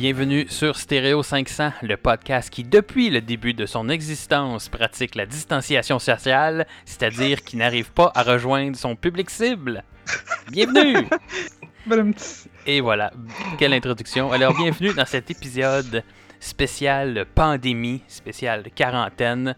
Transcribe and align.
Bienvenue 0.00 0.46
sur 0.48 0.78
Stéréo 0.78 1.22
500, 1.22 1.72
le 1.82 1.98
podcast 1.98 2.48
qui, 2.48 2.64
depuis 2.64 3.10
le 3.10 3.20
début 3.20 3.52
de 3.52 3.66
son 3.66 3.90
existence, 3.90 4.70
pratique 4.70 5.14
la 5.14 5.26
distanciation 5.26 5.98
sociale, 5.98 6.66
c'est-à-dire 6.86 7.44
qui 7.44 7.58
n'arrive 7.58 7.92
pas 7.92 8.10
à 8.14 8.22
rejoindre 8.22 8.78
son 8.78 8.96
public 8.96 9.28
cible. 9.28 9.84
Bienvenue! 10.50 11.06
Et 12.66 12.80
voilà, 12.80 13.12
quelle 13.58 13.74
introduction. 13.74 14.32
Alors, 14.32 14.56
bienvenue 14.56 14.94
dans 14.94 15.04
cet 15.04 15.30
épisode 15.30 16.02
spécial 16.38 17.26
pandémie, 17.34 18.00
spécial 18.08 18.70
quarantaine. 18.74 19.54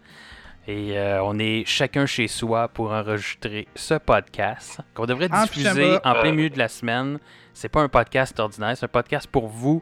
Et 0.67 0.97
euh, 0.97 1.23
on 1.23 1.39
est 1.39 1.63
chacun 1.65 2.05
chez 2.05 2.27
soi 2.27 2.67
pour 2.67 2.91
enregistrer 2.91 3.69
ce 3.75 3.93
podcast 3.93 4.81
qu'on 4.93 5.05
devrait 5.05 5.29
diffuser 5.29 5.99
en 6.03 6.15
plein 6.15 6.33
milieu 6.33 6.49
de 6.49 6.59
la 6.59 6.67
semaine. 6.67 7.17
C'est 7.53 7.69
pas 7.69 7.81
un 7.81 7.87
podcast 7.87 8.37
ordinaire, 8.41 8.75
c'est 8.75 8.83
un 8.83 8.89
podcast 8.89 9.27
pour 9.31 9.47
vous 9.47 9.81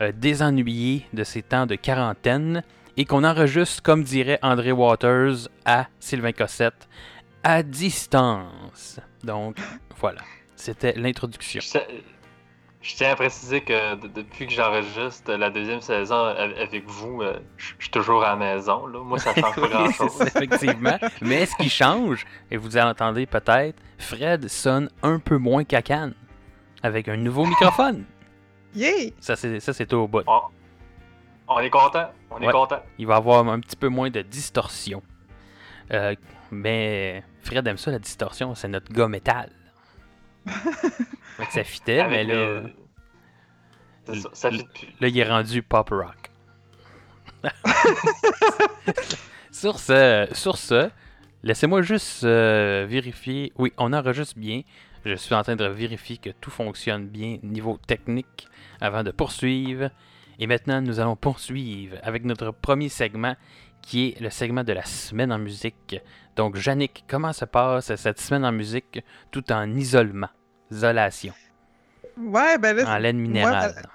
euh, 0.00 0.12
désennuyé 0.14 1.06
de 1.12 1.24
ces 1.24 1.42
temps 1.42 1.66
de 1.66 1.74
quarantaine 1.74 2.62
et 2.96 3.04
qu'on 3.04 3.24
enregistre, 3.24 3.82
comme 3.82 4.02
dirait 4.02 4.38
André 4.42 4.72
Waters 4.72 5.48
à 5.64 5.86
Sylvain 6.00 6.32
Cossette, 6.32 6.88
à 7.42 7.62
distance. 7.62 9.00
Donc, 9.22 9.56
voilà. 9.98 10.20
C'était 10.56 10.92
l'introduction. 10.96 11.60
Je 12.82 12.94
tiens 12.94 13.10
à 13.10 13.16
préciser 13.16 13.62
que 13.62 13.96
depuis 14.06 14.46
que 14.46 14.52
j'enregistre 14.52 15.32
la 15.32 15.50
deuxième 15.50 15.80
saison 15.80 16.24
avec 16.24 16.86
vous, 16.86 17.20
euh, 17.20 17.38
je 17.56 17.72
suis 17.80 17.90
toujours 17.90 18.22
à 18.24 18.30
la 18.30 18.36
maison. 18.36 18.86
Moi, 19.04 19.18
ça 19.18 19.34
change 19.34 19.56
pas 19.56 19.68
grand-chose. 19.68 20.20
effectivement. 20.20 20.96
Mais 21.20 21.46
ce 21.46 21.56
qui 21.56 21.68
change, 21.68 22.24
et 22.50 22.56
vous 22.56 22.76
entendez 22.76 23.26
peut-être, 23.26 23.76
Fred 23.98 24.48
sonne 24.48 24.88
un 25.02 25.18
peu 25.18 25.36
moins 25.36 25.64
cacane 25.64 26.14
avec 26.82 27.08
un 27.08 27.16
nouveau 27.16 27.44
microphone. 27.44 28.04
Ça, 29.20 29.36
c'est, 29.36 29.60
ça, 29.60 29.72
c'est 29.72 29.92
au 29.92 30.06
bout. 30.06 30.22
On, 31.48 31.60
est 31.60 31.70
content. 31.70 32.10
On 32.30 32.40
est 32.40 32.50
content. 32.50 32.82
Il 32.98 33.06
va 33.06 33.16
avoir 33.16 33.46
un 33.48 33.60
petit 33.60 33.76
peu 33.76 33.88
moins 33.88 34.10
de 34.10 34.22
distorsion. 34.22 35.02
Euh, 35.92 36.14
mais 36.50 37.22
Fred 37.42 37.66
aime 37.66 37.78
ça, 37.78 37.90
la 37.90 37.98
distorsion. 37.98 38.54
C'est 38.54 38.68
notre 38.68 38.92
gars 38.92 39.08
métal. 39.08 39.50
ça 41.50 41.64
fitait, 41.64 42.06
mais 42.08 42.24
là. 42.24 42.62
Ça, 44.32 44.50
fit 44.50 44.64
plus. 44.74 44.88
Là, 45.00 45.08
il 45.08 45.18
est 45.18 45.28
rendu 45.28 45.62
pop 45.62 45.88
rock. 45.90 46.30
sur 49.52 49.78
ce, 49.78 50.28
sur 50.32 50.56
ce 50.56 50.90
laissez-moi 51.46 51.82
juste 51.82 52.24
euh, 52.24 52.86
vérifier. 52.88 53.52
Oui, 53.56 53.72
on 53.78 53.92
enregistre 53.92 54.38
bien. 54.38 54.62
Je 55.06 55.14
suis 55.14 55.36
en 55.36 55.44
train 55.44 55.54
de 55.54 55.64
vérifier 55.64 56.16
que 56.16 56.30
tout 56.30 56.50
fonctionne 56.50 57.06
bien 57.06 57.38
niveau 57.44 57.78
technique 57.86 58.48
avant 58.80 59.04
de 59.04 59.12
poursuivre. 59.12 59.90
Et 60.40 60.48
maintenant, 60.48 60.82
nous 60.82 60.98
allons 60.98 61.14
poursuivre 61.14 61.96
avec 62.02 62.24
notre 62.24 62.50
premier 62.50 62.88
segment 62.88 63.36
qui 63.82 64.08
est 64.08 64.20
le 64.20 64.30
segment 64.30 64.64
de 64.64 64.72
la 64.72 64.84
semaine 64.84 65.32
en 65.32 65.38
musique. 65.38 66.00
Donc, 66.34 66.58
Yannick, 66.66 67.04
comment 67.08 67.32
se 67.32 67.44
passe 67.44 67.94
cette 67.94 68.18
semaine 68.18 68.44
en 68.44 68.50
musique 68.50 69.00
tout 69.30 69.52
en 69.52 69.76
isolement, 69.76 70.28
isolation? 70.72 71.34
Ouais, 72.18 72.58
ben 72.58 72.74
là, 72.74 72.96
En 72.96 72.98
laine 72.98 73.18
minérale. 73.18 73.88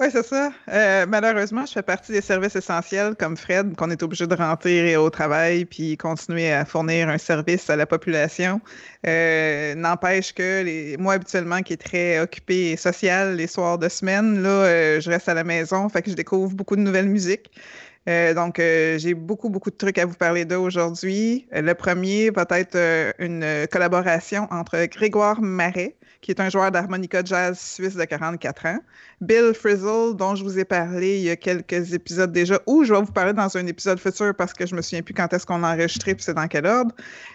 Oui, 0.00 0.08
c'est 0.10 0.24
ça. 0.24 0.52
Euh, 0.68 1.06
malheureusement, 1.08 1.64
je 1.64 1.72
fais 1.72 1.82
partie 1.82 2.10
des 2.10 2.20
services 2.20 2.56
essentiels 2.56 3.14
comme 3.14 3.36
Fred, 3.36 3.76
qu'on 3.76 3.88
est 3.90 4.02
obligé 4.02 4.26
de 4.26 4.34
rentrer 4.34 4.96
au 4.96 5.08
travail 5.10 5.64
puis 5.64 5.96
continuer 5.96 6.52
à 6.52 6.64
fournir 6.64 7.08
un 7.08 7.18
service 7.18 7.70
à 7.70 7.76
la 7.76 7.86
population. 7.86 8.60
Euh, 9.06 9.76
n'empêche 9.76 10.34
que 10.34 10.62
les, 10.64 10.96
moi, 10.96 11.14
habituellement, 11.14 11.62
qui 11.62 11.74
est 11.74 11.76
très 11.76 12.18
occupé 12.18 12.72
et 12.72 12.76
social 12.76 13.36
les 13.36 13.46
soirs 13.46 13.78
de 13.78 13.88
semaine, 13.88 14.42
là, 14.42 14.48
euh, 14.48 15.00
je 15.00 15.08
reste 15.08 15.28
à 15.28 15.34
la 15.34 15.44
maison, 15.44 15.88
fait 15.88 16.02
que 16.02 16.10
je 16.10 16.16
découvre 16.16 16.52
beaucoup 16.54 16.74
de 16.74 16.82
nouvelles 16.82 17.08
musiques. 17.08 17.50
donc, 18.06 18.56
j'ai 18.58 19.14
beaucoup, 19.14 19.50
beaucoup 19.50 19.70
de 19.70 19.76
trucs 19.76 19.98
à 19.98 20.06
vous 20.06 20.14
parler 20.14 20.44
d'eux 20.44 20.56
aujourd'hui. 20.56 21.46
le 21.52 21.74
premier 21.74 22.30
va 22.30 22.44
être 22.50 22.76
une 23.18 23.66
collaboration 23.70 24.46
entre 24.50 24.84
Grégoire 24.86 25.40
Marais, 25.40 25.96
qui 26.26 26.32
est 26.32 26.40
un 26.40 26.50
joueur 26.50 26.72
d'harmonica 26.72 27.22
jazz 27.24 27.56
suisse 27.56 27.94
de 27.94 28.04
44 28.04 28.66
ans. 28.66 28.78
Bill 29.20 29.54
Frizzle, 29.54 30.16
dont 30.16 30.34
je 30.34 30.42
vous 30.42 30.58
ai 30.58 30.64
parlé 30.64 31.18
il 31.18 31.22
y 31.22 31.30
a 31.30 31.36
quelques 31.36 31.94
épisodes 31.94 32.32
déjà, 32.32 32.60
ou 32.66 32.82
je 32.82 32.92
vais 32.92 33.00
vous 33.00 33.12
parler 33.12 33.32
dans 33.32 33.56
un 33.56 33.64
épisode 33.68 34.00
futur 34.00 34.34
parce 34.34 34.52
que 34.52 34.66
je 34.66 34.74
me 34.74 34.82
souviens 34.82 35.02
plus 35.02 35.14
quand 35.14 35.32
est-ce 35.32 35.46
qu'on 35.46 35.62
a 35.62 35.72
enregistré 35.72 36.16
puis 36.16 36.24
c'est 36.24 36.34
dans 36.34 36.48
quel 36.48 36.66
ordre. 36.66 36.90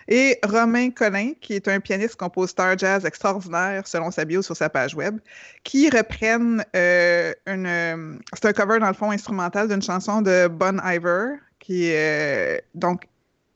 Et 0.10 0.38
Romain 0.44 0.90
Collin, 0.90 1.32
qui 1.40 1.54
est 1.54 1.70
un 1.70 1.80
pianiste 1.80 2.18
compositeur 2.18 2.78
jazz 2.78 3.06
extraordinaire 3.06 3.88
selon 3.88 4.12
sa 4.12 4.26
bio 4.26 4.42
sur 4.42 4.58
sa 4.58 4.68
page 4.70 4.94
web, 4.94 5.20
qui 5.64 5.90
reprennent 5.90 6.62
euh, 6.76 7.32
une. 7.48 7.68
Euh, 7.68 8.18
c'est 8.34 8.50
un 8.50 8.52
cover 8.52 8.80
dans 8.80 8.90
le 8.90 8.94
fond 8.94 9.12
instrumental 9.12 9.70
d'une 9.70 9.82
chanson 9.82 10.22
de 10.22 10.50
Bon 10.50 10.82
Iver, 10.84 11.36
qui 11.60 11.86
est 11.86 12.58
euh, 12.58 12.62
donc 12.76 13.04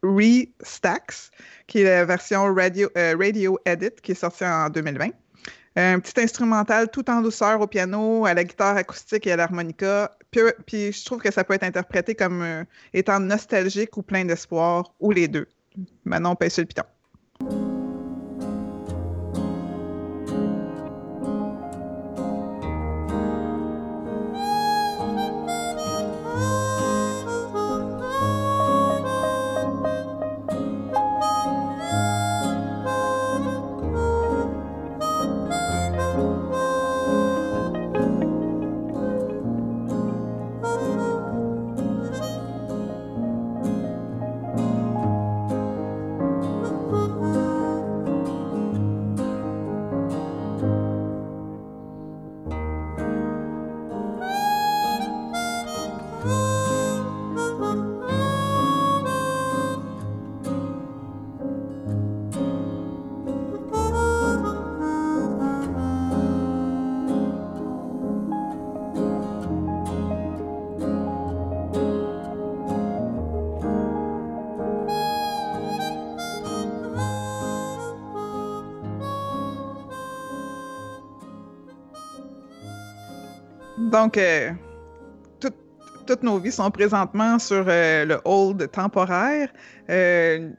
Restacks, 0.01 1.29
qui 1.67 1.81
est 1.81 1.83
la 1.83 2.05
version 2.05 2.53
radio, 2.55 2.87
radio 2.95 3.59
Edit, 3.65 3.95
qui 4.01 4.13
est 4.13 4.15
sortie 4.15 4.45
en 4.45 4.69
2020 4.69 5.09
un 5.75 5.99
petit 5.99 6.19
instrumental 6.21 6.89
tout 6.89 7.09
en 7.09 7.21
douceur 7.21 7.59
au 7.61 7.67
piano, 7.67 8.25
à 8.25 8.33
la 8.33 8.43
guitare 8.43 8.77
acoustique 8.77 9.27
et 9.27 9.31
à 9.31 9.35
l'harmonica. 9.35 10.17
Puis, 10.31 10.91
je 10.91 11.05
trouve 11.05 11.19
que 11.19 11.31
ça 11.31 11.43
peut 11.43 11.53
être 11.53 11.63
interprété 11.63 12.15
comme 12.15 12.41
euh, 12.41 12.63
étant 12.93 13.19
nostalgique 13.19 13.95
ou 13.97 14.01
plein 14.01 14.25
d'espoir, 14.25 14.93
ou 14.99 15.11
les 15.11 15.27
deux. 15.27 15.47
Maintenant, 16.03 16.31
on 16.31 16.35
pèse 16.35 16.53
sur 16.53 16.63
le 16.63 16.67
piton. 16.67 17.74
Donc, 83.95 84.17
euh, 84.17 84.51
toutes 86.05 86.21
nos 86.21 86.37
vies 86.37 86.51
sont 86.51 86.69
présentement 86.69 87.39
sur 87.39 87.63
euh, 87.65 88.03
le 88.03 88.19
hold 88.25 88.69
temporaire. 88.69 89.47
Euh, 89.89 90.49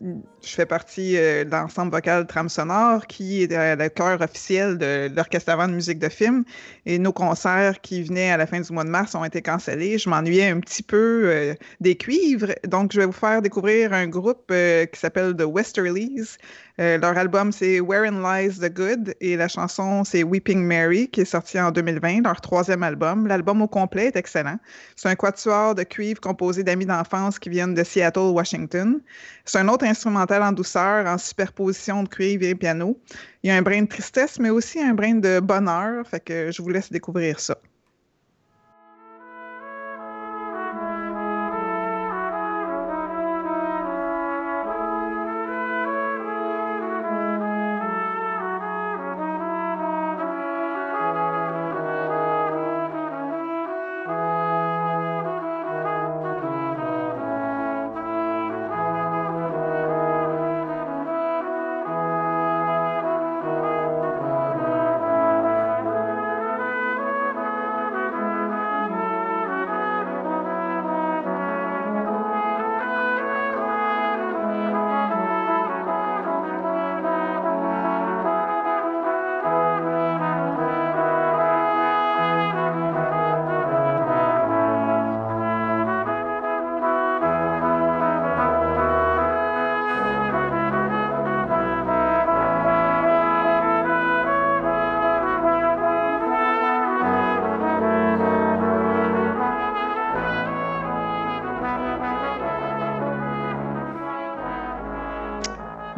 Je 0.43 0.55
fais 0.55 0.67
partie 0.67 1.17
euh, 1.17 1.43
de 1.45 1.51
l'ensemble 1.51 1.91
vocal 1.91 2.27
Trame 2.29 2.49
Sonore, 2.49 3.07
qui 3.09 3.43
est 3.43 3.53
euh, 3.53 3.75
le 3.75 3.89
chœur 3.89 4.21
officiel 4.21 4.79
de 4.79 5.11
l'Orchestre 5.15 5.51
avant 5.51 5.67
de 5.67 5.73
musique 5.73 5.99
de 5.99 6.09
film. 6.09 6.45
Et 6.85 6.99
nos 6.99 7.13
concerts 7.13 7.81
qui 7.81 8.05
venaient 8.05 8.31
à 8.31 8.37
la 8.37 8.47
fin 8.47 8.61
du 8.61 8.73
mois 8.73 8.85
de 8.85 8.91
mars 8.91 9.17
ont 9.17 9.25
été 9.25 9.43
cancellés. 9.43 9.99
Je 9.99 10.09
m'ennuyais 10.09 10.51
un 10.51 10.61
petit 10.61 10.85
peu 10.85 11.55
des 11.81 11.97
cuivres. 11.97 12.53
Donc, 12.69 12.93
je 12.93 13.01
vais 13.01 13.07
vous 13.07 13.13
faire 13.13 13.43
découvrir 13.43 13.93
un 13.93 14.07
groupe 14.07 14.53
qui 14.93 15.01
s'appelle 15.01 15.35
The 15.35 15.45
Westerlies. 15.45 16.37
leur 16.79 17.19
album, 17.19 17.51
c'est 17.51 17.81
Wherein 17.81 18.23
Lies 18.23 18.61
the 18.61 18.73
Good 18.73 19.15
et 19.21 19.37
la 19.37 19.49
chanson, 19.49 20.05
c'est 20.05 20.23
Weeping 20.23 20.63
Mary, 20.63 21.09
qui 21.09 21.23
est 21.23 21.25
sortie 21.25 21.59
en 21.59 21.73
2020, 21.73 22.23
leur 22.23 22.41
troisième 22.41 22.85
album. 22.85 23.27
L'album 23.27 23.63
au 23.63 23.69
complet 23.69 24.07
est 24.07 24.17
excellent. 24.17 24.59
C'est 24.95 25.09
un 25.09 25.17
quatuor 25.17 25.75
de 25.75 25.83
cuivre 25.83 26.21
composé 26.21 26.63
d'amis 26.63 26.87
d'enfance 26.87 27.41
qui 27.41 27.49
viennent 27.49 27.75
de 27.75 27.83
Seattle, 27.83 28.31
Washington. 28.33 29.01
C'est 29.45 29.59
un 29.59 29.69
autre 29.69 29.85
instrumental 29.85 30.43
en 30.43 30.53
douceur, 30.53 31.07
en 31.07 31.19
superposition 31.19 32.03
de 32.03 32.09
cuivre 32.09 32.45
et 32.45 32.55
piano. 32.55 33.01
Il 33.43 33.49
y 33.49 33.51
a 33.51 33.57
un 33.57 33.63
brin 33.63 33.83
de 33.83 33.87
tristesse, 33.87 34.39
mais 34.39 34.51
aussi 34.51 34.81
un 34.81 34.95
brin 34.95 35.15
de 35.15 35.41
bonheur. 35.41 36.07
Fait 36.07 36.21
que 36.21 36.51
je 36.51 36.63
vous 36.63 36.71
laisse 36.71 36.91
découvrir 36.91 37.39
ça. 37.41 37.57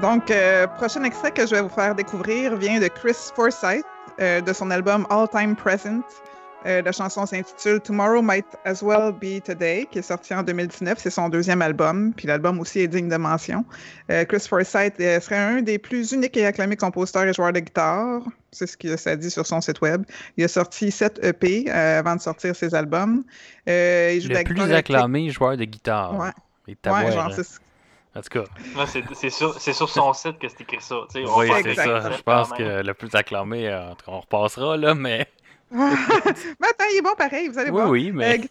Donc, 0.09 0.31
euh, 0.31 0.67
prochain 0.67 1.05
extrait 1.05 1.31
que 1.33 1.47
je 1.47 1.55
vais 1.55 1.61
vous 1.61 1.69
faire 1.69 1.95
découvrir 1.95 2.57
vient 2.57 2.81
de 2.81 2.89
Chris 2.89 3.31
Forsyth, 3.35 3.85
euh, 4.23 4.41
de 4.41 4.53
son 4.55 4.71
album 4.71 5.07
All 5.11 5.29
Time 5.29 5.55
Present. 5.55 6.01
Euh, 6.65 6.81
la 6.81 6.93
chanson 6.93 7.27
s'intitule 7.27 7.79
Tomorrow 7.79 8.23
Might 8.23 8.47
As 8.65 8.83
Well 8.83 9.13
Be 9.13 9.43
Today, 9.45 9.87
qui 9.91 9.99
est 9.99 10.03
sorti 10.03 10.33
en 10.33 10.43
2019. 10.43 10.97
C'est 10.99 11.11
son 11.11 11.29
deuxième 11.29 11.61
album, 11.61 12.15
puis 12.17 12.27
l'album 12.27 12.59
aussi 12.59 12.81
est 12.81 12.89
digne 12.89 13.11
de 13.11 13.19
mention. 13.19 13.67
Chris 14.09 14.47
Forsyth 14.49 14.97
serait 14.97 15.37
un 15.37 15.61
des 15.61 15.79
plus 15.79 16.13
uniques 16.13 16.39
et 16.39 16.47
acclamés 16.47 16.77
compositeurs 16.77 17.25
et 17.25 17.35
joueurs 17.35 17.53
de 17.53 17.61
guitare. 17.61 18.23
C'est 18.51 18.67
ce 18.67 18.79
qu'il 18.79 18.97
a 19.05 19.17
dit 19.17 19.31
sur 19.31 19.47
son 19.47 19.61
site 19.61 19.83
web. 19.83 20.05
Il 20.39 20.45
a 20.45 20.49
sorti 20.49 20.91
sept 20.91 21.23
EP 21.23 21.71
avant 21.71 22.17
de 22.17 22.23
sortir 22.23 22.57
ses 22.57 22.75
albums. 22.75 23.25
il 23.67 24.23
joue 24.23 24.31
le 24.31 24.43
plus 24.43 24.73
acclamé 24.73 25.29
joueur 25.29 25.59
de 25.59 25.65
guitare. 25.65 26.19
Ouais. 26.19 26.31
Ouais, 26.67 27.13
genre, 27.13 27.33
c'est 27.35 27.45
en 28.19 28.23
tout 28.23 28.31
cas. 28.31 28.45
C'est 29.15 29.31
sur, 29.31 29.61
sur, 29.61 29.89
son 29.89 30.13
site 30.13 30.39
que 30.39 30.49
c'est 30.49 30.61
écrit 30.63 30.81
ça. 30.81 30.97
Oui, 31.15 31.49
c'est 31.63 31.75
ça. 31.75 32.11
Je 32.11 32.23
pense 32.23 32.51
que 32.51 32.83
le 32.83 32.95
plus 32.95 33.15
acclamé, 33.15 33.69
euh, 33.69 33.93
on 34.07 34.21
repassera, 34.21 34.77
là, 34.77 34.95
mais. 34.95 35.27
mais 35.71 35.79
attends, 35.83 36.85
il 36.93 36.99
est 36.99 37.03
bon 37.03 37.15
pareil, 37.17 37.49
vous 37.49 37.59
allez 37.59 37.71
voir. 37.71 37.89
Oui, 37.89 38.11
mais. 38.13 38.41
Euh, 38.41 38.43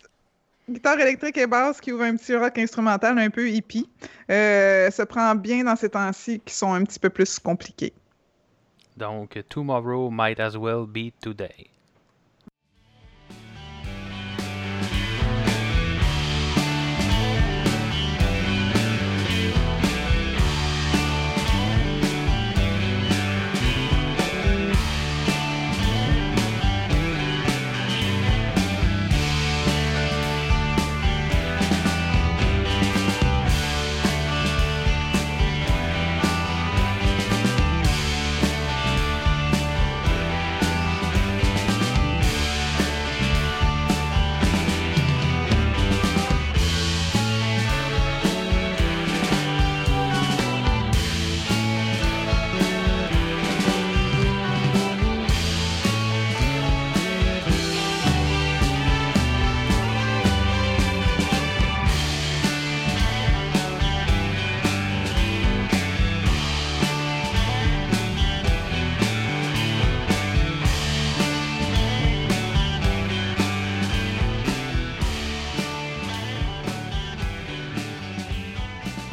guitare 0.70 1.00
électrique 1.00 1.38
et 1.38 1.48
basse 1.48 1.80
qui 1.80 1.92
ouvre 1.92 2.04
un 2.04 2.16
petit 2.16 2.36
rock 2.36 2.58
instrumental 2.58 3.18
un 3.18 3.30
peu 3.30 3.50
hippie. 3.50 3.90
Euh, 4.30 4.92
se 4.92 5.02
prend 5.04 5.34
bien 5.36 5.64
dans 5.64 5.76
ces 5.76 5.90
temps-ci 5.90 6.42
qui 6.46 6.54
sont 6.54 6.74
un 6.74 6.84
petit 6.84 7.00
peu 7.00 7.10
plus 7.10 7.40
compliqués. 7.40 7.94
Donc, 8.98 9.40
Tomorrow 9.50 10.10
might 10.10 10.40
as 10.40 10.56
well 10.58 10.86
be 10.86 11.12
today. 11.22 11.70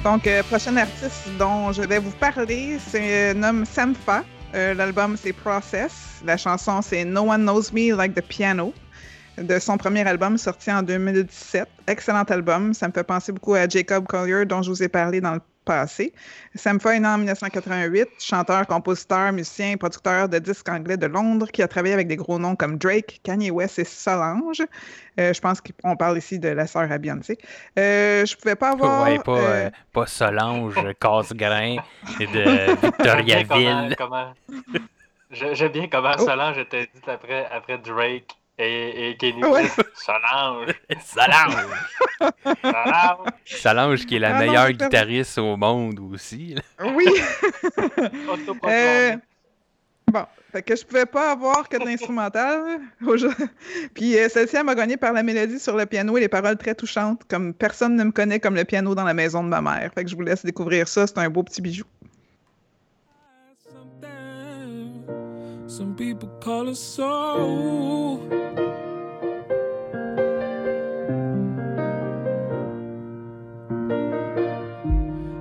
Donc, 0.05 0.27
euh, 0.27 0.43
prochain 0.43 0.77
artiste 0.77 1.31
dont 1.39 1.73
je 1.73 1.81
vais 1.81 1.99
vous 1.99 2.11
parler, 2.11 2.79
c'est 2.91 3.31
un 3.31 3.43
homme 3.43 3.65
Samfa. 3.65 4.23
Euh, 4.55 4.75
l'album, 4.75 5.17
c'est 5.17 5.33
Process. 5.33 6.21
La 6.27 6.37
chanson, 6.37 6.83
c'est 6.83 7.07
No 7.07 7.23
One 7.23 7.41
Knows 7.41 7.73
Me 7.73 7.97
Like 7.97 8.15
the 8.15 8.21
Piano, 8.21 8.75
de 9.39 9.59
son 9.59 9.79
premier 9.79 10.07
album 10.07 10.37
sorti 10.37 10.71
en 10.71 10.83
2017. 10.83 11.67
Excellent 11.87 12.25
album. 12.25 12.75
Ça 12.75 12.87
me 12.87 12.93
fait 12.93 13.03
penser 13.03 13.33
beaucoup 13.33 13.55
à 13.55 13.67
Jacob 13.67 14.07
Collier, 14.07 14.45
dont 14.45 14.61
je 14.61 14.71
vous 14.71 14.83
ai 14.83 14.89
parlé 14.89 15.23
dans 15.23 15.33
le 15.33 15.41
passé. 15.65 16.13
Samfa 16.55 16.97
est 16.97 17.01
né 17.01 17.09
en 17.09 17.19
1988, 17.19 18.09
chanteur, 18.19 18.67
compositeur, 18.67 19.33
musicien, 19.33 19.77
producteur 19.77 20.29
de 20.29 20.39
disques 20.39 20.69
anglais 20.69 20.97
de 20.97 21.07
Londres, 21.07 21.49
qui 21.51 21.63
a 21.63 21.69
travaillé 21.69 21.95
avec 21.95 22.09
des 22.09 22.17
gros 22.17 22.39
noms 22.39 22.57
comme 22.57 22.79
Drake, 22.79 23.21
Kanye 23.23 23.51
West 23.51 23.79
et 23.79 23.85
Solange. 23.85 24.63
Euh, 25.21 25.33
je 25.33 25.41
pense 25.41 25.61
qu'on 25.61 25.97
parle 25.97 26.19
ici 26.19 26.39
de 26.39 26.49
la 26.49 26.67
sœur 26.67 26.91
à 26.91 26.99
Beyoncé. 26.99 27.39
Euh, 27.79 28.27
je 28.27 28.37
pouvais 28.37 28.57
pas 28.57 28.71
avoir... 28.71 29.05
Ouais, 29.05 29.19
pas, 29.19 29.39
euh, 29.39 29.71
pas 29.93 30.07
Solange, 30.07 30.75
Casgrain 31.01 31.77
et 32.21 32.27
de 32.27 32.81
Victoriaville. 32.81 33.97
J'aime 35.31 35.73
bien 35.73 35.89
comment 35.89 36.15
oh. 36.19 36.25
Solange 36.25 36.59
était 36.59 36.89
dit 36.95 37.01
après, 37.07 37.47
après 37.51 37.79
Drake 37.79 38.37
et, 38.59 39.11
et 39.11 39.17
Kenny 39.17 39.45
ouais? 39.45 39.69
Solange. 39.95 40.75
Solange. 41.05 41.67
Solange. 42.63 43.29
Solange 43.45 44.07
qui 44.07 44.17
est 44.17 44.21
la 44.21 44.37
ah 44.37 44.39
meilleure 44.39 44.71
guitariste 44.73 45.39
au 45.39 45.57
monde 45.57 45.99
aussi. 46.13 46.55
Oui. 46.81 47.07
euh, 48.65 49.17
bon, 50.07 50.25
fait 50.53 50.63
que 50.63 50.77
je 50.77 50.85
pouvais 50.85 51.07
pas 51.07 51.33
avoir 51.33 51.69
que 51.69 51.77
de 51.77 51.85
l'instrumental. 51.85 52.81
Puis 53.95 54.17
euh, 54.17 54.29
celle-ci 54.29 54.63
m'a 54.63 54.77
gagné 54.77 54.97
par 54.97 55.13
la 55.13 55.25
mélodie 55.25 55.59
sur 55.59 55.77
le 55.77 55.85
piano 55.85 56.17
et 56.17 56.21
les 56.21 56.29
paroles 56.29 56.57
très 56.57 56.77
touchantes, 56.77 57.23
comme 57.29 57.55
personne 57.55 57.97
ne 57.97 58.05
me 58.05 58.13
connaît 58.13 58.39
comme 58.39 58.55
le 58.55 58.65
piano 58.65 58.95
dans 58.95 59.05
la 59.05 59.15
maison 59.15 59.43
de 59.43 59.49
ma 59.49 59.61
mère. 59.61 59.91
Fait 59.93 60.05
que 60.05 60.11
je 60.11 60.15
vous 60.15 60.23
laisse 60.23 60.45
découvrir 60.45 60.87
ça, 60.87 61.09
c'est 61.09 61.19
un 61.19 61.29
beau 61.29 61.43
petit 61.43 61.61
bijou. 61.61 61.85
Some 65.77 65.97
people 65.97 66.29
call 66.39 66.69
it 66.69 66.77
soul. 66.77 68.21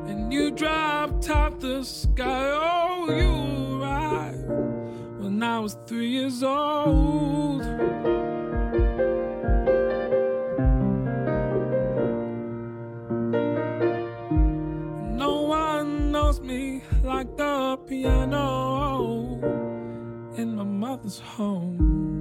And 0.08 0.34
you 0.34 0.50
drive 0.50 1.20
top 1.20 1.60
the 1.60 1.84
sky. 1.84 2.50
Oh, 2.52 3.12
you 3.12 3.80
arrived 3.80 4.50
when 5.20 5.44
I 5.44 5.60
was 5.60 5.78
three 5.86 6.10
years 6.10 6.42
old. 6.42 7.62
No 15.16 15.42
one 15.44 16.12
knows 16.12 16.40
me 16.42 16.82
like 17.04 17.38
the 17.38 17.78
piano 17.86 19.23
in 20.44 20.56
my 20.58 20.64
mother's 20.64 21.20
home. 21.20 22.13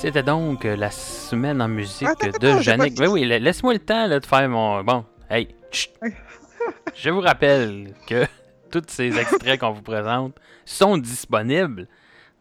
C'était 0.00 0.22
donc 0.22 0.64
euh, 0.64 0.76
la 0.76 0.90
semaine 0.90 1.60
en 1.60 1.68
musique 1.68 2.08
Attends, 2.08 2.28
attends, 2.28 2.38
de 2.38 2.48
attends, 2.48 2.60
Yannick. 2.62 2.96
pas 2.96 3.04
Oui, 3.04 3.20
oui, 3.20 3.28
la- 3.28 3.38
laisse-moi 3.38 3.74
le 3.74 3.78
temps 3.80 4.06
là, 4.06 4.18
de 4.18 4.24
faire 4.24 4.48
mon. 4.48 4.82
Bon, 4.82 5.04
hey, 5.28 5.48
chut. 5.70 5.90
Je 6.94 7.10
vous 7.10 7.20
rappelle 7.20 7.92
que 8.06 8.24
tous 8.70 8.82
ces 8.88 9.18
extraits 9.18 9.60
qu'on 9.60 9.72
vous 9.72 9.82
présente 9.82 10.36
sont 10.64 10.96
disponibles 10.96 11.86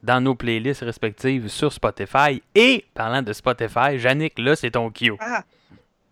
dans 0.02 0.22
nos 0.22 0.36
playlists 0.36 0.82
respectives 0.82 1.50
sur 1.50 1.74
Spotify. 1.74 2.42
Et 2.56 2.86
parlant 2.94 3.22
de 3.22 3.34
Spotify, 3.34 3.98
Yannick, 3.98 4.40
là, 4.40 4.56
c'est 4.56 4.72
ton 4.72 4.90
cue. 4.90 5.12
Ah, 5.20 5.44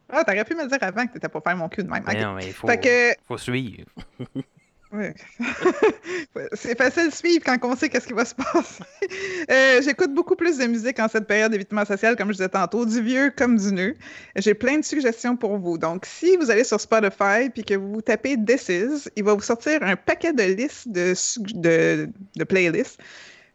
ah 0.10 0.24
t'aurais 0.26 0.44
pu 0.44 0.54
me 0.54 0.68
dire 0.68 0.78
avant 0.82 1.08
que 1.08 1.14
t'étais 1.14 1.30
pour 1.30 1.42
faire 1.44 1.56
mon 1.56 1.70
cul 1.70 1.84
de 1.84 1.90
même. 1.90 2.04
Mais 2.06 2.16
Ok. 2.16 2.22
non, 2.22 2.34
mais 2.34 2.48
il 2.48 2.54
faut, 2.54 2.68
Fait 2.68 2.78
que 2.80 3.22
faut 3.26 3.38
suivre. 3.38 3.86
Ouais. 4.94 5.14
c'est 6.54 6.78
facile 6.78 7.10
de 7.10 7.14
suivre 7.14 7.44
quand 7.46 7.58
on 7.64 7.76
sait 7.76 7.90
qu'est-ce 7.90 8.08
qui 8.08 8.14
va 8.14 8.26
se 8.26 8.36
passer. 8.36 8.84
Euh, 9.50 9.82
J'écoute 9.82 10.14
beaucoup 10.14 10.36
plus 10.36 10.58
de 10.58 10.66
musique 10.66 11.00
en 11.00 11.08
cette 11.08 11.28
période 11.28 11.52
d'évitement 11.52 11.86
social, 11.86 12.16
comme 12.18 12.28
je 12.30 12.34
disais 12.34 12.50
tantôt, 12.50 12.86
du 12.86 13.02
vieux 13.02 13.32
comme 13.36 13.58
du 13.58 13.72
neuf. 13.72 13.96
J'ai 14.36 14.54
plein 14.54 14.78
de 14.80 14.84
suggestions 14.84 15.38
pour 15.38 15.58
vous. 15.58 15.78
Donc, 15.78 16.06
si 16.06 16.36
vous 16.36 16.52
allez 16.52 16.66
sur 16.66 16.82
Spotify 16.82 17.50
puis 17.54 17.64
que 17.64 17.76
vous 17.76 18.02
tapez 18.02 18.36
This 18.38 18.68
Is, 18.70 19.10
il 19.16 19.24
va 19.24 19.34
vous 19.34 19.42
sortir 19.42 19.82
un 19.84 19.96
paquet 19.96 20.34
de 20.34 20.44
listes 20.44 20.90
de, 20.90 22.44
playlists. 22.44 23.00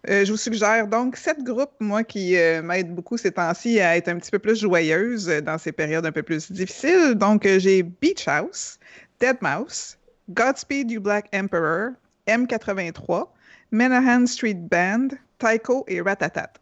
Euh, 0.08 0.24
je 0.24 0.32
vous 0.32 0.38
suggère 0.38 0.88
donc 0.88 1.16
sept 1.16 1.42
groupes, 1.44 1.74
moi, 1.80 2.02
qui 2.02 2.36
euh, 2.36 2.62
m'aident 2.62 2.94
beaucoup 2.94 3.16
ces 3.16 3.30
temps-ci 3.30 3.78
à 3.80 3.96
être 3.96 4.08
un 4.08 4.16
petit 4.16 4.30
peu 4.30 4.38
plus 4.38 4.58
joyeuse 4.60 5.26
dans 5.44 5.58
ces 5.58 5.72
périodes 5.72 6.06
un 6.06 6.12
peu 6.12 6.22
plus 6.22 6.50
difficiles. 6.50 7.14
Donc, 7.14 7.46
euh, 7.46 7.58
j'ai 7.58 7.82
Beach 7.82 8.26
House, 8.26 8.78
Dead 9.20 9.36
Mouse, 9.42 9.98
Godspeed 10.30 10.90
You 10.90 11.00
Black 11.00 11.28
Emperor, 11.32 11.92
M83, 12.26 13.28
Menahan 13.72 14.26
Street 14.26 14.68
Band, 14.70 15.08
Taiko 15.38 15.84
et 15.88 16.00
Ratatat. 16.00 16.52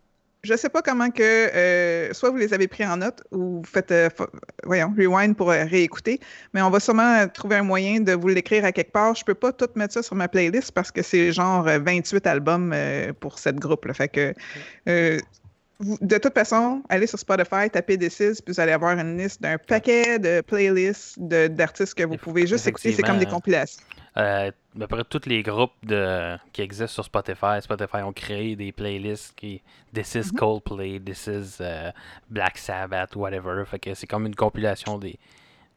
Je 0.42 0.56
sais 0.56 0.70
pas 0.70 0.80
comment 0.80 1.10
que 1.10 1.22
euh, 1.22 2.14
soit 2.14 2.30
vous 2.30 2.38
les 2.38 2.54
avez 2.54 2.66
pris 2.66 2.86
en 2.86 2.96
note 2.96 3.22
ou 3.30 3.58
vous 3.58 3.70
faites 3.70 3.90
euh, 3.90 4.08
voyons, 4.64 4.94
rewind 4.96 5.36
pour 5.36 5.50
euh, 5.50 5.64
réécouter, 5.64 6.18
mais 6.54 6.62
on 6.62 6.70
va 6.70 6.80
sûrement 6.80 7.28
trouver 7.28 7.56
un 7.56 7.62
moyen 7.62 8.00
de 8.00 8.12
vous 8.14 8.28
l'écrire 8.28 8.64
à 8.64 8.72
quelque 8.72 8.92
part. 8.92 9.14
Je 9.14 9.22
peux 9.22 9.34
pas 9.34 9.52
tout 9.52 9.68
mettre 9.74 9.92
ça 9.92 10.02
sur 10.02 10.16
ma 10.16 10.28
playlist 10.28 10.72
parce 10.72 10.90
que 10.90 11.02
c'est 11.02 11.30
genre 11.30 11.68
euh, 11.68 11.78
28 11.78 12.26
albums 12.26 12.74
pour 13.20 13.38
cette 13.38 13.56
groupe. 13.56 13.84
Là. 13.84 13.92
Fait 13.92 14.08
que 14.08 14.34
vous- 15.80 15.98
de 16.00 16.18
toute 16.18 16.34
façon, 16.34 16.82
allez 16.88 17.06
sur 17.06 17.18
Spotify, 17.18 17.68
tapez 17.70 17.96
D6, 17.96 18.40
puis 18.42 18.52
vous 18.54 18.60
allez 18.60 18.72
avoir 18.72 18.96
une 18.98 19.16
liste 19.18 19.42
d'un 19.42 19.58
paquet 19.58 20.18
de 20.18 20.40
playlists 20.42 21.18
de- 21.18 21.48
d'artistes 21.48 21.94
que 21.94 22.04
vous 22.04 22.16
pouvez 22.16 22.46
juste 22.46 22.66
écouter. 22.68 22.92
C'est 22.92 23.02
comme 23.02 23.18
des 23.18 23.26
compilations. 23.26 23.82
Euh, 24.16 24.50
à 24.50 24.78
peu 24.78 24.86
près 24.88 25.04
tous 25.04 25.26
les 25.28 25.42
groupes 25.42 25.72
de, 25.84 26.36
qui 26.52 26.62
existent 26.62 26.88
sur 26.88 27.04
Spotify, 27.04 27.60
Spotify 27.62 27.98
ont 27.98 28.12
créé 28.12 28.56
des 28.56 28.72
playlists 28.72 29.32
qui 29.36 29.62
This 29.94 30.14
is 30.16 30.18
Mhm. 30.32 30.38
Coldplay, 30.38 31.00
This 31.00 31.26
is 31.28 31.56
euh, 31.60 31.90
Black 32.28 32.58
Sabbath, 32.58 33.14
whatever. 33.16 33.64
Fait 33.66 33.78
que 33.78 33.94
c'est 33.94 34.06
comme 34.08 34.26
une 34.26 34.34
compilation 34.34 34.98
des, 34.98 35.16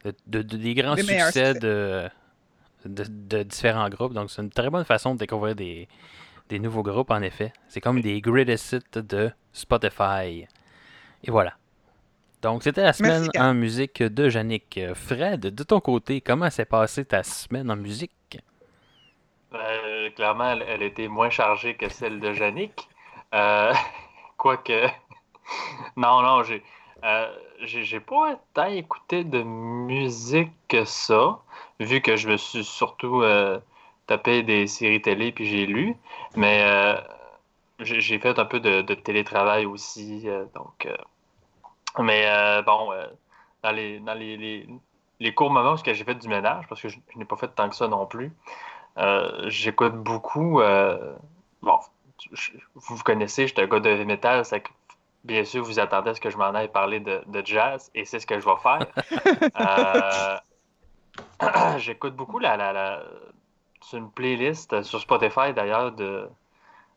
de, 0.03 0.13
de- 0.27 0.41
de- 0.41 0.57
des 0.57 0.73
grands 0.73 0.95
Des 0.95 1.03
succès 1.03 1.53
succès. 1.53 1.53
de 2.85 3.43
différents 3.43 3.89
groupes. 3.89 4.13
Donc 4.13 4.29
c'est 4.31 4.41
une 4.41 4.49
très 4.49 4.69
bonne 4.69 4.83
façon 4.85 5.13
de 5.13 5.19
découvrir 5.19 5.55
des, 5.55 5.87
des 6.49 6.59
nouveaux 6.59 6.83
groupes, 6.83 7.11
en 7.11 7.21
effet. 7.21 7.53
C'est 7.67 7.81
comme 7.81 8.01
des 8.01 8.21
greatest 8.21 8.73
hits 8.73 9.01
de 9.03 9.31
Spotify. 9.53 10.47
Et 11.23 11.31
voilà. 11.31 11.53
Donc, 12.41 12.63
c'était 12.63 12.83
la 12.83 12.93
semaine 12.93 13.29
Merci, 13.33 13.39
en 13.39 13.53
musique 13.53 14.03
de 14.03 14.29
Yannick. 14.29 14.79
Fred, 14.95 15.41
de 15.41 15.63
ton 15.63 15.79
côté, 15.79 16.21
comment 16.21 16.49
s'est 16.49 16.65
passée 16.65 17.05
ta 17.05 17.23
semaine 17.23 17.71
en 17.71 17.75
musique? 17.77 18.11
Euh, 19.53 20.09
clairement, 20.11 20.51
elle, 20.51 20.63
elle 20.67 20.81
était 20.83 21.07
moins 21.07 21.29
chargée 21.29 21.75
que 21.75 21.89
celle 21.89 22.19
de 22.19 22.33
Yannick. 22.33 22.89
Euh, 23.33 23.73
Quoique. 24.37 24.87
non, 25.97 26.21
non, 26.21 26.43
j'ai. 26.43 26.63
euh, 27.03 27.33
j'ai 27.61 27.83
j'ai 27.83 27.99
pas 27.99 28.39
tant 28.53 28.65
écouté 28.67 29.23
de 29.23 29.41
musique 29.43 30.51
que 30.67 30.83
ça, 30.85 31.39
vu 31.79 32.01
que 32.01 32.15
je 32.17 32.27
me 32.29 32.37
suis 32.37 32.63
surtout 32.65 33.21
euh, 33.21 33.59
tapé 34.07 34.43
des 34.43 34.67
séries 34.67 35.01
télé 35.01 35.31
puis 35.31 35.45
j'ai 35.45 35.65
lu. 35.65 35.95
Mais 36.35 36.63
euh, 36.65 36.95
j'ai 37.79 38.19
fait 38.19 38.39
un 38.39 38.45
peu 38.45 38.59
de, 38.59 38.81
de 38.81 38.93
télétravail 38.93 39.65
aussi. 39.65 40.29
euh, 40.29 40.45
donc, 40.55 40.85
euh, 40.85 40.95
mais 41.99 42.27
bon, 42.65 42.91
dans 43.63 43.71
les, 43.71 43.99
dans 43.99 44.13
les, 44.13 44.37
les, 44.37 44.67
les 45.19 45.33
courts 45.33 45.51
moments 45.51 45.73
où 45.73 45.77
j'ai 45.85 45.93
fait 46.03 46.15
du 46.15 46.27
ménage, 46.27 46.65
parce 46.67 46.81
que 46.81 46.89
je, 46.89 46.97
je 47.13 47.17
n'ai 47.17 47.25
pas 47.25 47.35
fait 47.37 47.49
tant 47.49 47.69
que 47.69 47.75
ça 47.75 47.87
non 47.87 48.05
plus, 48.05 48.31
j'écoute 49.47 49.95
beaucoup. 49.95 50.59
bon, 51.61 51.79
je- 52.31 52.51
vous 52.75 52.97
connaissez, 53.03 53.47
j'étais 53.47 53.63
un 53.63 53.67
gars 53.67 53.79
de 53.79 53.89
heavy 53.89 54.05
metal, 54.05 54.45
c'est 54.45 54.61
que 54.61 54.69
bien 55.23 55.43
sûr, 55.45 55.63
vous 55.63 55.79
attendez 55.79 56.11
à 56.11 56.15
ce 56.15 56.21
que 56.21 56.29
je 56.29 56.37
m'en 56.37 56.53
aille 56.53 56.71
parler 56.71 56.99
de, 56.99 57.21
de 57.27 57.45
jazz, 57.45 57.91
et 57.95 58.05
c'est 58.05 58.19
ce 58.19 58.27
que 58.27 58.39
je 58.39 58.45
vais 58.45 58.57
faire. 58.61 58.87
Euh, 59.55 60.37
j'écoute 61.77 62.15
beaucoup 62.15 62.39
la, 62.39 62.57
la, 62.57 62.73
la- 62.73 63.03
une 63.91 64.09
playlist 64.09 64.81
sur 64.83 64.99
Spotify 64.99 65.53
d'ailleurs 65.53 65.91
de, 65.91 66.29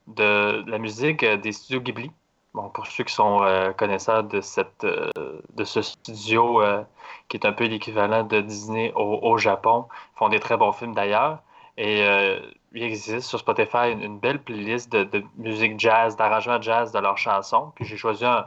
de 0.06 0.64
la 0.66 0.78
musique 0.78 1.24
des 1.24 1.52
studios 1.52 1.80
Ghibli. 1.80 2.10
Bon, 2.54 2.70
pour 2.70 2.86
ceux 2.86 3.04
qui 3.04 3.12
sont 3.12 3.42
euh, 3.42 3.72
connaisseurs 3.72 4.24
de, 4.24 4.40
cette, 4.40 4.84
euh, 4.84 5.10
de 5.54 5.64
ce 5.64 5.82
studio 5.82 6.62
euh, 6.62 6.82
qui 7.28 7.36
est 7.36 7.44
un 7.46 7.52
peu 7.52 7.64
l'équivalent 7.66 8.22
de 8.24 8.40
Disney 8.40 8.92
au, 8.94 9.18
au 9.22 9.36
Japon, 9.36 9.86
ils 10.14 10.18
font 10.18 10.28
des 10.30 10.40
très 10.40 10.56
bons 10.56 10.72
films 10.72 10.94
d'ailleurs. 10.94 11.40
Et 11.76 12.02
euh, 12.02 12.40
il 12.72 12.82
existe 12.82 13.28
sur 13.28 13.38
Spotify 13.38 13.90
une, 13.90 14.18
belle 14.18 14.42
playlist 14.42 14.90
de, 14.90 15.04
de 15.04 15.22
musique 15.36 15.78
jazz, 15.78 16.16
d'arrangements 16.16 16.60
jazz 16.62 16.92
de 16.92 16.98
leurs 16.98 17.18
chansons. 17.18 17.72
Puis 17.74 17.84
j'ai 17.84 17.98
choisi 17.98 18.24
un, 18.24 18.46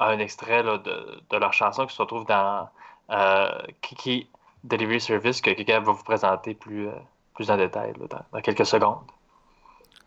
un 0.00 0.18
extrait 0.18 0.62
là, 0.62 0.78
de, 0.78 1.20
de 1.28 1.36
leurs 1.36 1.52
chansons 1.52 1.86
qui 1.86 1.94
se 1.94 2.02
retrouve 2.02 2.26
dans 2.26 2.68
euh, 3.10 3.50
Kiki 3.80 4.28
Delivery 4.64 5.00
Service 5.00 5.40
que 5.40 5.50
quelqu'un 5.50 5.80
va 5.80 5.92
vous 5.92 6.04
présenter 6.04 6.54
plus, 6.54 6.88
euh, 6.88 6.92
plus 7.38 7.52
en 7.52 7.56
détail 7.56 7.92
dans, 8.10 8.40
quelques 8.40 8.66
secondes. 8.66 8.98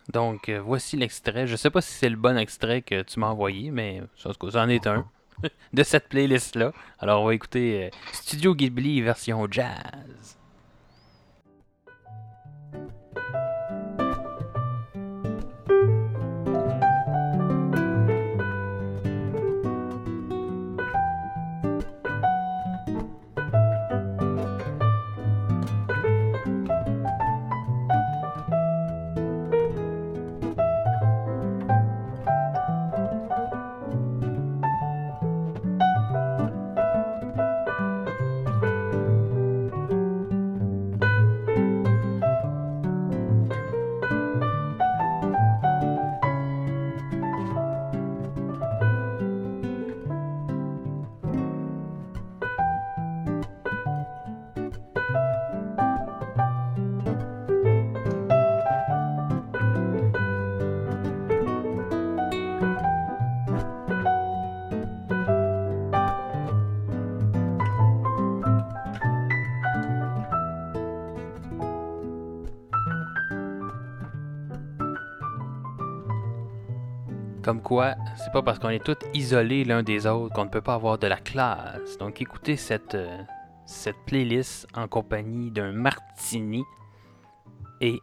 Donc, 0.10 0.50
euh, 0.50 0.60
voici 0.60 0.98
l'extrait. 0.98 1.48
Je 1.48 1.56
sais 1.56 1.70
pas 1.70 1.80
si 1.80 1.94
c'est 1.94 2.10
le 2.10 2.18
bon 2.18 2.38
extrait 2.38 2.82
que 2.82 3.04
tu 3.04 3.22
m'as 3.22 3.30
envoyé, 3.30 3.72
mais 3.72 4.02
en 4.26 4.34
tout 4.34 4.48
cas, 4.48 4.52
c'en 4.52 4.68
est 4.68 4.86
un 4.86 5.06
de 5.74 5.84
cette 5.84 6.10
playlist-là. 6.10 6.74
Alors, 7.00 7.22
on 7.22 7.28
va 7.28 7.34
écouter 7.34 7.86
euh, 7.86 7.90
Studio 8.12 8.54
Ghibli 8.54 9.00
version 9.00 9.48
jazz. 9.50 10.41
Comme 77.52 77.62
quoi, 77.62 77.96
c'est 78.16 78.32
pas 78.32 78.42
parce 78.42 78.60
qu'on 78.60 78.70
est 78.70 78.82
tous 78.82 79.06
isolés 79.14 79.66
l'un 79.66 79.84
des 79.84 80.08
autres 80.08 80.34
qu'on 80.34 80.46
ne 80.46 80.50
peut 80.50 80.62
pas 80.62 80.76
avoir 80.76 80.98
de 80.98 81.08
la 81.08 81.18
classe. 81.18 81.98
Donc 81.98 82.22
écoutez 82.22 82.56
cette, 82.56 82.96
euh, 82.96 83.18
cette 83.66 83.98
playlist 84.06 84.70
en 84.74 84.88
compagnie 84.88 85.52
d'un 85.52 85.74
martini 85.74 86.64
et 87.82 88.00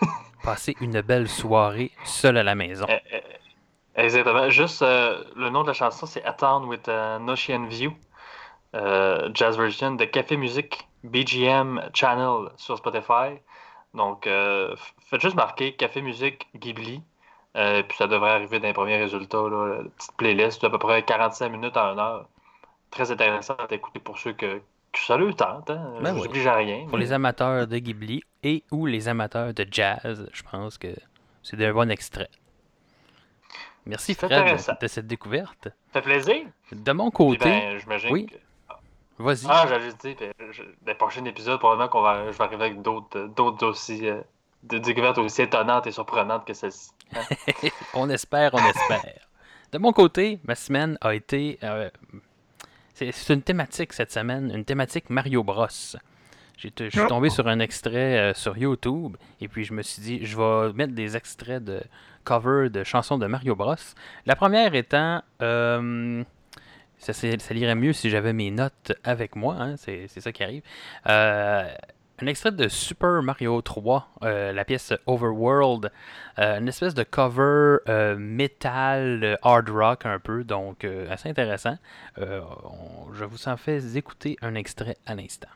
passez 0.44 0.76
une 0.80 1.00
belle 1.00 1.28
soirée 1.28 1.90
seul 2.04 2.36
à 2.36 2.44
la 2.44 2.54
maison. 2.54 2.86
Eh, 2.88 3.00
eh, 3.10 4.00
Exactement. 4.00 4.48
Juste 4.48 4.82
euh, 4.82 5.24
le 5.34 5.50
nom 5.50 5.62
de 5.62 5.66
la 5.66 5.72
chanson, 5.72 6.06
c'est 6.06 6.24
A 6.24 6.32
Town 6.32 6.66
with 6.66 6.88
an 6.88 7.26
Ocean 7.26 7.66
View. 7.66 7.92
Euh, 8.76 9.28
jazz 9.34 9.58
version 9.58 9.96
de 9.96 10.04
Café 10.04 10.36
Music 10.36 10.86
BGM 11.02 11.90
Channel 11.94 12.48
sur 12.54 12.76
Spotify. 12.78 13.40
Donc, 13.92 14.28
euh, 14.28 14.76
faites 15.10 15.20
juste 15.20 15.34
marquer 15.34 15.74
Café 15.74 16.00
Music 16.00 16.46
Ghibli. 16.54 17.02
Euh, 17.56 17.82
puis 17.84 17.96
ça 17.96 18.06
devrait 18.08 18.32
arriver 18.32 18.58
dans 18.58 18.66
les 18.68 18.72
premiers 18.74 18.96
résultats. 18.98 19.38
Là, 19.48 19.76
la 19.82 19.88
petite 19.90 20.12
playlist 20.16 20.60
d'à 20.62 20.70
peu 20.70 20.78
près 20.78 21.02
45 21.02 21.48
minutes 21.50 21.76
à 21.76 21.90
1 21.90 21.98
heure. 21.98 22.28
Très 22.90 23.10
intéressant 23.10 23.54
à 23.54 23.72
écouter 23.72 24.00
pour 24.00 24.18
ceux 24.18 24.32
que, 24.32 24.58
que 24.92 24.98
ça 24.98 25.16
leur 25.16 25.34
tente. 25.36 25.70
Hein. 25.70 25.94
Ben 26.02 26.16
Je 26.16 26.28
oui. 26.28 26.46
à 26.48 26.54
rien. 26.54 26.86
Pour 26.88 26.98
les 26.98 27.12
amateurs 27.12 27.66
de 27.66 27.78
Ghibli 27.78 28.22
et 28.42 28.64
ou 28.72 28.86
les 28.86 29.08
amateurs 29.08 29.52
de 29.54 29.66
jazz, 29.70 30.28
je 30.32 30.42
pense 30.50 30.78
que 30.78 30.88
c'est 31.42 31.64
un 31.64 31.72
bon 31.72 31.90
extrait. 31.90 32.28
Merci 33.86 34.14
Fred 34.14 34.30
de 34.80 34.86
cette 34.86 35.06
découverte. 35.06 35.68
Ça 35.92 36.00
fait 36.00 36.02
plaisir. 36.02 36.46
De 36.72 36.92
mon 36.92 37.10
côté, 37.10 37.44
ben, 37.44 37.78
j'imagine 37.78 38.10
oui. 38.12 38.26
que- 38.26 38.34
vas-y. 39.18 39.46
Ah, 39.48 39.66
j'allais 39.68 39.92
dire, 39.92 40.16
ben, 40.18 40.32
je- 40.52 40.62
dans 40.62 40.92
le 40.92 40.94
prochain 40.96 41.24
épisode, 41.26 41.58
probablement 41.58 41.88
qu'on 41.88 42.00
va, 42.00 42.32
je 42.32 42.36
vais 42.38 42.44
arriver 42.44 42.64
avec 42.64 42.80
d'autres, 42.82 43.26
d'autres 43.36 43.66
aussi, 43.66 44.08
euh, 44.08 44.20
de 44.68 44.78
découvertes 44.78 45.18
aussi 45.18 45.42
étonnantes 45.42 45.86
et 45.86 45.92
surprenantes 45.92 46.44
que 46.46 46.52
celle-ci. 46.54 46.90
On 47.94 48.08
espère, 48.10 48.52
on 48.54 48.58
espère. 48.58 49.04
De 49.72 49.78
mon 49.78 49.92
côté, 49.92 50.38
ma 50.44 50.54
semaine 50.54 50.96
a 51.00 51.14
été. 51.14 51.58
euh, 51.62 51.90
c'est 52.94 53.30
une 53.34 53.42
thématique 53.42 53.92
cette 53.92 54.12
semaine, 54.12 54.50
une 54.54 54.64
thématique 54.64 55.10
Mario 55.10 55.42
Bros. 55.42 55.66
Je 56.56 56.68
suis 56.88 57.06
tombé 57.08 57.30
sur 57.30 57.48
un 57.48 57.58
extrait 57.58 58.18
euh, 58.18 58.34
sur 58.34 58.56
YouTube 58.56 59.16
et 59.40 59.48
puis 59.48 59.64
je 59.64 59.72
me 59.74 59.82
suis 59.82 60.00
dit, 60.02 60.24
je 60.24 60.36
vais 60.36 60.72
mettre 60.72 60.94
des 60.94 61.16
extraits 61.16 61.62
de 61.62 61.82
cover 62.22 62.70
de 62.70 62.84
chansons 62.84 63.18
de 63.18 63.26
Mario 63.26 63.54
Bros. 63.56 63.74
La 64.26 64.36
première 64.36 64.74
étant. 64.74 65.22
euh, 65.42 66.22
ça, 66.98 67.12
ça 67.12 67.26
lirait 67.52 67.74
mieux 67.74 67.92
si 67.92 68.08
j'avais 68.08 68.32
mes 68.32 68.50
notes 68.50 68.92
avec 69.02 69.36
moi, 69.36 69.56
hein, 69.58 69.76
c'est 69.76 70.08
ça 70.08 70.32
qui 70.32 70.42
arrive. 70.42 70.62
Un 72.20 72.26
extrait 72.26 72.52
de 72.52 72.68
Super 72.68 73.22
Mario 73.22 73.60
3, 73.60 74.08
euh, 74.22 74.52
la 74.52 74.64
pièce 74.64 74.92
Overworld, 75.06 75.90
euh, 76.38 76.58
une 76.58 76.68
espèce 76.68 76.94
de 76.94 77.02
cover 77.02 77.78
euh, 77.88 78.16
métal, 78.16 79.24
euh, 79.24 79.36
hard 79.42 79.68
rock 79.68 80.06
un 80.06 80.18
peu, 80.20 80.44
donc 80.44 80.86
assez 81.10 81.28
intéressant. 81.28 81.76
Je 82.16 83.24
vous 83.24 83.48
en 83.48 83.56
fais 83.56 83.96
écouter 83.96 84.36
un 84.42 84.54
extrait 84.54 84.96
à 85.06 85.14
l'instant. 85.14 85.48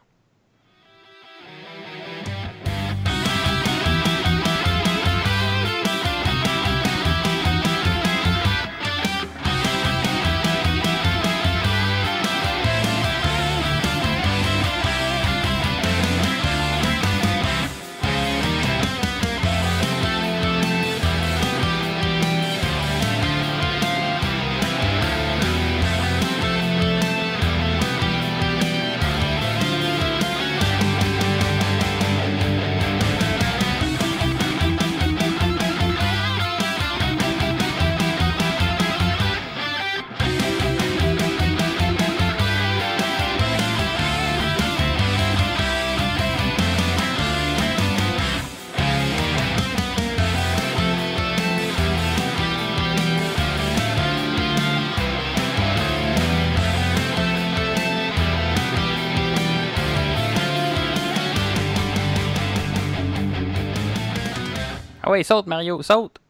Ouais, 65.19 65.25
saute 65.25 65.47
Mario, 65.49 65.83
saute! 65.83 66.21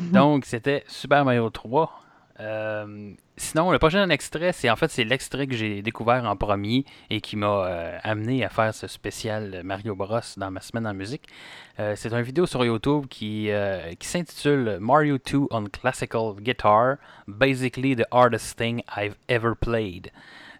Donc 0.00 0.44
c'était 0.44 0.84
Super 0.86 1.24
Mario 1.24 1.50
3. 1.50 2.00
Euh, 2.40 3.12
sinon, 3.36 3.70
le 3.70 3.78
prochain 3.78 4.08
extrait, 4.10 4.52
c'est 4.52 4.68
en 4.70 4.76
fait 4.76 4.90
c'est 4.90 5.04
l'extrait 5.04 5.46
que 5.46 5.54
j'ai 5.54 5.82
découvert 5.82 6.24
en 6.24 6.36
premier 6.36 6.84
et 7.10 7.20
qui 7.20 7.36
m'a 7.36 7.66
euh, 7.66 7.98
amené 8.02 8.44
à 8.44 8.48
faire 8.48 8.72
ce 8.74 8.86
spécial 8.86 9.62
Mario 9.64 9.94
Bros 9.94 10.20
dans 10.36 10.50
ma 10.50 10.60
semaine 10.60 10.86
en 10.86 10.94
musique. 10.94 11.28
Euh, 11.78 11.94
c'est 11.96 12.12
une 12.12 12.22
vidéo 12.22 12.46
sur 12.46 12.64
YouTube 12.64 13.06
qui, 13.08 13.50
qui 13.98 14.08
s'intitule 14.08 14.78
Mario 14.80 15.18
2 15.18 15.46
on 15.50 15.64
Classical 15.64 16.34
Guitar, 16.38 16.96
basically 17.26 17.96
the 17.96 18.06
hardest 18.12 18.56
thing 18.56 18.82
I've 18.96 19.16
ever 19.28 19.54
played. 19.60 20.10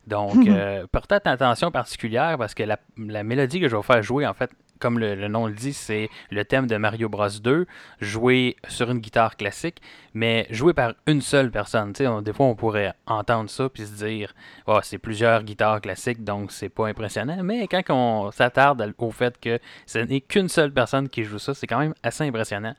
Donc, 0.06 0.46
euh, 0.48 0.86
portez 0.92 1.16
attention 1.24 1.70
particulière 1.70 2.36
parce 2.38 2.54
que 2.54 2.62
la, 2.62 2.78
la 2.98 3.22
mélodie 3.22 3.60
que 3.60 3.68
je 3.68 3.76
vais 3.76 3.82
faire 3.82 4.02
jouer, 4.02 4.26
en 4.26 4.34
fait, 4.34 4.50
comme 4.78 4.98
le, 4.98 5.28
nom 5.28 5.46
le 5.46 5.54
dit, 5.54 5.72
c'est 5.72 6.10
le 6.30 6.44
thème 6.44 6.66
de 6.66 6.76
Mario 6.76 7.08
Bros 7.08 7.28
2, 7.28 7.66
joué 8.00 8.56
sur 8.68 8.90
une 8.90 8.98
guitare 8.98 9.36
classique, 9.36 9.80
mais 10.12 10.46
joué 10.50 10.72
par 10.74 10.94
une 11.06 11.20
seule 11.20 11.50
personne. 11.50 11.92
Des 11.92 12.32
fois, 12.32 12.46
on 12.46 12.54
pourrait 12.54 12.92
entendre 13.06 13.50
ça 13.50 13.68
puis 13.68 13.86
se 13.86 14.04
dire, 14.04 14.34
oh, 14.66 14.78
c'est 14.82 14.98
plusieurs 14.98 15.42
guitares 15.42 15.80
classiques, 15.80 16.24
donc 16.24 16.52
c'est 16.52 16.68
pas 16.68 16.86
impressionnant. 16.86 17.42
Mais 17.42 17.66
quand 17.68 17.82
on 17.90 18.30
s'attarde 18.30 18.94
au 18.98 19.10
fait 19.10 19.38
que 19.40 19.58
ce 19.86 19.98
n'est 19.98 20.20
qu'une 20.20 20.48
seule 20.48 20.72
personne 20.72 21.08
qui 21.08 21.24
joue 21.24 21.38
ça, 21.38 21.54
c'est 21.54 21.66
quand 21.66 21.78
même 21.78 21.94
assez 22.02 22.24
impressionnant. 22.24 22.74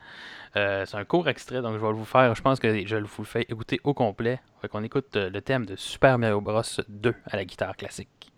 Euh, 0.56 0.84
c'est 0.86 0.96
un 0.96 1.04
court 1.04 1.28
extrait, 1.28 1.60
donc 1.60 1.74
je 1.74 1.84
vais 1.84 1.92
vous 1.92 2.04
faire, 2.04 2.34
je 2.34 2.40
pense 2.40 2.58
que 2.58 2.86
je 2.86 2.96
vous 2.96 3.22
le 3.22 3.24
fais 3.24 3.42
écouter 3.42 3.78
au 3.84 3.92
complet. 3.92 4.40
Fait 4.62 4.68
qu'on 4.68 4.82
écoute 4.82 5.14
euh, 5.16 5.28
le 5.28 5.42
thème 5.42 5.66
de 5.66 5.76
Super 5.76 6.18
Mario 6.18 6.40
Bros 6.40 6.62
2 6.88 7.14
à 7.26 7.36
la 7.36 7.44
guitare 7.44 7.76
classique. 7.76 8.32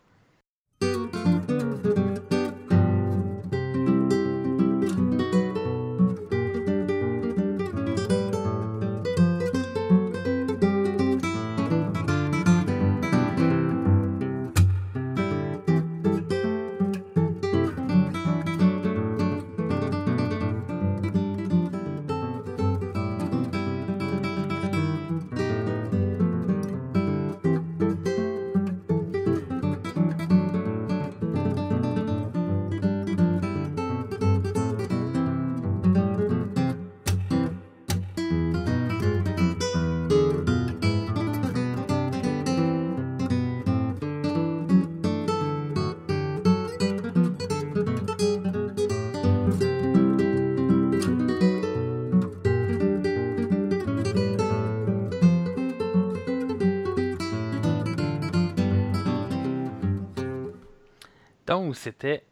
Donc, 61.49 61.77
c'était 61.77 62.23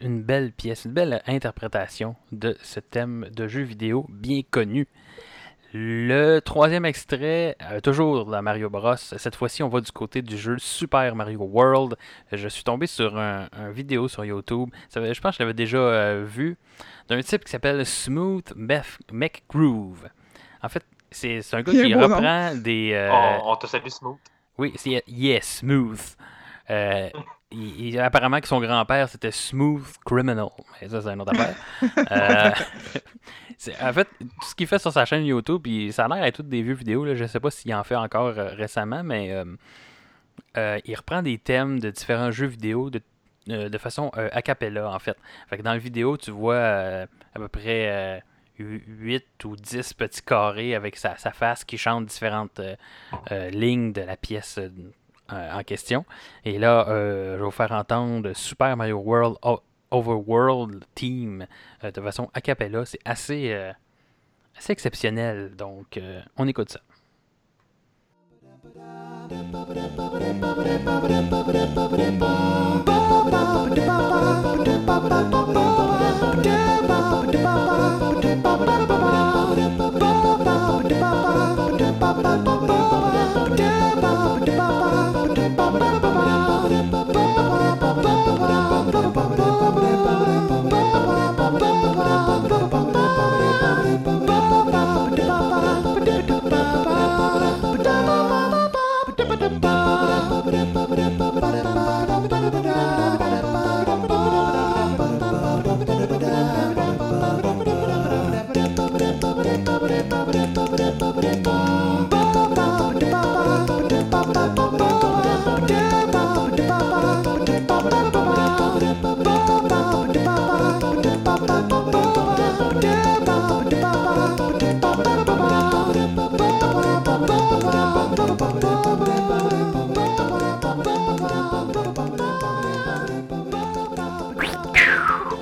une 0.00 0.22
belle 0.22 0.52
pièce, 0.52 0.84
une 0.84 0.92
belle 0.92 1.22
interprétation 1.26 2.16
de 2.32 2.56
ce 2.62 2.80
thème 2.80 3.28
de 3.34 3.46
jeu 3.48 3.62
vidéo 3.62 4.06
bien 4.08 4.40
connu. 4.50 4.88
Le 5.72 6.40
troisième 6.40 6.84
extrait, 6.84 7.56
euh, 7.70 7.78
toujours 7.78 8.24
dans 8.26 8.42
Mario 8.42 8.68
Bros. 8.68 8.96
Cette 8.96 9.36
fois-ci, 9.36 9.62
on 9.62 9.68
va 9.68 9.80
du 9.80 9.92
côté 9.92 10.20
du 10.20 10.36
jeu 10.36 10.56
Super 10.58 11.14
Mario 11.14 11.42
World. 11.42 11.96
Je 12.32 12.48
suis 12.48 12.64
tombé 12.64 12.88
sur 12.88 13.16
un, 13.16 13.46
un 13.52 13.70
vidéo 13.70 14.08
sur 14.08 14.24
YouTube. 14.24 14.70
Ça 14.88 15.00
je 15.12 15.20
pense 15.20 15.36
que 15.36 15.38
je 15.38 15.42
l'avais 15.44 15.54
déjà 15.54 15.78
euh, 15.78 16.24
vu. 16.26 16.56
D'un 17.08 17.20
type 17.20 17.44
qui 17.44 17.52
s'appelle 17.52 17.86
Smooth 17.86 18.52
Mech 18.56 19.44
Groove. 19.48 20.08
En 20.60 20.68
fait, 20.68 20.84
c'est 21.12 21.38
un 21.54 21.62
gars 21.62 21.70
qui 21.72 21.88
nom. 21.94 22.00
reprend 22.00 22.54
des. 22.56 22.90
euh, 22.94 23.12
On, 23.44 23.52
on 23.52 23.56
te 23.56 23.68
salue, 23.68 23.86
Smooth. 23.86 24.18
Oui, 24.58 24.72
c'est 24.74 25.04
Yes, 25.06 25.58
Smooth. 25.58 26.16
Il- 27.52 27.88
il- 27.88 27.98
apparemment 28.00 28.40
que 28.40 28.46
son 28.48 28.60
grand-père 28.60 29.08
c'était 29.08 29.30
Smooth 29.32 29.82
Criminal. 30.04 30.48
Mais 30.80 30.88
ça, 30.88 31.00
c'est 31.02 31.08
une 31.08 31.20
autre 31.20 31.32
affaire. 31.38 31.56
Euh, 33.68 33.74
en 33.82 33.92
fait, 33.92 34.08
tout 34.18 34.46
ce 34.48 34.54
qu'il 34.54 34.66
fait 34.66 34.78
sur 34.78 34.90
sa 34.92 35.04
chaîne 35.04 35.24
YouTube, 35.26 35.60
puis 35.62 35.92
ça 35.92 36.06
a 36.06 36.08
l'air 36.08 36.22
d'être 36.24 36.36
toutes 36.36 36.48
des 36.48 36.62
vieux 36.62 36.72
vidéos. 36.74 37.04
Là, 37.04 37.14
je 37.14 37.26
sais 37.26 37.40
pas 37.40 37.50
s'il 37.50 37.74
en 37.74 37.84
fait 37.84 37.94
encore 37.96 38.28
euh, 38.38 38.54
récemment, 38.54 39.02
mais 39.02 39.32
euh, 40.56 40.78
il 40.84 40.94
reprend 40.94 41.20
des 41.22 41.36
thèmes 41.38 41.78
de 41.78 41.90
différents 41.90 42.30
jeux 42.30 42.46
vidéo 42.46 42.88
de, 42.90 43.00
de 43.46 43.78
façon 43.78 44.10
a 44.14 44.40
cappella, 44.42 44.90
en 44.90 44.98
fait. 44.98 45.16
Fait 45.48 45.58
que 45.58 45.62
dans 45.62 45.72
la 45.72 45.78
vidéo, 45.78 46.16
tu 46.16 46.30
vois 46.30 46.58
à 46.58 47.06
peu 47.34 47.48
près 47.48 48.22
8 48.58 49.44
ou 49.44 49.56
10 49.56 49.92
petits 49.94 50.22
carrés 50.22 50.74
avec 50.74 50.96
sa, 50.96 51.16
sa 51.16 51.30
face 51.32 51.64
qui 51.64 51.76
chante 51.78 52.06
différentes 52.06 52.60
euh, 52.60 52.76
euh, 53.32 53.50
lignes 53.50 53.92
de 53.92 54.00
la 54.02 54.16
pièce 54.16 54.58
en 55.32 55.62
question. 55.62 56.04
Et 56.44 56.58
là, 56.58 56.86
euh, 56.88 57.34
je 57.34 57.38
vais 57.38 57.44
vous 57.44 57.50
faire 57.50 57.72
entendre 57.72 58.32
Super 58.32 58.76
Mario 58.76 58.98
World 58.98 59.36
Overworld 59.90 60.84
Team 60.94 61.46
euh, 61.84 61.90
de 61.90 62.00
façon 62.00 62.30
a 62.34 62.40
cappella. 62.40 62.84
C'est 62.86 63.00
assez, 63.04 63.52
euh, 63.52 63.72
assez 64.56 64.72
exceptionnel. 64.72 65.54
Donc, 65.56 65.96
euh, 65.96 66.20
on 66.36 66.46
écoute 66.46 66.70
ça. 66.70 66.80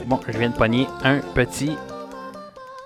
Bon, 0.08 0.18
je 0.26 0.38
viens 0.38 0.48
de 0.50 0.56
pogner 0.56 0.86
un 1.04 1.20
petit 1.34 1.76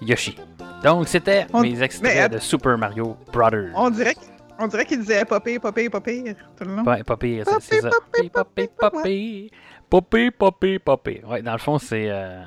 Yoshi. 0.01 0.37
Donc, 0.83 1.07
c'était 1.09 1.47
On- 1.53 1.61
mes 1.61 1.81
extraits 1.81 2.15
mais 2.15 2.29
de 2.29 2.39
Super 2.39 2.77
Mario 2.77 3.17
Brothers. 3.33 3.71
On 3.77 3.91
dirait, 3.91 4.17
on 4.59 4.67
dirait 4.67 4.85
qu'il 4.85 4.99
disait 5.01 5.25
pas 5.25 5.39
pire, 5.39 5.61
pas 5.61 5.71
pire, 5.73 5.91
pas 5.91 6.01
pire 6.01 6.35
tout 6.57 6.65
le 6.65 6.75
long. 6.77 6.83
Pas, 6.85 7.05
pas 7.05 7.17
pire, 7.17 7.45
Pas 7.45 7.61
c'est- 7.61 7.81
ça. 7.81 7.91
pas 7.91 7.97
pire, 8.21 8.31
pas 8.31 8.45
pire, 8.45 8.69
pas 8.77 8.91
pire. 8.91 9.51
Pas 9.89 10.01
pire, 10.01 10.33
pas 10.37 10.51
pire, 10.51 10.81
pas 10.81 10.97
pire. 10.97 11.29
Ouais, 11.29 11.43
dans 11.43 11.53
le 11.53 11.59
fond, 11.59 11.79
c'est 11.79 12.11
euh, 12.11 12.43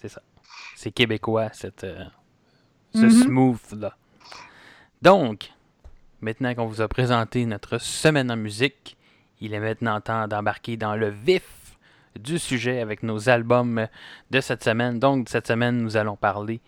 c'est 0.00 0.08
ça. 0.08 0.22
C'est 0.76 0.92
québécois, 0.92 1.48
cette, 1.52 1.82
euh, 1.84 2.04
ce 2.94 3.00
Mhm. 3.06 3.10
smooth-là. 3.10 3.96
Donc, 5.00 5.50
maintenant 6.20 6.54
qu'on 6.54 6.66
vous 6.66 6.80
a 6.80 6.86
présenté 6.88 7.44
notre 7.46 7.78
semaine 7.78 8.30
en 8.30 8.36
musique, 8.36 8.96
il 9.40 9.52
est 9.54 9.60
maintenant 9.60 10.00
temps 10.00 10.28
d'embarquer 10.28 10.76
dans 10.76 10.94
le 10.94 11.08
vif 11.08 11.42
du 12.18 12.38
sujet 12.38 12.80
avec 12.80 13.02
nos 13.02 13.28
albums 13.28 13.86
de 14.30 14.40
cette 14.40 14.64
semaine. 14.64 14.98
Donc, 14.98 15.28
cette 15.28 15.46
semaine, 15.46 15.78
nous 15.78 15.96
allons 15.96 16.16
parler 16.16 16.60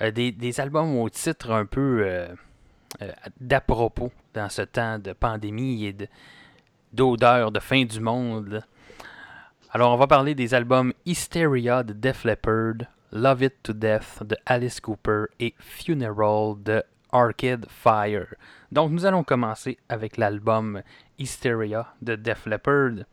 euh, 0.00 0.10
des, 0.10 0.60
albums 0.60 0.98
au 0.98 1.08
titre 1.08 1.50
un 1.50 1.64
peu 1.64 2.02
euh, 2.04 2.28
euh, 3.02 3.12
d'à 3.40 3.60
propos 3.60 4.12
dans 4.34 4.48
ce 4.48 4.62
temps 4.62 4.98
de 4.98 5.12
pandémie 5.12 5.86
et 5.86 5.92
de- 5.92 6.08
d'odeur 6.92 7.50
de 7.50 7.60
fin 7.60 7.84
du 7.84 8.00
monde. 8.00 8.62
Alors, 9.72 9.92
on 9.92 9.96
va 9.96 10.06
parler 10.06 10.34
des 10.34 10.54
albums 10.54 10.92
Hysteria 11.04 11.82
de 11.82 11.92
Def 11.92 12.24
Leppard, 12.24 12.86
Love 13.12 13.42
It 13.42 13.54
to 13.62 13.72
Death 13.72 14.22
de 14.22 14.36
Alice 14.46 14.80
Cooper 14.80 15.24
et 15.40 15.54
Funeral 15.58 16.54
de 16.62 16.82
Arcade 17.12 17.66
Fire. 17.68 18.34
Donc, 18.72 18.90
nous 18.90 19.06
allons 19.06 19.24
commencer 19.24 19.78
avec 19.88 20.16
l'album 20.16 20.82
Hysteria 21.18 21.94
de 22.02 22.16
Def 22.16 22.46
Leppard. 22.46 23.04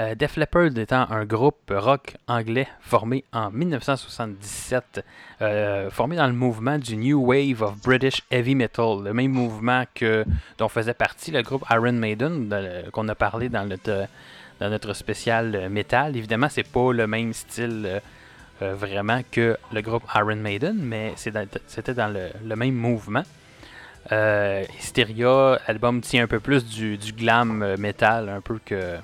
Euh, 0.00 0.14
Def 0.14 0.36
Leppard 0.36 0.78
étant 0.78 1.06
un 1.10 1.26
groupe 1.26 1.70
rock 1.70 2.16
anglais 2.26 2.66
formé 2.80 3.22
en 3.34 3.50
1977, 3.50 5.04
euh, 5.42 5.90
formé 5.90 6.16
dans 6.16 6.26
le 6.26 6.32
mouvement 6.32 6.78
du 6.78 6.96
New 6.96 7.20
Wave 7.22 7.60
of 7.60 7.82
British 7.82 8.22
Heavy 8.30 8.54
Metal, 8.54 9.02
le 9.04 9.12
même 9.12 9.32
mouvement 9.32 9.84
que 9.94 10.24
dont 10.56 10.70
faisait 10.70 10.94
partie 10.94 11.32
le 11.32 11.42
groupe 11.42 11.66
Iron 11.70 11.92
Maiden 11.92 12.48
de- 12.48 12.88
qu'on 12.90 13.08
a 13.08 13.14
parlé 13.14 13.50
dans 13.50 13.66
notre 13.66 14.06
dans 14.58 14.70
notre 14.70 14.94
spécial 14.94 15.68
métal. 15.68 16.16
Évidemment, 16.16 16.48
c'est 16.48 16.70
pas 16.70 16.92
le 16.92 17.06
même 17.06 17.34
style 17.34 18.00
euh, 18.62 18.74
vraiment 18.74 19.20
que 19.30 19.58
le 19.72 19.80
groupe 19.82 20.04
Iron 20.14 20.36
Maiden, 20.36 20.76
mais 20.78 21.12
c'était 21.16 21.94
dans 21.94 22.08
le, 22.08 22.56
même 22.56 22.74
mouvement. 22.74 23.24
Hysteria, 24.10 25.58
l'album 25.68 26.00
tient 26.00 26.24
un 26.24 26.26
peu 26.26 26.40
plus 26.40 26.64
du, 26.64 26.98
glam 27.12 27.76
metal, 27.76 28.28
un 28.28 28.40
peu 28.40 28.58
que 28.64 28.96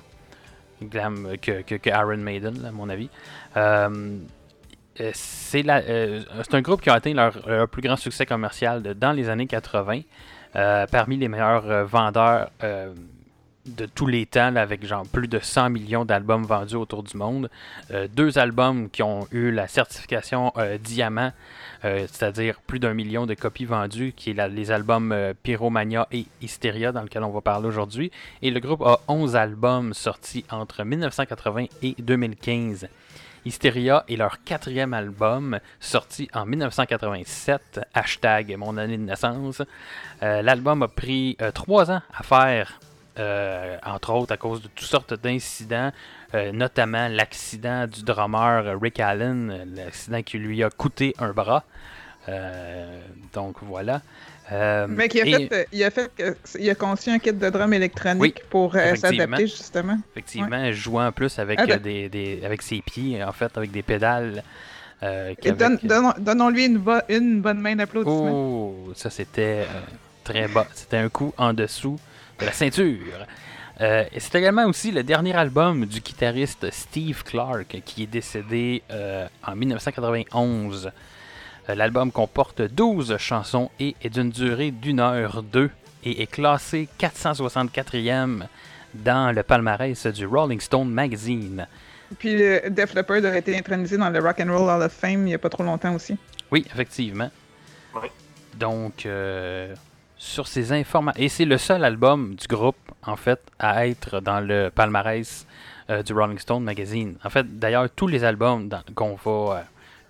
glam 0.81 1.37
que, 1.41 1.61
que, 1.61 2.15
Maiden, 2.15 2.65
à 2.65 2.71
mon 2.71 2.89
avis. 2.89 3.09
Euh, 3.55 4.17
euh, 4.99 5.11
euh, 5.65 6.23
c'est 6.43 6.53
un 6.55 6.61
groupe 6.61 6.81
qui 6.81 6.89
a 6.89 6.93
atteint 6.93 7.13
leur, 7.13 7.47
leur 7.47 7.67
plus 7.67 7.81
grand 7.81 7.95
succès 7.95 8.25
commercial 8.25 8.81
dans 8.81 9.11
les 9.11 9.29
années 9.29 9.47
80, 9.47 10.01
euh, 10.55 10.87
parmi 10.87 11.17
les 11.17 11.27
meilleurs 11.27 11.85
vendeurs 11.85 12.49
de 13.67 13.85
tous 13.85 14.07
les 14.07 14.25
temps, 14.25 14.55
avec 14.55 14.81
plus 15.11 15.27
de 15.27 15.39
100 15.39 15.69
millions 15.69 16.05
d'albums 16.05 16.43
vendus 16.43 16.75
autour 16.75 17.03
du 17.03 17.17
monde. 17.17 17.49
Euh, 17.91 18.07
deux 18.13 18.37
albums 18.37 18.89
qui 18.89 19.03
ont 19.03 19.27
eu 19.31 19.51
la 19.51 19.67
certification 19.67 20.51
euh, 20.57 20.77
diamant, 20.77 21.31
euh, 21.85 22.07
c'est-à-dire 22.11 22.59
plus 22.65 22.79
d'un 22.79 22.93
million 22.93 23.25
de 23.25 23.33
copies 23.33 23.65
vendues, 23.65 24.13
qui 24.15 24.31
est 24.31 24.47
les 24.49 24.71
albums 24.71 25.15
Pyromania 25.43 26.07
et 26.11 26.25
Hysteria, 26.41 26.91
dans 26.91 27.01
lequel 27.01 27.23
on 27.23 27.31
va 27.31 27.41
parler 27.41 27.67
aujourd'hui. 27.67 28.11
Et 28.41 28.51
le 28.51 28.59
groupe 28.59 28.81
a 28.81 28.99
11 29.07 29.35
albums 29.35 29.93
sortis 29.93 30.45
entre 30.51 30.83
1980 30.83 31.65
et 31.81 31.95
2015. 31.99 32.87
Hysteria 33.45 34.03
est 34.09 34.17
leur 34.17 34.43
quatrième 34.43 34.93
album, 34.93 35.59
sorti 35.79 36.27
en 36.33 36.45
1987, 36.45 37.79
hashtag 37.93 38.57
mon 38.57 38.75
année 38.75 38.97
de 38.97 39.03
naissance. 39.03 39.61
L'album 40.21 40.83
a 40.83 40.87
pris 40.89 41.37
euh, 41.41 41.51
trois 41.51 41.91
ans 41.91 42.01
à 42.13 42.23
faire, 42.23 42.79
euh, 43.19 43.77
entre 43.85 44.13
autres 44.13 44.33
à 44.33 44.37
cause 44.37 44.61
de 44.61 44.67
toutes 44.67 44.87
sortes 44.87 45.13
d'incidents, 45.13 45.91
euh, 46.33 46.51
notamment 46.51 47.07
l'accident 47.07 47.87
du 47.87 48.03
drummer 48.03 48.65
euh, 48.65 48.77
Rick 48.81 48.99
Allen, 48.99 49.65
l'accident 49.75 50.21
qui 50.23 50.37
lui 50.37 50.63
a 50.63 50.69
coûté 50.69 51.15
un 51.19 51.31
bras. 51.31 51.63
Euh, 52.29 52.99
donc 53.33 53.57
voilà. 53.61 54.01
Mais 54.51 55.07
il 55.13 55.21
a, 55.35 55.39
et- 55.39 55.47
fait, 55.47 55.67
il, 55.73 55.83
a 55.83 55.91
fait 55.91 56.09
il 56.59 56.69
a 56.69 56.75
conçu 56.75 57.09
un 57.09 57.19
kit 57.19 57.33
de 57.33 57.49
drum 57.49 57.73
électronique 57.73 58.21
Oui, 58.21 58.33
pour 58.49 58.73
s'adapter 58.73 59.47
justement. 59.47 59.97
Effectivement, 60.11 60.71
jouant 60.71 61.07
en 61.07 61.11
plus 61.11 61.37
avec, 61.39 61.59
Ah, 61.61 61.65
ben- 61.65 61.81
des, 61.81 62.07
des- 62.09 62.41
avec 62.45 62.61
ses 62.61 62.81
pieds, 62.81 63.21
en 63.23 63.31
fait, 63.33 63.57
avec 63.57 63.71
des 63.71 63.81
pédales. 63.83 64.43
donne- 65.01 65.79
donnons- 65.83 66.13
Donnons-lui 66.17 66.65
une, 66.65 66.81
une 67.09 67.41
bonne 67.41 67.59
main 67.59 67.75
d'applaudissement. 67.75 68.31
Oh, 68.31 68.93
ça 68.95 69.09
c'était 69.09 69.65
très 70.23 70.47
bas. 70.47 70.67
C'était 70.73 70.97
un 70.97 71.09
coup 71.09 71.33
en 71.37 71.53
dessous 71.53 71.99
de 72.39 72.45
la 72.45 72.51
ceinture. 72.51 73.25
Euh, 73.79 74.05
et 74.11 74.19
c'est 74.19 74.35
également 74.35 74.65
aussi 74.65 74.91
le 74.91 75.03
dernier 75.03 75.35
album 75.35 75.85
du 75.85 75.99
guitariste 75.99 76.71
Steve 76.71 77.23
Clark 77.23 77.81
qui 77.85 78.03
est 78.03 78.07
décédé 78.07 78.81
euh, 78.91 79.27
en 79.45 79.55
1991. 79.55 80.91
Euh, 81.69 81.75
L'album 81.75 82.11
comporte 82.11 82.61
12 82.61 83.17
chansons 83.17 83.69
et 83.79 83.95
est 84.01 84.09
d'une 84.09 84.31
durée 84.31 84.71
d'une 84.71 84.99
heure 84.99 85.43
deux 85.43 85.69
et 86.03 86.23
est 86.23 86.27
classé 86.27 86.87
464e 86.99 88.47
dans 88.95 89.35
le 89.35 89.43
palmarès 89.43 90.07
du 90.07 90.25
Rolling 90.25 90.59
Stone 90.59 90.89
Magazine. 90.89 91.67
Puis 92.17 92.35
le 92.35 92.69
Def 92.69 92.93
Leppard 92.95 93.25
a 93.25 93.37
été 93.37 93.57
intronisé 93.57 93.97
dans 93.97 94.09
le 94.09 94.19
Rock 94.19 94.39
and 94.39 94.51
Roll 94.51 94.69
Hall 94.69 94.81
of 94.81 94.93
Fame 94.93 95.21
il 95.21 95.25
n'y 95.25 95.33
a 95.35 95.39
pas 95.39 95.49
trop 95.49 95.63
longtemps 95.63 95.93
aussi. 95.93 96.17
Oui, 96.51 96.65
effectivement. 96.73 97.29
Oui. 97.95 98.07
Donc, 98.57 99.05
euh, 99.05 99.75
sur 100.17 100.47
ces 100.47 100.71
informations. 100.71 101.21
Et 101.21 101.29
c'est 101.29 101.45
le 101.45 101.57
seul 101.57 101.83
album 101.83 102.35
du 102.35 102.47
groupe, 102.47 102.77
en 103.05 103.15
fait, 103.15 103.39
à 103.59 103.87
être 103.87 104.19
dans 104.19 104.39
le 104.39 104.69
palmarès 104.73 105.45
euh, 105.89 106.03
du 106.03 106.13
Rolling 106.13 106.39
Stone 106.39 106.63
Magazine. 106.63 107.17
En 107.23 107.29
fait, 107.29 107.59
d'ailleurs, 107.59 107.89
tous 107.95 108.07
les 108.07 108.23
albums 108.23 108.69
qu'on 108.95 109.15
va 109.15 109.57
euh, 109.57 109.61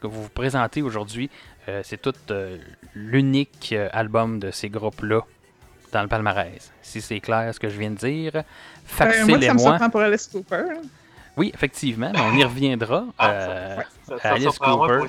que 0.01 0.07
vous 0.07 0.23
vous 0.23 0.29
présentez 0.29 0.81
aujourd'hui, 0.81 1.29
euh, 1.69 1.81
c'est 1.83 2.01
tout 2.01 2.13
euh, 2.31 2.57
l'unique 2.95 3.69
euh, 3.73 3.89
album 3.91 4.39
de 4.39 4.51
ces 4.51 4.69
groupes-là 4.69 5.21
dans 5.91 6.01
le 6.01 6.07
palmarès. 6.07 6.71
Si 6.81 7.01
c'est 7.01 7.19
clair 7.19 7.53
ce 7.53 7.59
que 7.59 7.69
je 7.69 7.77
viens 7.77 7.91
de 7.91 7.95
dire, 7.97 8.31
Ben, 8.99 9.25
moi, 9.27 9.41
ça 9.41 9.53
me 9.53 9.59
surprend 9.59 9.89
pour 9.89 10.01
Alice 10.01 10.27
Cooper. 10.27 10.55
là. 10.55 10.81
oui, 11.35 11.51
effectivement, 11.53 12.11
mais 12.13 12.19
on 12.21 12.33
y 12.35 12.43
reviendra. 12.43 13.05
Ah, 13.17 13.29
Euh, 13.31 13.77
Ça, 14.07 14.19
ça 14.19 14.29
Alice 14.33 14.57
Cooper. 14.57 14.97
pour? 14.99 15.07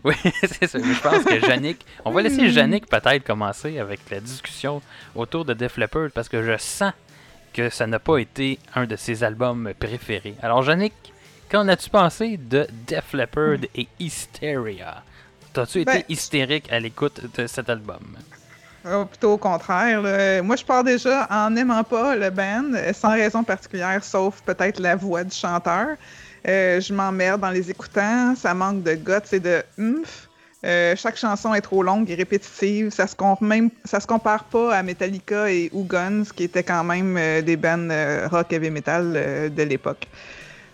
Oui, 0.04 0.14
c'est 0.40 0.66
ça. 0.66 0.78
Je 0.78 1.00
pense 1.02 1.24
que 1.24 1.48
Yannick. 1.48 1.84
On 2.04 2.10
va 2.10 2.22
laisser 2.22 2.42
Yannick 2.46 2.86
peut-être 2.86 3.24
commencer 3.24 3.78
avec 3.78 4.00
la 4.10 4.20
discussion 4.20 4.80
autour 5.14 5.44
de 5.44 5.54
Def 5.54 5.76
Leppard 5.76 6.10
parce 6.14 6.28
que 6.28 6.42
je 6.42 6.56
sens 6.58 6.92
que 7.52 7.70
ça 7.70 7.86
n'a 7.86 7.98
pas 7.98 8.18
été 8.18 8.58
un 8.74 8.84
de 8.86 8.96
ses 8.96 9.24
albums 9.24 9.72
préférés. 9.78 10.34
Alors, 10.42 10.64
Yannick, 10.64 10.92
qu'en 11.50 11.66
as-tu 11.68 11.90
pensé 11.90 12.36
de 12.36 12.66
Def 12.86 13.12
Leppard 13.12 13.58
et 13.74 13.88
Hysteria? 13.98 15.02
T'as-tu 15.52 15.84
Ben, 15.84 15.96
été 15.96 16.12
hystérique 16.12 16.70
à 16.70 16.78
l'écoute 16.78 17.20
de 17.36 17.46
cet 17.46 17.68
album? 17.70 18.16
Ah, 18.84 19.04
plutôt 19.04 19.32
au 19.32 19.38
contraire. 19.38 20.00
là. 20.02 20.40
Moi, 20.42 20.56
je 20.56 20.64
pars 20.64 20.84
déjà 20.84 21.26
en 21.30 21.50
n'aimant 21.50 21.82
pas 21.84 22.14
le 22.14 22.30
band, 22.30 22.70
sans 22.94 23.10
raison 23.10 23.42
particulière, 23.42 24.04
sauf 24.04 24.40
peut-être 24.42 24.78
la 24.78 24.94
voix 24.94 25.24
du 25.24 25.34
chanteur. 25.34 25.96
Euh, 26.46 26.80
je 26.80 26.92
m'emmerde 26.92 27.44
en 27.44 27.50
les 27.50 27.70
écoutant. 27.70 28.34
Ça 28.36 28.54
manque 28.54 28.82
de 28.82 28.94
guts 28.94 29.32
et 29.32 29.40
de 29.40 29.62
humph. 29.78 30.28
Euh, 30.64 30.96
chaque 30.96 31.16
chanson 31.16 31.54
est 31.54 31.60
trop 31.60 31.82
longue 31.82 32.10
et 32.10 32.14
répétitive. 32.14 32.90
Ça 32.90 33.06
se, 33.06 33.14
se 33.14 34.06
compare 34.06 34.44
pas 34.44 34.74
à 34.74 34.82
Metallica 34.82 35.50
et 35.50 35.70
Who 35.72 35.84
Guns, 35.84 36.24
qui 36.34 36.44
étaient 36.44 36.64
quand 36.64 36.84
même 36.84 37.16
euh, 37.16 37.42
des 37.42 37.56
bands 37.56 37.88
rock 38.30 38.52
heavy 38.52 38.70
metal 38.70 39.52
de 39.54 39.62
l'époque. 39.62 40.06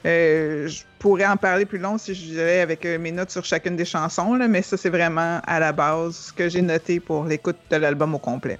Je 0.05 0.83
pourrais 0.99 1.27
en 1.27 1.37
parler 1.37 1.65
plus 1.65 1.79
long 1.79 1.97
si 1.97 2.15
je 2.15 2.25
dirais 2.33 2.61
avec 2.61 2.85
mes 2.85 3.13
notes 3.13 3.31
sur 3.31 3.45
chacune 3.45 3.77
des 3.77 3.87
chansons, 3.87 4.39
mais 4.49 4.61
ça, 4.61 4.77
c'est 4.77 4.91
vraiment 4.91 5.41
à 5.47 5.61
la 5.61 5.73
base 5.73 6.17
ce 6.17 6.33
que 6.33 6.49
j'ai 6.49 6.61
noté 6.61 7.01
pour 7.01 7.25
l'écoute 7.25 7.57
de 7.71 7.77
l'album 7.77 8.15
au 8.15 8.19
complet. 8.19 8.59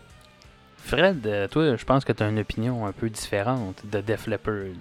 Fred, 0.79 1.49
toi, 1.51 1.77
je 1.77 1.85
pense 1.85 2.05
que 2.05 2.13
tu 2.13 2.23
as 2.23 2.29
une 2.29 2.39
opinion 2.39 2.87
un 2.87 2.93
peu 2.93 3.09
différente 3.09 3.83
de 3.91 4.01
Def 4.01 4.27
Leppard. 4.27 4.75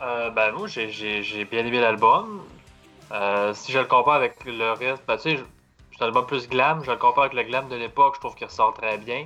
Euh, 0.00 0.30
ben, 0.30 0.52
moi, 0.52 0.68
j'ai- 0.68 0.90
j'ai 1.22 1.44
bien 1.44 1.64
aimé 1.66 1.80
l'album. 1.80 2.42
Euh, 3.12 3.52
si 3.54 3.72
je 3.72 3.78
le 3.78 3.86
compare 3.86 4.14
avec 4.14 4.44
le 4.44 4.72
reste, 4.72 5.02
ben, 5.06 5.16
tu 5.16 5.36
sais, 5.36 5.44
c'est 5.96 6.02
un 6.04 6.06
album 6.06 6.26
plus 6.26 6.48
glam. 6.48 6.84
Je 6.84 6.90
le 6.90 6.96
compare 6.96 7.24
avec 7.24 7.34
le 7.34 7.42
glam 7.42 7.68
de 7.68 7.76
l'époque, 7.76 8.14
je 8.16 8.20
trouve 8.20 8.34
qu'il 8.34 8.46
ressort 8.46 8.74
très 8.74 8.98
bien. 8.98 9.24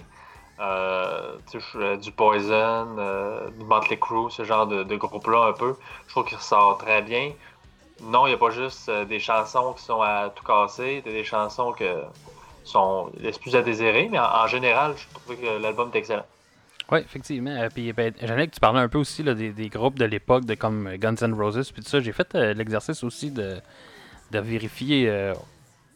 Euh, 0.61 1.37
tu 1.51 1.61
sais, 1.61 1.67
euh, 1.77 1.97
du 1.97 2.13
Poison, 2.13 2.87
du 3.59 3.65
Motley 3.65 3.99
Crue, 3.99 4.31
ce 4.31 4.45
genre 4.45 4.67
de, 4.67 4.83
de 4.83 4.97
groupe-là 4.97 5.47
un 5.49 5.53
peu. 5.53 5.77
Je 6.07 6.13
trouve 6.13 6.25
qu'il 6.25 6.37
ressort 6.39 6.79
très 6.79 7.03
bien. 7.03 7.33
Non, 8.01 8.27
il 8.27 8.31
n'y 8.31 8.35
a 8.35 8.39
pas 8.39 8.51
juste 8.51 8.91
des 8.91 9.21
chansons 9.21 9.75
qui 9.75 9.83
sont 9.85 10.01
à 10.03 10.31
tout 10.31 10.45
casser, 10.45 11.03
des 11.03 11.13
des 11.13 11.25
chansons 11.25 11.73
que 11.73 12.03
sont 12.65 13.11
laissent 13.17 13.39
plus 13.39 13.57
à 13.57 13.63
désirer, 13.63 14.09
mais 14.11 14.19
en, 14.19 14.25
en 14.45 14.47
général, 14.47 14.95
je 14.97 15.07
trouve 15.15 15.37
que 15.37 15.59
l'album 15.59 15.91
est 15.93 15.99
excellent. 15.99 16.27
Oui, 16.93 16.99
effectivement. 17.01 17.51
Euh, 17.51 17.69
puis, 17.75 17.93
ben, 17.93 18.13
tu 18.13 18.61
parlais 18.61 18.81
un 18.81 18.89
peu 18.89 18.99
aussi 18.99 19.23
là, 19.23 19.35
des, 19.35 19.51
des 19.51 19.69
groupes 19.69 19.99
de 19.99 20.05
l'époque, 20.05 20.45
de 20.45 20.55
comme 20.55 20.87
euh, 20.87 20.97
Guns 20.99 21.15
N' 21.23 21.33
Roses, 21.35 21.73
puis 21.73 21.83
tout 21.83 21.89
ça. 21.89 22.01
J'ai 22.01 22.13
fait 22.13 22.35
euh, 22.35 22.53
l'exercice 22.55 23.03
aussi 23.03 23.31
de, 23.31 23.57
de 24.31 24.39
vérifier 24.39 25.09
euh, 25.09 25.33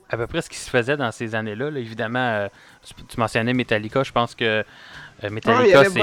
à 0.09 0.16
peu 0.16 0.26
près 0.26 0.40
ce 0.42 0.48
qui 0.50 0.56
se 0.56 0.70
faisait 0.70 0.96
dans 0.96 1.12
ces 1.12 1.35
années-là. 1.35 1.70
là. 1.70 1.78
Évidemment, 1.78 2.18
euh, 2.18 2.48
tu, 2.85 2.94
tu 3.04 3.20
mentionnais 3.20 3.52
Metallica. 3.52 4.02
Je 4.02 4.12
pense 4.12 4.35
que 4.35 4.64
Ah, 5.22 5.30
Metallica, 5.30 5.82
Bon 5.85 5.90
c'est. 5.90 6.00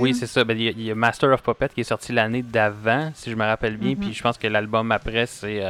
Oui, 0.00 0.14
c'est 0.14 0.26
ça. 0.26 0.42
Ben, 0.44 0.56
Il 0.58 0.64
y, 0.64 0.68
a- 0.68 0.72
il 0.72 0.82
y 0.82 0.90
a 0.90 0.94
Master 0.94 1.30
of 1.32 1.42
Puppet 1.42 1.68
qui 1.74 1.82
est 1.82 1.84
sorti 1.84 2.12
l'année 2.12 2.42
d'avant, 2.42 3.10
si 3.14 3.30
je 3.30 3.36
me 3.36 3.44
rappelle 3.44 3.76
bien. 3.76 3.90
Mhm. 3.90 3.98
Puis 3.98 4.14
je 4.14 4.22
pense 4.22 4.36
que 4.38 4.46
l'album 4.48 4.90
après, 4.92 5.26
c'est 5.26 5.62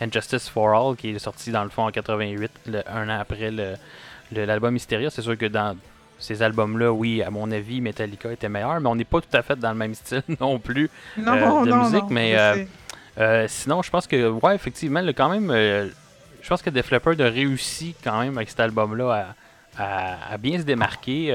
Injustice 0.00 0.48
for 0.48 0.68
All, 0.74 0.96
qui 0.96 1.10
est 1.10 1.18
sorti 1.18 1.50
dans 1.50 1.64
le 1.64 1.70
fond 1.70 1.84
en 1.86 1.90
88, 1.90 2.50
le- 2.66 2.82
un 2.88 3.08
an 3.08 3.18
après 3.20 3.50
le- 3.50 3.74
le- 4.32 4.44
l'album 4.44 4.76
Hysteria. 4.76 5.10
C'est 5.10 5.22
sûr 5.22 5.36
que 5.38 5.46
dans 5.46 5.76
ces 6.18 6.42
albums-là, 6.42 6.92
oui, 6.92 7.22
à 7.22 7.30
mon 7.30 7.50
avis, 7.50 7.80
Metallica 7.80 8.30
était 8.32 8.48
meilleur, 8.48 8.80
mais 8.80 8.88
on 8.88 8.94
n'est 8.96 9.04
pas 9.04 9.20
tout 9.20 9.36
à 9.36 9.42
fait 9.42 9.56
dans 9.56 9.70
le 9.70 9.76
même 9.76 9.94
style 9.94 10.22
non 10.40 10.58
plus. 10.58 10.90
non, 11.16 11.32
euh, 11.34 11.64
de 11.64 11.70
non, 11.70 11.76
musique, 11.84 12.02
non, 12.02 12.08
mais, 12.10 12.36
euh. 12.36 12.64
Euh, 13.18 13.46
sinon, 13.48 13.82
je 13.82 13.90
pense 13.90 14.06
que, 14.06 14.28
ouais, 14.28 14.54
effectivement, 14.54 15.00
là, 15.00 15.12
quand 15.12 15.28
même, 15.28 15.50
euh, 15.50 15.88
je 16.40 16.48
pense 16.48 16.62
que 16.62 16.70
Def 16.70 16.90
Leppard 16.90 17.14
a 17.20 17.24
réussi 17.28 17.94
quand 18.04 18.20
même 18.20 18.36
avec 18.36 18.48
cet 18.48 18.60
album-là 18.60 19.34
à, 19.76 19.82
à- 19.82 20.32
à 20.34 20.36
bien 20.38 20.58
se 20.58 20.62
démarquer. 20.64 21.32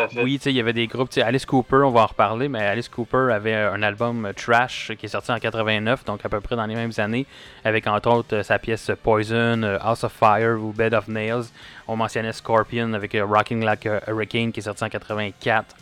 Tout 0.00 0.04
à 0.04 0.08
fait. 0.08 0.22
oui, 0.22 0.38
tu 0.38 0.44
sais, 0.44 0.50
il 0.50 0.56
y 0.56 0.60
avait 0.60 0.72
des 0.72 0.86
groupes, 0.86 1.10
tu 1.10 1.14
sais, 1.16 1.22
Alice 1.22 1.46
Cooper, 1.46 1.82
on 1.84 1.90
va 1.90 2.02
en 2.02 2.06
reparler, 2.06 2.48
mais 2.48 2.60
Alice 2.60 2.88
Cooper 2.88 3.28
avait 3.32 3.54
un 3.54 3.82
album 3.82 4.30
Trash 4.36 4.92
qui 4.98 5.06
est 5.06 5.08
sorti 5.10 5.32
en 5.32 5.38
89, 5.38 6.04
donc 6.04 6.24
à 6.24 6.28
peu 6.28 6.40
près 6.40 6.56
dans 6.56 6.66
les 6.66 6.74
mêmes 6.74 6.92
années, 6.98 7.26
avec 7.64 7.86
entre 7.86 8.10
autres 8.10 8.42
sa 8.42 8.58
pièce 8.58 8.90
Poison, 9.02 9.62
euh, 9.62 9.78
House 9.80 10.04
of 10.04 10.12
Fire 10.12 10.58
ou 10.62 10.72
Bed 10.72 10.94
of 10.94 11.08
Nails. 11.08 11.44
On 11.88 11.96
mentionnait 11.96 12.32
Scorpion 12.32 12.92
avec 12.92 13.14
euh, 13.14 13.24
Rocking 13.24 13.64
Like 13.64 13.86
a 13.86 14.02
Hurricane 14.08 14.52
qui 14.52 14.60
est 14.60 14.64
sorti 14.64 14.84
en 14.84 14.88
84. 14.88 15.76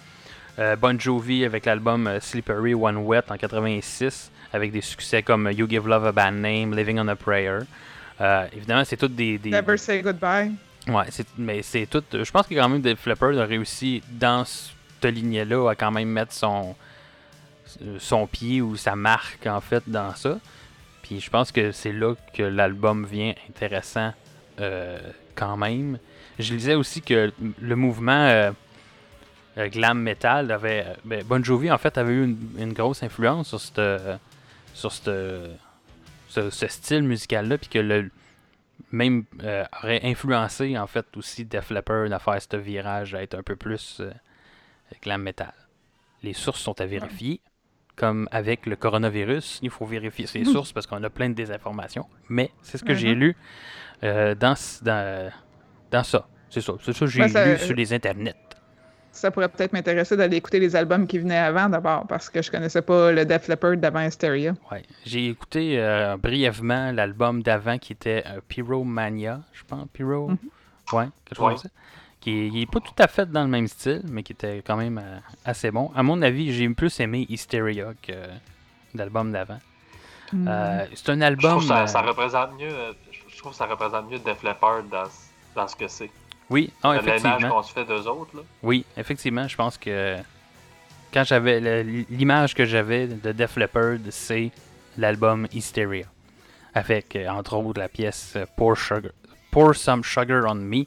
Euh, 0.58 0.74
bon 0.76 0.98
Jovi 0.98 1.44
avec 1.44 1.66
l'album 1.66 2.10
Slippery 2.20 2.74
One 2.74 2.96
Wet 2.96 3.30
en 3.30 3.36
86, 3.36 4.30
avec 4.52 4.72
des 4.72 4.80
succès 4.80 5.22
comme 5.22 5.50
You 5.52 5.68
Give 5.68 5.86
Love 5.86 6.06
a 6.06 6.12
Bad 6.12 6.34
Name, 6.34 6.74
Living 6.74 6.98
on 6.98 7.08
a 7.08 7.16
Prayer. 7.16 7.60
Euh, 8.20 8.46
évidemment, 8.52 8.84
c'est 8.84 8.96
toutes 8.96 9.14
des, 9.14 9.38
des, 9.38 9.50
Never 9.50 9.76
Say 9.76 10.02
Goodbye. 10.02 10.52
Ouais, 10.88 11.04
mais 11.36 11.62
c'est 11.62 11.86
tout. 11.86 12.02
Je 12.12 12.30
pense 12.30 12.46
que 12.46 12.54
quand 12.54 12.68
même 12.68 12.80
Def 12.80 13.04
Leppard 13.06 13.38
a 13.38 13.44
réussi 13.44 14.02
dans 14.10 14.44
cette 14.44 15.04
lignée-là 15.04 15.70
à 15.70 15.74
quand 15.74 15.90
même 15.90 16.08
mettre 16.08 16.32
son 16.32 16.74
son 17.98 18.26
pied 18.26 18.62
ou 18.62 18.76
sa 18.76 18.96
marque 18.96 19.46
en 19.46 19.60
fait 19.60 19.82
dans 19.86 20.14
ça. 20.14 20.38
Puis 21.02 21.20
je 21.20 21.30
pense 21.30 21.52
que 21.52 21.72
c'est 21.72 21.92
là 21.92 22.14
que 22.34 22.42
l'album 22.42 23.04
vient 23.04 23.34
intéressant 23.48 24.12
euh, 24.60 24.98
quand 25.34 25.56
même. 25.56 25.98
Je 26.38 26.54
lisais 26.54 26.74
aussi 26.74 27.02
que 27.02 27.32
le 27.60 27.76
mouvement 27.76 28.26
euh, 28.26 28.50
euh, 29.58 29.68
glam 29.68 30.00
metal 30.00 30.50
avait 30.50 30.84
euh, 30.86 30.94
ben, 31.04 31.22
Bon 31.24 31.44
Jovi 31.44 31.70
en 31.70 31.78
fait 31.78 31.98
avait 31.98 32.12
eu 32.12 32.36
une, 32.58 32.72
grosse 32.72 33.02
influence 33.02 33.48
sur 33.48 33.60
cette 33.60 33.80
sur 34.74 34.92
ce, 34.92 35.50
ce 36.28 36.66
style 36.68 37.02
musical 37.02 37.48
là 37.48 37.58
puis 37.58 37.68
que 37.68 37.78
le 37.78 38.10
même 38.90 39.24
euh, 39.42 39.64
aurait 39.82 40.00
influencé 40.04 40.78
en 40.78 40.86
fait 40.86 41.06
aussi 41.16 41.44
Def 41.44 41.70
Leppard 41.70 42.12
à 42.12 42.18
faire 42.18 42.40
ce 42.40 42.56
virage 42.56 43.14
à 43.14 43.22
être 43.22 43.34
un 43.36 43.42
peu 43.42 43.56
plus 43.56 43.98
euh, 44.00 44.10
glam 45.02 45.22
metal. 45.22 45.52
Les 46.22 46.32
sources 46.32 46.60
sont 46.60 46.80
à 46.80 46.86
vérifier. 46.86 47.40
Comme 47.96 48.28
avec 48.30 48.66
le 48.66 48.76
coronavirus, 48.76 49.58
il 49.60 49.70
faut 49.70 49.84
vérifier 49.84 50.26
ses 50.28 50.44
sources 50.44 50.72
parce 50.72 50.86
qu'on 50.86 51.02
a 51.02 51.10
plein 51.10 51.28
de 51.30 51.34
désinformations. 51.34 52.06
Mais 52.28 52.52
c'est 52.62 52.78
ce 52.78 52.84
que 52.84 52.94
j'ai 52.94 53.12
Mhm. 53.14 53.18
lu 53.20 53.36
euh, 54.04 54.36
dans, 54.36 54.54
dans, 54.82 55.32
dans 55.90 56.04
ça. 56.04 56.28
C'est 56.48 56.60
ça. 56.60 56.74
C'est 56.80 56.92
ça 56.92 57.00
que 57.00 57.06
j'ai 57.10 57.26
Ben, 57.28 57.52
lu 57.54 57.58
sur 57.58 57.74
les 57.74 57.92
internets. 57.92 58.36
Ça 59.18 59.30
pourrait 59.30 59.48
peut-être 59.48 59.72
m'intéresser 59.72 60.16
d'aller 60.16 60.36
écouter 60.36 60.58
les 60.60 60.74
albums 60.76 61.06
qui 61.06 61.18
venaient 61.18 61.38
avant 61.38 61.68
d'abord, 61.68 62.06
parce 62.06 62.28
que 62.30 62.40
je 62.42 62.50
connaissais 62.50 62.82
pas 62.82 63.12
le 63.12 63.24
Def 63.24 63.48
Leppard 63.48 63.76
d'avant 63.76 64.00
Hysteria. 64.00 64.54
Ouais. 64.70 64.82
J'ai 65.04 65.28
écouté 65.28 65.78
euh, 65.78 66.16
brièvement 66.16 66.92
l'album 66.92 67.42
d'avant 67.42 67.78
qui 67.78 67.92
était 67.92 68.22
euh, 68.26 68.40
Pyromania, 68.48 69.40
je 69.52 69.62
pense. 69.64 69.86
Pyro. 69.92 70.28
Mhm. 70.28 70.38
Ouais, 70.92 71.08
quelque 71.24 71.36
chose 71.38 71.48
comme 71.48 71.56
ça. 71.58 71.68
Qui 72.20 72.50
n'est 72.50 72.66
pas 72.66 72.80
tout 72.80 72.94
à 72.98 73.06
fait 73.06 73.30
dans 73.30 73.42
le 73.42 73.48
même 73.48 73.68
style, 73.68 74.02
mais 74.08 74.22
qui 74.22 74.32
était 74.32 74.62
quand 74.66 74.76
même 74.76 74.98
euh, 74.98 75.18
assez 75.44 75.70
bon. 75.70 75.90
À 75.94 76.02
mon 76.02 76.20
avis, 76.22 76.52
j'ai 76.52 76.68
plus 76.70 76.98
aimé 77.00 77.26
Hysteria 77.28 77.92
que 78.02 78.12
l'album 78.94 79.30
d'avant. 79.32 79.58
Euh, 80.34 80.86
c'est 80.94 81.10
un 81.10 81.18
Je 81.18 81.24
album. 81.24 81.50
trouve 81.52 81.62
que 81.62 81.68
ça, 81.68 81.82
euh, 81.82 81.86
ça 81.86 82.00
représente 82.02 82.58
mieux, 82.58 82.68
euh, 82.70 82.92
je 83.12 83.18
je 83.28 83.38
trouve 83.38 83.52
que 83.52 83.58
ça 83.58 83.66
représente 83.66 84.10
mieux 84.10 84.18
Def 84.18 84.42
Leppard 84.42 84.82
dans, 84.90 85.04
dans 85.54 85.68
ce 85.68 85.76
que 85.76 85.86
c'est. 85.88 86.10
Oui, 86.50 86.72
L'image 86.82 87.02
effectivement. 87.06 87.50
qu'on 87.50 87.62
se 87.62 87.72
fait 87.72 87.84
d'eux 87.84 88.06
autres, 88.06 88.36
là. 88.36 88.42
Oui, 88.62 88.84
effectivement, 88.96 89.46
je 89.46 89.56
pense 89.56 89.76
que 89.76 90.16
quand 91.12 91.24
j'avais 91.24 91.82
l'image 92.10 92.54
que 92.54 92.64
j'avais 92.64 93.06
de 93.06 93.32
Def 93.32 93.56
Leppard, 93.56 93.98
c'est 94.10 94.50
l'album 94.96 95.46
Hysteria. 95.52 96.06
Avec, 96.74 97.16
euh, 97.16 97.28
entre 97.28 97.54
autres, 97.56 97.80
la 97.80 97.88
pièce 97.88 98.34
euh, 98.36 98.44
Pour, 98.56 98.76
Sugar, 98.76 99.10
Pour 99.50 99.74
Some 99.74 100.04
Sugar 100.04 100.44
on 100.46 100.54
Me, 100.54 100.84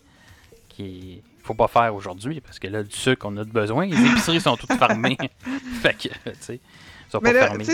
qui 0.70 1.22
faut 1.44 1.56
pas 1.56 1.68
faire 1.68 1.94
aujourd'hui, 1.96 2.40
parce 2.40 2.60
que 2.60 2.68
là, 2.68 2.84
du 2.84 2.96
sucre, 2.96 3.26
on 3.28 3.36
a 3.38 3.44
de 3.44 3.50
besoin. 3.50 3.88
Les 3.88 4.00
épiceries 4.00 4.42
sont 4.42 4.56
toutes 4.56 4.74
fermées. 4.74 5.18
fait 5.82 5.94
que, 5.96 6.08
tu 6.10 6.36
sais, 6.40 6.56
ils 6.56 7.12
sont 7.12 7.20
Mais 7.22 7.34
pas 7.34 7.40
là, 7.40 7.48
fermés. 7.48 7.66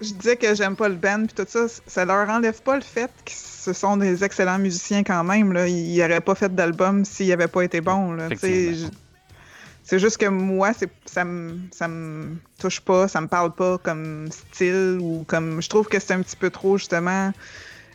Je, 0.00 0.12
disais 0.12 0.36
que 0.36 0.54
j'aime 0.54 0.76
pas 0.76 0.88
le 0.88 0.94
band 0.94 1.24
puis 1.26 1.34
tout 1.34 1.46
ça, 1.48 1.66
ça 1.86 2.04
leur 2.04 2.28
enlève 2.28 2.60
pas 2.62 2.76
le 2.76 2.82
fait 2.82 3.10
que 3.24 3.32
ce 3.32 3.72
sont 3.72 3.96
des 3.96 4.24
excellents 4.24 4.58
musiciens 4.58 5.02
quand 5.02 5.24
même. 5.24 5.52
Là. 5.52 5.66
Ils 5.68 5.98
n'auraient 5.98 6.20
pas 6.20 6.34
fait 6.34 6.54
d'album 6.54 7.04
s'ils 7.04 7.28
n'avaient 7.28 7.48
pas 7.48 7.62
été 7.62 7.80
bons. 7.80 8.16
C'est 9.88 10.00
juste 10.00 10.16
que 10.16 10.26
moi, 10.26 10.72
c'est, 10.72 10.90
ça 11.04 11.24
me 11.24 11.60
ça 11.70 11.86
me 11.86 12.36
touche 12.58 12.80
pas, 12.80 13.06
ça 13.06 13.20
me 13.20 13.28
parle 13.28 13.54
pas 13.54 13.78
comme 13.78 14.28
style 14.32 14.98
ou 15.00 15.24
comme. 15.28 15.62
Je 15.62 15.68
trouve 15.68 15.86
que 15.86 16.00
c'est 16.00 16.12
un 16.12 16.22
petit 16.22 16.34
peu 16.34 16.50
trop 16.50 16.76
justement 16.76 17.32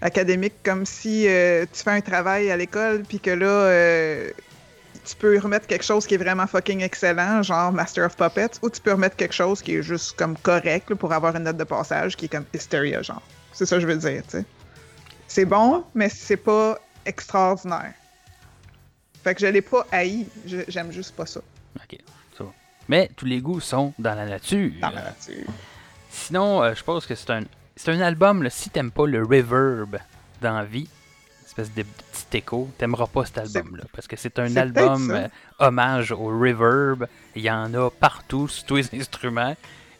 académique, 0.01 0.53
comme 0.63 0.85
si 0.85 1.27
euh, 1.27 1.65
tu 1.71 1.83
fais 1.83 1.91
un 1.91 2.01
travail 2.01 2.49
à 2.49 2.57
l'école, 2.57 3.03
puis 3.07 3.19
que 3.19 3.31
là, 3.31 3.45
euh, 3.45 4.29
tu 5.05 5.15
peux 5.15 5.39
remettre 5.39 5.67
quelque 5.67 5.83
chose 5.83 6.05
qui 6.05 6.15
est 6.15 6.17
vraiment 6.17 6.47
fucking 6.47 6.81
excellent, 6.81 7.43
genre 7.43 7.71
Master 7.71 8.05
of 8.05 8.15
Puppets, 8.15 8.59
ou 8.61 8.69
tu 8.69 8.81
peux 8.81 8.91
remettre 8.91 9.15
quelque 9.15 9.33
chose 9.33 9.61
qui 9.61 9.75
est 9.75 9.83
juste 9.83 10.15
comme 10.17 10.37
correct 10.37 10.89
là, 10.89 10.95
pour 10.95 11.11
avoir 11.11 11.35
une 11.35 11.43
note 11.43 11.57
de 11.57 11.63
passage 11.63 12.15
qui 12.15 12.25
est 12.25 12.29
comme 12.29 12.45
Hysteria, 12.53 13.01
genre. 13.01 13.21
C'est 13.53 13.65
ça 13.65 13.77
que 13.77 13.81
je 13.81 13.87
veux 13.87 13.97
dire, 13.97 14.23
tu 14.23 14.37
sais. 14.37 14.45
C'est 15.27 15.45
bon, 15.45 15.83
mais 15.95 16.09
c'est 16.09 16.37
pas 16.37 16.77
extraordinaire. 17.05 17.93
Fait 19.23 19.35
que 19.35 19.41
je 19.41 19.47
l'ai 19.47 19.61
pas 19.61 19.85
haï, 19.91 20.25
j'aime 20.45 20.91
juste 20.91 21.15
pas 21.15 21.25
ça. 21.25 21.41
Ok, 21.75 21.97
ça 22.37 22.43
va. 22.43 22.49
Mais 22.89 23.09
tous 23.15 23.25
les 23.25 23.39
goûts 23.39 23.59
sont 23.59 23.93
dans 23.99 24.15
la 24.15 24.25
nature. 24.25 24.71
Dans 24.81 24.89
la 24.89 25.03
nature. 25.03 25.45
Sinon, 26.09 26.63
euh, 26.63 26.73
je 26.75 26.83
pense 26.83 27.05
que 27.05 27.15
c'est 27.15 27.29
un, 27.29 27.43
c'est 27.75 27.91
un 27.91 28.01
album, 28.01 28.43
là, 28.43 28.49
si 28.49 28.69
t'aimes 28.69 28.91
pas 28.91 29.07
le 29.07 29.23
reverb 29.23 29.97
dans 30.41 30.53
la 30.53 30.65
vie, 30.65 30.89
espèce 31.51 31.73
de 31.73 31.83
petit 31.83 32.37
écho, 32.37 32.69
t'aimeras 32.77 33.07
pas 33.07 33.25
cet 33.25 33.37
album-là. 33.39 33.83
Parce 33.93 34.07
que 34.07 34.15
c'est 34.15 34.39
un 34.39 34.55
album 34.55 35.11
euh, 35.11 35.27
hommage 35.59 36.11
au 36.11 36.25
reverb. 36.39 37.07
Il 37.35 37.41
y 37.43 37.51
en 37.51 37.73
a 37.73 37.89
partout, 37.89 38.47
sur 38.47 38.65
tous 38.65 38.75
les 38.77 38.95
instruments, 38.99 39.55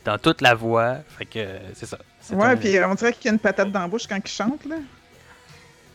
dans 0.06 0.18
toute 0.18 0.42
la 0.42 0.56
voix. 0.56 0.98
Fait 1.18 1.26
que 1.26 1.40
euh, 1.40 1.60
c'est 1.74 1.86
ça. 1.86 1.98
Ouais, 2.32 2.46
un- 2.46 2.58
puis 2.58 2.78
on 2.84 2.96
dirait 2.96 3.14
qu'il 3.14 3.26
y 3.26 3.30
a 3.30 3.34
une 3.34 3.40
patate 3.40 3.72
dans 3.72 3.82
la 3.82 3.88
bouche 3.88 4.08
quand 4.08 4.18
il 4.18 4.28
chante, 4.30 4.66
là. 4.66 4.76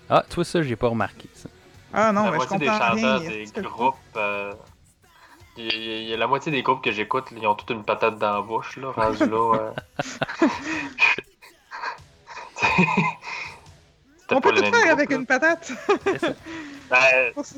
Ah, 0.08 0.24
toi, 0.28 0.44
ça, 0.44 0.62
j'ai 0.62 0.76
pas 0.76 0.88
remarqué. 0.88 1.28
Ça. 1.34 1.48
Ah 1.92 2.12
non, 2.12 2.24
la 2.26 2.30
mais 2.32 2.32
je 2.32 2.36
moitié 2.48 2.58
des 2.58 2.66
comprends 2.66 2.88
chanteurs 2.94 3.20
rien. 3.20 3.28
des 3.30 3.42
Est-ce 3.42 3.52
que- 3.52 3.60
groupes. 3.60 3.96
euh, 4.16 4.52
Il 5.56 5.64
y, 5.64 5.68
a- 5.70 5.74
il 6.02 6.08
y 6.08 6.12
a 6.14 6.16
la 6.18 6.26
moitié 6.26 6.52
des 6.52 6.62
groupes 6.62 6.84
que 6.84 6.92
j'écoute, 6.92 7.24
ils 7.34 7.46
ont 7.46 7.54
toute 7.54 7.70
une 7.70 7.82
patate 7.82 8.18
dans 8.18 8.34
la 8.34 8.42
bouche, 8.42 8.76
là, 8.76 8.90
rendu 8.92 9.24
là. 9.26 9.72
On 14.30 14.40
peut 14.40 14.52
tout 14.52 14.60
faire 14.62 14.70
groupe, 14.72 14.84
avec 14.92 15.10
là. 15.10 15.16
une 15.16 15.26
patate. 15.26 15.72
C'est 16.04 16.18
ça. 16.18 16.28
Ben, 16.90 17.32
ça. 17.42 17.56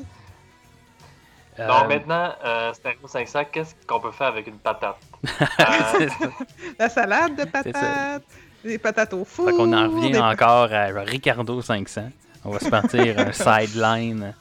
non, 1.67 1.83
Euh, 1.83 1.87
maintenant, 1.87 2.33
euh, 2.43 2.73
Stereo 2.73 3.07
500, 3.07 3.45
qu'est-ce 3.51 3.75
qu'on 3.85 3.99
peut 3.99 4.11
faire 4.11 4.27
avec 4.27 4.47
une 4.47 4.57
patate? 4.57 4.97
La 6.79 6.89
salade 6.89 7.35
de 7.35 7.43
patates, 7.45 8.23
les 8.63 8.77
patates 8.77 9.13
au 9.13 9.25
four. 9.25 9.45
Fait 9.49 9.53
qu'on 9.55 9.71
en 9.73 9.89
revient 9.89 10.11
des- 10.11 10.19
encore 10.19 10.71
à 10.73 10.85
Ricardo 11.03 11.61
500. 11.61 12.09
On 12.45 12.51
va 12.51 12.59
se 12.59 12.69
partir 12.69 13.19
un 13.19 13.31
sideline 13.67 14.33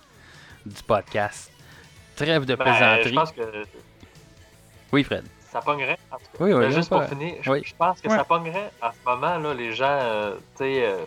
du 0.65 0.83
podcast. 0.85 1.51
Trêve 2.17 2.45
de 2.45 2.55
Ben, 2.55 2.65
plaisanterie. 2.65 3.09
je 3.11 3.15
pense 3.15 3.33
que 3.33 3.65
Oui, 4.93 5.05
Fred. 5.05 5.25
ça 5.53 5.61
pognerait. 5.61 5.99
en 6.11 6.17
tout 6.17 6.23
cas. 6.23 6.45
Oui, 6.45 6.53
oui, 6.53 6.61
Ben, 6.61 6.71
juste 6.71 6.89
pas- 6.91 7.01
pour 7.01 7.09
finir, 7.09 7.35
je, 7.43 7.51
oui. 7.51 7.63
je 7.65 7.75
pense 7.77 8.01
que 8.01 8.09
Ouais. 8.09 8.17
ça 8.17 8.25
pognerait 8.25 8.71
à 8.81 8.93
ce 8.93 8.99
moment, 9.09 9.39
là, 9.39 9.55
les 9.55 9.73
gens, 9.73 9.85
euh, 9.87 10.35
tu 10.57 10.65
sais, 10.65 10.85
euh, 10.87 11.05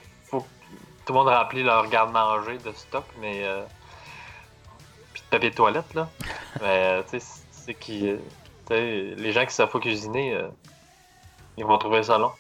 tout 1.06 1.14
le 1.14 1.20
monde 1.20 1.28
remplit 1.30 1.64
leur 1.64 1.88
garde-manger 1.88 2.58
de 2.60 2.72
stock, 2.74 3.06
mais. 3.20 3.42
Euh, 3.44 3.62
puis 5.14 5.22
de 5.24 5.28
papier 5.30 5.50
de 5.50 5.56
toilette, 5.56 5.94
là. 5.94 6.10
mais, 6.62 6.68
euh, 6.68 7.02
tu 7.10 7.20
sais, 7.20 7.42
c'est 7.52 7.74
qui. 7.74 8.10
euh, 8.10 8.18
tu 8.68 8.74
sais, 8.76 9.14
les 9.18 9.32
gens 9.32 9.46
qui 9.46 9.54
savent 9.54 9.70
pas 9.72 9.80
cuisiner, 9.80 10.34
euh, 10.36 10.48
ils 11.58 11.66
vont 11.66 11.78
trouver 11.78 12.04
ça 12.04 12.18
long. 12.18 12.32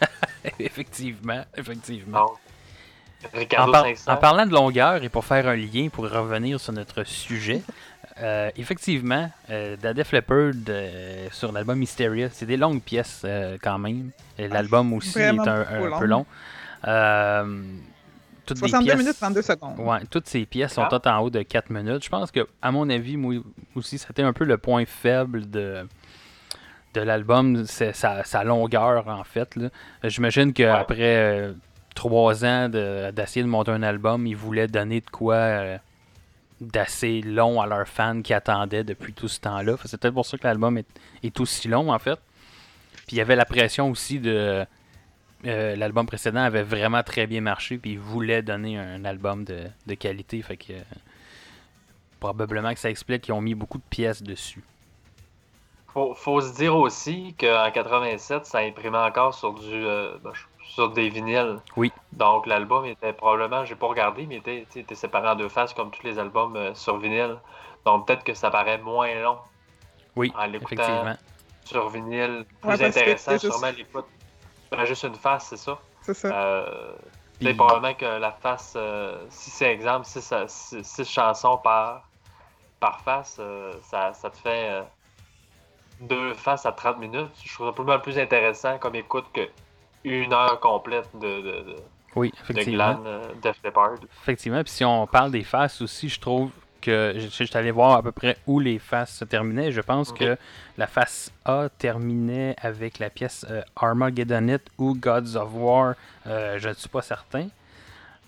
effectivement, 0.58 1.44
effectivement. 1.56 2.18
Donc, 2.26 2.38
En, 3.34 3.38
Ricardo 3.38 3.72
par- 3.72 3.82
500. 3.84 4.12
en 4.12 4.16
parlant 4.16 4.46
de 4.46 4.52
longueur 4.52 5.02
et 5.04 5.08
pour 5.08 5.24
faire 5.24 5.46
un 5.48 5.56
lien 5.56 5.88
pour 5.90 6.08
revenir 6.10 6.58
sur 6.60 6.72
notre 6.72 7.04
sujet, 7.04 7.62
euh, 8.20 8.50
effectivement, 8.56 9.30
euh, 9.50 9.76
The 9.76 9.86
Def 9.94 10.12
Leppard 10.12 10.52
euh, 10.68 11.28
sur 11.30 11.52
l'album 11.52 11.80
Hysteria, 11.82 12.28
c'est 12.30 12.46
des 12.46 12.56
longues 12.56 12.82
pièces 12.82 13.22
euh, 13.24 13.56
quand 13.62 13.78
même. 13.78 14.10
L'album 14.38 14.92
aussi 14.94 15.18
est 15.20 15.28
un, 15.38 15.60
un 15.60 15.98
peu 15.98 16.04
long. 16.06 16.26
Euh, 16.86 17.62
toutes 18.46 18.60
les 18.60 18.68
62 18.68 18.84
pièces- 18.92 18.98
minutes, 18.98 19.16
32 19.18 19.42
secondes. 19.42 19.78
Ouais, 19.78 20.00
toutes 20.10 20.26
ces 20.26 20.44
pièces 20.46 20.72
sont 20.74 20.82
Ah. 20.82 20.88
toutes 20.90 21.06
en 21.06 21.18
haut 21.20 21.30
de 21.30 21.42
4 21.42 21.70
minutes. 21.70 22.04
Je 22.04 22.08
pense 22.08 22.30
que, 22.30 22.46
à 22.60 22.72
mon 22.72 22.88
avis, 22.90 23.16
moi 23.16 23.34
aussi, 23.74 23.98
c'était 23.98 24.22
un 24.22 24.32
peu 24.32 24.44
le 24.44 24.58
point 24.58 24.84
faible 24.84 25.48
de, 25.48 25.86
de 26.94 27.00
l'album, 27.00 27.64
c'est 27.66 27.92
sa, 27.94 28.24
sa 28.24 28.42
longueur, 28.44 29.06
en 29.08 29.24
fait. 29.24 29.56
J'imagine 30.04 30.52
qu'après 30.52 31.16
euh, 31.16 31.52
trois 31.94 32.44
ans 32.44 32.68
de- 32.68 33.10
d'essayer 33.12 33.42
de, 33.44 33.48
monter 33.48 33.70
un 33.70 33.82
album, 33.82 34.26
ils 34.26 34.36
voulaient 34.36 34.66
donner 34.68 35.00
de 35.00 35.08
quoi 35.10 35.34
euh, 35.36 35.78
d'assez 36.60 37.22
long 37.22 37.60
à 37.60 37.66
leurs 37.66 37.88
fans 37.88 38.22
qui 38.22 38.34
attendaient 38.34 38.84
depuis 38.84 39.12
tout 39.12 39.28
ce 39.28 39.38
temps-là. 39.40 39.74
C'est 39.84 40.00
peut-être 40.00 40.14
pour 40.14 40.26
ça 40.26 40.36
que 40.36 40.44
l'album 40.46 40.78
est, 40.78 40.86
est 41.22 41.38
aussi 41.40 41.68
long, 41.68 41.92
en 41.92 41.98
fait. 41.98 42.18
Puis 43.06 43.16
il 43.16 43.18
y 43.18 43.20
avait 43.20 43.36
la 43.36 43.44
pression 43.44 43.88
aussi 43.90 44.18
de... 44.20 44.64
euh, 45.46 45.76
l'album 45.76 46.06
précédent 46.06 46.40
avait 46.42 46.62
vraiment 46.62 47.02
très 47.02 47.26
bien 47.26 47.40
marché, 47.40 47.78
puis 47.78 47.92
ils 47.92 47.98
voulaient 47.98 48.42
donner 48.42 48.78
un 48.78 49.04
album 49.04 49.44
de, 49.44 49.64
de 49.86 49.94
qualité. 49.94 50.40
Fait 50.42 50.56
que... 50.56 50.72
euh, 50.72 50.82
probablement 52.20 52.72
que 52.72 52.78
ça 52.78 52.88
explique 52.88 53.22
qu'ils 53.22 53.34
ont 53.34 53.40
mis 53.40 53.54
beaucoup 53.56 53.78
de 53.78 53.84
pièces 53.90 54.22
dessus. 54.22 54.62
Faut, 55.88 56.14
faut 56.14 56.40
se 56.40 56.54
dire 56.54 56.74
aussi 56.76 57.34
qu'en 57.38 57.70
87, 57.70 58.46
ça 58.46 58.58
imprimait 58.60 58.96
encore 58.98 59.34
sur 59.34 59.52
du 59.54 59.84
euh, 59.84 60.16
ben, 60.22 60.32
sur 60.64 60.90
des 60.90 61.08
vinyles. 61.10 61.58
Oui. 61.76 61.92
Donc 62.12 62.46
l'album 62.46 62.86
était 62.86 63.12
probablement, 63.12 63.64
j'ai 63.64 63.74
pas 63.74 63.88
regardé, 63.88 64.26
mais 64.26 64.36
était, 64.36 64.66
sais, 64.70 64.80
était 64.80 64.94
séparé 64.94 65.28
en 65.28 65.34
deux 65.34 65.48
faces 65.48 65.74
comme 65.74 65.90
tous 65.90 66.04
les 66.06 66.18
albums 66.18 66.56
euh, 66.56 66.72
sur 66.74 66.96
vinyle. 66.98 67.36
Donc 67.84 68.06
peut-être 68.06 68.24
que 68.24 68.34
ça 68.34 68.50
paraît 68.50 68.78
moins 68.78 69.12
long 69.20 69.38
Oui, 70.16 70.32
en 70.36 70.46
l'écoutant 70.46 71.16
sur 71.64 71.88
vinyle, 71.90 72.46
plus 72.60 72.70
Ouais, 72.70 72.84
intéressant 72.84 73.36
sûrement 73.38 73.70
l'écoute. 73.76 74.06
Ben, 74.76 74.84
juste 74.84 75.04
une 75.04 75.14
face, 75.14 75.46
c'est 75.48 75.56
ça. 75.56 75.78
C'est 76.02 76.14
ça. 76.14 76.28
Euh, 76.28 76.92
Puis- 77.38 77.54
probablement 77.54 77.94
que 77.94 78.04
la 78.04 78.32
face, 78.32 78.74
euh, 78.76 79.24
si 79.30 79.50
c'est 79.50 79.72
exemple, 79.72 80.06
6 80.06 81.04
chansons 81.04 81.58
par, 81.58 82.08
par 82.80 83.00
face, 83.00 83.36
euh, 83.40 83.72
ça, 83.82 84.12
ça 84.12 84.30
te 84.30 84.38
fait 84.38 84.70
euh, 84.70 84.82
deux 86.00 86.34
faces 86.34 86.66
à 86.66 86.72
30 86.72 86.98
minutes. 86.98 87.30
Je 87.44 87.52
trouve 87.54 87.72
ça 87.74 87.82
mal 87.84 88.00
plus 88.02 88.18
intéressant 88.18 88.78
comme 88.78 88.94
écoute 88.94 89.26
que 89.32 89.48
une 90.04 90.32
heure 90.32 90.58
complète 90.60 91.08
de, 91.14 91.40
de, 91.40 91.42
de, 91.42 91.76
Oui, 92.16 92.30
de 92.30 92.36
effectivement. 92.42 92.94
Glenn 92.94 93.06
euh, 93.06 93.22
Def. 93.40 93.60
Effectivement. 94.22 94.62
Puis 94.64 94.72
si 94.72 94.84
on 94.84 95.06
parle 95.06 95.30
des 95.30 95.44
faces 95.44 95.80
aussi, 95.80 96.08
je 96.08 96.20
trouve 96.20 96.50
que 96.82 97.14
suis 97.30 97.48
allé 97.54 97.70
voir 97.70 97.96
à 97.96 98.02
peu 98.02 98.12
près 98.12 98.36
où 98.46 98.60
les 98.60 98.78
faces 98.78 99.14
se 99.16 99.24
terminaient. 99.24 99.72
Je 99.72 99.80
pense 99.80 100.12
que 100.12 100.36
la 100.76 100.86
face 100.86 101.32
A 101.46 101.68
terminait 101.78 102.54
avec 102.60 102.98
la 102.98 103.08
pièce 103.08 103.46
euh, 103.50 103.62
Armageddonite 103.76 104.66
ou 104.76 104.94
Gods 104.94 105.36
of 105.36 105.48
War. 105.54 105.94
Euh, 106.26 106.58
je 106.58 106.68
ne 106.68 106.74
suis 106.74 106.88
pas 106.90 107.02
certain. 107.02 107.48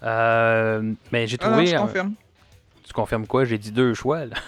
Euh, 0.03 0.93
mais 1.12 1.27
j'ai 1.27 1.37
Ah 1.40 1.47
non, 1.47 1.53
trouvé. 1.53 1.67
je 1.67 1.77
confirme. 1.77 2.12
tu 2.87 2.93
confirmes 2.93 3.27
quoi? 3.27 3.45
J'ai 3.45 3.59
dit 3.59 3.73
deux 3.73 3.95
choix. 3.95 4.27
Là. 4.27 4.37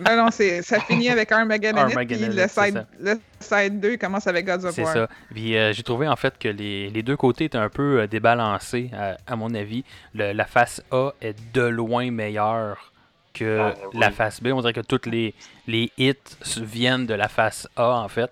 Non, 0.00 0.16
non, 0.16 0.30
c'est, 0.32 0.62
ça 0.62 0.80
finit 0.80 1.10
avec 1.10 1.30
Armageddon, 1.30 1.84
puis 1.84 1.92
Armageddonite, 1.92 2.34
le 2.34 2.48
c'est 2.48 2.64
side, 2.66 2.86
le 2.98 3.20
side 3.38 3.78
2 3.80 3.98
commence 3.98 4.26
avec 4.26 4.44
Gods 4.44 4.64
of 4.66 4.74
C'est 4.74 4.82
War. 4.82 4.92
ça. 4.94 5.08
Puis 5.32 5.56
euh, 5.56 5.72
j'ai 5.72 5.84
trouvé 5.84 6.08
en 6.08 6.16
fait 6.16 6.36
que 6.38 6.48
les, 6.48 6.90
les 6.90 7.02
deux 7.04 7.16
côtés 7.16 7.44
étaient 7.44 7.56
un 7.58 7.68
peu 7.68 8.08
débalancés, 8.08 8.90
à, 8.92 9.16
à 9.32 9.36
mon 9.36 9.54
avis. 9.54 9.84
Le- 10.14 10.32
la 10.32 10.44
face 10.46 10.82
A 10.90 11.10
est 11.20 11.36
de 11.54 11.62
loin 11.62 12.10
meilleure 12.10 12.90
que 13.32 13.58
Ah, 13.60 13.74
oui. 13.92 14.00
la 14.00 14.10
face 14.10 14.42
B. 14.42 14.48
On 14.48 14.60
dirait 14.60 14.72
que 14.72 14.80
tous 14.80 15.08
les, 15.08 15.34
les 15.66 15.90
hits 15.98 16.14
viennent 16.58 17.06
de 17.06 17.14
la 17.14 17.28
face 17.28 17.68
A 17.76 17.90
en 17.90 18.08
fait. 18.08 18.30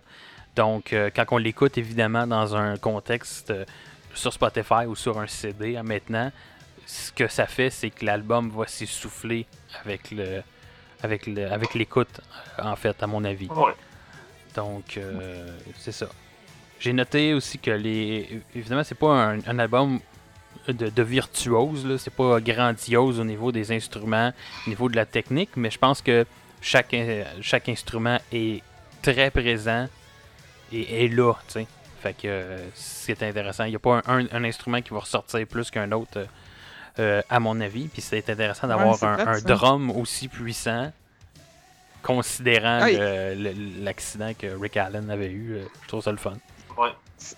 Donc 0.57 0.93
euh, 0.93 1.11
quand 1.15 1.25
on 1.31 1.37
l'écoute 1.39 1.79
évidemment 1.79 2.27
dans 2.27 2.57
un 2.57 2.77
contexte 2.77 3.51
euh, 3.51 3.65
sur 4.15 4.33
Spotify 4.33 4.87
ou 4.87 4.97
sur 4.97 5.19
un 5.21 5.27
CD 5.27 5.77
hein, 5.77 5.83
maintenant, 5.85 6.33
ce 6.87 7.13
que 7.13 7.29
ça 7.29 7.47
fait 7.47 7.71
c'est 7.71 7.91
que 7.91 8.05
l'album 8.05 8.51
va 8.51 8.67
s'essouffler 8.67 9.47
avec 9.85 10.11
le 10.11 10.43
avec 11.03 11.27
le 11.27 11.51
avec 11.53 11.75
l'écoute 11.75 12.21
euh, 12.59 12.63
en 12.65 12.75
fait 12.77 13.01
à 13.03 13.07
mon 13.07 13.25
avis. 13.25 13.47
Ouais. 13.49 13.73
Donc, 14.57 14.97
euh, 14.97 15.47
c'est 15.77 15.93
ça. 15.93 16.09
J'ai 16.81 16.93
noté 16.93 17.35
aussi 17.35 17.59
que 17.59 17.71
les. 17.71 18.41
Évidemment, 18.57 18.83
c'est 18.83 18.97
pas 18.97 19.13
un, 19.13 19.39
un 19.47 19.59
album 19.61 20.01
de, 20.73 20.89
de 20.91 21.03
virtuose, 21.03 21.85
là. 21.87 21.99
C'est 21.99 22.13
pas 22.15 22.41
grandiose 22.41 23.19
au 23.21 23.25
niveau 23.25 23.53
des 23.53 23.73
instruments, 23.73 24.33
au 24.67 24.71
niveau 24.71 24.89
de 24.89 24.97
la 24.97 25.07
technique, 25.07 25.51
mais 25.57 25.71
je 25.71 25.79
pense 25.79 26.01
que 26.03 26.27
chaque, 26.61 26.93
in- 26.95 27.25
chaque 27.41 27.69
instrument 27.69 28.19
est 28.33 28.63
très 29.03 29.31
présent 29.31 29.87
et 30.73 31.05
est 31.05 31.09
là, 31.09 31.35
tu 31.47 31.53
sais. 31.55 31.67
Fait 32.03 32.13
que 32.13 32.29
euh, 32.29 32.59
c'est 32.75 33.23
intéressant. 33.25 33.65
Il 33.65 33.71
n'y 33.71 33.77
a 33.77 33.81
pas 33.81 34.03
un, 34.07 34.19
un- 34.21 34.27
un 34.31 34.45
instrument 34.45 34.81
qui 34.83 34.91
va 34.91 35.01
ressortir 35.01 35.45
plus 35.47 35.71
qu'un 35.71 35.91
autre, 35.93 36.17
euh, 36.19 36.25
euh, 37.01 37.23
à 37.29 37.41
mon 37.41 37.61
avis. 37.61 37.89
Puis 37.89 38.03
c'est 38.03 38.29
intéressant 38.31 38.69
d'avoir 38.69 38.97
c'est 38.97 39.07
un, 39.07 39.41
drum 39.57 39.91
aussi 39.91 40.29
puissant, 40.29 40.93
considérant 42.03 42.79
Ah, 42.83 42.91
il- 42.91 42.99
le- 42.99 43.35
le- 43.35 43.85
l'accident 43.85 44.33
que 44.39 44.47
Rick 44.61 44.77
Allen 44.77 45.11
avait 45.11 45.31
eu. 45.31 45.55
euh, 45.57 45.65
Je 45.83 45.89
trouve 45.89 46.03
ça 46.03 46.11
le 46.13 46.17
fun. 46.19 46.35
Ouais. 46.77 46.91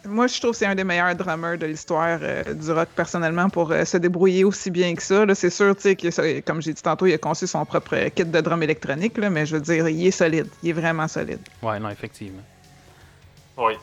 Moi, 0.04 0.26
je 0.26 0.38
trouve 0.38 0.50
que 0.52 0.58
c'est 0.58 0.66
un 0.66 0.74
des 0.74 0.84
meilleurs 0.84 1.14
drummers 1.14 1.56
de 1.58 1.66
l'histoire 1.66 2.18
euh, 2.20 2.54
du 2.54 2.70
rock, 2.70 2.88
personnellement, 2.94 3.48
pour 3.48 3.72
euh, 3.72 3.84
se 3.84 3.96
débrouiller 3.96 4.44
aussi 4.44 4.70
bien 4.70 4.94
que 4.94 5.02
ça. 5.02 5.24
Là, 5.24 5.34
c'est 5.34 5.48
sûr, 5.50 5.74
tu 5.74 5.96
sais, 5.96 6.42
comme 6.42 6.60
j'ai 6.60 6.74
dit 6.74 6.82
tantôt, 6.82 7.06
il 7.06 7.14
a 7.14 7.18
conçu 7.18 7.46
son 7.46 7.64
propre 7.64 7.96
kit 8.10 8.24
de 8.24 8.40
drum 8.40 8.62
électronique, 8.62 9.16
là, 9.16 9.30
mais 9.30 9.46
je 9.46 9.56
veux 9.56 9.62
dire, 9.62 9.88
il 9.88 10.06
est 10.06 10.10
solide. 10.10 10.48
Il 10.62 10.70
est 10.70 10.74
vraiment 10.74 11.08
solide. 11.08 11.40
Ouais, 11.62 11.80
non, 11.80 11.88
effectivement. 11.88 12.42
Oui. 13.56 13.74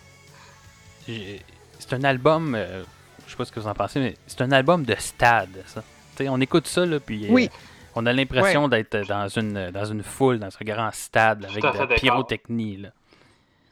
C'est 1.80 1.94
un 1.94 2.04
album, 2.04 2.54
euh, 2.56 2.84
je 3.26 3.32
sais 3.32 3.38
pas 3.38 3.46
ce 3.46 3.52
que 3.52 3.60
vous 3.60 3.68
en 3.68 3.74
pensez, 3.74 4.00
mais 4.00 4.16
c'est 4.28 4.42
un 4.42 4.52
album 4.52 4.84
de 4.84 4.96
stade, 5.00 5.64
ça. 5.66 5.84
Tu 6.16 6.24
sais, 6.24 6.30
on 6.30 6.40
écoute 6.42 6.68
ça, 6.68 6.86
là, 6.86 7.00
puis 7.00 7.26
euh, 7.26 7.32
Oui. 7.32 7.50
on 7.96 8.06
a 8.06 8.14
l'impression 8.14 8.68
d'être 8.68 8.98
dans 9.08 9.28
une, 9.30 9.72
dans 9.72 9.86
une 9.86 10.04
foule, 10.04 10.40
dans 10.40 10.48
un 10.48 10.66
grand 10.66 10.92
stade, 10.94 11.42
là, 11.42 11.50
avec 11.50 11.64
de 11.64 11.78
la 11.78 11.88
pyrotechnie, 11.96 12.78
là. 12.78 12.90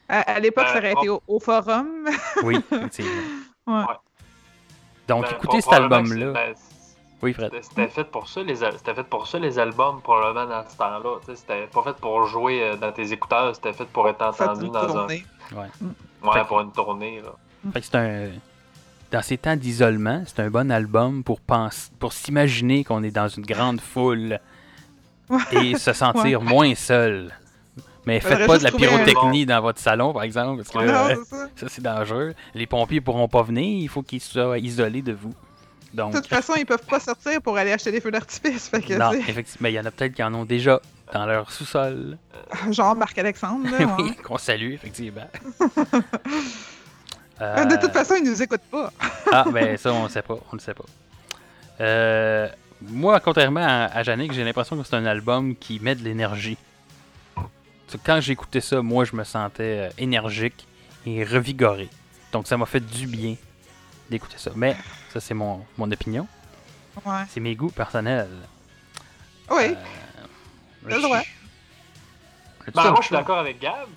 À, 0.08 0.20
à 0.20 0.40
l'époque, 0.40 0.64
Ben, 0.66 0.72
ça 0.72 0.78
aurait 0.78 0.92
été 0.92 1.08
au, 1.08 1.22
au 1.26 1.40
forum. 1.40 1.88
Oui, 2.42 2.56
effectivement. 2.70 3.10
Ouais. 3.66 3.84
Donc, 5.08 5.24
Ben, 5.24 5.30
écoutez 5.32 5.60
cet 5.60 5.72
album-là. 5.72 6.32
ben, 6.32 6.54
Oui, 7.22 7.32
Fred. 7.32 7.52
C'était 7.62 7.88
fait 7.88 8.04
pour 8.04 8.28
ça, 8.28 8.42
les, 8.42 8.62
al- 8.62 8.74
c'était 8.76 8.94
fait 8.94 9.04
pour 9.04 9.26
ça, 9.26 9.38
les 9.38 9.58
albums, 9.58 10.00
probablement, 10.02 10.46
dans 10.46 10.68
ce 10.68 10.76
temps-là. 10.76 11.18
C'était 11.34 11.66
pas 11.66 11.82
fait 11.82 11.96
pour 11.96 12.26
jouer 12.26 12.62
euh, 12.62 12.76
dans 12.76 12.92
tes 12.92 13.12
écouteurs, 13.12 13.54
c'était 13.54 13.72
fait 13.72 13.86
pour 13.86 14.08
être 14.08 14.22
entendu 14.22 14.68
dans 14.68 14.86
tournée. 14.86 15.24
un. 15.52 15.56
Ouais, 15.56 16.40
que- 16.42 16.46
pour 16.46 16.60
une 16.60 16.72
tournée, 16.72 17.20
là. 17.20 17.32
Fait 17.72 17.80
que 17.80 17.86
c'est 17.86 17.96
un. 17.96 18.28
Dans 19.12 19.22
ces 19.22 19.38
temps 19.38 19.54
d'isolement, 19.56 20.24
c'est 20.26 20.40
un 20.40 20.50
bon 20.50 20.70
album 20.70 21.22
pour 21.22 21.40
penser, 21.40 21.90
pour 22.00 22.12
s'imaginer 22.12 22.82
qu'on 22.84 23.02
est 23.04 23.12
dans 23.12 23.28
une 23.28 23.46
grande 23.46 23.80
foule 23.80 24.40
Ouais. 25.28 25.38
et 25.52 25.76
se 25.78 25.92
sentir 26.04 26.40
moins 26.42 26.74
seul. 26.74 27.32
Mais 28.06 28.20
faites 28.20 28.46
pas 28.46 28.58
de 28.58 28.62
la 28.64 28.70
pyrotechnie 28.72 29.46
dans 29.46 29.60
votre 29.60 29.80
salon, 29.80 30.12
par 30.12 30.22
exemple, 30.22 30.62
parce 30.62 30.70
que 30.70 30.78
Ouais. 30.78 30.86
là, 30.86 31.08
Non, 31.08 31.14
c'est 31.28 31.36
ça. 31.36 31.48
ça 31.56 31.66
c'est 31.68 31.82
dangereux. 31.82 32.34
Les 32.54 32.66
pompiers 32.66 33.00
pourront 33.00 33.26
pas 33.28 33.42
venir, 33.42 33.82
il 33.82 33.88
faut 33.88 34.02
qu'ils 34.02 34.20
soient 34.20 34.58
isolés 34.58 35.02
de 35.02 35.12
vous. 35.12 35.34
Donc, 35.92 36.12
De 36.12 36.18
toute 36.18 36.26
façon, 36.28 36.52
ils 36.56 36.66
peuvent 36.66 36.84
pas 36.88 37.00
sortir 37.00 37.40
pour 37.42 37.56
aller 37.56 37.72
acheter 37.72 37.90
des 37.90 38.00
feux 38.00 38.10
d'artifice. 38.10 38.70
Non, 38.72 39.12
effectivement, 39.12 39.58
mais 39.60 39.72
il 39.72 39.74
y 39.76 39.80
en 39.80 39.84
a 39.86 39.90
peut-être 39.90 40.12
qui 40.14 40.22
en 40.22 40.32
ont 40.34 40.44
déjà 40.44 40.80
dans 41.12 41.24
leur 41.26 41.50
sous-sol. 41.50 42.18
genre 42.70 42.94
Marc-Alexandre. 42.96 43.66
oui, 43.98 44.14
qu'on 44.16 44.36
salue, 44.38 44.72
effectivement. 44.74 45.28
Ah, 47.40 47.64
De 47.64 47.74
Euh, 47.74 47.78
toute 47.80 47.92
façon, 47.92 48.14
ils 48.22 48.24
nous 48.28 48.42
écoutent 48.42 48.60
pas. 48.70 48.92
Ah, 49.32 49.44
ben 49.52 49.76
ça, 49.76 49.92
on 49.92 50.04
ne 50.04 50.08
sait 50.08 50.22
pas. 50.22 50.36
On 50.52 50.56
ne 50.56 50.60
sait 50.60 50.74
pas. 50.74 50.84
Euh, 51.80 52.48
moi, 52.82 53.18
contrairement 53.20 53.60
à, 53.64 53.84
à 53.86 54.02
Yannick, 54.02 54.32
j'ai 54.32 54.44
l'impression 54.44 54.76
que 54.76 54.84
c'est 54.86 54.94
un 54.96 55.04
album 55.06 55.56
qui 55.56 55.80
met 55.80 55.94
de 55.94 56.02
l'énergie. 56.04 56.56
Quand 58.04 58.20
j'écoutais 58.20 58.60
ça, 58.60 58.82
moi, 58.82 59.04
je 59.04 59.14
me 59.14 59.24
sentais 59.24 59.88
euh, 59.88 59.90
énergique 59.98 60.66
et 61.06 61.24
revigoré. 61.24 61.88
Donc, 62.32 62.46
ça 62.46 62.56
m'a 62.56 62.66
fait 62.66 62.80
du 62.80 63.06
bien 63.06 63.36
d'écouter 64.10 64.38
ça. 64.38 64.50
Mais, 64.56 64.76
ça, 65.12 65.20
c'est 65.20 65.34
mon, 65.34 65.64
mon 65.78 65.90
opinion. 65.90 66.26
Ouais. 67.04 67.22
C'est 67.28 67.40
mes 67.40 67.54
goûts 67.54 67.70
personnels. 67.70 68.28
Oui, 69.50 69.64
Euh, 69.68 69.74
le 70.84 71.00
droit. 71.00 71.20
je- 72.66 72.70
Ben, 72.72 72.90
moi, 72.90 72.98
je 73.00 73.06
suis 73.06 73.14
d'accord 73.14 73.38
avec 73.38 73.60
Gab, 73.60 73.88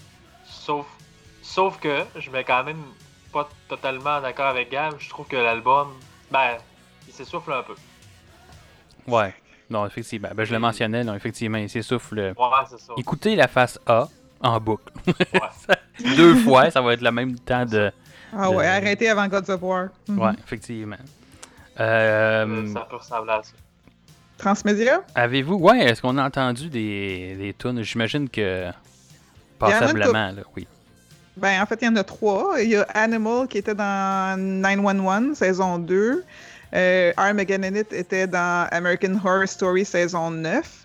sauf, 0.45 0.85
sauf 1.41 1.79
que 1.79 2.03
je 2.17 2.29
mets 2.29 2.43
quand 2.43 2.63
même 2.63 2.83
pas 3.33 3.49
totalement 3.67 4.21
d'accord 4.21 4.47
avec 4.47 4.69
Gab. 4.71 4.95
Je 4.99 5.09
trouve 5.09 5.27
que 5.27 5.35
l'album, 5.37 5.93
ben, 6.31 6.57
il 7.07 7.13
s'essouffle 7.13 7.51
un 7.53 7.63
peu. 7.63 7.75
Ouais. 9.07 9.33
Non, 9.69 9.85
effectivement. 9.85 10.29
Ben, 10.35 10.43
je 10.45 10.51
le 10.53 10.59
mentionnais, 10.59 11.03
non, 11.03 11.13
effectivement, 11.15 11.57
il 11.57 11.69
s'essouffle. 11.69 12.17
Ouais, 12.37 12.45
c'est 12.69 12.79
ça. 12.79 12.93
Écoutez 12.97 13.35
la 13.35 13.47
face 13.47 13.79
A 13.85 14.07
en 14.41 14.59
boucle. 14.59 14.91
Ouais. 15.07 15.15
Deux 16.17 16.35
fois, 16.37 16.71
ça 16.71 16.81
va 16.81 16.93
être 16.93 17.01
le 17.01 17.11
même 17.11 17.37
temps 17.39 17.65
de. 17.65 17.91
Ah 18.35 18.49
ouais, 18.49 18.63
de- 18.65 18.69
arrêtez 18.69 19.09
avant 19.09 19.27
Gods 19.27 19.49
of 19.51 19.61
War. 19.61 19.87
Mhm. 20.07 20.19
Ouais, 20.19 20.31
effectivement. 20.43 20.95
Euh, 21.79 22.73
Ça 22.73 22.87
peut 22.89 22.95
ressembler 22.97 23.31
à 23.33 23.43
ça. 23.43 23.51
Transmédia? 24.37 25.01
Avez-vous, 25.15 25.55
ouais, 25.55 25.79
est-ce 25.85 26.01
qu'on 26.01 26.17
a 26.17 26.25
entendu 26.25 26.69
des, 26.69 27.35
des 27.37 27.53
tunes? 27.57 27.81
J'imagine 27.83 28.29
que 28.29 28.67
passablement, 29.57 30.31
là, 30.31 30.41
oui. 30.55 30.67
Ben, 31.37 31.61
en 31.61 31.65
fait, 31.65 31.79
il 31.81 31.85
y 31.85 31.87
en 31.87 31.95
a 31.95 32.03
trois. 32.03 32.61
Il 32.61 32.69
y 32.69 32.75
a 32.75 32.83
Animal 32.93 33.47
qui 33.47 33.57
était 33.57 33.75
dans 33.75 34.37
911, 34.39 35.35
saison 35.37 35.77
2. 35.77 36.23
Euh, 36.73 37.13
Armageddon 37.17 37.75
It 37.75 37.93
était 37.93 38.27
dans 38.27 38.67
American 38.71 39.15
Horror 39.23 39.47
Story, 39.47 39.85
saison 39.85 40.31
9. 40.31 40.78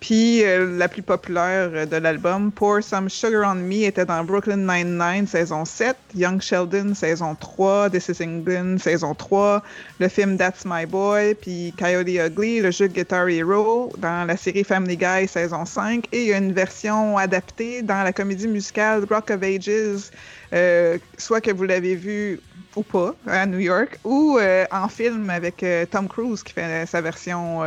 Puis 0.00 0.42
euh, 0.44 0.78
la 0.78 0.88
plus 0.88 1.02
populaire 1.02 1.70
euh, 1.74 1.86
de 1.86 1.96
l'album, 1.96 2.50
Pour 2.50 2.82
Some 2.82 3.10
Sugar 3.10 3.50
on 3.52 3.56
Me, 3.56 3.84
était 3.84 4.06
dans 4.06 4.24
Brooklyn 4.24 4.56
Nine-Nine, 4.56 5.26
saison 5.26 5.66
7. 5.66 5.94
Young 6.14 6.40
Sheldon, 6.40 6.94
saison 6.94 7.34
3. 7.34 7.90
This 7.90 8.08
is 8.08 8.22
England, 8.22 8.78
saison 8.78 9.14
3. 9.14 9.62
Le 9.98 10.08
film 10.08 10.38
That's 10.38 10.64
My 10.64 10.86
Boy. 10.86 11.34
Puis 11.34 11.74
Coyote 11.78 12.08
Ugly, 12.08 12.60
le 12.60 12.70
jeu 12.70 12.86
Guitar 12.86 13.28
Hero, 13.28 13.92
dans 13.98 14.26
la 14.26 14.36
série 14.38 14.64
Family 14.64 14.96
Guy, 14.96 15.28
saison 15.28 15.66
5. 15.66 16.06
Et 16.12 16.22
il 16.22 16.28
y 16.28 16.32
a 16.32 16.38
une 16.38 16.52
version 16.52 17.18
adaptée 17.18 17.82
dans 17.82 18.02
la 18.02 18.12
comédie 18.12 18.48
musicale 18.48 19.04
Rock 19.08 19.30
of 19.30 19.42
Ages, 19.42 20.10
euh, 20.52 20.98
soit 21.18 21.40
que 21.42 21.50
vous 21.50 21.64
l'avez 21.64 21.94
vu 21.94 22.40
ou 22.76 22.82
pas 22.82 23.14
à 23.26 23.46
New 23.46 23.58
York, 23.58 23.98
ou 24.04 24.38
euh, 24.38 24.64
en 24.70 24.88
film 24.88 25.28
avec 25.28 25.62
euh, 25.62 25.84
Tom 25.86 26.08
Cruise 26.08 26.42
qui 26.42 26.52
fait 26.52 26.86
sa 26.86 27.00
version 27.00 27.62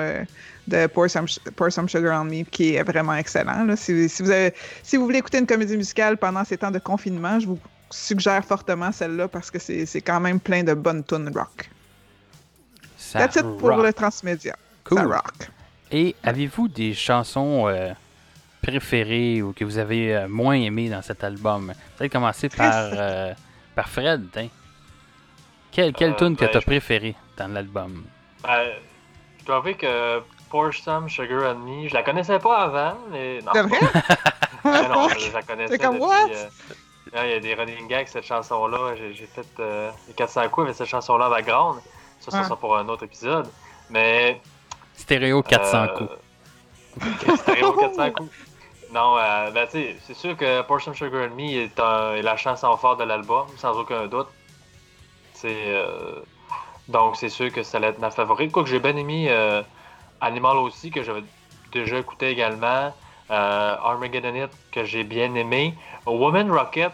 de 0.68 0.88
Pour 0.88 1.10
Some, 1.10 1.26
Pour 1.56 1.72
Some 1.72 1.90
Sugar 1.90 2.22
on 2.22 2.26
Me, 2.26 2.44
qui 2.44 2.76
est 2.76 2.84
vraiment 2.84 3.16
excellent. 3.16 3.64
là. 3.66 3.76
Si, 3.76 4.08
si 4.10 4.24
vous 4.24 4.32
avez- 4.32 4.54
si 4.82 4.98
vous 4.98 5.04
voulez 5.06 5.20
écouter 5.20 5.40
une 5.40 5.48
comédie 5.48 5.76
musicale 5.78 6.18
pendant 6.18 6.44
ces 6.44 6.58
temps 6.58 6.72
de 6.72 6.80
confinement, 6.80 7.40
je 7.40 7.48
vous 7.48 7.60
suggère 7.90 8.44
fortement 8.46 8.92
celle-là 8.92 9.28
parce 9.28 9.52
que 9.52 9.60
c'est 9.60 9.86
c'est 9.86 10.02
quand 10.02 10.20
même 10.20 10.40
plein 10.40 10.64
de 10.64 10.74
bonnes 10.74 11.04
tunes 11.04 11.30
rock. 11.36 11.70
Ça 12.98 13.20
That's 13.20 13.36
it 13.36 13.58
pour 13.60 13.70
rock. 13.70 13.86
le 13.86 13.94
transmédia. 13.94 14.56
Cool. 14.84 14.98
Ça 15.00 15.04
rock. 15.06 15.50
Et 15.92 16.16
avez-vous 16.24 16.68
des 16.70 16.94
chansons 16.94 17.68
euh, 17.68 17.92
préférées 18.62 19.42
ou 19.42 19.54
que 19.54 19.64
vous 19.66 19.78
avez 19.78 20.16
euh, 20.16 20.28
moins 20.28 20.56
aimées 20.56 20.90
dans 20.90 21.02
cet 21.02 21.24
album? 21.24 21.74
Peut-être 21.98 22.12
commencer 22.12 22.50
par, 22.50 22.74
euh, 22.94 23.34
par 23.76 23.90
Fred. 23.90 24.26
hein. 24.38 24.48
Quelle, 25.72 25.94
quelle 25.94 26.12
Euh, 26.12 26.16
tune 26.16 26.36
que 26.36 26.46
ben, 26.46 26.50
t'as 26.54 26.60
je- 26.62 26.66
préférée 26.66 27.16
dans 27.38 27.48
l'album? 27.48 28.04
Ben, 28.44 28.70
je 29.40 29.46
dois 29.46 29.58
avouer 29.58 29.76
que 29.76 30.20
Pour 30.54 30.72
Some 30.72 31.10
Sugar 31.10 31.56
on 31.56 31.60
Me, 31.66 31.88
je 31.88 31.96
la 31.96 32.04
connaissais 32.04 32.38
pas 32.38 32.58
avant, 32.60 32.96
mais. 33.10 33.40
Non, 33.42 33.52
C'est 33.56 33.62
vrai? 33.64 33.80
Mais 34.64 34.88
non, 34.88 35.10
je 35.10 35.34
la 35.34 35.42
connaissais. 35.42 35.74
C'est 35.74 35.80
comme, 35.84 35.96
depuis, 35.96 36.06
what? 36.08 36.30
euh, 36.30 37.26
Il 37.26 37.32
y 37.32 37.34
a 37.34 37.40
des 37.40 37.56
running 37.56 37.88
gags, 37.88 38.06
cette 38.08 38.24
chanson-là. 38.26 38.96
J'ai 38.96 39.16
j'ai 39.16 39.26
fait 39.26 39.48
euh, 39.60 39.90
les 40.08 40.14
400 40.14 40.48
coups 40.50 40.66
avec 40.66 40.76
cette 40.78 40.88
chanson-là 40.88 41.26
en 41.26 41.30
background. 41.32 41.82
Ça, 42.20 42.30
ça 42.30 42.38
Ouais. 42.38 42.44
sera 42.44 42.56
pour 42.56 42.78
un 42.78 42.88
autre 42.88 43.04
épisode. 43.04 43.50
Mais. 43.90 44.40
Stéréo 44.96 45.42
400 45.42 45.78
euh, 45.78 45.88
coups. 45.98 47.38
Stéréo 47.42 47.74
400 47.74 48.12
coups. 48.12 48.32
Non, 48.94 49.18
euh, 49.18 49.50
ben, 49.50 49.66
tu 49.66 49.72
sais, 49.72 49.96
c'est 50.06 50.14
sûr 50.14 50.38
que 50.38 50.62
Some 50.80 50.94
Sugar 50.94 51.28
on 51.32 51.36
Me 51.36 51.64
est, 51.64 51.80
un- 51.80 52.14
est 52.14 52.22
la 52.22 52.38
chanson 52.38 52.78
forte 52.78 53.00
de 53.00 53.06
l'album, 53.06 53.48
sans 53.58 53.76
aucun 53.76 54.06
doute. 54.06 54.28
C'est. 55.34 55.50
euh, 55.74 56.22
donc, 56.88 57.16
c'est 57.18 57.30
sûr 57.30 57.52
que 57.52 57.64
ça 57.64 57.78
allait 57.80 57.88
être 57.88 58.00
ma 58.00 58.12
favorite. 58.12 58.52
Quoi 58.52 58.64
que 58.64 58.70
j'ai 58.70 58.80
bien 58.80 58.96
aimé 58.96 59.28
euh, 59.30 59.64
Animal 60.24 60.58
aussi, 60.58 60.92
que 60.92 61.04
j'avais 61.04 61.24
déjà 61.72 62.00
écouté 62.00 62.30
également. 62.30 62.94
Euh, 63.32 63.76
Armageddon 63.82 64.50
que 64.72 64.84
j'ai 64.84 65.04
bien 65.04 65.34
aimé. 65.36 65.76
Woman 66.06 66.52
Rocket, 66.52 66.92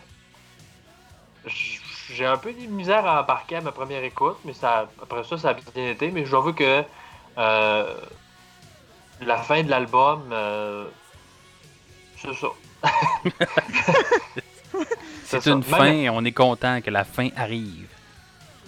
j'ai 1.46 2.26
un 2.26 2.38
peu 2.38 2.54
de 2.54 2.68
misère 2.68 3.06
à 3.06 3.22
embarquer 3.22 3.58
à 3.58 3.62
ma 3.62 3.72
première 3.72 4.04
écoute, 4.04 4.38
mais 4.46 4.54
ça, 4.54 4.90
après 5.02 5.24
ça, 5.24 5.38
ça 5.38 5.50
a 5.50 5.54
bien 5.54 5.90
été. 5.90 6.12
Mais 6.12 6.32
avouer 6.34 6.54
que 6.54 6.84
euh, 7.38 7.96
la 9.22 9.38
fin 9.38 9.64
de 9.64 9.70
l'album, 9.70 10.30
euh, 10.32 10.88
c'est 12.18 12.34
ça. 12.34 12.48
C'est 15.30 15.46
une 15.46 15.62
fin 15.62 15.86
et 15.86 16.10
on 16.10 16.24
est 16.26 16.32
content 16.32 16.82
que 16.82 16.90
la 16.90 17.04
fin 17.04 17.30
arrive. 17.36 17.99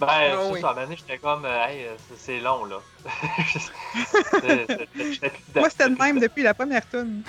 Ben, 0.02 0.08
Ah 0.10 0.38
c'est 0.48 0.54
oui. 0.54 0.62
ça. 0.62 0.70
À 0.70 0.72
un 0.72 0.74
moment 0.74 0.86
donné, 0.88 0.98
j'étais 0.98 1.18
comme, 1.20 1.46
euh, 1.46 1.66
hey, 1.68 1.86
euh, 1.86 1.96
c'est- 2.18 2.40
long, 2.40 2.66
là. 2.66 2.80
Moi, 5.56 5.70
c'était 5.70 5.90
le 5.90 5.96
même 5.96 6.20
depuis 6.20 6.42
la 6.44 6.54
première 6.56 6.88
tune. 6.90 7.22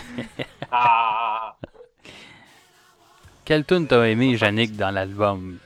Ah, 0.71 1.55
Quelle 3.45 3.65
tune 3.65 3.87
t'as 3.87 4.05
aimé, 4.05 4.37
Yannick, 4.41 4.77
dans 4.77 4.91
l'album? 4.91 5.59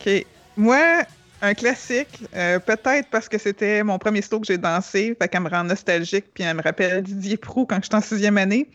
OK. 0.00 0.24
Moi, 0.56 1.02
un 1.42 1.54
classique, 1.54 2.22
euh, 2.34 2.58
peut-être 2.60 3.10
parce 3.10 3.28
que 3.28 3.38
c'était 3.38 3.82
mon 3.82 3.98
premier 3.98 4.22
slow 4.22 4.40
que 4.40 4.46
j'ai 4.46 4.58
dansé, 4.58 5.16
fait 5.20 5.28
qu'elle 5.28 5.42
me 5.42 5.50
rend 5.50 5.64
nostalgique, 5.64 6.26
puis 6.32 6.44
elle 6.44 6.56
me 6.56 6.62
rappelle 6.62 7.02
Didier 7.02 7.36
Prou 7.36 7.66
quand 7.66 7.82
j'étais 7.82 7.96
en 7.96 8.00
sixième 8.00 8.38
année. 8.38 8.68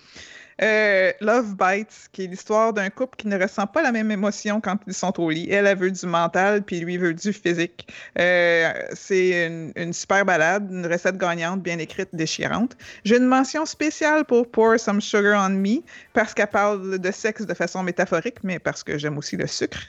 Euh, 0.64 1.12
Love 1.22 1.55
Bites, 1.55 2.09
qui 2.12 2.24
est 2.24 2.28
l'histoire 2.28 2.72
d'un 2.72 2.89
couple 2.89 3.16
qui 3.18 3.28
ne 3.28 3.39
ressent 3.39 3.66
pas 3.66 3.82
la 3.82 3.91
même 3.91 4.12
émotion 4.12 4.62
quand 4.62 4.78
ils 4.86 4.93
sont 4.93 5.20
au 5.20 5.30
lit. 5.30 5.47
Elle, 5.49 5.66
elle 5.66 5.78
veut 5.78 5.91
du 5.91 6.05
mental, 6.05 6.62
puis 6.62 6.80
lui 6.82 6.97
veut 6.97 7.14
du 7.14 7.34
physique. 7.34 7.88
Euh, 8.20 8.72
c'est 8.93 9.47
une, 9.76 9.93
super 9.93 10.24
balade, 10.24 10.68
une 10.72 10.86
recette 10.86 11.18
gagnante, 11.18 11.64
bien 11.64 11.80
écrite, 11.80 12.09
déchirante. 12.14 12.78
J'ai 13.03 13.18
une 13.18 13.26
mention 13.26 13.66
spéciale 13.66 14.24
pour 14.26 14.49
Pour 14.49 14.80
Some 14.80 15.01
Sugar 15.01 15.47
on 15.47 15.49
Me, 15.49 15.82
parce 16.14 16.34
qu'elle 16.34 16.47
parle 16.47 16.99
de 16.99 17.12
sexe 17.12 17.45
de 17.45 17.53
façon 17.53 17.82
métaphorique, 17.82 18.43
mais 18.43 18.59
parce 18.59 18.84
que 18.84 18.97
j'aime 18.97 19.18
aussi 19.18 19.38
le 19.38 19.47
sucre. 19.47 19.80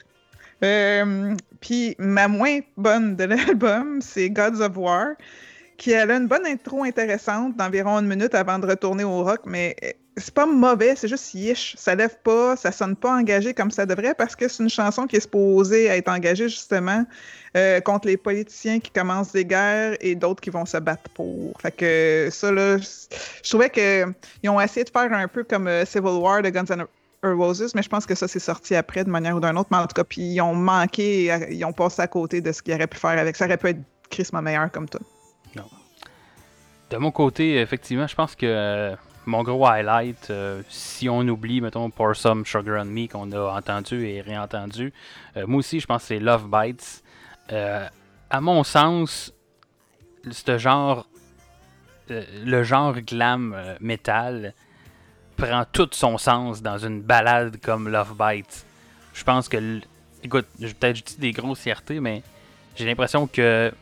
Euh, 0.63 1.35
Puis 1.61 1.95
ma 1.99 2.27
moins 2.27 2.59
bonne 2.77 3.15
de 3.15 3.23
l'album, 3.25 4.01
c'est 4.01 4.29
Gods 4.29 4.61
of 4.61 4.77
War, 4.77 5.09
qui 5.77 5.93
a 5.93 6.03
une 6.03 6.27
bonne 6.27 6.45
intro 6.45 6.83
intéressante 6.83 7.55
d'environ 7.57 7.99
une 7.99 8.07
minute 8.07 8.35
avant 8.35 8.59
de 8.59 8.67
retourner 8.67 9.03
au 9.03 9.23
rock, 9.23 9.41
mais 9.45 9.75
euh, 9.83 9.91
c'est 10.17 10.33
pas 10.33 10.45
mauvais, 10.45 10.95
c'est 10.95 11.07
juste 11.07 11.33
yish. 11.33 11.75
Ça 11.77 11.95
lève 11.95 12.15
pas, 12.23 12.55
ça 12.55 12.71
sonne 12.71 12.95
pas 12.95 13.11
engagé 13.13 13.53
comme 13.53 13.71
ça 13.71 13.85
devrait 13.85 14.13
parce 14.13 14.35
que 14.35 14.47
c'est 14.47 14.61
une 14.61 14.69
chanson 14.69 15.07
qui 15.07 15.15
est 15.15 15.21
supposée 15.21 15.85
être 15.85 16.09
engagée 16.09 16.49
justement 16.49 17.05
euh, 17.57 17.79
contre 17.81 18.07
les 18.07 18.17
politiciens 18.17 18.79
qui 18.79 18.91
commencent 18.91 19.31
des 19.31 19.45
guerres 19.45 19.97
et 20.01 20.15
d'autres 20.15 20.41
qui 20.41 20.51
vont 20.51 20.65
se 20.65 20.77
battre 20.77 21.09
pour. 21.15 21.59
Fait 21.59 21.71
que 21.71 22.29
ça, 22.31 22.51
là, 22.51 22.77
je 22.77 23.49
trouvais 23.49 23.69
qu'ils 23.69 24.49
ont 24.49 24.61
essayé 24.61 24.83
de 24.83 24.89
faire 24.89 25.11
un 25.11 25.27
peu 25.27 25.43
comme 25.43 25.67
euh, 25.67 25.85
Civil 25.85 26.19
War 26.19 26.41
de 26.43 26.49
Guns 26.49 26.65
N' 26.69 26.85
Roses, 27.23 27.73
mais 27.73 27.81
je 27.81 27.89
pense 27.89 28.05
que 28.05 28.15
ça, 28.15 28.27
c'est 28.27 28.39
sorti 28.39 28.75
après 28.75 29.03
de 29.03 29.09
manière 29.09 29.35
ou 29.35 29.39
d'une 29.39 29.57
autre. 29.57 29.69
Mais 29.71 29.77
en 29.77 29.87
tout 29.87 29.95
cas, 29.95 30.03
puis 30.03 30.21
ils 30.21 30.41
ont 30.41 30.53
manqué, 30.53 31.33
ils 31.49 31.65
ont 31.65 31.73
passé 31.73 32.01
à 32.01 32.07
côté 32.07 32.41
de 32.41 32.51
ce 32.51 32.61
qu'ils 32.61 32.75
auraient 32.75 32.87
pu 32.87 32.97
faire 32.97 33.17
avec. 33.17 33.35
Ça 33.35 33.45
aurait 33.45 33.57
pu 33.57 33.69
être 33.69 33.79
crissement 34.09 34.41
meilleur 34.41 34.71
comme 34.71 34.87
tout. 34.87 34.99
De 36.93 36.99
mon 36.99 37.09
côté, 37.09 37.59
effectivement, 37.59 38.05
je 38.05 38.13
pense 38.13 38.35
que 38.35 38.45
euh, 38.45 38.95
mon 39.25 39.41
gros 39.41 39.65
highlight, 39.65 40.29
euh, 40.29 40.61
si 40.69 41.09
on 41.09 41.21
oublie, 41.21 41.59
mettons, 41.59 41.89
Pour 41.89 42.15
Some 42.15 42.45
Sugar 42.45 42.83
on 42.83 42.85
Me 42.85 43.07
qu'on 43.07 43.31
a 43.31 43.57
entendu 43.57 44.05
et 44.05 44.21
réentendu, 44.21 44.93
euh, 45.35 45.47
moi 45.47 45.57
aussi, 45.57 45.79
je 45.79 45.87
pense 45.87 46.03
que 46.03 46.09
c'est 46.09 46.19
Love 46.19 46.47
Bites. 46.51 47.03
Euh, 47.51 47.87
à 48.29 48.41
mon 48.41 48.63
sens, 48.63 49.33
ce 50.29 50.59
genre, 50.59 51.07
le 52.09 52.61
genre 52.61 52.93
glam 53.01 53.59
metal 53.79 54.53
prend 55.35 55.65
tout 55.65 55.89
son 55.93 56.19
sens 56.19 56.61
dans 56.61 56.77
une 56.77 57.01
balade 57.01 57.57
comme 57.59 57.89
Love 57.89 58.13
Bites. 58.15 58.67
Je 59.15 59.23
pense 59.23 59.49
que, 59.49 59.79
écoute, 60.21 60.45
peut-être 60.59 60.97
je 60.97 61.03
dis 61.03 61.17
des 61.17 61.31
grossièretés, 61.31 61.99
mais 61.99 62.21
j'ai 62.75 62.85
l'impression 62.85 63.25
que 63.25 63.73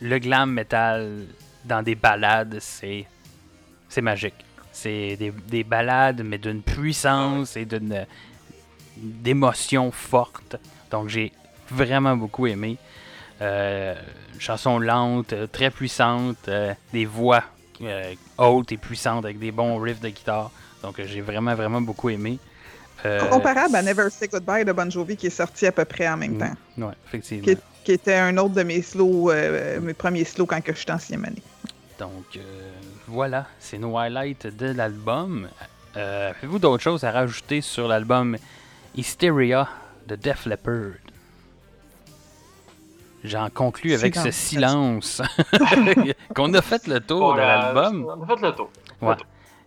le 0.00 0.18
glam 0.18 0.52
metal 0.52 1.26
dans 1.64 1.82
des 1.82 1.94
balades, 1.94 2.58
c'est 2.60 3.06
c'est 3.88 4.02
magique. 4.02 4.34
C'est 4.72 5.16
des, 5.16 5.30
des 5.30 5.64
balades, 5.64 6.22
mais 6.24 6.38
d'une 6.38 6.62
puissance 6.62 7.56
et 7.56 7.64
d'une 7.64 8.04
d'émotions 8.96 9.90
fortes. 9.90 10.56
Donc 10.90 11.08
j'ai 11.08 11.32
vraiment 11.70 12.16
beaucoup 12.16 12.46
aimé. 12.46 12.76
Euh, 13.42 13.94
une 14.34 14.40
chanson 14.40 14.78
lente, 14.78 15.34
très 15.52 15.70
puissante, 15.70 16.48
euh, 16.48 16.72
des 16.92 17.04
voix 17.04 17.44
euh, 17.82 18.14
hautes 18.38 18.72
et 18.72 18.76
puissantes 18.78 19.24
avec 19.24 19.38
des 19.38 19.52
bons 19.52 19.78
riffs 19.78 20.00
de 20.00 20.08
guitare. 20.08 20.50
Donc 20.82 21.00
j'ai 21.04 21.20
vraiment, 21.20 21.54
vraiment 21.54 21.80
beaucoup 21.80 22.08
aimé. 22.08 22.38
Euh, 23.04 23.28
Comparable 23.28 23.76
à 23.76 23.82
Never 23.82 24.08
Say 24.10 24.28
Goodbye 24.28 24.64
de 24.64 24.72
Bon 24.72 24.90
Jovi 24.90 25.16
qui 25.16 25.26
est 25.26 25.30
sorti 25.30 25.66
à 25.66 25.72
peu 25.72 25.84
près 25.84 26.08
en 26.08 26.16
même 26.16 26.36
Mm. 26.36 26.38
temps, 26.38 26.86
Ouais, 26.88 26.94
effectivement. 27.06 27.44
qui, 27.44 27.58
qui 27.86 27.92
était 27.92 28.14
un 28.14 28.36
autre 28.38 28.54
de 28.54 28.64
mes 28.64 28.82
slows, 28.82 29.30
euh, 29.30 29.80
mes 29.80 29.94
premiers 29.94 30.24
slows 30.24 30.44
quand 30.44 30.60
que 30.60 30.74
j'étais 30.74 30.90
en 30.90 30.98
sixième 30.98 31.24
année. 31.24 31.42
Donc 32.00 32.36
euh, 32.36 32.40
voilà, 33.06 33.46
c'est 33.60 33.78
nos 33.78 33.96
highlights 33.96 34.48
de 34.48 34.72
l'album. 34.72 35.48
Euh, 35.96 36.30
Avez-vous 36.30 36.58
d'autres 36.58 36.82
choses 36.82 37.04
à 37.04 37.12
rajouter 37.12 37.60
sur 37.60 37.86
l'album 37.86 38.38
Hysteria 38.96 39.68
de 40.08 40.16
Def 40.16 40.46
Leppard? 40.46 40.94
J'en 43.22 43.50
conclus 43.50 43.94
avec 43.94 44.16
ce 44.16 44.32
silence 44.32 45.22
qu'on 46.34 46.52
a 46.54 46.62
fait 46.62 46.88
le 46.88 46.98
tour 46.98 47.34
de 47.34 47.38
l'album. 47.38 48.04
On 48.04 48.24
a 48.24 48.26
fait 48.36 48.46
le 48.46 48.52
tour. 48.52 48.70
Ouais. 49.00 49.14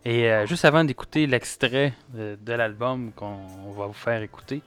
Et 0.04 0.30
euh, 0.30 0.46
juste 0.46 0.66
avant 0.66 0.84
d'écouter 0.84 1.26
l'extrait 1.26 1.94
euh, 2.18 2.36
de 2.42 2.52
l'album 2.52 3.14
qu'on 3.16 3.38
on 3.66 3.72
va 3.72 3.86
vous 3.88 3.94
faire 3.94 4.22
écouter, 4.22 4.62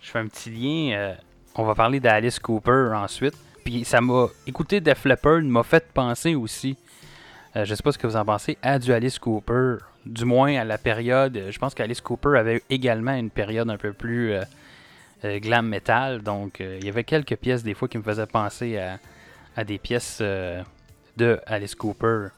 je 0.00 0.10
fais 0.10 0.18
un 0.18 0.28
petit 0.28 0.50
lien. 0.50 1.14
On 1.58 1.64
va 1.64 1.74
parler 1.74 2.00
d'Alice 2.00 2.38
Cooper 2.38 2.92
ensuite. 2.94 3.34
Puis 3.64 3.84
ça 3.84 4.00
m'a. 4.00 4.28
Écouter 4.46 4.80
Def 4.80 5.04
Leppard 5.04 5.42
m'a 5.42 5.62
fait 5.62 5.84
penser 5.92 6.34
aussi. 6.34 6.76
euh, 7.56 7.64
je 7.66 7.74
sais 7.74 7.82
pas 7.82 7.92
ce 7.92 7.98
que 7.98 8.06
vous 8.06 8.16
en 8.16 8.24
pensez, 8.24 8.56
à 8.62 8.78
du 8.78 8.92
Alice 8.92 9.18
Cooper. 9.18 9.76
Du 10.06 10.24
moins 10.24 10.56
à 10.56 10.64
la 10.64 10.78
période. 10.78 11.36
euh, 11.36 11.50
Je 11.50 11.58
pense 11.58 11.74
qu'Alice 11.74 12.00
Cooper 12.00 12.38
avait 12.38 12.62
également 12.70 13.12
une 13.14 13.28
période 13.30 13.68
un 13.68 13.76
peu 13.76 13.92
plus 13.92 14.32
euh, 14.32 14.42
euh, 15.24 15.38
glam 15.38 15.66
metal. 15.68 16.22
Donc 16.22 16.60
il 16.60 16.84
y 16.84 16.88
avait 16.88 17.04
quelques 17.04 17.36
pièces 17.36 17.62
des 17.62 17.74
fois 17.74 17.88
qui 17.88 17.98
me 17.98 18.02
faisaient 18.02 18.26
penser 18.26 18.78
à, 18.78 18.98
à 19.56 19.64
des 19.64 19.78
pièces 19.78 20.20
de 20.20 21.40
Alice 21.46 21.74
Cooper. 21.74 22.28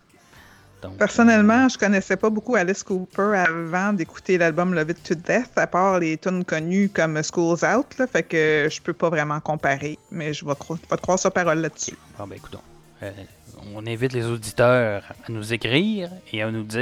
Donc, 0.83 0.97
Personnellement, 0.97 1.69
je 1.69 1.77
connaissais 1.77 2.17
pas 2.17 2.31
beaucoup 2.31 2.55
Alice 2.57 2.83
Cooper 2.83 3.35
avant 3.47 3.93
d'écouter 3.93 4.39
l'album 4.39 4.73
Love 4.75 4.91
It 4.91 5.03
to 5.03 5.15
Death, 5.15 5.51
à 5.57 5.67
part 5.67 5.99
les 6.01 6.17
tunes 6.17 6.45
connues 6.45 6.89
comme 6.89 7.21
School's 7.23 7.63
Out, 7.63 7.99
là, 7.99 8.07
fait 8.07 8.23
que 8.23 8.69
je 8.71 8.81
peux 8.81 8.95
pas 8.95 9.11
vraiment 9.11 9.41
comparer, 9.41 9.99
mais 10.11 10.33
je 10.33 10.45
vais, 10.45 10.53
cro- 10.53 10.77
je 10.83 10.89
vais 10.89 10.97
te 10.97 11.03
croire 11.03 11.19
sa 11.19 11.31
parole 11.31 11.59
là-dessus. 11.59 11.97
Bon, 12.19 12.27
ben 12.27 12.37
écoutons. 12.37 12.61
Euh, 13.03 13.11
on 13.75 13.87
invite 13.87 14.13
les 14.15 14.25
auditeurs 14.27 15.03
à 15.27 15.31
nous 15.33 15.53
écrire 15.53 16.11
et 16.33 16.43
à 16.43 16.51
nous 16.51 16.63
dire 16.65 16.81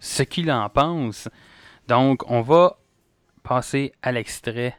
ce 0.00 0.22
qu'ils 0.22 0.50
en 0.50 0.68
pensent. 0.70 1.28
Donc, 1.88 2.22
on 2.30 2.40
va 2.42 2.78
passer 3.42 3.92
à 4.02 4.12
l'extrait 4.12 4.74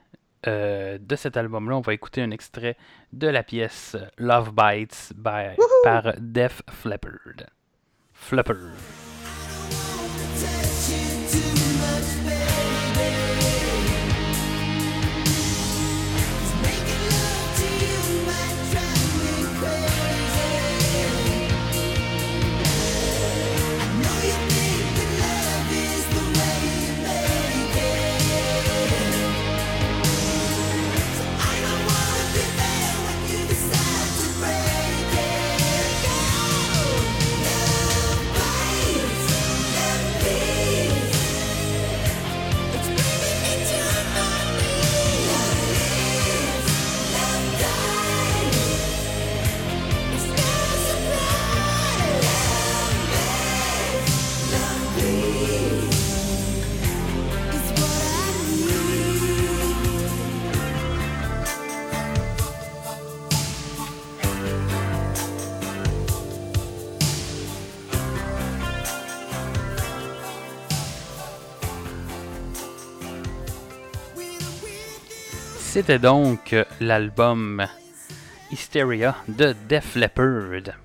euh, 0.48 0.98
de 1.00 1.16
cet 1.16 1.38
album-là. 1.38 1.76
On 1.78 1.82
va 1.82 1.94
écouter 1.94 2.22
un 2.22 2.32
extrait 2.32 2.78
de 3.12 3.28
la 3.28 3.44
pièce 3.44 3.96
Love 4.18 4.52
Bites 4.54 5.14
by- 5.16 5.56
par 5.84 6.14
Def 6.20 6.62
Leppard. 6.86 7.48
Flipper. 8.24 8.72
C'était 75.74 75.98
donc 75.98 76.56
l'album 76.80 77.66
Hysteria 78.52 79.16
de 79.28 79.56
Def 79.68 79.96
Leppard. 79.96 80.76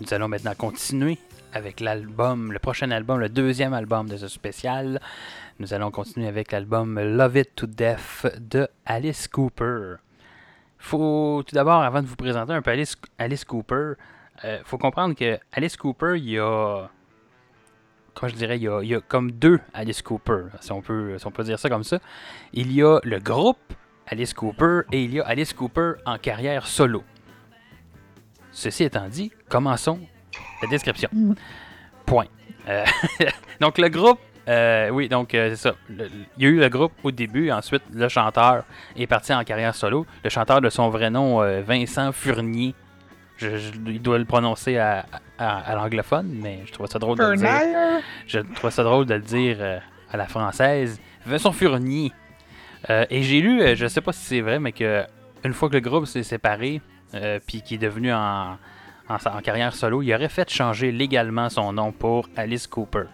Nous 0.00 0.14
allons 0.14 0.26
maintenant 0.26 0.54
continuer 0.54 1.18
avec 1.52 1.80
l'album, 1.80 2.50
le 2.50 2.58
prochain 2.58 2.90
album, 2.92 3.20
le 3.20 3.28
deuxième 3.28 3.74
album 3.74 4.08
de 4.08 4.16
ce 4.16 4.28
spécial. 4.28 5.02
Nous 5.58 5.74
allons 5.74 5.90
continuer 5.90 6.28
avec 6.28 6.50
l'album 6.50 6.98
Love 6.98 7.36
It 7.36 7.54
to 7.54 7.66
Death 7.66 8.26
de 8.40 8.66
Alice 8.86 9.28
Cooper. 9.28 9.96
Faut 10.78 11.42
tout 11.46 11.54
d'abord, 11.54 11.82
avant 11.82 12.00
de 12.00 12.06
vous 12.06 12.16
présenter 12.16 12.54
un 12.54 12.62
peu 12.62 12.70
Alice, 12.70 13.44
Cooper, 13.44 13.92
euh, 14.46 14.60
faut 14.64 14.78
comprendre 14.78 15.14
que 15.14 15.38
Alice 15.52 15.76
Cooper, 15.76 16.14
il 16.16 16.30
y 16.30 16.38
a 16.38 16.88
comment 18.14 18.30
je 18.30 18.36
dirais, 18.36 18.56
il 18.56 18.62
y, 18.62 18.68
a, 18.68 18.80
il 18.82 18.88
y 18.88 18.94
a 18.94 19.00
comme 19.02 19.30
deux 19.30 19.60
Alice 19.74 20.00
Cooper, 20.00 20.44
si 20.62 20.72
on, 20.72 20.80
peut, 20.80 21.18
si 21.18 21.26
on 21.26 21.30
peut 21.30 21.44
dire 21.44 21.58
ça 21.58 21.68
comme 21.68 21.84
ça. 21.84 21.98
Il 22.54 22.72
y 22.72 22.82
a 22.82 22.98
le 23.04 23.18
groupe 23.18 23.74
Alice 24.12 24.34
Cooper 24.34 24.80
et 24.92 25.02
il 25.04 25.14
y 25.14 25.20
a 25.20 25.24
Alice 25.26 25.54
Cooper 25.54 25.92
en 26.04 26.18
carrière 26.18 26.66
solo. 26.66 27.02
Ceci 28.50 28.84
étant 28.84 29.08
dit, 29.08 29.32
commençons 29.48 29.98
la 30.62 30.68
description. 30.68 31.08
Point. 32.04 32.26
Euh, 32.68 32.84
donc 33.60 33.78
le 33.78 33.88
groupe, 33.88 34.18
euh, 34.48 34.90
oui, 34.90 35.08
donc 35.08 35.34
euh, 35.34 35.50
c'est 35.50 35.68
ça. 35.70 35.74
Le- 35.88 36.10
il 36.36 36.42
y 36.42 36.46
a 36.46 36.50
eu 36.50 36.58
le 36.60 36.68
groupe 36.68 36.92
au 37.02 37.10
début, 37.10 37.50
ensuite 37.50 37.82
le 37.92 38.06
chanteur 38.08 38.64
est 38.96 39.06
parti 39.06 39.32
en 39.32 39.42
carrière 39.44 39.74
solo. 39.74 40.04
Le 40.22 40.28
chanteur 40.28 40.60
de 40.60 40.68
son 40.68 40.90
vrai 40.90 41.08
nom, 41.08 41.38
Vincent 41.62 42.12
Furnier. 42.12 42.74
Je, 43.38 43.56
je- 43.56 43.72
il 43.86 44.02
doit 44.02 44.18
le 44.18 44.26
prononcer 44.26 44.76
à, 44.76 45.06
à- 45.38 45.58
à 45.58 45.74
l'anglophone, 45.74 46.28
mais 46.42 46.60
je 46.66 46.72
trouve 46.72 46.86
ça 46.86 46.98
drôle 46.98 47.16
de 47.18 47.24
le 47.24 47.36
dire. 47.36 47.48
Furnier. 47.48 48.00
Je 48.26 48.38
trouve 48.40 48.70
ça 48.70 48.82
drôle 48.84 49.06
de 49.06 49.14
le 49.14 49.20
dire 49.22 49.80
à 50.10 50.16
la 50.18 50.26
française. 50.26 51.00
Vincent 51.24 51.52
Furnier. 51.52 52.12
Euh, 52.90 53.04
et 53.10 53.22
j'ai 53.22 53.40
lu, 53.40 53.60
euh, 53.62 53.74
je 53.76 53.86
sais 53.86 54.00
pas 54.00 54.12
si 54.12 54.24
c'est 54.24 54.40
vrai, 54.40 54.58
mais 54.58 54.72
que 54.72 55.04
une 55.44 55.52
fois 55.52 55.68
que 55.68 55.74
le 55.74 55.80
groupe 55.80 56.06
s'est 56.06 56.22
séparé, 56.22 56.80
euh, 57.14 57.38
puis 57.46 57.62
qui 57.62 57.74
est 57.74 57.78
devenu 57.78 58.12
en, 58.12 58.56
en, 59.08 59.14
en 59.14 59.40
carrière 59.40 59.74
solo, 59.74 60.02
il 60.02 60.12
aurait 60.14 60.28
fait 60.28 60.48
changer 60.50 60.90
légalement 60.92 61.48
son 61.48 61.72
nom 61.72 61.92
pour 61.92 62.28
Alice 62.36 62.66
Cooper. 62.66 63.04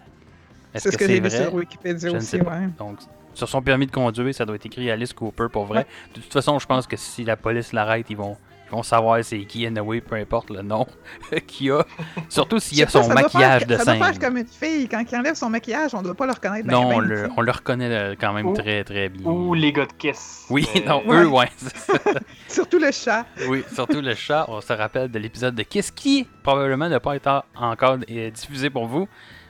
Est-ce 0.73 0.83
C'est 0.83 0.91
ce 0.91 0.97
que, 0.97 1.05
que, 1.05 1.09
c'est 1.11 1.19
vrai? 1.19 1.29
sur 1.29 1.53
Wikipédia 1.53 2.09
Je 2.09 2.15
ne 2.15 2.19
sais 2.19 2.39
pas. 2.39 2.59
ouais. 2.59 2.69
Donc, 2.77 2.99
sur 3.33 3.47
son 3.47 3.61
permis 3.61 3.85
de 3.85 3.91
conduire, 3.91 4.33
ça 4.33 4.45
doit 4.45 4.55
être 4.55 4.65
écrit 4.65 4.89
Alice 4.91 5.13
Cooper 5.13 5.47
pour 5.51 5.65
vrai. 5.65 5.85
De 6.15 6.21
toute 6.21 6.33
façon, 6.33 6.57
je 6.59 6.65
pense 6.65 6.87
que 6.87 6.97
si 6.97 7.23
la 7.23 7.37
police 7.37 7.73
l'arrête, 7.73 8.07
ils 8.09 8.17
vont, 8.17 8.37
ils 8.71 8.75
vont 8.75 8.83
savoir 8.83 9.23
c'est 9.23 9.39
qui 9.45 9.65
anyway, 9.65 9.99
peu 9.99 10.15
importe 10.15 10.51
le 10.51 10.61
nom 10.61 10.85
qu'il 11.47 11.71
a. 11.71 11.83
Surtout 12.29 12.59
s'il 12.59 12.77
y 12.77 12.83
a 12.83 12.87
son 12.87 13.01
ça 13.01 13.07
doit 13.13 13.21
maquillage 13.23 13.59
faire- 13.65 13.67
de 13.67 13.75
Ça 13.77 13.83
doit 13.85 13.93
scène. 13.95 14.03
faire 14.13 14.19
comme 14.29 14.37
une 14.37 14.47
fille. 14.47 14.87
Quand 14.87 15.03
il 15.11 15.15
enlève 15.17 15.35
son 15.35 15.49
maquillage, 15.49 15.95
on 15.95 16.01
doit 16.03 16.13
pas 16.15 16.25
le 16.27 16.33
reconnaître. 16.33 16.67
ben, 16.67 16.73
Non, 16.73 16.85
on 16.87 16.99
ben, 16.99 17.05
le, 17.07 17.29
on 17.35 17.41
le 17.41 17.51
reconnaît 17.51 17.89
euh, 17.91 18.15
quand 18.19 18.31
même 18.33 18.45
Ou- 18.47 18.53
très 18.53 18.83
très 18.83 19.09
bien. 19.09 19.25
Ou 19.29 19.53
les 19.55 19.73
gars 19.73 19.85
de 19.87 19.93
Kiss. 19.93 20.45
Oui, 20.51 20.67
Mais- 20.75 20.81
non, 20.85 21.01
Ouais. 21.07 21.23
eux, 21.23 21.27
ouais. 21.27 21.49
c'est 21.57 21.75
ça. 21.75 21.93
Surtout 22.47 22.77
le 22.79 22.91
chat. 22.91 23.25
oui, 23.47 23.63
surtout 23.73 24.01
le 24.01 24.13
chat. 24.15 24.45
On 24.49 24.61
se 24.61 24.73
rappelle 24.73 25.09
de 25.09 25.17
l'épisode 25.19 25.55
de 25.55 25.63
Kiss 25.63 25.89
qui 25.91 26.27
probablement 26.43 26.87
n'a 26.89 26.99
pas 26.99 27.15
été 27.15 27.29
encore 27.55 27.97
euh, 28.09 28.29
diffusé 28.29 28.69
pour 28.69 28.85
vous, 28.85 29.07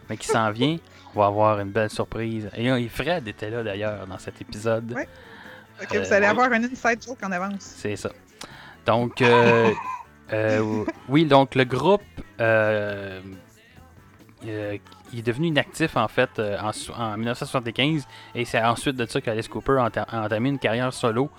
mais 0.10 0.16
qui 0.18 0.28
s'en 0.28 0.50
vient. 0.52 0.78
On 1.16 1.20
va 1.22 1.26
avoir 1.28 1.60
une 1.60 1.72
belle 1.72 1.90
surprise. 1.90 2.50
Et, 2.56 2.70
euh, 2.70 2.88
Fred 2.90 3.28
était 3.28 3.50
là 3.50 3.64
d'ailleurs 3.64 4.06
dans 4.08 4.18
cet 4.20 4.40
épisode. 4.42 4.96
Que 5.90 5.98
Euh, 5.98 6.04
vous 6.04 6.14
allez 6.14 6.26
oui. 6.26 6.32
avoir 6.32 6.52
un 6.52 6.64
inside 6.64 7.00
joke 7.06 7.18
en 7.24 7.32
avance. 7.32 7.62
C'est 7.78 7.96
ça. 7.96 8.10
Donc, 8.90 9.22
euh, 9.22 9.72
euh, 10.34 10.84
oui, 11.10 11.26
donc 11.26 11.54
le 11.54 11.64
groupe 11.64 12.02
euh, 12.42 13.22
est 14.48 14.82
devenu 15.24 15.48
inactif 15.48 15.96
en 15.96 16.08
fait 16.08 16.42
en, 16.60 16.72
so- 16.72 16.94
en 16.98 17.16
1975 17.18 18.08
et 18.34 18.46
c'est 18.46 18.62
ensuite 18.64 18.96
de 18.96 19.06
ça 19.06 19.22
qu'Alice 19.22 19.48
Cooper 19.48 19.74
a 19.80 19.90
enta- 19.90 20.06
a 20.10 20.24
entamé 20.26 20.50
une 20.50 20.58
carrière 20.58 20.92
solo. 20.92 21.30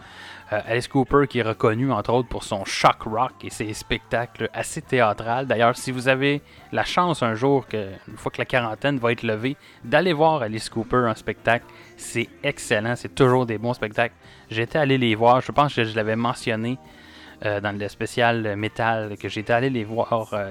Alice 0.53 0.87
Cooper 0.89 1.27
qui 1.29 1.39
est 1.39 1.43
reconnu 1.43 1.91
entre 1.93 2.13
autres 2.13 2.29
pour 2.29 2.43
son 2.43 2.65
shock 2.65 3.03
rock 3.07 3.33
et 3.45 3.51
ses 3.51 3.73
spectacles 3.73 4.49
assez 4.53 4.83
théâtrales. 4.83 5.47
D'ailleurs, 5.47 5.77
si 5.77 5.93
vous 5.93 6.09
avez 6.09 6.43
la 6.73 6.83
chance 6.85 7.23
un 7.23 7.35
jour, 7.35 7.69
que, 7.69 7.89
une 8.09 8.17
fois 8.17 8.33
que 8.33 8.39
la 8.39 8.45
quarantaine 8.47 8.99
va 8.99 9.13
être 9.13 9.23
levée, 9.23 9.57
d'aller 9.85 10.13
voir 10.13 10.43
Alice 10.43 10.69
Cooper 10.69 11.05
en 11.09 11.15
spectacle, 11.15 11.67
c'est 11.97 12.29
excellent, 12.43 12.97
c'est 12.97 13.15
toujours 13.15 13.47
des 13.47 13.59
bons 13.59 13.75
spectacles. 13.75 14.15
J'étais 14.51 14.79
allé 14.79 14.99
les 14.99 15.15
voir, 15.15 15.41
je 15.41 15.53
pense 15.53 15.73
que 15.73 15.85
je 15.85 15.95
l'avais 15.95 16.17
mentionné 16.17 16.79
dans 17.43 17.79
le 17.79 17.89
spécial 17.89 18.57
métal, 18.57 19.17
que 19.19 19.29
j'étais 19.29 19.53
allé 19.53 19.71
les 19.71 19.85
voir. 19.85 20.29
euh, 20.33 20.51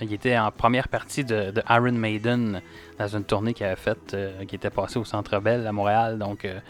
il 0.00 0.12
était 0.12 0.38
en 0.38 0.50
première 0.52 0.86
partie 0.88 1.24
de, 1.24 1.50
de 1.50 1.62
Iron 1.70 1.90
Maiden 1.92 2.60
dans 2.98 3.08
une 3.08 3.24
tournée 3.24 3.52
qu'il 3.54 3.66
avait 3.66 3.74
faite, 3.76 4.14
euh, 4.14 4.44
qui 4.44 4.54
était 4.54 4.70
passée 4.70 4.98
au 4.98 5.04
Centre 5.04 5.40
Bell 5.40 5.66
à 5.66 5.72
Montréal. 5.72 6.18
Donc, 6.18 6.44
euh, 6.44 6.54
Mais 6.54 6.60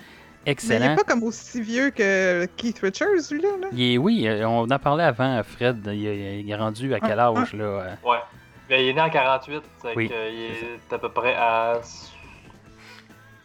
il 0.46 0.50
excellent. 0.52 0.92
est 0.92 0.96
pas 0.96 1.02
comme 1.04 1.22
aussi 1.24 1.60
vieux 1.60 1.90
que 1.90 2.46
Keith 2.56 2.78
Richards, 2.80 3.30
lui, 3.30 3.42
là? 3.42 3.48
là. 3.60 3.68
Il 3.72 3.82
est- 3.94 3.98
oui, 3.98 4.26
euh, 4.26 4.46
on 4.48 4.70
en 4.70 4.78
parlait 4.78 5.04
avant, 5.04 5.42
Fred. 5.42 5.80
Il, 5.92 6.06
est- 6.06 6.40
il 6.40 6.50
est 6.50 6.54
rendu 6.56 6.94
à 6.94 7.00
quel 7.00 7.18
Ah, 7.20 7.28
âge, 7.36 7.52
là? 7.52 7.64
Euh, 7.64 7.94
Ouais. 8.04 8.18
Ben, 8.70 8.80
il 8.80 8.88
est 8.88 8.92
né 8.94 9.00
en 9.00 9.10
48, 9.10 9.62
c'est 9.82 9.94
Oui, 9.96 10.06
qu'il 10.08 10.16
est 10.16 10.92
à 10.92 10.98
peu 10.98 11.08
près 11.10 11.34
à 11.34 11.80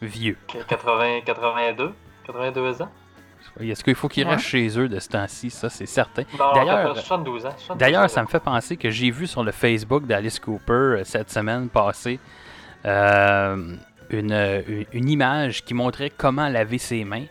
Vieux. 0.00 0.36
80, 0.68 1.20
82, 1.24 1.92
82 2.26 2.82
ans. 2.82 2.90
Est-ce 3.60 3.84
qu'il 3.84 3.94
faut 3.94 4.08
qu'il 4.08 4.26
Ouais. 4.26 4.34
reste 4.34 4.46
chez 4.46 4.78
eux 4.78 4.88
de 4.88 4.98
ce 4.98 5.08
temps-ci? 5.08 5.50
Ça, 5.50 5.68
c'est 5.70 5.86
certain. 5.86 6.22
Non, 6.38 6.52
D'ailleurs- 6.54 6.76
D'ailleurs, 6.76 6.96
72 6.98 7.46
ans. 7.46 7.50
72 7.56 7.78
D'ailleurs, 7.78 8.04
ans. 8.04 8.08
ça 8.08 8.22
me 8.22 8.26
fait 8.26 8.40
penser 8.40 8.76
que 8.76 8.90
j'ai 8.90 9.10
vu 9.10 9.26
sur 9.26 9.44
le 9.44 9.52
Facebook 9.52 10.06
d'Alice 10.06 10.40
Cooper 10.40 10.72
euh, 10.72 11.04
cette 11.04 11.30
semaine 11.30 11.68
passée 11.68 12.18
euh, 12.86 13.76
une, 14.10 14.32
une- 14.32 14.86
une 14.92 15.08
image 15.08 15.64
qui 15.64 15.74
montrait 15.74 16.10
comment 16.10 16.48
laver 16.48 16.78
ses 16.78 17.04
mains. 17.04 17.24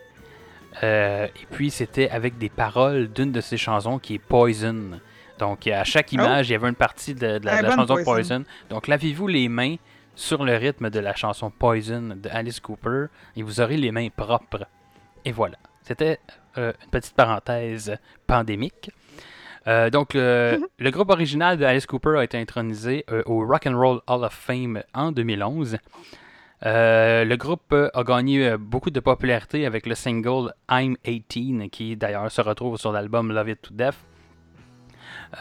Euh, 0.81 1.25
et 1.27 1.45
puis, 1.51 1.69
c'était 1.69 2.09
avec 2.09 2.37
des 2.37 2.49
paroles 2.49 3.07
d'une 3.11 3.31
de 3.31 3.41
ses 3.41 3.57
chansons 3.57 3.99
qui 3.99 4.15
est 4.15 4.19
Poison. 4.19 4.99
Donc, 5.39 5.67
à 5.67 5.83
chaque 5.83 6.07
Oh. 6.11 6.15
image, 6.15 6.49
il 6.49 6.53
y 6.53 6.55
avait 6.55 6.69
une 6.69 6.75
partie 6.75 7.13
de, 7.13 7.37
de 7.37 7.45
la, 7.45 7.57
de 7.57 7.61
la 7.63 7.69
bonne 7.69 7.71
chanson 7.79 7.93
Poison. 7.95 8.03
Poison. 8.11 8.43
Donc, 8.69 8.87
lavez-vous 8.87 9.27
les 9.27 9.49
mains 9.49 9.75
sur 10.15 10.43
le 10.43 10.55
rythme 10.55 10.89
de 10.89 10.99
la 10.99 11.13
chanson 11.15 11.51
Poison 11.51 12.15
de 12.15 12.29
Alice 12.31 12.59
Cooper 12.59 13.05
et 13.35 13.43
vous 13.43 13.61
aurez 13.61 13.77
les 13.77 13.91
mains 13.91 14.09
propres. 14.15 14.65
Et 15.25 15.31
voilà. 15.31 15.57
C'était 15.83 16.19
euh, 16.57 16.73
une 16.83 16.89
petite 16.89 17.15
parenthèse 17.15 17.97
pandémique. 18.25 18.89
Euh, 19.67 19.89
donc, 19.89 20.13
le, 20.13 20.59
le 20.77 20.91
groupe 20.91 21.09
original 21.09 21.57
de 21.57 21.65
Alice 21.65 21.85
Cooper 21.85 22.17
a 22.17 22.23
été 22.23 22.37
intronisé 22.37 23.05
euh, 23.11 23.23
au 23.25 23.45
Rock 23.45 23.67
and 23.67 23.77
Roll 23.77 24.01
Hall 24.07 24.23
of 24.23 24.33
Fame 24.33 24.83
en 24.93 25.11
2011. 25.11 25.77
Euh, 26.65 27.25
le 27.25 27.35
groupe 27.35 27.73
a 27.73 28.03
gagné 28.03 28.55
beaucoup 28.57 28.89
de 28.89 28.99
popularité 28.99 29.65
avec 29.65 29.85
le 29.85 29.95
single 29.95 30.53
I'm 30.69 30.95
18, 31.05 31.69
qui 31.69 31.97
d'ailleurs 31.97 32.31
se 32.31 32.41
retrouve 32.41 32.77
sur 32.77 32.91
l'album 32.91 33.31
Love 33.31 33.49
It 33.49 33.61
to 33.61 33.73
Death. 33.73 33.97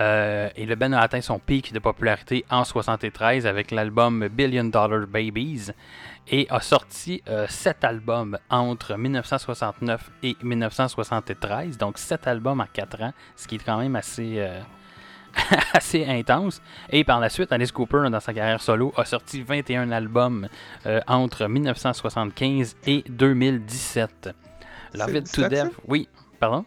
Euh, 0.00 0.48
et 0.56 0.66
le 0.66 0.74
band 0.74 0.92
a 0.92 1.00
atteint 1.00 1.20
son 1.20 1.38
pic 1.38 1.72
de 1.72 1.78
popularité 1.78 2.44
en 2.50 2.64
73 2.64 3.46
avec 3.46 3.70
l'album 3.70 4.28
Billion 4.28 4.64
Dollar 4.64 5.06
Babies 5.06 5.72
et 6.28 6.46
a 6.50 6.60
sorti 6.60 7.22
euh, 7.28 7.46
sept 7.48 7.84
albums 7.84 8.38
entre 8.50 8.96
1969 8.96 10.10
et 10.22 10.36
1973, 10.42 11.78
donc 11.78 11.98
sept 11.98 12.26
albums 12.26 12.60
en 12.60 12.66
quatre 12.72 13.02
ans, 13.02 13.12
ce 13.36 13.48
qui 13.48 13.56
est 13.56 13.64
quand 13.64 13.78
même 13.78 13.96
assez, 13.96 14.34
euh, 14.38 14.60
assez 15.74 16.06
intense. 16.06 16.62
Et 16.90 17.04
par 17.04 17.20
la 17.20 17.28
suite, 17.28 17.52
Alice 17.52 17.72
Cooper, 17.72 18.08
dans 18.10 18.20
sa 18.20 18.32
carrière 18.32 18.60
solo, 18.60 18.92
a 18.96 19.04
sorti 19.04 19.42
21 19.42 19.90
albums 19.90 20.48
euh, 20.86 21.00
entre 21.06 21.46
1975 21.46 22.76
et 22.86 23.04
2017. 23.08 24.30
Love 24.94 25.16
It 25.16 25.32
to 25.32 25.48
Death, 25.48 25.72
oui, 25.86 26.08
pardon? 26.38 26.64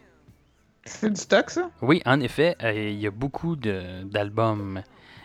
C'est 0.86 1.10
du 1.12 1.20
stock, 1.20 1.50
ça? 1.50 1.70
Oui, 1.82 2.00
en 2.06 2.20
effet, 2.20 2.56
euh, 2.62 2.72
il 2.72 2.98
y 3.00 3.06
a 3.06 3.10
beaucoup 3.10 3.56
de- 3.56 4.02
d'albums. 4.04 4.82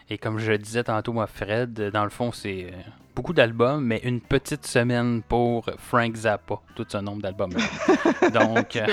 Et 0.10 0.18
comme 0.18 0.40
je 0.40 0.52
le 0.52 0.58
disais 0.58 0.84
tantôt 0.84 1.22
à 1.22 1.28
Fred, 1.28 1.92
dans 1.94 2.04
le 2.04 2.10
fond, 2.10 2.32
c'est 2.34 2.66
euh, 2.66 2.72
beaucoup 3.16 3.32
d'albums, 3.32 3.82
mais 3.86 4.02
une 4.04 4.20
petite 4.20 4.66
semaine 4.66 5.22
pour 5.22 5.70
Frank 5.78 6.14
Zappa, 6.16 6.56
tout 6.76 6.86
ce 6.90 6.98
nombre 6.98 7.22
d'albums. 7.22 7.54
Donc, 8.34 8.76
euh, 8.76 8.88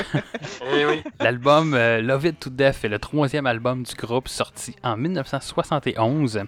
Eh 0.76 0.86
oui. 0.86 1.02
l'album 1.20 1.74
euh, 1.74 2.00
Love 2.02 2.26
It 2.26 2.38
to 2.40 2.50
Death 2.50 2.84
est 2.84 2.88
le 2.88 2.98
troisième 3.00 3.46
album 3.46 3.82
du 3.82 3.94
groupe 3.94 4.28
sorti 4.28 4.76
en 4.84 4.96
1971. 4.96 6.42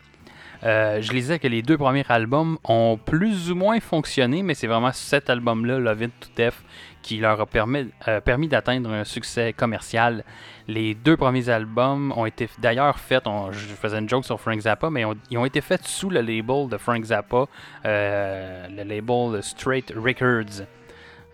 Euh, 0.63 1.01
je 1.01 1.13
lisais 1.13 1.39
que 1.39 1.49
les 1.49 1.63
deux 1.63 1.79
premiers 1.79 2.05
albums 2.11 2.59
ont 2.65 2.99
plus 3.03 3.51
ou 3.51 3.55
moins 3.55 3.81
fonctionné, 3.81 4.43
mais 4.43 4.53
c'est 4.55 4.67
vraiment 4.67 4.93
cet 4.93 5.31
album-là, 5.31 5.79
Love 5.79 6.03
It 6.03 6.13
to 6.21 6.29
Death, 6.37 6.63
qui 7.03 7.19
leur 7.19 7.41
a 7.41 7.47
permis, 7.47 7.91
euh, 8.09 8.21
permis 8.21 8.49
d'atteindre 8.49 8.91
un 8.91 9.05
succès 9.05 9.53
commercial. 9.53 10.25
Les 10.69 10.95
deux 10.95 11.17
premiers 11.17 11.49
albums 11.49 12.13
ont 12.17 12.27
été 12.27 12.49
d'ailleurs 12.59 12.99
faits, 12.99 13.25
je 13.51 13.59
faisais 13.75 13.99
une 13.99 14.09
joke 14.09 14.25
sur 14.25 14.41
Frank 14.41 14.61
Zappa, 14.61 14.91
mais 14.91 15.05
ils 15.31 15.39
ont 15.39 15.45
été 15.45 15.61
faits 15.61 15.87
sous 15.87 16.11
le 16.11 16.21
label 16.21 16.69
de 16.69 16.77
Frank 16.77 17.05
Zappa, 17.05 17.47
euh, 17.85 18.69
le 18.69 18.85
label 18.85 19.43
Straight 19.43 19.93
Records. 19.97 20.65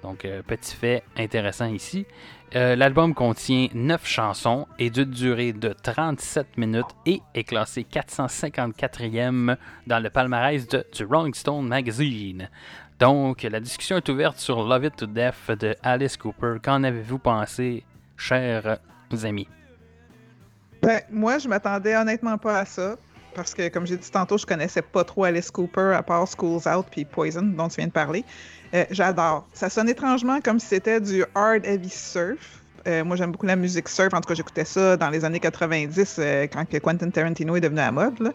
Donc, 0.02 0.24
euh, 0.24 0.42
petit 0.42 0.74
fait 0.74 1.02
intéressant 1.16 1.66
ici. 1.66 2.06
L'album 2.52 3.12
contient 3.12 3.68
9 3.74 4.06
chansons 4.06 4.66
et 4.78 4.88
d'une 4.88 5.10
durée 5.10 5.52
de 5.52 5.74
37 5.74 6.56
minutes 6.56 6.86
et 7.04 7.20
est 7.34 7.44
classé 7.44 7.82
454e 7.82 9.56
dans 9.86 9.98
le 9.98 10.08
palmarès 10.08 10.66
du 10.66 11.04
Rolling 11.04 11.34
Stone 11.34 11.68
Magazine. 11.68 12.48
Donc, 12.98 13.42
la 13.42 13.60
discussion 13.60 13.98
est 13.98 14.08
ouverte 14.08 14.38
sur 14.38 14.66
Love 14.66 14.86
It 14.86 14.96
to 14.96 15.06
Death 15.06 15.50
de 15.50 15.76
Alice 15.82 16.16
Cooper. 16.16 16.56
Qu'en 16.62 16.82
avez-vous 16.82 17.18
pensé, 17.18 17.84
chers 18.16 18.78
amis? 19.22 19.48
Ben, 20.80 21.02
moi, 21.10 21.38
je 21.38 21.46
m'attendais 21.46 21.94
honnêtement 21.94 22.38
pas 22.38 22.60
à 22.60 22.64
ça. 22.64 22.96
Parce 23.34 23.52
que, 23.52 23.68
comme 23.68 23.86
j'ai 23.86 23.98
dit 23.98 24.10
tantôt, 24.10 24.38
je 24.38 24.46
connaissais 24.46 24.80
pas 24.80 25.04
trop 25.04 25.24
Alice 25.24 25.50
Cooper 25.50 25.92
à 25.94 26.02
part 26.02 26.26
Schools 26.26 26.62
Out 26.66 26.86
puis 26.90 27.04
Poison, 27.04 27.42
dont 27.42 27.68
tu 27.68 27.76
viens 27.76 27.88
de 27.88 27.92
parler. 27.92 28.24
Euh, 28.72 28.86
J'adore. 28.90 29.46
Ça 29.52 29.68
sonne 29.68 29.90
étrangement 29.90 30.40
comme 30.40 30.58
si 30.58 30.68
c'était 30.68 31.00
du 31.00 31.22
hard 31.34 31.66
heavy 31.66 31.90
surf. 31.90 32.62
Euh, 32.86 33.04
moi, 33.04 33.16
j'aime 33.16 33.32
beaucoup 33.32 33.46
la 33.46 33.56
musique 33.56 33.88
surf. 33.88 34.14
En 34.14 34.20
tout 34.20 34.28
cas, 34.28 34.34
j'écoutais 34.34 34.64
ça 34.64 34.96
dans 34.96 35.10
les 35.10 35.24
années 35.24 35.40
90 35.40 36.16
euh, 36.18 36.46
quand 36.46 36.64
que 36.68 36.76
Quentin 36.78 37.10
Tarantino 37.10 37.56
est 37.56 37.60
devenu 37.60 37.80
à 37.80 37.90
mode. 37.90 38.18
là. 38.20 38.30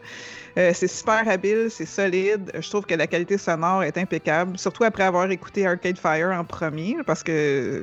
Euh, 0.58 0.72
c'est 0.74 0.88
super 0.90 1.26
habile, 1.30 1.68
c'est 1.70 1.86
solide. 1.86 2.52
Je 2.60 2.70
trouve 2.70 2.86
que 2.86 2.94
la 2.96 3.08
qualité 3.08 3.38
sonore 3.38 3.84
est 3.84 3.98
impeccable, 3.98 4.58
surtout 4.58 4.84
après 4.84 5.04
avoir 5.04 5.32
écouté 5.32 5.66
Arcade 5.66 5.98
Fire 5.98 6.32
en 6.32 6.44
premier, 6.44 6.98
parce 7.06 7.24
que 7.24 7.82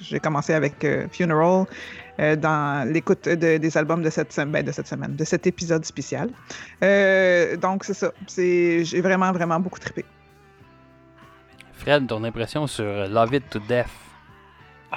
j'ai 0.00 0.18
commencé 0.20 0.54
avec 0.54 0.82
euh, 0.84 1.06
Funeral 1.12 1.66
euh, 2.20 2.34
dans 2.36 2.90
l'écoute 2.90 3.28
de- 3.28 3.58
des 3.58 3.76
albums 3.76 4.02
de 4.02 4.08
cette, 4.08 4.34
ben, 4.48 4.64
de 4.64 4.72
cette 4.72 4.88
semaine, 4.88 5.14
de 5.14 5.24
cet 5.24 5.46
épisode 5.46 5.84
spécial. 5.84 6.30
Euh, 6.82 7.56
donc, 7.58 7.84
c'est 7.84 7.92
ça. 7.94 8.10
J'ai 8.34 9.00
vraiment, 9.02 9.30
vraiment 9.32 9.60
beaucoup 9.60 9.78
trippé. 9.78 10.06
Fred, 11.74 12.06
ton 12.06 12.24
impression 12.24 12.66
sur 12.66 12.84
Love 13.08 13.34
It 13.34 13.50
to 13.50 13.58
Death? 13.60 13.86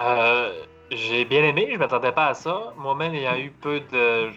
Euh, 0.01 0.49
j'ai 0.91 1.25
bien 1.25 1.43
aimé, 1.43 1.69
je 1.71 1.77
m'attendais 1.77 2.11
pas 2.11 2.27
à 2.27 2.33
ça. 2.33 2.73
Moi-même, 2.77 3.15
il 3.15 3.21
y 3.21 3.27
a 3.27 3.39
eu 3.39 3.49
peu 3.51 3.79
de 3.79 4.29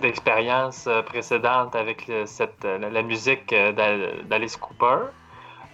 d'expérience 0.00 0.86
euh, 0.86 1.02
précédente 1.02 1.74
avec 1.74 2.10
cette, 2.26 2.64
euh, 2.64 2.78
la, 2.78 3.02
musique 3.02 3.52
euh, 3.52 3.72
d'Al- 3.72 4.28
d'Alice 4.28 4.56
Cooper. 4.56 5.06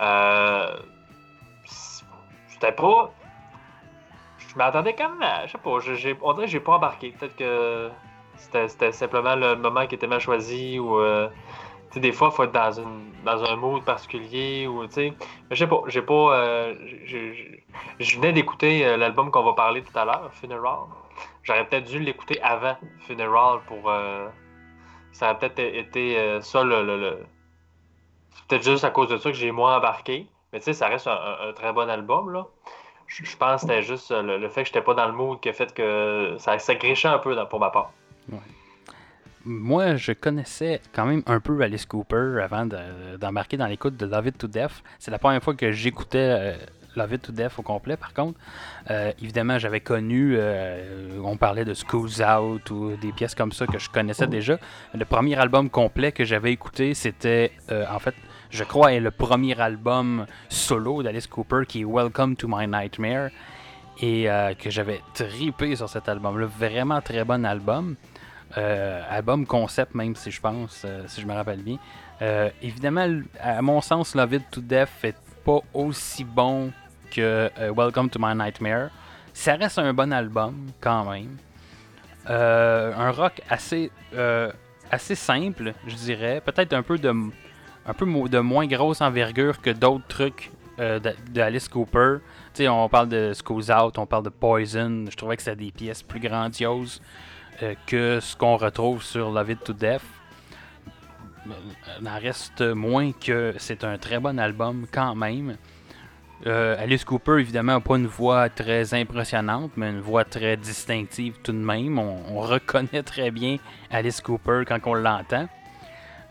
Euh, 0.00 0.76
c'était 2.48 2.72
pas. 2.72 3.10
Je 4.38 4.56
m'attendais 4.56 4.94
quand 4.94 5.10
même 5.10 5.22
à. 5.22 5.46
Je 5.46 5.52
sais 5.52 5.58
pas, 5.58 5.78
j'ai- 5.80 6.16
on 6.22 6.32
dirait 6.32 6.46
que 6.46 6.52
j'ai 6.52 6.60
pas 6.60 6.76
embarqué. 6.76 7.12
Peut-être 7.18 7.36
que 7.36 7.90
c'était 8.36 8.92
simplement 8.92 9.36
le 9.36 9.56
moment 9.56 9.86
qui 9.86 9.94
était 9.96 10.06
mal 10.06 10.20
choisi 10.20 10.78
ou. 10.78 10.98
Des 12.00 12.12
fois, 12.12 12.28
il 12.32 12.36
faut 12.36 12.44
être 12.44 12.52
dans, 12.52 12.70
dans 13.24 13.44
un 13.44 13.56
mood 13.56 13.84
particulier 13.84 14.66
ou, 14.66 14.86
tu 14.86 14.92
sais. 14.94 15.12
Je 15.50 15.56
sais 15.56 15.66
pas, 15.66 15.82
j'ai 15.86 16.02
pas. 16.02 16.36
euh, 16.36 16.74
je 18.00 18.16
venais 18.16 18.32
d'écouter 18.32 18.86
euh, 18.86 18.96
l'album 18.96 19.30
qu'on 19.30 19.42
va 19.44 19.52
parler 19.52 19.82
tout 19.82 19.96
à 19.98 20.04
l'heure, 20.04 20.30
Funeral. 20.34 20.80
J'aurais 21.42 21.66
peut-être 21.66 21.84
dû 21.84 21.98
l'écouter 21.98 22.40
avant 22.42 22.76
Funeral 23.00 23.60
pour. 23.66 23.90
euh, 23.90 24.28
ça 25.12 25.26
aurait 25.30 25.38
peut-être 25.38 25.58
été 25.60 26.16
ça 26.40 26.64
le. 26.64 26.82
le- 26.84 27.26
C'est 28.34 28.46
peut-être 28.48 28.64
juste 28.64 28.84
à 28.84 28.90
cause 28.90 29.08
de 29.08 29.16
ça 29.16 29.30
que 29.30 29.36
j'ai 29.36 29.52
moins 29.52 29.76
embarqué. 29.76 30.26
Mais 30.52 30.60
tu 30.60 30.66
sais, 30.66 30.72
ça 30.72 30.88
reste 30.88 31.06
un, 31.06 31.12
un- 31.48 31.52
très 31.52 31.72
bon 31.72 31.88
album, 31.90 32.30
là. 32.32 32.46
Je, 33.06 33.22
pense 33.36 33.60
que 33.62 33.68
c'était 33.68 33.82
juste 33.82 34.10
le, 34.10 34.48
fait 34.48 34.62
que 34.62 34.68
j'étais 34.68 34.80
pas 34.80 34.94
dans 34.94 35.06
le 35.06 35.12
mood 35.12 35.38
qui 35.40 35.48
a 35.48 35.52
fait 35.52 35.74
que 35.74 36.36
ça, 36.38 36.58
ça 36.58 36.74
un 37.12 37.18
peu 37.18 37.36
pour 37.46 37.60
ma 37.60 37.70
part. 37.70 37.90
Moi, 39.44 39.96
je 39.96 40.12
connaissais 40.12 40.80
quand 40.94 41.04
même 41.04 41.22
un 41.26 41.38
peu 41.38 41.60
Alice 41.60 41.84
Cooper 41.84 42.40
avant 42.42 42.64
de- 42.64 43.16
d'embarquer 43.20 43.56
dans 43.58 43.66
l'écoute 43.66 43.96
de 43.96 44.06
Love 44.06 44.28
It 44.28 44.38
to 44.38 44.46
Death. 44.48 44.82
C'est 44.98 45.10
la 45.10 45.18
première 45.18 45.42
fois 45.42 45.54
que 45.54 45.70
j'écoutais 45.70 46.18
euh, 46.18 46.56
Love 46.96 47.12
It 47.14 47.22
to 47.22 47.32
Death 47.32 47.52
au 47.58 47.62
complet, 47.62 47.98
par 47.98 48.14
contre. 48.14 48.38
Euh, 48.90 49.12
évidemment, 49.20 49.58
j'avais 49.58 49.80
connu, 49.80 50.36
euh, 50.38 51.20
on 51.22 51.36
parlait 51.36 51.66
de 51.66 51.74
Schools 51.74 52.22
Out 52.24 52.70
ou 52.70 52.96
des 52.96 53.12
pièces 53.12 53.34
comme 53.34 53.52
ça 53.52 53.66
que 53.66 53.78
je 53.78 53.90
connaissais 53.90 54.26
déjà. 54.26 54.58
Le 54.94 55.04
premier 55.04 55.36
album 55.38 55.68
complet 55.68 56.12
que 56.12 56.24
j'avais 56.24 56.52
écouté, 56.52 56.94
c'était, 56.94 57.52
euh, 57.70 57.84
en 57.90 57.98
fait, 57.98 58.14
je 58.48 58.64
crois, 58.64 58.94
est 58.94 59.00
le 59.00 59.10
premier 59.10 59.60
album 59.60 60.24
solo 60.48 61.02
d'Alice 61.02 61.26
Cooper 61.26 61.62
qui 61.68 61.82
est 61.82 61.84
Welcome 61.84 62.36
to 62.36 62.48
My 62.48 62.66
Nightmare. 62.66 63.28
Et 64.00 64.28
euh, 64.28 64.54
que 64.54 64.70
j'avais 64.70 65.00
tripé 65.12 65.76
sur 65.76 65.88
cet 65.88 66.08
album-là. 66.08 66.46
Vraiment 66.46 67.00
très 67.00 67.22
bon 67.24 67.44
album. 67.44 67.94
Euh, 68.56 69.02
album 69.10 69.46
concept 69.46 69.94
même 69.94 70.14
si 70.14 70.30
je 70.30 70.40
pense, 70.40 70.82
euh, 70.84 71.02
si 71.06 71.20
je 71.20 71.26
me 71.26 71.32
rappelle 71.32 71.62
bien. 71.62 71.78
Euh, 72.22 72.50
évidemment, 72.62 73.22
à 73.40 73.60
mon 73.62 73.80
sens, 73.80 74.14
Love 74.14 74.34
It 74.34 74.50
to 74.50 74.60
Death 74.60 74.90
est 75.02 75.16
pas 75.44 75.60
aussi 75.72 76.24
bon 76.24 76.70
que 77.10 77.50
Welcome 77.76 78.10
to 78.10 78.18
My 78.20 78.34
Nightmare. 78.34 78.90
Ça 79.32 79.56
reste 79.56 79.78
un 79.78 79.92
bon 79.92 80.12
album 80.12 80.68
quand 80.80 81.10
même. 81.10 81.36
Un 82.26 83.10
rock 83.10 83.42
assez, 83.50 83.90
assez 84.90 85.14
simple, 85.14 85.74
je 85.86 85.94
dirais. 85.96 86.40
Peut-être 86.44 86.72
un 86.72 86.82
peu 86.82 86.98
de, 86.98 87.12
un 87.86 87.94
peu 87.94 88.06
de 88.28 88.38
moins 88.38 88.66
grosse 88.66 89.00
envergure 89.00 89.60
que 89.60 89.70
d'autres 89.70 90.06
trucs 90.08 90.50
euh, 90.80 90.98
de, 90.98 91.14
de 91.30 91.40
Alice 91.40 91.68
Cooper. 91.68 92.16
Tu 92.52 92.64
sais, 92.64 92.68
on 92.68 92.88
parle 92.88 93.08
de 93.08 93.32
Schools 93.32 93.70
Out, 93.70 93.96
on 93.96 94.06
parle 94.06 94.24
de 94.24 94.30
Poison. 94.30 95.04
Je 95.08 95.16
trouvais 95.16 95.36
que 95.36 95.42
c'était 95.42 95.64
des 95.64 95.70
pièces 95.70 96.02
plus 96.02 96.18
grandioses 96.18 97.00
que 97.86 98.20
ce 98.20 98.36
qu'on 98.36 98.56
retrouve 98.56 99.02
sur 99.02 99.30
Love 99.30 99.50
It 99.50 99.64
to 99.64 99.72
Death. 99.72 100.02
Il 102.00 102.08
en 102.08 102.18
reste 102.18 102.62
moins 102.62 103.12
que 103.12 103.54
c'est 103.58 103.84
un 103.84 103.98
très 103.98 104.18
bon 104.18 104.38
album 104.38 104.86
quand 104.90 105.14
même. 105.14 105.56
Euh, 106.46 106.76
Alice 106.78 107.04
Cooper, 107.04 107.38
évidemment, 107.40 107.74
n'a 107.74 107.80
pas 107.80 107.96
une 107.96 108.06
voix 108.06 108.48
très 108.48 108.92
impressionnante, 108.92 109.72
mais 109.76 109.90
une 109.90 110.00
voix 110.00 110.24
très 110.24 110.56
distinctive 110.56 111.36
tout 111.42 111.52
de 111.52 111.58
même. 111.58 111.98
On, 111.98 112.22
on 112.28 112.40
reconnaît 112.40 113.02
très 113.02 113.30
bien 113.30 113.56
Alice 113.90 114.20
Cooper 114.20 114.64
quand 114.66 114.78
on 114.86 114.94
l'entend. 114.94 115.48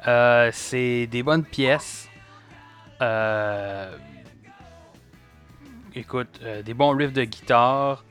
Euh, 0.07 0.49
c'est 0.53 1.07
des 1.07 1.23
bonnes 1.23 1.45
pièces. 1.45 2.09
Euh, 3.01 3.95
écoute, 5.95 6.39
euh, 6.43 6.61
des 6.61 6.73
bons 6.73 6.95
riffs 6.95 7.13
de 7.13 7.23
guitare. 7.23 8.03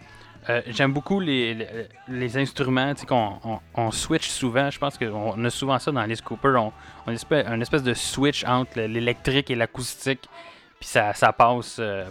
Euh, 0.49 0.61
J'aime 0.67 0.93
beaucoup 0.93 1.21
les, 1.21 1.55
les, 1.55 1.67
les 2.09 2.37
instruments, 2.37 2.95
qu'on 3.07 3.39
on, 3.45 3.61
on 3.75 3.91
switch 3.91 4.29
souvent. 4.29 4.71
Je 4.71 4.79
pense 4.79 4.99
qu'on 4.99 5.45
a 5.45 5.51
souvent 5.51 5.79
ça 5.79 5.93
dans 5.93 6.01
Alice 6.01 6.21
Cooper. 6.21 6.55
On, 6.59 6.73
on 7.07 7.13
espèce, 7.13 7.47
une 7.47 7.63
espèce 7.63 7.83
de 7.83 7.95
switch 7.95 8.45
entre 8.45 8.81
l'électrique 8.81 9.51
et 9.51 9.55
l'acoustique. 9.55 10.23
Puis 10.81 10.89
ça, 10.89 11.15
ça 11.15 11.33
passe 11.33 11.77
euh, 11.79 12.05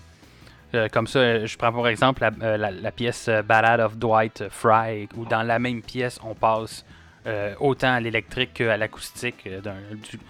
euh, 0.75 0.87
comme 0.87 1.07
ça. 1.07 1.45
Je 1.45 1.57
prends 1.57 1.73
pour 1.73 1.87
exemple 1.87 2.25
la, 2.39 2.91
pièce 2.91 3.29
Ballad 3.45 3.81
of 3.81 3.97
Dwight 3.97 4.47
Fry, 4.49 5.09
où 5.17 5.25
dans 5.25 5.43
la 5.43 5.59
même 5.59 5.81
pièce, 5.81 6.19
on 6.23 6.33
passe 6.33 6.85
autant 7.59 7.93
à 7.93 7.99
l'électrique 7.99 8.55
qu'à 8.55 8.77
l'acoustique, 8.77 9.47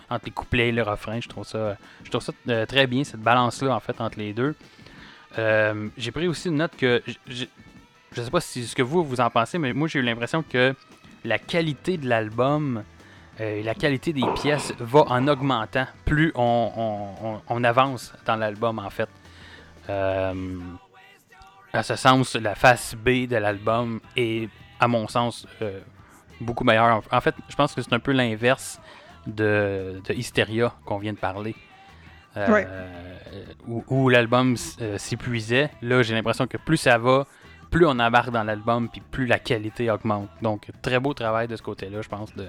entre 0.09 0.25
les 0.25 0.31
couplets 0.31 0.69
et 0.69 0.71
le 0.73 0.81
refrain. 0.81 1.21
Je 1.21 1.29
trouve 1.29 1.45
ça, 1.45 1.77
je 2.03 2.09
trouve 2.09 2.21
ça 2.21 2.33
très 2.65 2.85
bien, 2.85 3.05
cette 3.05 3.21
balance-là, 3.21 3.73
en 3.73 3.79
fait, 3.79 4.01
entre 4.01 4.17
les 4.19 4.33
deux. 4.33 4.55
J'ai 5.97 6.11
pris 6.11 6.27
aussi 6.27 6.49
une 6.49 6.55
note 6.55 6.75
que. 6.75 7.01
Je 8.13 8.21
sais 8.21 8.29
pas 8.31 8.41
si 8.41 8.65
ce 8.67 8.75
que 8.75 8.81
vous, 8.81 9.03
vous 9.03 9.21
en 9.21 9.29
pensez, 9.29 9.57
mais 9.57 9.71
moi, 9.73 9.87
j'ai 9.87 9.99
eu 9.99 10.01
l'impression 10.01 10.43
que 10.43 10.75
la 11.23 11.39
qualité 11.39 11.97
de 11.97 12.09
l'album 12.09 12.83
euh, 13.39 13.59
et 13.59 13.63
la 13.63 13.73
qualité 13.73 14.11
des 14.11 14.25
pièces 14.35 14.73
va 14.79 15.03
en 15.07 15.27
augmentant 15.29 15.85
plus 16.03 16.31
on, 16.35 16.71
on- 16.75 17.27
on- 17.27 17.41
on 17.47 17.63
avance 17.63 18.13
dans 18.25 18.35
l'album, 18.35 18.79
en 18.79 18.89
fait. 18.89 19.07
Euh, 19.89 20.59
à 21.71 21.83
ce 21.83 21.95
sens, 21.95 22.35
la 22.35 22.53
face 22.55 22.95
B 22.95 23.27
de 23.27 23.37
l'album 23.37 24.01
est, 24.17 24.49
à 24.79 24.89
mon 24.89 25.07
sens, 25.07 25.47
euh, 25.61 25.79
beaucoup 26.41 26.65
meilleure. 26.65 27.01
En 27.11 27.21
fait, 27.21 27.35
je 27.47 27.55
pense 27.55 27.73
que 27.73 27.81
c'est 27.81 27.93
un 27.93 27.99
peu 27.99 28.11
l'inverse 28.11 28.81
de, 29.25 30.01
de 30.05 30.13
Hysteria 30.13 30.73
qu'on 30.85 30.97
vient 30.97 31.13
de 31.13 31.17
parler. 31.17 31.55
Euh, 32.35 32.51
Ouais. 32.51 32.67
Où, 33.67 33.83
où 33.87 34.09
l'album 34.09 34.55
euh, 34.81 34.97
s'épuisait. 34.97 35.69
Là, 35.81 36.01
j'ai 36.03 36.13
l'impression 36.13 36.45
que 36.47 36.57
plus 36.57 36.77
ça 36.77 36.97
va, 36.97 37.25
plus 37.71 37.85
on 37.87 37.97
embarque 37.99 38.29
dans 38.29 38.43
l'album, 38.43 38.87
puis 38.89 39.01
plus 39.01 39.25
la 39.25 39.39
qualité 39.39 39.89
augmente. 39.89 40.29
Donc, 40.43 40.67
très 40.83 40.99
beau 40.99 41.13
travail 41.15 41.47
de 41.47 41.55
ce 41.55 41.61
côté-là, 41.63 42.01
je 42.03 42.09
pense, 42.09 42.35
de, 42.35 42.45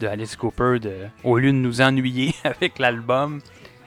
de 0.00 0.06
Alice 0.06 0.36
Cooper. 0.36 0.78
De, 0.80 1.08
au 1.24 1.36
lieu 1.38 1.48
de 1.52 1.56
nous 1.58 1.80
ennuyer 1.82 2.34
avec 2.44 2.78
l'album, 2.78 3.40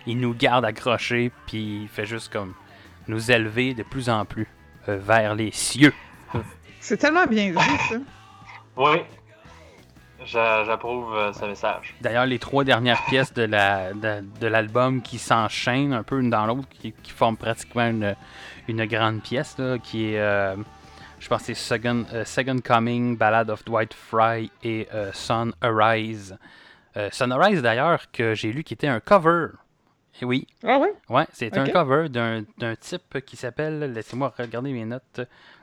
il 0.05 0.19
nous 0.19 0.33
garde 0.35 0.65
accrochés, 0.65 1.31
puis 1.47 1.81
il 1.83 1.87
fait 1.87 2.05
juste 2.05 2.31
comme 2.31 2.53
nous 3.07 3.31
élever 3.31 3.73
de 3.73 3.83
plus 3.83 4.09
en 4.09 4.25
plus 4.25 4.47
euh, 4.89 4.97
vers 4.97 5.33
les 5.33 5.51
cieux. 5.51 5.93
C'est 6.79 6.97
tellement 6.97 7.25
bien 7.25 7.49
dit, 7.51 7.77
ça. 7.89 7.95
Oui, 8.77 8.99
J'a- 10.25 10.63
j'approuve 10.65 11.15
euh, 11.15 11.31
ce 11.31 11.45
message. 11.45 11.93
D'ailleurs, 12.01 12.25
les 12.25 12.39
trois 12.39 12.63
dernières 12.63 13.01
pièces 13.05 13.33
de 13.33 13.43
la 13.43 13.93
de, 13.93 14.23
de 14.41 14.47
l'album 14.47 15.01
qui 15.01 15.19
s'enchaînent 15.19 15.93
un 15.93 16.03
peu 16.03 16.19
une 16.19 16.29
dans 16.29 16.45
l'autre, 16.45 16.67
qui, 16.69 16.91
qui 16.91 17.11
forment 17.11 17.37
pratiquement 17.37 17.87
une, 17.87 18.15
une 18.67 18.85
grande 18.85 19.21
pièce, 19.21 19.57
là, 19.57 19.77
qui 19.77 20.13
est, 20.13 20.19
euh, 20.19 20.55
je 21.19 21.27
pense, 21.27 21.39
que 21.41 21.45
c'est 21.47 21.53
Second, 21.53 22.05
euh, 22.13 22.25
Second 22.25 22.59
Coming, 22.63 23.17
Ballad 23.17 23.49
of 23.49 23.63
Dwight 23.65 23.93
Fry 23.93 24.51
et 24.63 24.87
euh, 24.93 25.11
Sun 25.13 25.53
Arise. 25.61 26.37
Euh, 26.95 27.09
Sun 27.11 27.31
Arise, 27.31 27.61
d'ailleurs, 27.61 28.11
que 28.11 28.33
j'ai 28.33 28.51
lu 28.51 28.63
qui 28.63 28.73
était 28.73 28.87
un 28.87 28.99
cover. 28.99 29.47
Et 30.21 30.25
oui, 30.25 30.47
Ah 30.63 30.79
ouais? 30.79 30.93
Ouais, 31.09 31.25
c'est 31.31 31.55
un 31.57 31.67
cover 31.69 32.09
d'un 32.09 32.43
d'un 32.57 32.75
type 32.75 33.19
qui 33.23 33.35
s'appelle, 33.35 33.93
laissez-moi 33.93 34.33
regarder 34.35 34.71
mes 34.73 34.85
notes, 34.85 35.21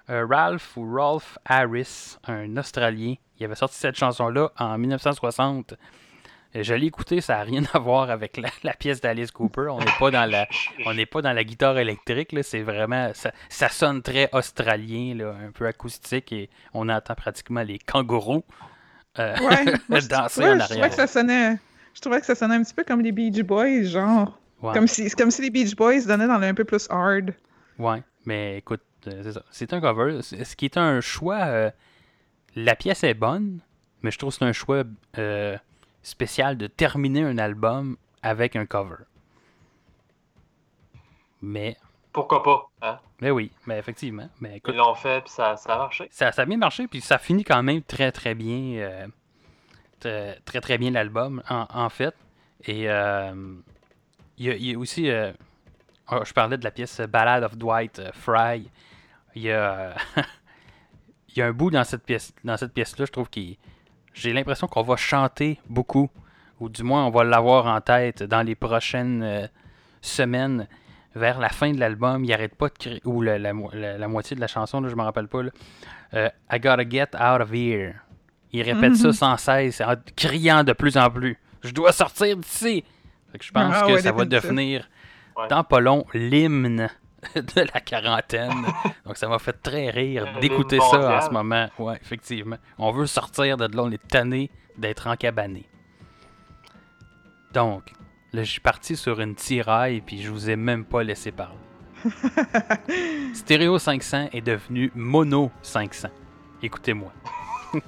Ralph 0.08 0.76
ou 0.76 0.94
Rolf 0.94 1.38
Harris, 1.44 2.16
un 2.28 2.56
Australien. 2.56 3.14
Il 3.40 3.44
avait 3.44 3.56
sorti 3.56 3.76
cette 3.76 3.96
chanson-là 3.96 4.52
en 4.56 4.78
1960. 4.78 5.74
Je 6.54 6.74
l'ai 6.74 6.86
écouté, 6.86 7.20
ça 7.20 7.36
n'a 7.36 7.42
rien 7.42 7.62
à 7.72 7.78
voir 7.78 8.10
avec 8.10 8.36
la, 8.36 8.48
la 8.62 8.74
pièce 8.74 9.00
d'Alice 9.00 9.30
Cooper. 9.32 9.68
On 9.70 9.78
n'est 9.80 9.86
pas 9.98 10.10
dans 10.10 10.30
la, 10.30 10.46
on 10.86 10.94
n'est 10.94 11.06
pas 11.06 11.20
dans 11.20 11.32
la 11.32 11.42
guitare 11.42 11.78
électrique. 11.78 12.32
là. 12.32 12.42
C'est 12.44 12.62
vraiment, 12.62 13.10
ça, 13.14 13.32
ça 13.48 13.68
sonne 13.68 14.02
très 14.02 14.28
australien, 14.32 15.14
là, 15.16 15.34
un 15.46 15.50
peu 15.50 15.66
acoustique, 15.66 16.32
et 16.32 16.48
on 16.72 16.88
entend 16.88 17.14
pratiquement 17.16 17.62
les 17.62 17.78
kangourous 17.78 18.44
euh, 19.18 19.34
Ouais. 19.88 20.00
Danser 20.08 20.40
ouais, 20.42 20.50
en 20.50 20.52
Je 20.54 20.58
trouvais 20.58 20.72
arrière. 20.80 20.88
que 20.90 20.94
ça 20.94 21.06
sonnait. 21.06 21.56
Je 21.94 22.00
trouvais 22.00 22.20
que 22.20 22.26
ça 22.26 22.34
sonnait 22.34 22.54
un 22.56 22.62
petit 22.62 22.74
peu 22.74 22.84
comme 22.84 23.00
les 23.00 23.12
Beach 23.12 23.40
Boys, 23.42 23.82
genre. 23.84 24.38
Ouais. 24.62 24.72
Comme 24.74 24.86
si, 24.86 25.10
comme 25.10 25.30
si 25.30 25.42
les 25.42 25.50
Beach 25.50 25.74
Boys 25.76 26.02
donnaient 26.06 26.26
dans 26.26 26.38
le 26.38 26.46
un 26.46 26.54
peu 26.54 26.64
plus 26.64 26.86
hard. 26.90 27.32
Ouais, 27.78 28.02
mais 28.24 28.58
écoute, 28.58 28.80
euh, 29.08 29.20
c'est 29.24 29.32
ça. 29.32 29.42
C'est 29.50 29.72
un 29.72 29.80
cover. 29.80 30.20
Ce 30.22 30.56
qui 30.56 30.64
est 30.66 30.76
un 30.76 31.00
choix. 31.00 31.40
euh, 31.46 31.70
la 32.56 32.76
pièce 32.76 33.02
est 33.04 33.14
bonne, 33.14 33.58
mais 34.02 34.10
je 34.12 34.18
trouve 34.18 34.30
que 34.32 34.38
c'est 34.38 34.44
un 34.44 34.52
choix 34.52 34.84
euh, 35.18 35.56
spécial 36.04 36.56
de 36.56 36.68
terminer 36.68 37.24
un 37.24 37.38
album 37.38 37.96
avec 38.22 38.54
un 38.54 38.64
cover. 38.66 39.04
Mais, 41.42 41.76
Pourquoi 42.12 42.42
pas? 42.42 42.70
Hein? 42.82 42.98
mais 43.20 43.30
oui, 43.30 43.50
mais 43.66 43.78
effectivement. 43.78 44.28
Mais 44.40 44.58
écoute, 44.58 44.74
Ils 44.74 44.78
l'ont 44.78 44.94
fait, 44.94 45.20
puis 45.22 45.30
ça, 45.30 45.56
ça 45.56 45.74
a 45.74 45.78
marché. 45.78 46.08
ça, 46.10 46.32
ça 46.32 46.42
a 46.42 46.44
bien 46.46 46.56
marché, 46.56 46.86
puis 46.88 47.00
ça 47.00 47.18
finit 47.18 47.44
quand 47.44 47.62
même 47.62 47.82
très 47.82 48.12
très 48.12 48.34
bien. 48.34 48.78
euh, 48.78 49.06
très, 50.00 50.38
très 50.44 50.60
très 50.60 50.78
bien 50.78 50.90
l'album, 50.90 51.42
en, 51.48 51.66
en 51.70 51.88
fait. 51.90 52.14
Et 52.64 52.88
euh, 52.88 53.54
il 54.38 54.46
y, 54.46 54.50
a- 54.50 54.54
il 54.56 54.64
y 54.70 54.74
a 54.74 54.78
aussi. 54.78 55.10
euh, 55.10 55.32
oh, 56.10 56.20
je 56.24 56.32
parlais 56.32 56.56
de 56.56 56.64
la 56.64 56.70
pièce 56.70 57.00
Ballad 57.00 57.42
of 57.44 57.56
Dwight 57.58 58.00
Fry. 58.14 58.70
Il 59.34 59.42
y 59.42 59.50
a. 59.52 59.94
il 61.28 61.38
y 61.38 61.42
a 61.42 61.46
un 61.46 61.52
bout 61.52 61.70
dans 61.70 61.84
cette 61.84 62.04
pièce 62.04 62.32
dans 62.44 62.56
cette 62.56 62.72
pièce-là, 62.72 63.04
je 63.06 63.12
trouve 63.12 63.28
qu'il. 63.28 63.56
J'ai 64.14 64.32
l'impression 64.32 64.66
qu'on 64.66 64.82
va 64.82 64.96
chanter 64.96 65.60
beaucoup. 65.68 66.08
Ou 66.60 66.68
du 66.68 66.82
moins 66.82 67.04
on 67.06 67.10
va 67.10 67.24
l'avoir 67.24 67.66
en 67.66 67.80
tête 67.80 68.22
dans 68.22 68.42
les 68.42 68.54
prochaines 68.54 69.22
euh, 69.22 69.46
semaines. 70.00 70.66
vers 71.16 71.38
la 71.38 71.48
fin 71.48 71.70
de 71.72 71.78
l'album, 71.78 72.24
il 72.24 72.32
arrête 72.32 72.56
pas 72.56 72.66
de 72.68 72.74
crier, 72.76 73.00
ou 73.04 73.22
la, 73.22 73.38
la 73.38 73.52
mo- 73.52 73.70
la- 73.72 73.96
la 73.98 74.08
moitié 74.08 74.34
de 74.34 74.40
la 74.40 74.48
chanson, 74.48 74.80
là, 74.80 74.88
je 74.88 74.96
me 74.96 75.02
rappelle 75.02 75.28
pas, 75.28 75.44
là, 75.44 75.50
euh, 76.14 76.28
I 76.50 76.58
gotta 76.58 76.82
get 76.88 77.10
out 77.14 77.40
of 77.40 77.52
here. 77.54 77.94
Il 78.52 78.62
répète 78.62 78.96
ça 78.96 79.06
Mhm. 79.08 79.12
sans 79.12 79.36
cesse, 79.36 79.80
en 79.80 79.94
criant 80.16 80.64
de 80.64 80.72
plus 80.72 80.96
en 80.96 81.08
plus. 81.10 81.38
Je 81.62 81.70
dois 81.72 81.92
sortir 81.92 82.36
d'ici. 82.36 82.82
Je 83.40 83.50
pense 83.52 83.72
Ah 83.76 83.82
que 83.86 83.92
ouais, 83.92 84.00
ça 84.02 84.10
va 84.10 84.24
devenir, 84.24 84.88
Ouais. 85.36 85.46
dans 85.46 85.62
pas 85.62 85.78
long, 85.78 86.04
l'hymne 86.14 86.88
de 87.34 87.60
la 87.60 87.80
quarantaine. 87.80 88.64
Donc 89.06 89.16
ça 89.16 89.28
m'a 89.28 89.38
fait 89.38 89.52
très 89.52 89.90
rire 89.90 90.26
d'écouter 90.40 90.78
ça 90.90 91.18
en 91.18 91.20
ce 91.20 91.30
moment. 91.30 91.68
Ouais, 91.78 91.98
effectivement. 92.00 92.56
On 92.78 92.90
veut 92.90 93.06
sortir 93.06 93.56
de 93.56 93.64
là, 93.64 93.82
on 93.82 93.90
est 93.90 94.08
tanné 94.08 94.50
d'être 94.76 95.06
encabané. 95.06 95.68
Donc, 97.52 97.92
là, 98.32 98.42
je 98.42 98.50
suis 98.50 98.60
parti 98.60 98.96
sur 98.96 99.20
une 99.20 99.36
tiraille, 99.36 100.00
puis 100.00 100.20
je 100.20 100.30
vous 100.30 100.50
ai 100.50 100.56
même 100.56 100.84
pas 100.84 101.04
laissé 101.04 101.30
parler. 101.30 101.54
Stéréo 103.34 103.78
500 103.78 104.30
est 104.32 104.40
devenu 104.40 104.90
Mono 104.94 105.52
500. 105.62 106.08
Écoutez-moi. 106.62 107.12
Ouais, 107.74 107.82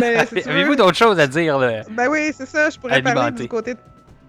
ben, 0.00 0.26
si 0.26 0.48
Avez-vous 0.48 0.76
d'autres 0.76 0.96
choses 0.96 1.18
à 1.18 1.26
dire? 1.26 1.58
Là? 1.58 1.82
Ben 1.90 2.08
oui, 2.08 2.32
c'est 2.34 2.46
ça. 2.46 2.70
Je 2.70 2.78
pourrais 2.78 3.00
parler 3.02 3.20
Alimenté. 3.20 3.42
du 3.44 3.48
côté. 3.48 3.74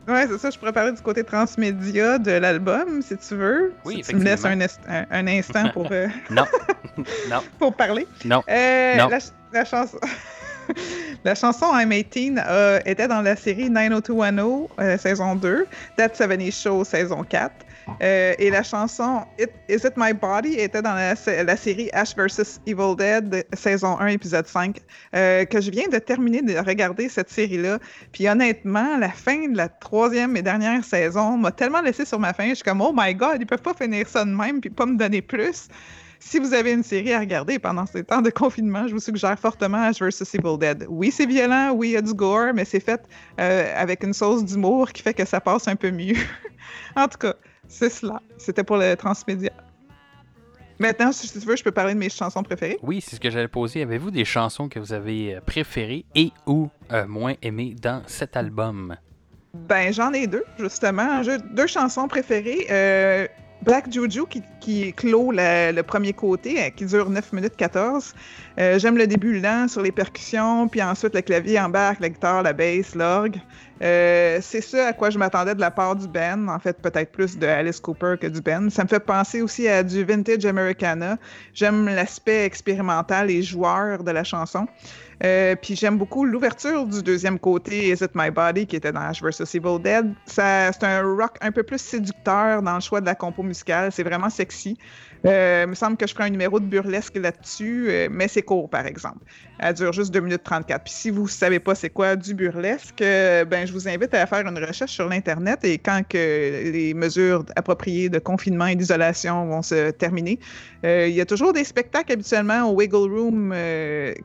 Ouais, 0.08 0.26
c'est 0.28 0.38
ça. 0.40 0.50
Je 0.50 0.58
pourrais 0.58 0.74
parler 0.74 0.92
du 0.92 1.02
côté 1.02 1.24
transmédia 1.24 2.18
de 2.18 2.32
l'album, 2.32 3.02
si 3.02 3.16
tu 3.18 3.36
veux. 3.36 3.74
Oui, 3.86 4.02
si 4.04 4.10
tu 4.12 4.16
me 4.16 4.24
laisses 4.24 4.44
un, 4.46 4.60
un- 4.60 5.06
un 5.12 5.28
instant 5.28 5.70
pour, 5.70 5.88
euh, 5.92 6.08
Non. 6.30 6.46
non. 7.30 7.42
pour 7.60 7.74
parler. 7.76 8.08
Non. 8.26 8.42
Euh, 8.50 8.96
Non. 8.98 9.08
La, 9.10 9.20
ch- 9.20 9.32
la 9.54 9.66
chanson. 9.66 9.98
La 11.24 11.36
chanson 11.36 11.66
I'm 11.74 11.90
18 11.90 12.38
euh, 12.40 12.80
était 12.86 13.08
dans 13.08 13.22
la 13.22 13.36
série 13.36 13.70
90210 13.70 14.70
euh, 14.80 14.98
saison 14.98 15.36
2, 15.36 15.68
That 15.98 16.10
70 16.16 16.52
Show 16.62 16.84
saison 16.86 17.24
4. 17.24 17.52
Euh, 18.02 18.34
et 18.40 18.50
la 18.50 18.64
chanson 18.64 19.22
Is 19.40 19.76
It 19.86 19.94
My 19.98 20.14
Body 20.14 20.54
était 20.54 20.82
dans 20.82 20.94
la, 20.94 21.16
sé- 21.16 21.44
la 21.44 21.56
série 21.56 21.90
Ash 21.94 22.16
vs. 22.16 22.60
Evil 22.66 22.96
Dead 22.98 23.46
saison 23.54 24.00
1 24.00 24.08
épisode 24.08 24.48
5 24.48 24.78
euh, 25.16 25.46
que 25.46 25.62
je 25.62 25.72
viens 25.72 25.88
de 25.88 25.98
terminer 25.98 26.42
de 26.42 26.58
regarder 26.58 27.10
cette 27.10 27.30
série-là. 27.30 27.80
Puis 28.12 28.28
honnêtement, 28.28 28.98
la 28.98 29.10
fin 29.10 29.48
de 29.48 29.58
la 29.58 29.70
troisième 29.70 30.36
et 30.38 30.42
dernière 30.42 30.84
saison 30.84 31.38
m'a 31.38 31.52
tellement 31.52 31.82
laissé 31.82 32.06
sur 32.06 32.20
ma 32.20 32.34
faim. 32.34 32.50
Je 32.50 32.56
suis 32.56 32.64
comme 32.64 32.82
Oh 32.82 32.94
my 32.96 33.14
God, 33.16 33.38
ils 33.40 33.46
peuvent 33.46 33.62
pas 33.62 33.74
finir 33.74 34.08
ça 34.08 34.26
de 34.26 34.30
même 34.32 34.62
puis 34.62 34.70
pas 34.70 34.86
me 34.86 34.98
donner 34.98 35.22
plus. 35.22 35.68
Si 36.24 36.38
vous 36.38 36.54
avez 36.54 36.72
une 36.74 36.84
série 36.84 37.14
à 37.14 37.20
regarder 37.20 37.58
pendant 37.58 37.88
ces 37.88 38.04
temps 38.04 38.22
de 38.22 38.30
confinement, 38.30 38.88
je 38.88 38.94
vous 38.94 39.00
suggère 39.00 39.40
fortement 39.40 39.82
Ash 39.86 40.00
vs. 40.00 40.22
Evil 40.36 40.58
Dead. 40.60 40.86
Oui, 40.88 41.10
c'est 41.12 41.26
violent, 41.26 41.72
oui, 41.74 41.90
il 41.90 41.92
y 41.94 41.98
a 41.98 42.02
du 42.04 42.14
gore, 42.14 42.54
mais 42.54 42.64
c'est 42.64 42.80
fait 42.80 43.02
euh, 43.40 43.74
avec 43.76 44.04
une 44.04 44.14
sauce 44.14 44.46
d'humour 44.46 44.92
qui 44.92 45.02
fait 45.02 45.16
que 45.16 45.26
ça 45.26 45.42
passe 45.42 45.68
un 45.68 45.76
peu 45.76 45.90
mieux. 45.90 46.16
en 46.96 47.08
tout 47.08 47.18
cas, 47.18 47.34
c'est 47.72 47.90
cela. 47.90 48.22
C'était 48.38 48.64
pour 48.64 48.78
le 48.78 48.96
transmédia. 48.96 49.52
Maintenant, 50.78 51.12
si 51.12 51.32
tu 51.32 51.40
veux, 51.46 51.56
je 51.56 51.64
peux 51.64 51.72
parler 51.72 51.94
de 51.94 52.00
mes 52.00 52.10
chansons 52.10 52.44
préférées. 52.44 52.80
Oui, 52.82 53.02
c'est 53.02 53.16
ce 53.16 53.20
que 53.20 53.30
j'allais 53.30 53.48
poser. 53.48 53.84
Avez-vous 53.84 54.12
des 54.12 54.26
chansons 54.26 54.68
que 54.68 54.80
vous 54.80 54.94
avez 54.94 55.36
euh, 55.36 55.42
préférées 55.42 56.06
et 56.16 56.32
ou 56.48 56.70
euh, 56.92 57.08
moins 57.08 57.36
aimées 57.42 57.76
dans 57.80 58.02
cet 58.08 58.36
album? 58.36 58.96
Ben, 59.54 59.94
j'en 59.94 60.12
ai 60.12 60.28
deux, 60.28 60.44
justement. 60.58 61.24
J'ai 61.24 61.38
deux 61.38 61.68
chansons 61.68 62.08
préférées. 62.08 62.66
Euh, 62.72 63.28
Black 63.64 63.92
Juju 63.92 64.24
qui, 64.60 64.94
clôt 64.94 65.32
le 65.32 65.82
premier 65.82 66.14
côté, 66.14 66.60
euh, 66.60 66.70
qui 66.70 66.86
dure 66.86 67.10
9 67.10 67.32
minutes 67.34 67.56
14. 67.56 68.16
Euh, 68.60 68.80
J'aime 68.80 68.98
le 68.98 69.06
début 69.06 69.40
lent 69.40 69.68
sur 69.68 69.82
les 69.84 69.92
percussions, 69.92 70.68
puis 70.68 70.82
ensuite 70.82 71.14
le 71.14 71.22
clavier 71.22 71.60
embarque, 71.60 72.00
la 72.00 72.10
guitare, 72.10 72.42
la 72.42 72.54
bass, 72.54 72.96
l'orgue. 72.96 73.38
Euh, 73.84 74.40
c'est 74.42 74.62
ça 74.62 74.88
à 74.88 74.94
quoi 74.94 75.10
je 75.10 75.18
m'attendais 75.18 75.56
de 75.56 75.60
la 75.60 75.72
part 75.72 75.96
du 75.96 76.08
Ben, 76.08 76.50
en 76.50 76.60
fait 76.60 76.80
peut-être 76.82 77.12
plus 77.12 77.38
de 77.38 77.48
Alice 77.48 77.80
Cooper 77.80 78.16
que 78.20 78.28
du 78.28 78.42
Ben. 78.42 78.70
Ça 78.70 78.84
me 78.84 78.88
fait 78.88 79.00
penser 79.00 79.42
aussi 79.42 79.68
à 79.68 79.84
du 79.84 80.04
vintage 80.04 80.46
Americana. 80.46 81.18
J'aime 81.54 81.86
l'aspect 81.86 82.46
expérimental 82.46 83.30
et 83.30 83.42
joueur 83.44 84.04
de 84.04 84.12
la 84.12 84.24
chanson. 84.24 84.68
Euh, 85.24 85.56
puis 85.56 85.76
j'aime 85.76 85.98
beaucoup 85.98 86.26
l'ouverture 86.26 86.86
du 86.88 87.04
deuxième 87.04 87.38
côté, 87.38 87.90
Is 87.90 88.04
It 88.04 88.12
My 88.16 88.32
Body, 88.32 88.66
qui 88.66 88.76
était 88.76 88.92
dans 88.92 89.02
Ash 89.02 89.22
vs. 89.22 89.44
Evil 89.54 89.80
Dead. 89.82 90.14
C'est 90.26 90.84
un 90.84 91.02
rock 91.04 91.38
un 91.42 91.52
peu 91.52 91.64
plus 91.64 91.80
séducteur 91.80 92.62
dans 92.62 92.76
le 92.76 92.80
choix 92.80 93.02
de 93.02 93.06
la 93.06 93.16
compo 93.16 93.44
musicale. 93.44 93.92
C'est 93.92 94.04
vraiment 94.04 94.30
sexy. 94.30 94.78
Euh, 95.26 95.64
il 95.66 95.70
me 95.70 95.76
semble 95.76 95.98
que 95.98 96.08
je 96.08 96.14
ferai 96.14 96.26
un 96.26 96.30
numéro 96.30 96.60
de 96.60 96.66
burlesque 96.66 97.16
là-dessus, 97.16 97.88
euh, 97.90 98.08
mais 98.10 98.28
c'est 98.28 98.42
court, 98.42 98.70
par 98.70 98.86
exemple. 98.88 99.20
Elle 99.60 99.76
dure 99.76 99.94
juste 99.94 100.12
2 100.12 100.20
minutes 100.20 100.44
34. 100.44 100.84
Puis 100.84 100.94
si 100.94 101.10
vous 101.12 101.24
ne 101.24 101.28
savez 101.28 101.60
pas 101.60 101.76
c'est 101.76 101.92
quoi 101.92 102.16
du 102.16 102.34
burlesque, 102.34 103.02
euh, 103.02 103.46
ben, 103.46 103.68
je 103.68 103.74
vous 103.74 103.88
invite 103.88 104.14
à 104.14 104.26
faire 104.26 104.48
une 104.48 104.58
recherche 104.58 104.92
sur 104.92 105.08
l'Internet 105.08 105.64
et 105.64 105.78
quand 105.78 106.02
que 106.08 106.18
les 106.72 106.94
mesures 106.96 107.46
appropriées 107.56 108.10
de 108.10 108.18
confinement 108.18 108.66
et 108.66 108.76
d'isolation 108.76 109.46
vont 109.46 109.62
se 109.62 109.92
terminer, 109.92 110.40
euh, 110.86 111.08
il 111.08 111.14
y 111.14 111.22
a 111.22 111.26
toujours 111.26 111.54
des 111.54 111.64
spectacles 111.64 112.14
habituellement 112.14 112.70
au 112.70 112.76
Wiggle 112.76 113.12
Room 113.12 113.54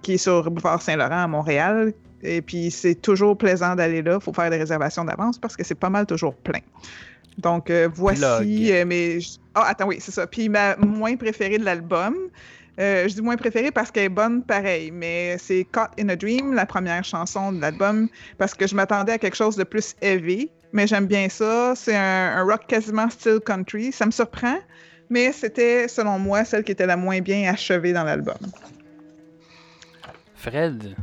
qui 0.02 0.14
est 0.14 0.18
sur 0.18 0.50
Boulevard 0.50 0.80
Saint-Laurent 0.80 1.24
à 1.24 1.26
Montréal. 1.26 1.92
Et 2.22 2.40
puis 2.40 2.70
c'est 2.70 2.94
toujours 2.94 3.36
plaisant 3.36 3.74
d'aller 3.74 4.02
là. 4.02 4.16
Il 4.20 4.24
faut 4.24 4.32
faire 4.32 4.50
des 4.50 4.56
réservations 4.56 5.04
d'avance 5.04 5.38
parce 5.38 5.56
que 5.56 5.64
c'est 5.64 5.74
pas 5.74 5.90
mal 5.90 6.06
toujours 6.06 6.34
plein. 6.34 6.60
Donc 7.38 7.70
euh, 7.70 7.88
voici 7.92 8.72
euh, 8.72 8.84
mes. 8.84 9.18
Ah, 9.54 9.66
attends, 9.68 9.86
oui, 9.86 9.98
c'est 10.00 10.12
ça. 10.12 10.26
Puis 10.26 10.48
ma 10.48 10.76
moins 10.76 11.16
préférée 11.16 11.58
de 11.58 11.64
l'album. 11.64 12.14
euh, 12.78 13.08
je 13.08 13.14
dis 13.14 13.22
moins 13.22 13.36
préférée 13.36 13.70
parce 13.70 13.90
qu'elle 13.90 14.04
est 14.04 14.08
bonne 14.08 14.42
pareil, 14.42 14.90
mais 14.90 15.36
c'est 15.38 15.64
Caught 15.64 15.90
in 15.98 16.08
a 16.08 16.16
Dream, 16.16 16.54
la 16.54 16.66
première 16.66 17.04
chanson 17.04 17.52
de 17.52 17.60
l'album, 17.60 18.08
parce 18.38 18.54
que 18.54 18.66
je 18.66 18.74
m'attendais 18.74 19.12
à 19.12 19.18
quelque 19.18 19.36
chose 19.36 19.56
de 19.56 19.64
plus 19.64 19.94
heavy, 20.02 20.50
mais 20.72 20.86
j'aime 20.86 21.06
bien 21.06 21.28
ça. 21.28 21.74
C'est 21.74 21.96
un, 21.96 22.36
un 22.36 22.42
rock 22.44 22.66
quasiment 22.66 23.08
style 23.10 23.40
country. 23.44 23.92
Ça 23.92 24.04
me 24.06 24.10
surprend, 24.10 24.58
mais 25.10 25.32
c'était, 25.32 25.88
selon 25.88 26.18
moi, 26.18 26.44
celle 26.44 26.64
qui 26.64 26.72
était 26.72 26.86
la 26.86 26.96
moins 26.96 27.20
bien 27.20 27.50
achevée 27.50 27.92
dans 27.92 28.04
l'album. 28.04 28.36
Fred, 30.34 30.94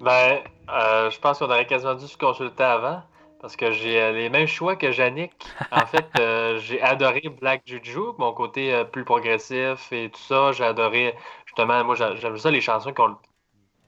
Ben, 0.00 0.38
euh, 0.70 1.10
je 1.10 1.18
pense 1.20 1.38
qu'on 1.38 1.46
aurait 1.46 1.66
quasiment 1.66 1.94
dû 1.94 2.06
se 2.06 2.16
consulter 2.16 2.62
avant. 2.62 3.02
Parce 3.40 3.56
que 3.56 3.70
j'ai 3.72 4.00
euh, 4.00 4.12
les 4.12 4.28
mêmes 4.30 4.46
choix 4.46 4.76
que 4.76 4.86
Yannick. 4.92 5.32
En 5.70 5.86
fait, 5.86 6.06
euh, 6.18 6.58
j'ai 6.60 6.80
adoré 6.82 7.20
Black 7.40 7.62
Juju, 7.66 8.00
mon 8.18 8.32
côté 8.32 8.74
euh, 8.74 8.84
plus 8.84 9.04
progressif 9.04 9.92
et 9.92 10.10
tout 10.10 10.20
ça. 10.20 10.52
J'ai 10.52 10.64
adoré, 10.64 11.14
justement, 11.46 11.84
moi 11.84 11.94
j'a- 11.94 12.14
j'aime 12.16 12.36
ça 12.38 12.50
les 12.50 12.60
chansons 12.60 12.92
qui 12.92 13.00
ont, 13.00 13.08
le- 13.08 13.16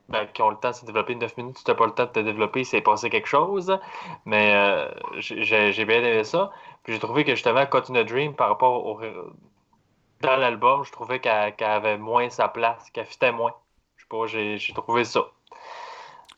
ben, 0.08 0.26
qui 0.28 0.42
ont 0.42 0.50
le 0.50 0.56
temps 0.58 0.70
de 0.70 0.76
se 0.76 0.86
développer. 0.86 1.14
9 1.16 1.36
minutes, 1.38 1.58
si 1.58 1.64
t'as 1.64 1.74
pas 1.74 1.86
le 1.86 1.92
temps 1.94 2.06
de 2.06 2.10
te 2.12 2.20
développer, 2.20 2.60
il 2.60 2.66
s'est 2.66 2.80
passé 2.82 3.10
quelque 3.10 3.28
chose. 3.28 3.78
Mais 4.26 4.54
euh, 4.56 4.90
j'ai 5.20 5.84
bien 5.86 5.98
aimé 6.04 6.24
ça. 6.24 6.52
Puis 6.84 6.94
j'ai 6.94 7.00
trouvé 7.00 7.24
que 7.24 7.34
justement, 7.34 7.60
in 7.62 7.94
a 7.96 8.04
Dream, 8.04 8.34
par 8.34 8.48
rapport 8.50 8.84
au. 8.86 9.00
Dans 10.22 10.36
l'album, 10.36 10.82
je 10.84 10.92
trouvais 10.92 11.20
qu'elle 11.20 11.54
avait 11.60 11.98
moins 11.98 12.30
sa 12.30 12.48
place, 12.48 12.90
qu'elle 12.90 13.04
fitait 13.06 13.32
moins. 13.32 13.54
Je 13.96 14.02
sais 14.02 14.08
pas, 14.08 14.26
j'ai 14.26 14.72
trouvé 14.74 15.04
ça. 15.04 15.30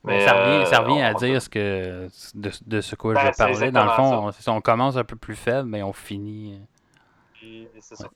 Mais 0.04 0.24
ça 0.26 0.32
revient, 0.34 0.66
ça 0.66 0.82
euh, 0.82 1.10
à 1.10 1.14
dire 1.14 1.40
ce 1.42 1.48
que 1.48 2.08
de, 2.34 2.50
de 2.66 2.80
ce 2.80 2.94
que 2.96 3.14
Ben, 3.14 3.32
je 3.32 3.36
parlais. 3.36 3.70
Dans 3.70 3.84
le 3.84 3.90
fond, 3.90 4.26
on, 4.26 4.32
c'est 4.32 4.42
ça, 4.42 4.52
on 4.52 4.60
commence 4.60 4.96
un 4.96 5.04
peu 5.04 5.16
plus 5.16 5.36
faible, 5.36 5.68
mais 5.68 5.82
on 5.82 5.92
finit. 5.92 6.60
euh, 7.44 7.64
C'est 7.80 7.96
ça. 7.96 8.08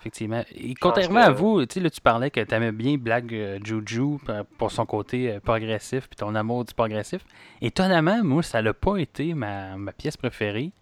Effectivement. 0.00 0.42
Et 0.54 0.74
contrairement 0.74 1.20
à 1.20 1.30
vous, 1.30 1.64
tu 1.64 1.74
sais, 1.74 1.80
là, 1.80 1.88
tu 1.88 2.00
parlais 2.02 2.30
que 2.30 2.40
tu 2.40 2.54
aimais 2.54 2.72
bien 2.72 2.96
Black 2.98 3.24
euh, 3.32 3.58
Juju 3.64 4.18
pour- 4.58 4.70
son 4.70 4.84
côté 4.84 5.38
progressif, 5.42 6.08
puis 6.08 6.16
ton 6.16 6.34
amour 6.34 6.64
du 6.66 6.74
progressif. 6.74 7.24
Étonnamment, 7.62 8.22
moi, 8.22 8.42
ça 8.42 8.60
n'a 8.60 8.74
pas 8.74 8.96
été 8.98 9.32
ma, 9.32 9.76
ma 9.78 9.92
pièce 9.92 10.18
préférée. 10.18 10.72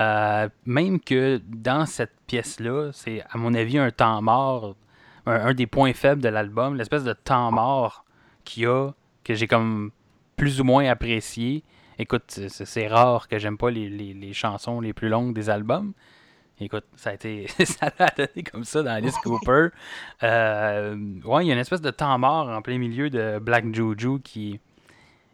Euh, 0.00 0.48
même 0.66 0.98
que 0.98 1.40
dans 1.46 1.86
cette 1.86 2.14
pièce-là, 2.26 2.90
c'est, 2.92 3.22
à 3.30 3.38
mon 3.38 3.54
avis, 3.54 3.78
un 3.78 3.90
temps 3.92 4.20
mort, 4.22 4.74
un, 5.26 5.34
un 5.46 5.54
des 5.54 5.66
points 5.68 5.92
faibles 5.92 6.22
de 6.22 6.28
l'album, 6.28 6.74
l'espèce 6.76 7.04
de 7.04 7.12
temps 7.12 7.52
mort 7.52 8.04
qu'il 8.44 8.64
y 8.64 8.66
a, 8.66 8.90
que 9.24 9.34
j'ai 9.34 9.46
comme 9.46 9.90
plus 10.36 10.60
ou 10.60 10.64
moins 10.64 10.86
apprécié. 10.86 11.62
Écoute, 11.98 12.40
c'est, 12.48 12.88
rare 12.88 13.28
que 13.28 13.38
j'aime 13.38 13.56
pas 13.58 13.70
les, 13.70 13.88
les- 13.88 14.32
chansons 14.32 14.80
les 14.80 14.92
plus 14.92 15.08
longues 15.08 15.34
des 15.34 15.50
albums. 15.50 15.92
Écoute, 16.60 16.84
ça 16.96 17.10
a 17.10 17.14
été. 17.14 17.46
ça 17.64 17.92
a 17.98 18.10
donné 18.10 18.42
comme 18.50 18.64
ça 18.64 18.82
dans 18.82 18.92
Alice 18.92 19.16
Cooper. 19.18 19.68
Euh, 20.22 20.96
ouais, 21.24 21.44
il 21.44 21.48
y 21.48 21.50
a 21.50 21.54
une 21.54 21.60
espèce 21.60 21.80
de 21.80 21.90
temps 21.90 22.16
mort 22.18 22.48
en 22.48 22.62
plein 22.62 22.78
milieu 22.78 23.10
de 23.10 23.38
Black 23.38 23.72
Juju 23.74 24.20
qui, 24.22 24.60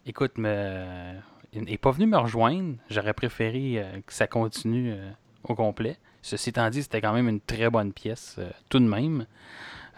écoute, 0.06 0.38
me. 0.38 1.14
est 1.54 1.78
pas 1.78 1.90
venu 1.90 2.06
me 2.06 2.16
rejoindre. 2.18 2.76
J'aurais 2.90 3.14
préféré 3.14 3.74
euh, 3.76 4.00
que 4.06 4.12
ça 4.12 4.26
continue 4.26 4.92
euh, 4.92 5.10
au 5.44 5.54
complet. 5.54 5.98
Ceci 6.22 6.50
étant 6.50 6.68
dit, 6.70 6.82
c'était 6.82 7.00
quand 7.00 7.12
même 7.12 7.28
une 7.28 7.40
très 7.40 7.70
bonne 7.70 7.92
pièce, 7.92 8.38
tout 8.68 8.80
de 8.80 8.84
même. 8.88 9.26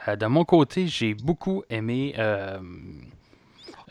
De 0.06 0.26
mon 0.26 0.44
côté, 0.44 0.86
j'ai 0.86 1.14
beaucoup 1.14 1.64
aimé 1.70 2.14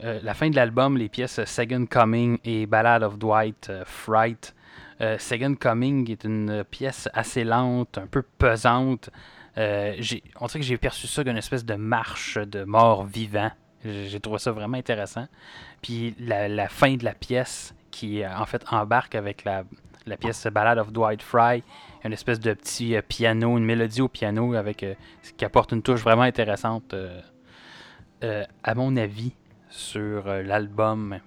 euh, 0.04 0.20
la 0.24 0.34
fin 0.34 0.50
de 0.50 0.56
l'album, 0.56 0.98
les 0.98 1.10
pièces 1.10 1.44
Second 1.46 1.86
Coming 1.86 2.40
et 2.44 2.66
Ballad 2.66 3.04
of 3.04 3.18
Dwight 3.18 3.70
euh, 3.70 3.84
Fright. 3.86 4.54
Euh, 5.02 5.18
Second 5.18 5.56
Coming 5.56 6.10
est 6.12 6.24
une 6.26 6.64
pièce 6.70 7.08
assez 7.14 7.44
lente, 7.44 7.98
un 7.98 8.08
peu 8.08 8.22
pesante. 8.22 9.10
Euh, 9.58 9.96
on 10.40 10.48
dirait 10.48 10.60
que 10.60 10.66
j'ai 10.66 10.78
perçu 10.78 11.08
ça 11.08 11.24
comme 11.24 11.32
une 11.32 11.38
espèce 11.38 11.66
de 11.66 11.76
marche 11.76 12.38
de 12.38 12.64
mort 12.64 13.06
vivant. 13.06 13.52
J'ai 13.86 14.20
trouvé 14.20 14.40
ça 14.40 14.52
vraiment 14.52 14.78
intéressant. 14.78 15.28
Puis 15.82 16.16
la, 16.20 16.68
fin 16.68 16.96
de 16.96 17.06
la 17.06 17.14
pièce 17.14 17.74
qui 17.92 18.24
euh, 18.24 18.38
en 18.38 18.46
fait 18.46 18.64
embarque 18.72 19.16
avec 19.16 19.46
la, 19.46 19.64
pièce 20.18 20.48
Ballad 20.48 20.80
of 20.80 20.92
Dwight 20.92 21.22
Fry, 21.22 21.64
une 22.04 22.14
espèce 22.14 22.40
de 22.40 22.54
petit 22.54 22.96
piano, 23.08 23.58
une 23.58 23.64
mélodie 23.64 24.02
au 24.02 24.08
piano 24.08 24.54
avec 24.56 24.84
qui 25.38 25.46
apporte 25.46 25.72
une 25.72 25.84
touche 25.84 26.02
vraiment 26.02 26.24
intéressante, 26.24 26.96
à 28.22 28.76
mon 28.76 28.98
avis, 28.98 29.34
sur 29.80 30.28
euh, 30.28 30.44
l'album. 30.44 31.18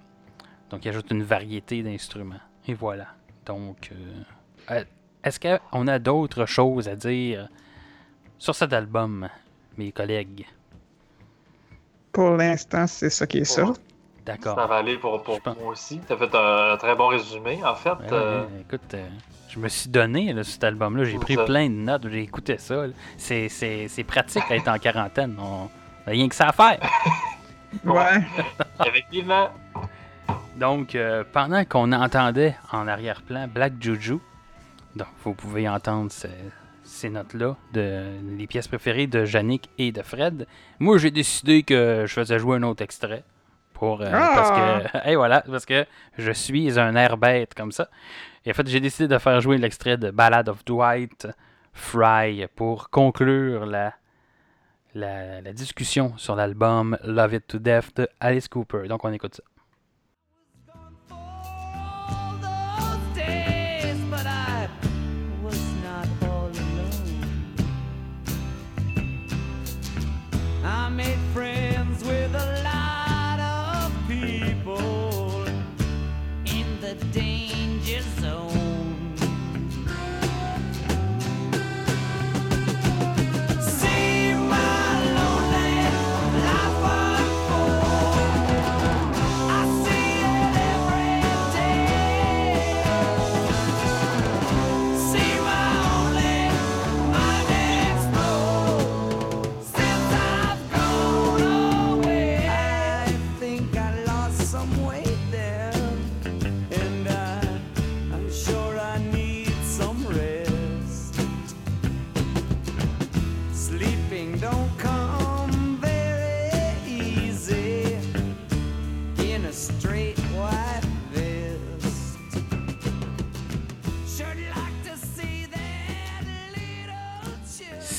Donc, 0.69 0.85
il 0.85 0.89
ajoute 0.89 1.11
une 1.11 1.23
variété 1.23 1.81
d'instruments. 1.83 2.39
Et 2.67 2.73
voilà. 2.73 3.07
Donc, 3.45 3.89
euh, 3.91 4.23
euh, 4.71 4.83
est-ce 5.23 5.39
qu'on 5.39 5.87
a 5.87 5.99
d'autres 5.99 6.45
choses 6.45 6.87
à 6.87 6.95
dire 6.95 7.49
sur 8.37 8.55
cet 8.55 8.71
album, 8.73 9.27
mes 9.77 9.91
collègues? 9.91 10.45
Pour 12.11 12.31
l'instant, 12.37 12.85
c'est 12.87 13.09
ça 13.09 13.25
qui 13.27 13.39
est 13.39 13.45
ça. 13.45 13.65
Ouais. 13.65 13.73
D'accord. 14.25 14.55
Ça 14.55 14.67
va 14.67 14.75
aller 14.75 14.97
pour, 14.97 15.21
pour 15.23 15.41
pense- 15.41 15.57
moi 15.57 15.71
aussi. 15.71 15.99
Tu 16.07 16.13
as 16.13 16.17
fait 16.17 16.33
un 16.33 16.77
très 16.77 16.95
bon 16.95 17.07
résumé, 17.07 17.59
en 17.65 17.75
fait. 17.75 17.89
Ouais, 17.89 18.07
euh, 18.13 18.45
écoute, 18.61 18.93
euh, 18.93 19.05
je 19.49 19.59
me 19.59 19.67
suis 19.67 19.89
donné 19.89 20.31
là, 20.31 20.43
cet 20.45 20.63
album-là. 20.63 21.03
J'ai 21.03 21.17
pris 21.17 21.35
ça. 21.35 21.43
plein 21.43 21.67
de 21.69 21.73
notes. 21.75 22.07
J'ai 22.07 22.21
écouté 22.21 22.57
ça. 22.57 22.85
C'est, 23.17 23.49
c'est, 23.49 23.87
c'est 23.89 24.03
pratique 24.05 24.43
d'être 24.47 24.69
en 24.69 24.77
quarantaine. 24.77 25.35
On 25.39 25.63
n'a 26.05 26.11
rien 26.13 26.29
que 26.29 26.35
ça 26.35 26.47
à 26.49 26.51
faire. 26.53 26.79
Ouais. 27.85 28.21
Effectivement. 28.85 29.49
Donc, 30.55 30.95
euh, 30.95 31.23
pendant 31.31 31.65
qu'on 31.65 31.91
entendait 31.91 32.55
en 32.71 32.87
arrière-plan 32.87 33.47
Black 33.47 33.73
Juju, 33.79 34.19
donc 34.95 35.07
vous 35.23 35.33
pouvez 35.33 35.67
entendre 35.67 36.11
ce- 36.11 36.27
ces 36.83 37.09
notes-là, 37.09 37.55
de 37.73 38.03
les 38.37 38.45
pièces 38.45 38.67
préférées 38.67 39.07
de 39.07 39.25
Yannick 39.25 39.69
et 39.79 39.91
de 39.91 40.01
Fred, 40.03 40.45
moi 40.79 40.97
j'ai 40.99 41.09
décidé 41.11 41.63
que 41.63 42.05
je 42.07 42.13
faisais 42.13 42.37
jouer 42.39 42.57
un 42.57 42.63
autre 42.63 42.83
extrait. 42.83 43.23
Pour, 43.73 44.01
euh, 44.01 44.09
Ah! 44.13 44.31
Parce 44.35 44.51
que, 44.51 45.09
et 45.09 45.15
voilà, 45.15 45.41
parce 45.41 45.65
que 45.65 45.85
je 46.17 46.31
suis 46.31 46.79
un 46.79 46.95
air 46.95 47.17
bête 47.17 47.53
comme 47.55 47.71
ça. 47.71 47.87
Et 48.45 48.51
en 48.51 48.53
fait, 48.53 48.67
j'ai 48.67 48.79
décidé 48.79 49.07
de 49.07 49.17
faire 49.17 49.41
jouer 49.41 49.57
l'extrait 49.57 49.97
de 49.97 50.11
Ballad 50.11 50.47
of 50.49 50.63
Dwight 50.65 51.27
Fry 51.73 52.45
pour 52.55 52.89
conclure 52.91 53.65
la, 53.65 53.93
la, 54.93 55.41
discussion 55.53 56.13
sur 56.17 56.35
l'album 56.35 56.97
Love 57.03 57.35
It 57.35 57.47
to 57.47 57.59
Death 57.59 57.95
de 57.95 58.07
Alice 58.19 58.47
Cooper. 58.47 58.87
Donc, 58.87 59.03
on 59.03 59.11
écoute 59.11 59.35
ça. 59.35 59.43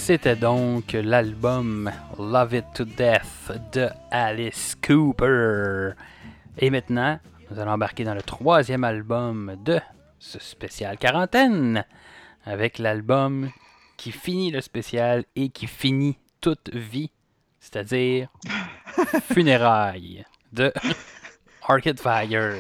C'était 0.06 0.36
donc 0.36 0.92
l'album 0.92 1.90
Love 2.18 2.54
It 2.56 2.66
to 2.74 2.84
Death 2.84 3.50
de 3.72 3.88
Alice 4.10 4.76
Cooper. 4.86 5.92
Et 6.58 6.70
maintenant, 6.70 7.18
nous 7.50 7.58
allons 7.58 7.72
embarquer 7.72 8.04
dans 8.04 8.14
le 8.14 8.22
troisième 8.22 8.84
album 8.84 9.56
de 9.64 9.80
ce 10.18 10.38
spécial 10.38 10.96
quarantaine, 10.98 11.84
avec 12.44 12.78
l'album 12.78 13.50
qui 13.96 14.12
finit 14.12 14.50
le 14.50 14.60
spécial 14.60 15.24
et 15.36 15.48
qui 15.50 15.66
finit 15.66 16.18
toute 16.40 16.70
vie, 16.74 17.10
c'est-à-dire 17.60 18.28
Funérailles 19.32 20.24
de 20.52 20.72
Arcade 21.66 22.00
Fire. 22.00 22.54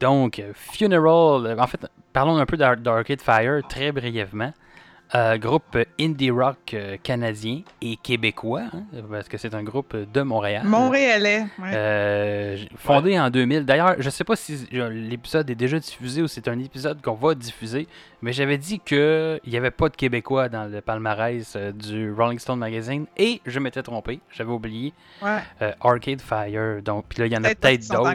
Donc, 0.00 0.42
Funeral, 0.54 1.58
en 1.60 1.66
fait, 1.66 1.86
parlons 2.12 2.36
un 2.38 2.46
peu 2.46 2.56
d'Ar- 2.56 2.76
d'Arcade 2.76 3.20
Fire 3.20 3.60
très 3.68 3.92
brièvement. 3.92 4.52
Euh, 5.16 5.38
groupe 5.38 5.76
indie 5.98 6.30
rock 6.30 6.72
euh, 6.72 6.96
canadien 7.02 7.62
et 7.82 7.96
québécois, 7.96 8.62
hein, 8.72 8.84
parce 9.10 9.28
que 9.28 9.38
c'est 9.38 9.54
un 9.56 9.64
groupe 9.64 9.96
de 9.96 10.22
Montréal. 10.22 10.62
Montréalais. 10.64 11.46
ouais. 11.58 11.70
Euh, 11.74 12.56
fondé 12.76 13.18
en 13.18 13.28
2000. 13.28 13.64
D'ailleurs, 13.64 13.96
je 13.98 14.08
sais 14.08 14.22
pas 14.22 14.36
si 14.36 14.68
l'épisode 14.70 15.50
est 15.50 15.56
déjà 15.56 15.80
diffusé 15.80 16.22
ou 16.22 16.28
c'est 16.28 16.46
un 16.46 16.56
épisode 16.60 17.02
qu'on 17.02 17.14
va 17.14 17.34
diffuser, 17.34 17.88
mais 18.22 18.32
j'avais 18.32 18.56
dit 18.56 18.78
que 18.78 19.40
il 19.44 19.52
y 19.52 19.56
avait 19.56 19.72
pas 19.72 19.88
de 19.88 19.96
Québécois 19.96 20.48
dans 20.48 20.70
le 20.70 20.80
palmarès 20.80 21.56
du 21.56 22.12
Rolling 22.12 22.38
Stone 22.38 22.60
Magazine 22.60 23.06
et 23.16 23.40
je 23.46 23.58
m'étais 23.58 23.82
trompé. 23.82 24.20
J'avais 24.30 24.52
oublié 24.52 24.92
Ouais. 25.22 25.38
euh, 25.62 25.72
Arcade 25.80 26.20
Fire. 26.20 26.82
Donc, 26.84 27.06
puis 27.08 27.18
là, 27.18 27.26
il 27.26 27.32
y 27.32 27.36
en 27.36 27.42
a 27.42 27.48
Peut-être 27.52 27.88
d'autres. 27.90 28.14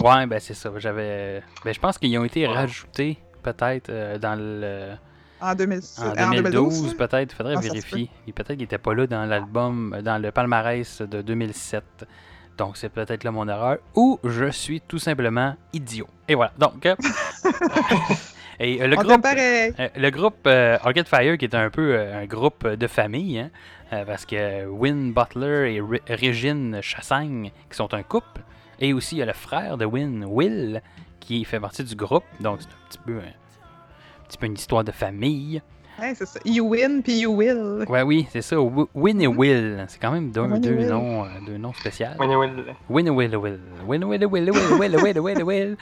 Ouais, 0.00 0.26
ben 0.26 0.40
c'est 0.40 0.54
ça. 0.54 0.70
J'avais. 0.78 1.40
Ben, 1.64 1.72
je 1.72 1.78
pense 1.78 1.98
qu'ils 1.98 2.18
ont 2.18 2.24
été 2.24 2.48
Ouais. 2.48 2.52
rajoutés 2.54 3.16
peut-être 3.44 4.18
dans 4.18 4.34
le. 4.36 4.88
En, 5.42 5.54
2000, 5.54 5.80
En 5.98 6.02
euh, 6.02 6.24
en 6.26 6.30
2012, 6.30 6.94
peut-être, 6.96 7.32
il 7.32 7.36
faudrait 7.36 7.54
Ah, 7.56 7.60
vérifier. 7.60 8.10
Peut-être 8.34 8.48
qu'il 8.48 8.58
n'était 8.58 8.78
pas 8.78 8.94
là 8.94 9.06
dans 9.06 9.24
l'album, 9.24 9.96
dans 10.02 10.20
le 10.22 10.30
palmarès 10.30 11.00
de 11.02 11.22
2007. 11.22 11.82
Donc 12.58 12.76
c'est 12.76 12.90
peut-être 12.90 13.24
là 13.24 13.30
mon 13.30 13.48
erreur. 13.48 13.78
Ou 13.94 14.18
je 14.24 14.50
suis 14.50 14.80
tout 14.82 14.98
simplement 14.98 15.54
idiot. 15.72 16.06
Et 16.28 16.34
voilà. 16.34 16.52
Donc. 16.58 16.84
euh, 16.84 16.94
et 18.60 18.82
euh, 18.82 18.86
le 18.86 18.98
On 18.98 19.02
groupe. 19.02 19.24
Euh, 19.26 19.88
le 19.96 20.10
groupe 20.10 20.46
euh, 20.46 20.76
Arcade 20.82 21.08
Fire, 21.08 21.38
qui 21.38 21.44
est 21.46 21.54
un 21.54 21.70
peu 21.70 21.94
euh, 21.94 22.22
un 22.22 22.26
groupe 22.26 22.66
de 22.66 22.86
famille, 22.86 23.38
hein, 23.38 23.50
euh, 23.92 24.04
parce 24.04 24.26
que 24.26 24.66
Win 24.66 25.12
Butler 25.12 25.74
et 25.76 25.80
Ré- 25.80 26.02
Régine 26.08 26.80
Chassagne, 26.82 27.50
qui 27.70 27.76
sont 27.76 27.92
un 27.94 28.02
couple, 28.02 28.42
et 28.78 28.92
aussi 28.92 29.16
il 29.16 29.18
y 29.20 29.22
a 29.22 29.26
le 29.26 29.32
frère 29.32 29.78
de 29.78 29.84
Win, 29.86 30.24
Will, 30.28 30.82
qui 31.18 31.44
fait 31.44 31.60
partie 31.60 31.84
du 31.84 31.94
groupe, 31.94 32.24
donc 32.40 32.60
c'est 32.60 32.68
un 32.68 32.88
petit 32.88 32.98
peu, 33.06 33.18
un, 33.18 33.32
petit 34.30 34.38
peu 34.38 34.46
une 34.46 34.54
histoire 34.54 34.84
de 34.84 34.92
famille. 34.92 35.60
Ouais, 36.00 36.14
c'est 36.14 36.24
ça. 36.26 36.40
You 36.46 36.66
win, 36.66 37.02
puis 37.02 37.18
you 37.20 37.30
will. 37.30 37.84
Ouais, 37.86 38.00
oui, 38.00 38.26
c'est 38.32 38.40
ça, 38.40 38.58
Wi- 38.58 38.86
Win 38.94 39.20
et 39.20 39.26
Will, 39.26 39.84
c'est 39.88 40.00
quand 40.00 40.12
même 40.12 40.30
deux, 40.30 40.40
Win 40.40 40.56
et 40.56 40.60
deux 40.60 40.74
Will. 40.74 40.86
noms, 40.88 41.24
euh, 41.24 41.28
deux 41.46 41.58
noms 41.58 41.74
spéciaux. 41.74 42.06
Oui, 42.18 42.26
oui, 42.26 42.46
Win 42.88 43.06
et 43.08 43.10
Will, 43.10 43.36
Will, 43.36 43.60
Win, 43.86 44.04
Will, 44.04 44.24
Will, 44.24 44.50
Will, 44.50 44.52
Will, 44.78 44.96
Will, 44.96 45.18
Will, 45.20 45.42
Will. 45.42 45.76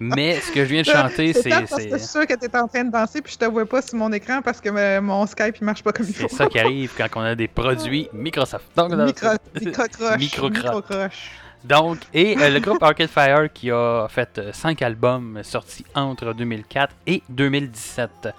Mais 0.00 0.40
ce 0.40 0.50
que 0.50 0.64
je 0.64 0.70
viens 0.70 0.80
de 0.82 0.86
chanter, 0.86 1.32
C'est 1.32 1.42
c'est... 1.42 1.90
parce 1.90 2.12
que 2.12 2.24
que 2.26 2.34
t'es 2.34 2.56
en 2.58 2.66
train 2.66 2.82
de 2.82 2.90
danser, 2.90 3.22
puis 3.22 3.34
je 3.34 3.38
te 3.38 3.44
vois 3.44 3.64
pas 3.66 3.82
sur 3.82 3.96
mon 3.98 4.10
écran 4.12 4.40
parce 4.42 4.60
que 4.60 4.68
euh, 4.68 5.00
mon 5.00 5.24
Skype 5.26 5.56
il 5.60 5.64
marche 5.64 5.84
pas 5.84 5.92
comme 5.92 6.06
il 6.08 6.14
faut. 6.14 6.26
C'est 6.28 6.34
ça 6.34 6.46
qui 6.46 6.58
arrive 6.58 6.92
quand 6.96 7.06
on 7.14 7.20
a 7.20 7.36
des 7.36 7.46
produits 7.46 8.08
Microsoft. 8.12 8.64
Donc, 8.76 8.92
Micro, 8.94 9.28
micro-croche. 9.60 10.18
Micro-croche. 10.18 11.30
Donc, 11.64 11.98
et 12.12 12.36
euh, 12.38 12.50
le 12.50 12.58
groupe 12.58 12.82
Arcade 12.82 13.08
Fire 13.08 13.52
qui 13.52 13.70
a 13.70 14.06
fait 14.08 14.40
5 14.52 14.82
albums 14.82 15.40
sortis 15.44 15.84
entre 15.94 16.32
2004 16.32 16.94
et 17.06 17.22
2017. 17.28 18.34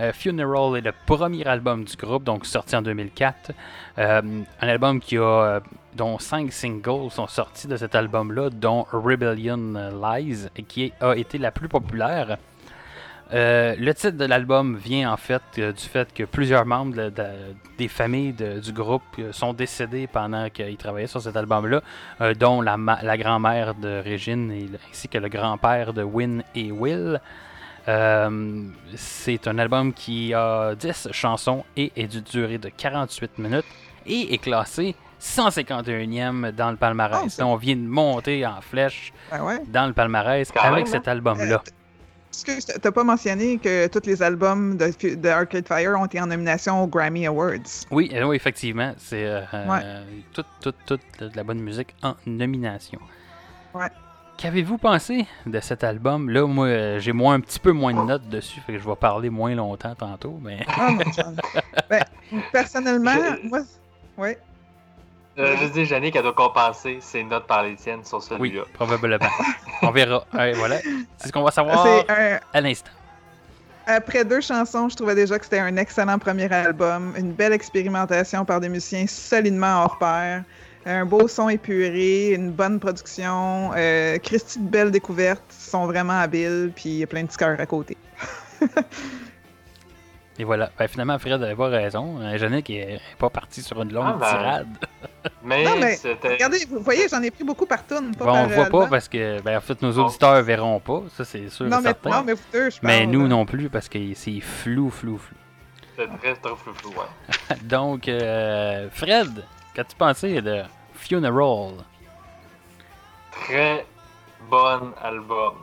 Euh, 0.00 0.12
Funeral 0.12 0.76
est 0.76 0.80
le 0.80 0.92
premier 1.06 1.44
album 1.46 1.84
du 1.84 1.96
groupe, 1.96 2.22
donc 2.22 2.46
sorti 2.46 2.76
en 2.76 2.82
2004. 2.82 3.50
Euh, 3.98 4.22
un 4.60 4.68
album 4.68 5.00
qui 5.00 5.16
a, 5.16 5.22
euh, 5.22 5.60
dont 5.94 6.18
5 6.18 6.52
singles 6.52 7.10
sont 7.10 7.26
sortis 7.26 7.66
de 7.66 7.76
cet 7.76 7.94
album-là, 7.96 8.50
dont 8.50 8.86
Rebellion 8.92 9.90
Lies, 10.00 10.46
qui 10.68 10.92
a 11.00 11.14
été 11.14 11.38
la 11.38 11.50
plus 11.50 11.68
populaire. 11.68 12.38
Euh, 13.34 13.74
le 13.78 13.92
titre 13.92 14.16
de 14.16 14.24
l'album 14.24 14.76
vient 14.78 15.12
en 15.12 15.18
fait 15.18 15.42
euh, 15.58 15.70
du 15.72 15.82
fait 15.84 16.12
que 16.14 16.22
plusieurs 16.24 16.64
membres 16.64 16.94
de- 16.94 17.10
de- 17.10 17.54
des 17.76 17.88
familles 17.88 18.32
de- 18.32 18.58
du 18.58 18.72
groupe 18.72 19.02
euh, 19.18 19.32
sont 19.32 19.52
décédés 19.52 20.06
pendant 20.06 20.48
qu'ils 20.48 20.78
travaillaient 20.78 21.06
sur 21.08 21.20
cet 21.20 21.36
album-là, 21.36 21.82
euh, 22.22 22.32
dont 22.32 22.62
la, 22.62 22.78
ma- 22.78 23.02
la 23.02 23.18
grand-mère 23.18 23.74
de 23.74 24.00
Régine 24.02 24.50
et 24.50 24.66
ainsi 24.90 25.08
que 25.08 25.18
le 25.18 25.28
grand-père 25.28 25.92
de 25.92 26.02
Win 26.02 26.42
et 26.54 26.72
Will. 26.72 27.20
Euh, 27.86 28.62
c'est 28.96 29.46
un 29.46 29.58
album 29.58 29.92
qui 29.92 30.32
a 30.32 30.74
10 30.74 31.08
chansons 31.12 31.64
et 31.76 31.92
est 31.96 32.06
d'une 32.06 32.20
durée 32.22 32.58
de 32.58 32.70
48 32.70 33.38
minutes 33.38 33.64
et 34.06 34.32
est 34.32 34.38
classé 34.38 34.94
151e 35.20 36.52
dans 36.52 36.70
le 36.70 36.76
palmarès. 36.76 37.38
Oh, 37.40 37.44
on 37.44 37.56
vient 37.56 37.76
de 37.76 37.80
monter 37.86 38.46
en 38.46 38.60
flèche 38.60 39.12
Ben 39.30 39.42
ouais? 39.42 39.58
dans 39.68 39.86
le 39.86 39.92
palmarès 39.92 40.50
Quand 40.52 40.62
avec 40.62 40.84
même, 40.84 40.86
cet 40.86 41.08
hein? 41.08 41.12
album-là. 41.12 41.62
Excuse, 42.40 42.66
t'as 42.80 42.92
pas 42.92 43.02
mentionné 43.02 43.58
que 43.58 43.88
tous 43.88 44.06
les 44.06 44.22
albums 44.22 44.76
de, 44.76 45.14
de 45.16 45.28
Arcade 45.28 45.66
Fire 45.66 45.98
ont 45.98 46.06
été 46.06 46.20
en 46.20 46.26
nomination 46.26 46.84
aux 46.84 46.86
Grammy 46.86 47.26
Awards? 47.26 47.56
Oui, 47.90 48.10
euh, 48.14 48.22
oui, 48.22 48.36
effectivement, 48.36 48.92
c'est 48.96 49.24
euh, 49.24 49.40
Ouais. 49.52 49.80
euh, 49.82 50.04
toute, 50.32 50.46
toute, 50.60 50.76
toute 50.86 51.00
de 51.18 51.36
la 51.36 51.42
bonne 51.42 51.58
musique 51.58 51.96
en 52.00 52.14
nomination. 52.26 53.00
Ouais. 53.74 53.88
Qu'avez-vous 54.36 54.78
pensé 54.78 55.26
de 55.46 55.58
cet 55.58 55.82
album? 55.82 56.30
Là, 56.30 56.46
moi, 56.46 56.98
j'ai 57.00 57.12
moins 57.12 57.34
un 57.34 57.40
petit 57.40 57.58
peu 57.58 57.72
moins 57.72 57.92
de 57.92 58.02
notes 58.06 58.28
dessus, 58.28 58.60
fait 58.60 58.74
que 58.74 58.78
je 58.78 58.88
vais 58.88 58.94
parler 58.94 59.30
moins 59.30 59.56
longtemps 59.56 59.96
tantôt, 59.96 60.38
mais 60.40 60.64
Ah, 60.78 60.92
mon 60.92 60.98
Dieu. 61.10 61.24
ben, 61.90 62.04
personnellement, 62.52 63.16
moi, 63.42 63.60
ouais. 64.16 64.38
Euh, 65.38 65.56
je 65.60 65.66
dis, 65.68 65.84
Yannick, 65.84 66.16
elle 66.16 66.22
doit 66.22 66.32
compenser 66.32 66.98
ses 67.00 67.22
notes 67.22 67.46
par 67.46 67.62
les 67.62 67.76
tiennes 67.76 68.04
sur 68.04 68.18
oui, 68.18 68.24
celui-là. 68.28 68.62
probablement. 68.74 69.18
On 69.82 69.90
verra. 69.90 70.24
Ouais, 70.34 70.52
voilà. 70.52 70.78
C'est 71.18 71.28
ce 71.28 71.32
qu'on 71.32 71.42
va 71.42 71.50
savoir 71.52 71.86
un, 71.86 72.38
à 72.52 72.60
l'instant. 72.60 72.90
Après 73.86 74.24
deux 74.24 74.40
chansons, 74.40 74.88
je 74.88 74.96
trouvais 74.96 75.14
déjà 75.14 75.38
que 75.38 75.44
c'était 75.44 75.60
un 75.60 75.76
excellent 75.76 76.18
premier 76.18 76.52
album, 76.52 77.14
une 77.16 77.32
belle 77.32 77.52
expérimentation 77.52 78.44
par 78.44 78.60
des 78.60 78.68
musiciens 78.68 79.06
solidement 79.06 79.84
hors 79.84 79.96
pair, 79.98 80.42
un 80.84 81.06
beau 81.06 81.26
son 81.28 81.48
épuré, 81.48 82.32
une 82.34 82.50
bonne 82.50 82.80
production, 82.80 83.70
euh, 83.76 84.18
Christy 84.18 84.58
de 84.58 84.68
belles 84.68 84.90
découvertes, 84.90 85.42
ils 85.50 85.70
sont 85.70 85.86
vraiment 85.86 86.20
habiles, 86.20 86.70
puis 86.74 86.88
il 86.90 86.98
y 86.98 87.02
a 87.04 87.06
plein 87.06 87.22
de 87.22 87.28
petits 87.28 87.38
cœurs 87.38 87.58
à 87.60 87.66
côté. 87.66 87.96
Et 90.38 90.44
voilà. 90.44 90.70
Ben, 90.78 90.86
finalement, 90.86 91.18
Fred 91.18 91.42
avait 91.42 91.56
pas 91.56 91.68
raison. 91.68 92.20
Euh, 92.20 92.36
Yannick 92.36 92.70
est 92.70 93.00
pas 93.18 93.28
parti 93.28 93.60
sur 93.60 93.82
une 93.82 93.92
longue 93.92 94.06
Ah, 94.06 94.16
ben, 94.20 94.28
tirade. 94.28 94.68
Mais, 95.42 95.64
Non, 95.64 95.76
mais. 95.78 95.98
Regardez, 96.22 96.58
vous 96.68 96.80
voyez, 96.80 97.08
j'en 97.08 97.22
ai 97.22 97.30
pris 97.30 97.44
beaucoup 97.44 97.66
par 97.66 97.84
tonne, 97.86 98.14
pas 98.14 98.24
Bon, 98.24 98.32
par 98.32 98.42
on 98.44 98.46
voit 98.46 98.56
pas 98.56 98.62
album. 98.64 98.88
parce 98.90 99.08
que, 99.08 99.40
ben, 99.42 99.56
en 99.58 99.60
fait, 99.60 99.80
nos 99.82 99.92
auditeurs 99.98 100.42
verront 100.42 100.80
pas. 100.80 101.02
Ça, 101.16 101.24
c'est 101.24 101.48
sûr 101.48 101.66
et 101.66 101.68
Non 101.68 101.78
mais, 101.78 101.88
certain. 101.90 102.10
non, 102.10 102.22
mais 102.24 102.32
vous 102.34 102.42
deux, 102.52 102.70
je 102.70 102.78
Mais 102.82 102.98
parle, 103.00 103.10
nous 103.12 103.22
là. 103.22 103.28
non 103.28 103.46
plus 103.46 103.68
parce 103.68 103.88
que 103.88 103.98
c'est 104.14 104.40
flou, 104.40 104.90
flou, 104.90 105.18
flou. 105.18 105.36
C'était 105.96 106.16
très, 106.18 106.34
très 106.36 106.56
flou, 106.56 106.72
flou, 106.74 106.90
ouais. 106.90 107.56
Donc, 107.62 108.08
euh, 108.08 108.88
Fred, 108.92 109.44
qu'as-tu 109.74 109.96
pensé 109.96 110.40
de 110.40 110.62
Funeral? 110.94 111.72
Très 113.32 113.86
bon 114.50 114.92
album. 115.02 115.54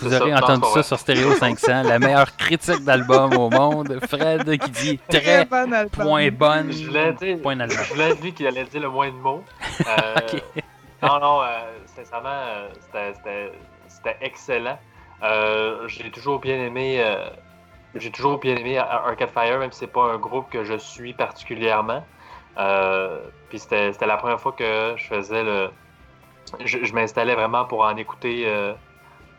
Vous 0.00 0.14
aurez 0.14 0.30
ça, 0.30 0.36
entendu 0.38 0.62
ça 0.64 0.70
vrai. 0.70 0.82
sur 0.82 0.98
Stereo 0.98 1.32
500, 1.34 1.82
la 1.84 1.98
meilleure 1.98 2.36
critique 2.36 2.84
d'album 2.84 3.36
au 3.36 3.50
monde. 3.50 3.98
Fred 4.08 4.58
qui 4.58 4.70
dit 4.70 4.98
très 5.08 5.44
bon 5.44 5.72
album. 5.72 6.04
point 6.06 6.30
bonne, 6.30 6.72
Je 6.72 6.86
voulais 6.86 7.12
dire, 7.14 7.38
point 7.42 7.56
je 7.68 7.92
voulais 7.92 8.14
lui 8.14 8.32
qui 8.32 8.46
allait 8.46 8.64
dire 8.64 8.80
le 8.82 8.88
moins 8.90 9.08
de 9.08 9.14
mots. 9.16 9.44
Euh, 9.86 10.14
Ok. 10.32 10.62
Non, 11.02 11.20
non, 11.20 11.42
euh, 11.42 11.46
sincèrement, 11.94 12.28
euh, 12.30 12.68
c'était- 12.80 13.12
c'était 13.14 13.52
c'était 13.88 14.16
excellent. 14.22 14.78
Euh, 15.22 15.86
j'ai 15.88 16.10
toujours 16.10 16.40
bien 16.40 16.56
aimé. 16.56 16.96
euh, 17.00 17.28
j'ai 17.94 18.10
toujours 18.10 18.38
bien 18.38 18.56
aimé 18.56 18.78
Ar- 18.78 19.06
Arcade 19.06 19.30
Fire, 19.30 19.58
même 19.58 19.72
si 19.72 19.80
c'est 19.80 19.86
pas 19.92 20.04
un 20.12 20.16
groupe 20.18 20.50
que 20.50 20.64
je 20.64 20.74
suis 20.78 21.12
particulièrement. 21.12 22.04
Euh, 22.58 23.20
Puis 23.50 23.58
c'était 23.58 23.92
c'était 23.92 24.06
la 24.06 24.16
première 24.16 24.40
fois 24.40 24.52
que 24.52 24.94
je 24.96 25.04
faisais 25.04 25.42
le. 25.44 25.70
Je, 26.64 26.78
je 26.84 26.92
m'installais 26.94 27.34
vraiment 27.34 27.64
pour 27.66 27.84
en 27.84 27.96
écouter, 27.96 28.44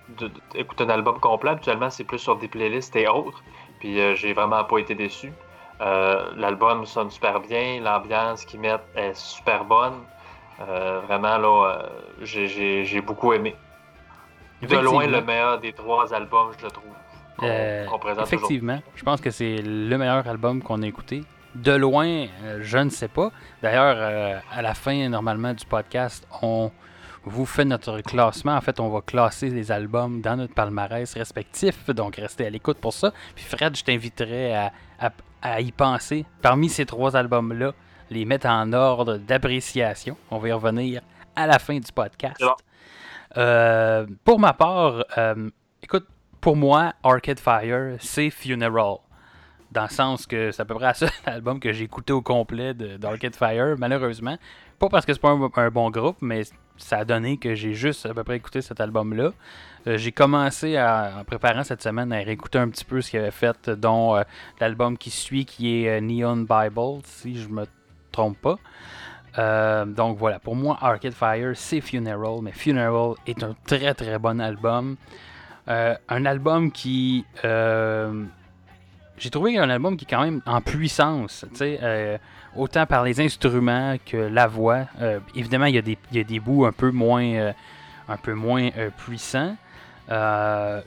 euh, 0.10 0.14
de- 0.20 0.28
de- 0.28 0.42
écouter 0.56 0.84
un 0.84 0.90
album 0.90 1.20
complet. 1.20 1.52
Habituellement, 1.52 1.90
c'est 1.90 2.04
plus 2.04 2.20
sur 2.20 2.36
des 2.38 2.48
playlists 2.48 2.96
et 2.96 3.08
autres. 3.08 3.44
Puis 3.80 4.00
euh, 4.00 4.16
j'ai 4.16 4.34
vraiment 4.34 4.64
pas 4.64 4.78
été 4.80 4.96
déçu. 4.96 5.32
Euh, 5.82 6.32
L'album 6.36 6.86
sonne 6.86 7.12
super 7.12 7.40
bien, 7.40 7.80
l'ambiance 7.82 8.46
qu'ils 8.46 8.60
mettent 8.60 8.88
est 8.96 9.16
super 9.16 9.64
bonne. 9.64 9.94
Euh, 10.68 11.02
vraiment, 11.06 11.38
là, 11.38 11.90
j'ai- 12.22 13.02
beaucoup 13.02 13.34
aimé. 13.34 13.56
De 14.64 14.76
loin, 14.78 15.06
le 15.06 15.22
meilleur 15.22 15.60
des 15.60 15.72
trois 15.74 16.12
albums, 16.16 16.50
je 16.60 16.66
trouve, 16.66 16.84
présente 18.00 18.24
aujourd'hui. 18.24 18.36
Effectivement, 18.36 18.80
je 18.96 19.04
pense 19.04 19.22
que 19.22 19.30
c'est 19.30 19.58
le 19.62 19.96
meilleur 20.00 20.28
album 20.28 20.64
qu'on 20.64 20.82
a 20.82 20.88
écouté. 20.88 21.24
De 21.54 21.74
loin, 21.74 22.26
je 22.62 22.78
ne 22.80 22.90
sais 22.90 23.08
pas. 23.08 23.30
D'ailleurs, 23.62 24.42
à 24.52 24.62
la 24.64 24.74
fin, 24.74 25.08
normalement, 25.10 25.54
du 25.54 25.64
podcast, 25.66 26.28
on 26.42 26.72
vous 27.28 27.46
fait 27.46 27.66
notre 27.66 28.02
classement. 28.02 28.56
En 28.56 28.62
fait, 28.62 28.80
on 28.80 28.90
va 28.90 29.02
classer 29.02 29.50
les 29.50 29.72
albums 29.72 30.22
dans 30.22 30.36
notre 30.36 30.54
palmarès 30.54 31.14
respectif. 31.14 31.90
Donc, 31.90 32.16
restez 32.18 32.46
à 32.46 32.50
l'écoute 32.50 32.78
pour 32.80 32.94
ça. 32.94 33.12
Puis, 33.36 33.44
Fred, 33.46 33.76
je 33.76 33.84
t'inviterai 33.84 34.56
à, 34.56 34.72
à- 35.00 35.12
à 35.42 35.62
y 35.62 35.72
penser. 35.72 36.26
Parmi 36.42 36.70
ces 36.70 36.86
trois 36.86 37.16
albums-là, 37.16 37.74
les 38.10 38.26
mettre 38.26 38.48
en 38.48 38.72
ordre 38.74 39.18
d'appréciation. 39.18 40.18
On 40.32 40.38
va 40.40 40.48
y 40.48 40.52
revenir 40.52 41.02
à 41.36 41.46
la 41.48 41.60
fin 41.60 41.78
du 41.78 41.92
podcast. 41.92 42.38
Bon. 42.42 42.54
Euh, 43.38 44.06
pour 44.24 44.40
ma 44.40 44.54
part, 44.54 45.04
euh, 45.18 45.50
écoute, 45.84 46.08
pour 46.42 46.56
moi, 46.56 46.94
Arcade 47.04 47.40
Fire, 47.40 47.98
c'est 48.00 48.30
Funeral. 48.30 48.98
Dans 49.72 49.84
le 49.84 49.90
sens 49.90 50.26
que 50.26 50.52
c'est 50.52 50.62
à 50.62 50.66
peu 50.66 50.76
près 50.76 50.88
le 50.88 50.94
seul 50.94 51.10
album 51.26 51.60
que 51.60 51.74
j'ai 51.74 51.84
écouté 51.84 52.14
au 52.14 52.22
complet 52.22 52.74
de- 52.74 52.98
Fire, 53.34 53.76
malheureusement. 53.78 54.38
Pas 54.80 54.90
parce 54.90 55.06
que 55.06 55.14
c'est 55.14 55.20
pas 55.22 55.30
un, 55.30 55.70
bon 55.70 55.90
groupe, 55.90 56.18
mais 56.22 56.44
ça 56.78 57.00
a 57.00 57.06
donné 57.06 57.38
que 57.38 57.56
j'ai 57.56 57.74
juste 57.74 58.06
à 58.06 58.14
peu 58.14 58.24
près 58.24 58.38
écouté 58.38 58.62
cet 58.62 58.80
album-là. 58.80 59.32
Euh, 59.88 59.98
j'ai 59.98 60.12
commencé 60.12 60.78
à- 60.78 61.16
en 61.20 61.24
préparant 61.24 61.64
cette 61.64 61.82
semaine 61.82 62.14
à 62.14 62.18
réécouter 62.18 62.60
un 62.60 62.70
petit 62.70 62.86
peu 62.86 63.02
ce 63.02 63.10
qu'il 63.12 63.20
avait 63.20 63.32
fait, 63.32 63.70
dont 63.72 64.16
euh, 64.16 64.24
l'album 64.60 64.98
qui 64.98 65.10
suit, 65.10 65.46
qui 65.46 65.84
est 65.84 65.98
euh, 65.98 66.02
Neon 66.02 66.38
Bible, 66.50 67.02
si 67.04 67.42
je 67.42 67.50
me 67.50 67.66
trompe 68.12 68.38
pas. 68.40 68.56
Donc 69.86 70.18
voilà, 70.18 70.40
pour 70.40 70.56
moi, 70.56 70.78
Arcade 70.82 71.14
Fire, 71.14 71.52
c'est 71.56 71.80
Funeral, 71.82 72.40
mais 72.42 72.52
Funeral 72.52 73.14
est 73.28 73.44
un 73.44 73.56
très 73.68 73.94
très 73.94 74.18
bon 74.18 74.40
album. 74.42 74.96
Un 75.68 76.26
album 76.26 76.72
qui. 76.72 77.24
J'ai 79.18 79.30
trouvé 79.30 79.58
un 79.58 79.70
album 79.70 79.98
qui 79.98 80.06
est 80.06 80.08
quand 80.10 80.24
même 80.24 80.42
en 80.46 80.62
puissance, 80.62 81.46
euh, 81.62 82.18
autant 82.56 82.86
par 82.86 83.04
les 83.04 83.20
instruments 83.20 83.96
que 84.06 84.18
la 84.18 84.48
voix. 84.48 84.86
Euh, 85.02 85.20
évidemment, 85.36 85.66
il 85.66 85.76
y, 85.76 85.80
a 85.80 85.82
des, 85.82 85.98
y 86.12 86.20
a 86.20 86.24
des 86.24 86.40
bouts 86.40 86.66
un 86.66 86.72
peu 86.72 86.92
moins, 86.92 87.26
euh, 87.26 87.54
un 88.08 88.18
peu 88.18 88.34
moins 88.34 88.70
euh, 88.78 88.90
puissants. 88.96 89.56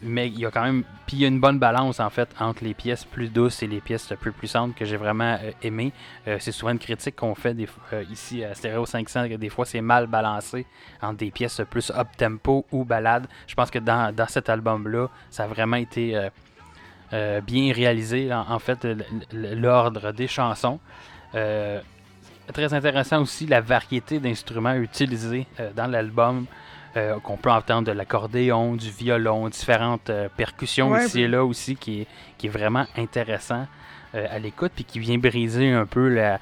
Mais 0.03 0.29
il 0.29 0.39
y 0.39 0.47
a 0.47 0.51
quand 0.51 0.63
même. 0.63 0.85
Il 1.13 1.19
y 1.19 1.25
a 1.25 1.29
une 1.29 1.41
bonne 1.41 1.59
balance 1.59 1.99
en 1.99 2.09
fait 2.09 2.29
entre 2.39 2.63
les 2.63 2.73
pièces 2.73 3.05
plus 3.05 3.29
douces 3.29 3.65
et 3.65 3.67
les 3.67 3.81
pièces 3.81 4.13
plus 4.21 4.31
puissantes 4.31 4.77
que 4.77 4.85
j'ai 4.85 4.97
vraiment 4.97 5.37
aimé. 5.61 5.93
C'est 6.39 6.53
souvent 6.53 6.71
une 6.71 6.79
critique 6.79 7.17
qu'on 7.17 7.35
fait 7.35 7.53
des, 7.53 7.67
ici 8.13 8.45
à 8.45 8.55
Stereo 8.55 8.87
500 8.87 9.29
que 9.29 9.35
des 9.35 9.49
fois 9.49 9.67
c'est 9.67 9.81
mal 9.81 10.07
balancé 10.07 10.67
entre 11.03 11.17
des 11.17 11.33
pièces 11.33 11.63
plus 11.69 11.91
up 11.91 12.07
tempo 12.17 12.65
ou 12.71 12.85
balade. 12.85 13.27
Je 13.49 13.57
pense 13.57 13.73
que 13.73 13.81
dans, 13.81 14.15
dans 14.15 14.29
cet 14.29 14.49
album 14.49 14.87
là, 14.87 15.09
ça 15.31 15.45
a 15.45 15.47
vraiment 15.49 15.79
été 15.79 16.31
euh, 17.13 17.41
bien 17.41 17.73
réalisé. 17.73 18.33
en 18.33 18.59
fait, 18.59 18.87
l'ordre 19.33 20.13
des 20.13 20.29
chansons. 20.29 20.79
Euh, 21.35 21.81
très 22.53 22.75
intéressant 22.75 23.23
aussi 23.23 23.47
la 23.47 23.61
variété 23.61 24.19
d'instruments 24.19 24.75
utilisés 24.75 25.47
euh, 25.61 25.71
dans 25.75 25.87
l'album. 25.87 26.47
qu'on 27.23 27.37
peut 27.37 27.53
entendre 27.53 27.87
de 27.87 27.93
l'accordéon, 27.93 28.75
du 28.75 28.91
violon, 28.91 29.49
différentes 29.49 30.11
percussions 30.37 30.91
Ouais, 30.91 31.07
ici 31.07 31.21
et 31.23 31.29
là 31.29 31.45
aussi, 31.45 31.77
qui 31.77 32.01
est, 32.01 32.07
qui 32.37 32.49
est 32.49 32.51
vraiment 32.51 32.85
intéressant 32.97 33.69
à 34.13 34.39
l'écoute, 34.41 34.73
puis 34.75 34.83
qui 34.83 34.99
vient 34.99 35.17
briser 35.19 35.71
un 35.71 35.87
peu 35.87 36.09
la, 36.09 36.41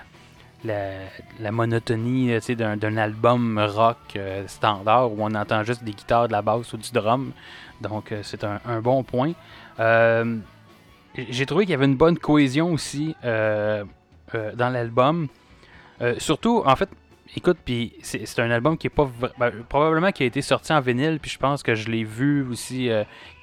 la, 0.65 0.91
la 1.39 1.53
monotonie 1.53 2.31
d'un 2.57 2.77
d'un 2.77 2.97
album 2.97 3.59
rock 3.59 3.97
euh, 4.17 4.47
standard 4.47 5.13
où 5.13 5.17
on 5.21 5.35
entend 5.35 5.63
juste 5.63 5.85
des 5.85 5.93
guitares, 5.93 6.29
de 6.29 6.33
la 6.33 6.43
basse 6.43 6.73
ou 6.73 6.77
du 6.77 6.91
drum. 6.93 7.33
Donc 7.81 8.13
euh, 8.13 8.21
c'est 8.23 8.45
un, 8.45 8.61
un 8.67 8.81
bon 8.81 9.03
point. 9.05 9.33
Euh, 9.79 10.37
J'ai 11.17 11.47
trouvé 11.47 11.65
qu'il 11.65 11.73
y 11.73 11.75
avait 11.75 11.87
une 11.87 11.97
bonne 11.97 12.19
cohésion 12.19 12.73
aussi 12.73 13.17
euh, 13.25 13.85
euh, 14.35 14.53
dans 14.55 14.69
l'album. 14.69 15.29
Euh, 16.01 16.15
surtout, 16.19 16.63
en 16.65 16.77
fait, 16.77 16.89
écoute, 17.37 17.59
puis 17.65 17.95
c'est 18.03 18.39
un 18.39 18.51
album 18.51 18.79
qui 18.79 18.87
est 18.87 18.91
pas 18.91 19.11
ben, 19.39 19.51
probablement 19.69 20.13
qui 20.13 20.23
a 20.23 20.27
été 20.27 20.43
sorti 20.43 20.73
en 20.73 20.81
vinyle, 20.81 21.19
puis 21.21 21.31
je 21.31 21.39
pense 21.39 21.63
que 21.63 21.75
je 21.75 21.89
l'ai 21.89 22.05
vu 22.05 22.47
aussi 22.49 22.89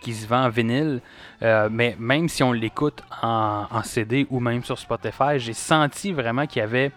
qui 0.01 0.13
se 0.13 0.25
vend 0.27 0.45
en 0.45 0.49
vinyle. 0.49 1.01
Mais 1.41 1.95
même 1.99 2.29
si 2.29 2.43
on 2.43 2.53
l'écoute 2.53 3.03
en, 3.21 3.83
CD 3.83 4.25
ou 4.29 4.39
même 4.39 4.63
sur 4.63 4.79
Spotify, 4.79 5.37
j'ai 5.37 5.53
senti 5.53 6.13
vraiment 6.13 6.47
qu'il 6.47 6.61
y 6.61 6.63
avait 6.63 6.91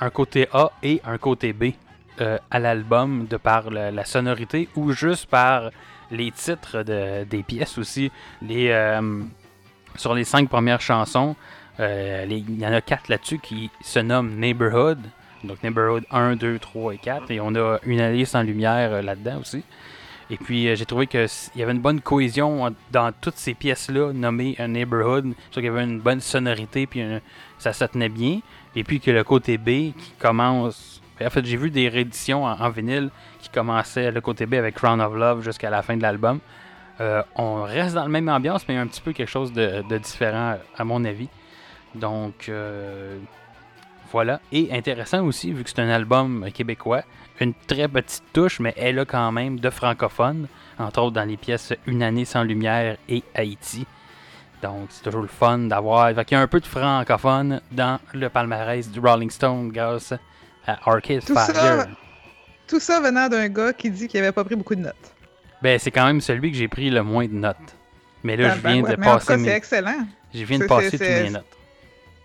un 0.00 0.10
côté 0.10 0.48
A 0.52 0.72
et 0.82 1.00
un 1.04 1.16
côté 1.18 1.52
B 1.52 1.66
à 2.18 2.58
l'album 2.58 3.26
de 3.26 3.36
par 3.36 3.70
la, 3.70 3.90
la 3.92 4.04
sonorité 4.04 4.68
ou 4.74 4.90
juste 4.92 5.26
par 5.26 5.70
les 6.10 6.32
titres 6.32 6.82
de- 6.82 7.24
des 7.24 7.42
pièces 7.42 7.78
aussi. 7.78 8.10
Les, 8.42 8.70
sur 9.98 10.14
les 10.14 10.24
cinq 10.24 10.48
premières 10.48 10.80
chansons, 10.80 11.36
euh, 11.80 12.24
il 12.28 12.58
y 12.58 12.66
en 12.66 12.72
a 12.72 12.80
quatre 12.80 13.08
là-dessus 13.08 13.38
qui 13.38 13.70
se 13.82 13.98
nomment 13.98 14.34
Neighborhood. 14.36 14.98
Donc 15.44 15.62
Neighborhood 15.62 16.04
1, 16.10 16.36
2, 16.36 16.58
3 16.58 16.94
et 16.94 16.98
4. 16.98 17.30
Et 17.30 17.40
on 17.40 17.54
a 17.54 17.78
une 17.84 18.00
Alice 18.00 18.34
en 18.34 18.42
lumière 18.42 18.92
euh, 18.92 19.02
là-dedans 19.02 19.40
aussi. 19.40 19.62
Et 20.30 20.36
puis 20.36 20.68
euh, 20.68 20.74
j'ai 20.74 20.86
trouvé 20.86 21.06
qu'il 21.06 21.28
y 21.54 21.62
avait 21.62 21.72
une 21.72 21.80
bonne 21.80 22.00
cohésion 22.00 22.74
dans 22.90 23.12
toutes 23.20 23.36
ces 23.36 23.54
pièces-là 23.54 24.12
nommées 24.12 24.56
Neighborhood. 24.58 25.26
Je 25.26 25.32
trouve 25.50 25.62
qu'il 25.62 25.64
y 25.64 25.68
avait 25.68 25.84
une 25.84 26.00
bonne 26.00 26.20
sonorité, 26.20 26.86
puis 26.86 27.02
ça 27.58 27.72
se 27.72 27.84
tenait 27.84 28.08
bien. 28.08 28.40
Et 28.74 28.82
puis 28.82 29.00
que 29.00 29.10
le 29.10 29.24
côté 29.24 29.58
B 29.58 29.92
qui 29.96 30.12
commence. 30.18 31.00
En 31.24 31.30
fait, 31.30 31.46
j'ai 31.46 31.56
vu 31.56 31.70
des 31.70 31.88
rééditions 31.88 32.44
en 32.44 32.68
vinyle 32.68 33.08
qui 33.40 33.48
commençaient 33.48 34.10
le 34.10 34.20
côté 34.20 34.44
B 34.44 34.54
avec 34.54 34.74
Crown 34.74 35.00
of 35.00 35.14
Love 35.14 35.42
jusqu'à 35.42 35.70
la 35.70 35.80
fin 35.80 35.96
de 35.96 36.02
l'album. 36.02 36.40
Euh, 37.00 37.22
on 37.34 37.62
reste 37.62 37.94
dans 37.94 38.02
la 38.02 38.08
même 38.08 38.28
ambiance, 38.28 38.66
mais 38.68 38.76
un 38.76 38.86
petit 38.86 39.00
peu 39.00 39.12
quelque 39.12 39.28
chose 39.28 39.52
de, 39.52 39.82
de 39.88 39.98
différent, 39.98 40.56
à 40.76 40.84
mon 40.84 41.04
avis. 41.04 41.28
Donc, 41.94 42.48
euh, 42.48 43.18
voilà. 44.12 44.40
Et 44.52 44.68
intéressant 44.72 45.22
aussi, 45.24 45.52
vu 45.52 45.62
que 45.64 45.70
c'est 45.70 45.80
un 45.80 45.88
album 45.90 46.46
québécois, 46.54 47.02
une 47.40 47.52
très 47.66 47.86
petite 47.88 48.24
touche, 48.32 48.60
mais 48.60 48.72
elle 48.76 48.98
a 48.98 49.04
quand 49.04 49.30
même 49.32 49.60
de 49.60 49.68
francophones, 49.70 50.46
entre 50.78 51.00
autres 51.02 51.12
dans 51.14 51.28
les 51.28 51.36
pièces 51.36 51.74
Une 51.86 52.02
année 52.02 52.24
sans 52.24 52.42
lumière 52.44 52.96
et 53.08 53.22
Haïti. 53.34 53.86
Donc, 54.62 54.86
c'est 54.88 55.02
toujours 55.02 55.20
le 55.22 55.28
fun 55.28 55.58
d'avoir. 55.58 56.08
Qu'il 56.24 56.36
y 56.36 56.40
a 56.40 56.42
un 56.42 56.46
peu 56.46 56.60
de 56.60 56.66
francophone 56.66 57.60
dans 57.72 57.98
le 58.14 58.28
palmarès 58.30 58.90
du 58.90 59.00
Rolling 59.00 59.30
Stone 59.30 59.68
grâce 59.68 60.14
à 60.66 60.78
Arcade 60.90 61.24
Tout 61.26 61.34
Fire. 61.34 61.46
ça- 61.54 61.86
Tout 62.66 62.80
ça 62.80 63.00
venant 63.00 63.28
d'un 63.28 63.48
gars 63.48 63.74
qui 63.74 63.90
dit 63.90 64.08
qu'il 64.08 64.20
avait 64.20 64.32
pas 64.32 64.44
pris 64.44 64.56
beaucoup 64.56 64.74
de 64.74 64.80
notes. 64.80 65.14
Ben, 65.62 65.78
c'est 65.78 65.90
quand 65.90 66.06
même 66.06 66.20
celui 66.20 66.50
que 66.52 66.56
j'ai 66.58 66.68
pris 66.68 66.90
le 66.90 67.02
moins 67.02 67.26
de 67.26 67.32
notes. 67.32 67.56
Mais 68.22 68.36
là, 68.36 68.54
je 68.56 68.60
Ben, 68.60 68.72
viens 68.72 68.82
ouais, 68.82 68.96
de 68.96 69.00
mais 69.00 69.06
en 69.06 69.12
tout 69.12 69.16
passer 69.18 69.26
cas, 69.26 69.38
c'est 69.38 69.44
mes... 69.44 69.48
excellent. 69.52 70.06
Je 70.34 70.44
viens 70.44 70.58
de 70.58 70.62
c'est- 70.64 70.68
passer 70.68 70.90
c'est- 70.90 70.98
toutes 70.98 71.06
c'est- 71.06 71.22
mes 71.24 71.30
notes. 71.30 71.44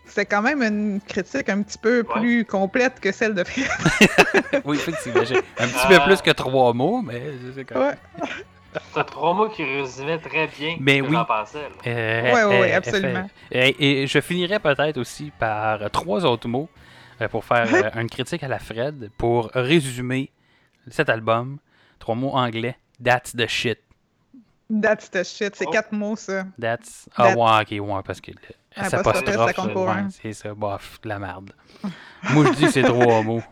C'était 0.05 0.25
quand 0.25 0.41
même 0.41 0.61
une 0.61 0.99
critique 1.07 1.47
un 1.47 1.61
petit 1.61 1.77
peu 1.77 1.99
Ouais. 1.99 2.19
plus 2.19 2.45
complète 2.45 2.99
que 2.99 3.11
celle 3.13 3.33
de 3.33 3.43
Fred. 3.45 3.67
Oui, 4.65 4.75
effectivement. 4.77 5.21
Un 5.21 5.67
petit 5.67 5.87
peu 5.87 5.93
Euh, 5.95 5.99
plus 6.05 6.21
que 6.21 6.31
trois 6.31 6.73
mots, 6.73 7.01
mais 7.01 7.21
c'est 7.55 7.63
quand 7.63 7.79
même. 7.79 7.95
Ouais. 8.21 8.27
T'as 8.93 9.03
trois 9.05 9.33
mots 9.33 9.47
qui 9.49 9.63
résumaient 9.63 10.17
très 10.17 10.47
bien 10.47 10.75
ce 10.75 10.83
que 10.83 11.01
oui. 11.01 11.07
j'en 11.11 11.25
pensais. 11.25 11.61
là. 11.61 11.67
Euh, 11.87 12.33
ouais, 12.49 12.71
euh, 12.73 12.77
absolument. 12.77 13.29
Et, 13.51 14.01
et 14.03 14.07
je 14.07 14.19
finirai 14.19 14.59
peut-être 14.59 14.97
aussi 14.97 15.31
par 15.39 15.81
euh, 15.81 15.87
trois 15.89 16.25
autres 16.25 16.47
mots 16.47 16.69
euh, 17.21 17.27
pour 17.29 17.45
faire 17.45 17.67
euh, 17.73 18.01
une 18.01 18.09
critique 18.09 18.43
à 18.43 18.47
la 18.49 18.59
Fred 18.59 19.09
pour 19.17 19.49
résumer 19.53 20.29
cet 20.89 21.09
album. 21.09 21.57
Trois 21.99 22.15
mots 22.15 22.31
anglais. 22.35 22.75
That's 23.03 23.35
the 23.35 23.47
shit. 23.47 23.79
That's 24.69 25.09
the 25.09 25.23
shit. 25.23 25.55
C'est 25.55 25.65
Oh. 25.67 25.71
quatre 25.71 25.91
mots, 25.91 26.15
ça. 26.15 26.45
That's. 26.59 27.09
Ah, 27.15 27.33
That- 27.33 27.35
ouais, 27.37 27.79
ok, 27.79 27.87
ouais, 27.87 28.01
parce 28.05 28.21
que. 28.21 28.31
le- 28.31 28.37
Ah, 28.75 28.89
ça 28.89 28.99
apostrophe, 28.99 29.27
apostrophe, 29.35 29.47
ça 29.55 29.73
compte 29.73 29.75
ouais. 29.75 30.03
C'est 30.21 30.33
ça, 30.33 30.53
bof, 30.53 31.01
de 31.01 31.09
la 31.09 31.19
merde. 31.19 31.51
Moi, 32.31 32.45
je 32.45 32.51
dis 32.57 32.71
c'est 32.71 32.83
trois 32.83 33.21
mots. 33.21 33.43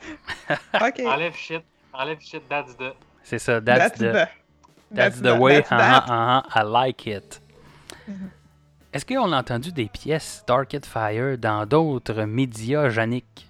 OK. 0.75 0.99
Enlève 1.05 1.35
shit, 1.35 1.61
enlève 1.93 2.19
shit, 2.21 2.41
that's 2.47 2.77
the. 2.77 2.93
C'est 3.23 3.39
ça, 3.39 3.59
that's, 3.59 3.97
the. 3.99 4.27
That's 4.95 5.19
the 5.21 5.37
way, 5.37 5.57
that's 5.61 5.71
uh-huh, 5.71 5.77
that. 5.77 6.05
uh-huh, 6.07 6.43
I 6.55 6.63
like 6.63 7.05
it. 7.05 7.41
Mm-hmm. 8.09 8.29
Est-ce 8.93 9.05
qu'on 9.05 9.31
a 9.33 9.37
entendu 9.39 9.71
des 9.71 9.87
pièces 9.87 10.43
d'Arcade 10.47 10.85
Fire 10.85 11.37
dans 11.37 11.65
d'autres 11.65 12.23
médias, 12.23 12.89
Yannick? 12.89 13.47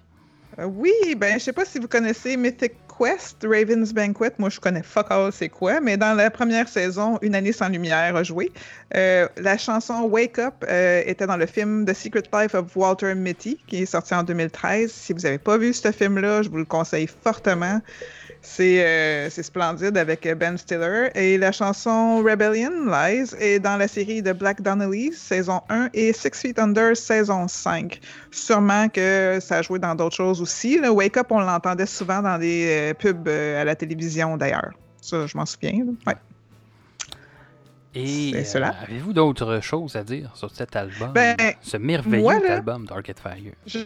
Euh, 0.58 0.64
Oui, 0.66 0.92
ben, 1.16 1.34
je 1.38 1.44
sais 1.44 1.52
pas 1.52 1.64
si 1.64 1.78
vous 1.78 1.88
connaissez 1.88 2.36
Mythic 2.36 2.72
Quest, 3.00 3.46
Raven's 3.48 3.94
Banquet. 3.94 4.32
Moi, 4.38 4.50
je 4.50 4.60
connais 4.60 4.82
fuck 4.82 5.06
all 5.10 5.32
c'est 5.32 5.48
quoi, 5.48 5.80
mais 5.80 5.96
dans 5.96 6.14
la 6.14 6.30
première 6.30 6.68
saison, 6.68 7.18
Une 7.22 7.34
année 7.34 7.52
sans 7.52 7.68
lumière 7.68 8.14
a 8.14 8.22
joué. 8.22 8.52
Euh, 8.94 9.26
la 9.38 9.56
chanson 9.56 10.02
Wake 10.02 10.38
Up 10.38 10.54
euh, 10.68 11.02
était 11.06 11.26
dans 11.26 11.38
le 11.38 11.46
film 11.46 11.86
The 11.86 11.94
Secret 11.94 12.24
Life 12.32 12.54
of 12.54 12.76
Walter 12.76 13.14
Mitty, 13.14 13.58
qui 13.66 13.82
est 13.82 13.86
sorti 13.86 14.14
en 14.14 14.22
2013. 14.22 14.92
Si 14.92 15.12
vous 15.14 15.20
n'avez 15.20 15.38
pas 15.38 15.56
vu 15.56 15.72
ce 15.72 15.90
film-là, 15.90 16.42
je 16.42 16.50
vous 16.50 16.58
le 16.58 16.64
conseille 16.66 17.06
fortement. 17.06 17.80
C'est 18.42 18.82
euh, 18.84 19.28
c'est 19.28 19.42
splendide 19.42 19.96
avec 19.98 20.26
Ben 20.38 20.56
Stiller. 20.56 21.08
Et 21.14 21.36
la 21.36 21.52
chanson 21.52 22.22
Rebellion 22.24 22.86
Lies 22.86 23.34
est 23.38 23.58
dans 23.58 23.76
la 23.76 23.86
série 23.86 24.22
de 24.22 24.32
Black 24.32 24.62
Donnelly, 24.62 25.12
saison 25.12 25.60
1, 25.68 25.90
et 25.92 26.12
Six 26.14 26.30
Feet 26.34 26.58
Under, 26.58 26.96
saison 26.96 27.46
5. 27.48 28.00
Sûrement 28.30 28.88
que 28.88 29.38
ça 29.42 29.58
a 29.58 29.62
joué 29.62 29.78
dans 29.78 29.94
d'autres 29.94 30.16
choses 30.16 30.40
aussi. 30.40 30.78
Le 30.78 30.88
Wake 30.88 31.18
Up, 31.18 31.26
on 31.30 31.40
l'entendait 31.40 31.84
souvent 31.86 32.22
dans 32.22 32.38
des 32.38 32.66
euh, 32.90 32.94
pubs 32.94 33.28
euh, 33.28 33.60
à 33.60 33.64
la 33.64 33.76
télévision 33.76 34.36
d'ailleurs. 34.38 34.70
Ça, 35.02 35.26
je 35.26 35.36
m'en 35.36 35.44
souviens. 35.46 35.84
là. 35.84 35.92
Ouais. 36.06 36.16
Et 37.94 38.32
euh, 38.36 38.44
cela. 38.44 38.74
avez-vous 38.82 39.12
d'autres 39.12 39.60
choses 39.60 39.96
à 39.96 40.04
dire 40.04 40.30
sur 40.34 40.50
cet 40.54 40.76
album? 40.76 41.12
Ben, 41.12 41.36
ce 41.60 41.76
merveilleux 41.76 42.22
moi, 42.22 42.38
là- 42.38 42.54
album 42.56 42.86
d'Arcade 42.86 43.18
Fire? 43.18 43.52
Je, 43.66 43.80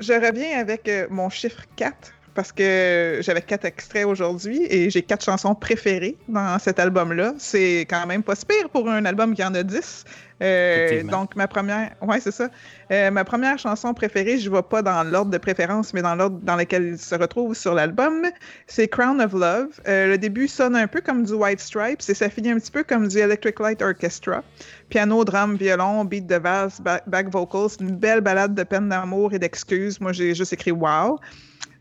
je 0.00 0.12
reviens 0.14 0.58
avec 0.58 0.88
euh, 0.88 1.06
mon 1.10 1.28
chiffre 1.28 1.62
4 1.76 1.94
parce 2.34 2.52
que 2.52 3.18
j'avais 3.22 3.42
quatre 3.42 3.64
extraits 3.64 4.04
aujourd'hui 4.06 4.66
et 4.68 4.90
j'ai 4.90 5.02
quatre 5.02 5.24
chansons 5.24 5.54
préférées 5.54 6.16
dans 6.28 6.58
cet 6.58 6.78
album-là. 6.78 7.34
C'est 7.38 7.86
quand 7.88 8.06
même 8.06 8.22
pas 8.22 8.34
si 8.34 8.44
pire 8.44 8.68
pour 8.70 8.88
un 8.90 9.04
album 9.04 9.34
qui 9.34 9.44
en 9.44 9.54
a 9.54 9.62
10. 9.62 10.04
Euh, 10.42 11.02
donc, 11.04 11.36
ma 11.36 11.46
première. 11.46 11.92
Ouais, 12.02 12.18
c'est 12.20 12.32
ça. 12.32 12.48
Euh, 12.90 13.10
ma 13.12 13.24
première 13.24 13.56
chanson 13.58 13.94
préférée, 13.94 14.38
je 14.38 14.50
ne 14.50 14.56
vais 14.56 14.62
pas 14.62 14.82
dans 14.82 15.04
l'ordre 15.04 15.30
de 15.30 15.38
préférence, 15.38 15.94
mais 15.94 16.02
dans 16.02 16.16
l'ordre 16.16 16.38
dans 16.42 16.56
lequel 16.56 16.84
il 16.84 16.98
se 16.98 17.14
retrouve 17.14 17.54
sur 17.54 17.72
l'album, 17.72 18.26
c'est 18.66 18.88
Crown 18.88 19.20
of 19.20 19.32
Love. 19.32 19.68
Euh, 19.86 20.08
le 20.08 20.18
début 20.18 20.48
sonne 20.48 20.74
un 20.74 20.88
peu 20.88 21.00
comme 21.00 21.24
du 21.24 21.32
White 21.34 21.60
Stripes 21.60 22.02
et 22.08 22.14
ça 22.14 22.28
finit 22.28 22.50
un 22.50 22.58
petit 22.58 22.72
peu 22.72 22.82
comme 22.82 23.06
du 23.06 23.16
Electric 23.18 23.60
Light 23.60 23.80
Orchestra. 23.80 24.42
Piano, 24.88 25.24
drum, 25.24 25.56
violon, 25.56 26.04
beat 26.04 26.26
de 26.26 26.34
valse, 26.36 26.80
ba- 26.80 27.00
back 27.06 27.28
vocals. 27.30 27.70
C'est 27.70 27.80
une 27.82 27.96
belle 27.96 28.20
balade 28.20 28.54
de 28.56 28.64
peine 28.64 28.88
d'amour 28.88 29.32
et 29.34 29.38
d'excuses. 29.38 30.00
Moi, 30.00 30.12
j'ai 30.12 30.34
juste 30.34 30.52
écrit 30.52 30.72
wow. 30.72 31.18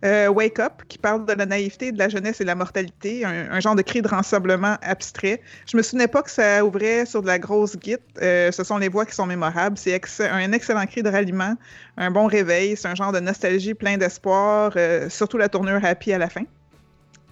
Euh, 0.04 0.28
Wake 0.28 0.60
Up, 0.60 0.82
qui 0.90 0.98
parle 0.98 1.26
de 1.26 1.32
la 1.32 1.46
naïveté, 1.46 1.94
de 1.94 1.98
la 1.98 2.10
jeunesse 2.10 2.42
et 2.42 2.44
de 2.44 2.48
la 2.48 2.56
mortalité, 2.56 3.24
un, 3.24 3.60
genre 3.62 3.76
de 3.76 3.82
cri 3.82 4.02
de 4.02 4.08
rassemblement 4.08 4.76
abstrait. 4.82 5.42
Je 5.66 5.78
me 5.78 5.82
souvenais 5.82 6.10
pas 6.10 6.22
que 6.22 6.30
ça 6.30 6.66
ouvrait 6.66 7.06
sur 7.06 7.22
de 7.22 7.28
la 7.28 7.40
grosse 7.40 7.78
guite. 7.78 8.02
Euh, 8.22 8.52
ce 8.52 8.66
sont 8.66 8.78
les 8.78 8.90
voix 8.90 9.06
qui 9.06 9.16
sont 9.16 9.26
mémorables. 9.26 9.78
C'est 9.78 10.02
un 10.20 10.52
excellent 10.52 10.86
cri 10.88 11.04
de 11.04 11.10
ralliement, 11.10 11.56
un 11.96 12.12
bon 12.12 12.28
réveil. 12.28 12.76
C'est 12.76 12.90
un 12.90 12.96
genre 12.96 13.14
de 13.14 13.22
nostalgie 13.22 13.74
plein 13.74 13.96
d'espoir, 13.96 14.74
euh, 14.76 15.10
surtout 15.10 15.38
la 15.38 15.48
tournure 15.48 15.84
happy 15.86 16.12
à 16.12 16.18
la 16.18 16.28
fin. 16.28 16.44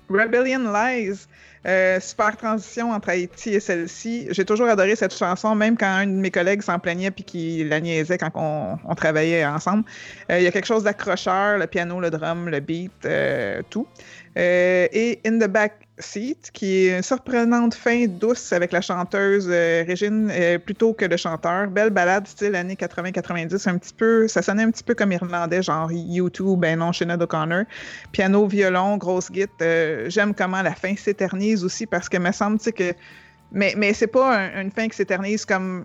Rebellion 0.09 0.71
Lies, 0.71 1.27
euh, 1.67 1.99
super 1.99 2.35
transition 2.37 2.91
entre 2.91 3.09
Haïti 3.09 3.51
et 3.51 3.59
celle-ci. 3.59 4.27
J'ai 4.31 4.45
toujours 4.45 4.67
adoré 4.67 4.95
cette 4.95 5.15
chanson, 5.15 5.53
même 5.53 5.77
quand 5.77 5.87
un 5.87 6.07
de 6.07 6.11
mes 6.13 6.31
collègues 6.31 6.61
s'en 6.61 6.79
plaignait 6.79 7.11
puis 7.11 7.23
qu'il 7.23 7.69
la 7.69 7.79
niaisait 7.79 8.17
quand 8.17 8.31
on, 8.35 8.95
travaillait 8.95 9.45
ensemble. 9.45 9.83
Euh, 10.31 10.39
Il 10.39 10.43
y 10.43 10.47
a 10.47 10.51
quelque 10.51 10.65
chose 10.65 10.83
d'accrocheur, 10.83 11.57
le 11.59 11.67
piano, 11.67 11.99
le 11.99 12.09
drum, 12.09 12.49
le 12.49 12.59
beat, 12.59 12.91
euh, 13.05 13.61
tout. 13.69 13.87
Et 14.35 15.19
In 15.25 15.37
the 15.39 15.47
Back 15.47 15.87
Seat, 16.01 16.49
qui 16.51 16.87
est 16.87 16.97
une 16.97 17.03
surprenante 17.03 17.73
fin 17.75 18.05
douce 18.07 18.51
avec 18.51 18.71
la 18.71 18.81
chanteuse 18.81 19.47
euh, 19.49 19.83
Régine 19.87 20.29
euh, 20.31 20.57
plutôt 20.59 20.93
que 20.93 21.05
le 21.05 21.15
chanteur. 21.17 21.67
Belle 21.67 21.91
balade 21.91 22.27
style 22.27 22.55
années 22.55 22.75
80-90, 22.75 23.69
un 23.69 23.77
petit 23.77 23.93
peu, 23.93 24.27
ça 24.27 24.41
sonnait 24.41 24.63
un 24.63 24.71
petit 24.71 24.83
peu 24.83 24.95
comme 24.95 25.11
irlandais, 25.11 25.61
genre 25.63 25.89
U2, 25.91 26.57
ben 26.57 26.79
non, 26.79 26.91
Sinead 26.91 27.21
O'Connor. 27.21 27.63
Piano, 28.11 28.47
violon, 28.47 28.97
grosse 28.97 29.31
guitare. 29.31 29.55
euh, 29.61 30.09
J'aime 30.09 30.33
comment 30.33 30.61
la 30.61 30.73
fin 30.75 30.95
s'éternise 30.95 31.63
aussi 31.63 31.85
parce 31.85 32.09
que 32.09 32.17
me 32.17 32.31
semble 32.31 32.59
que 32.59 32.93
mais, 33.53 33.73
mais 33.75 33.93
c'est 33.93 34.07
pas 34.07 34.37
un- 34.37 34.61
une 34.61 34.71
fin 34.71 34.87
qui 34.87 34.95
s'éternise 34.95 35.43
comme 35.45 35.83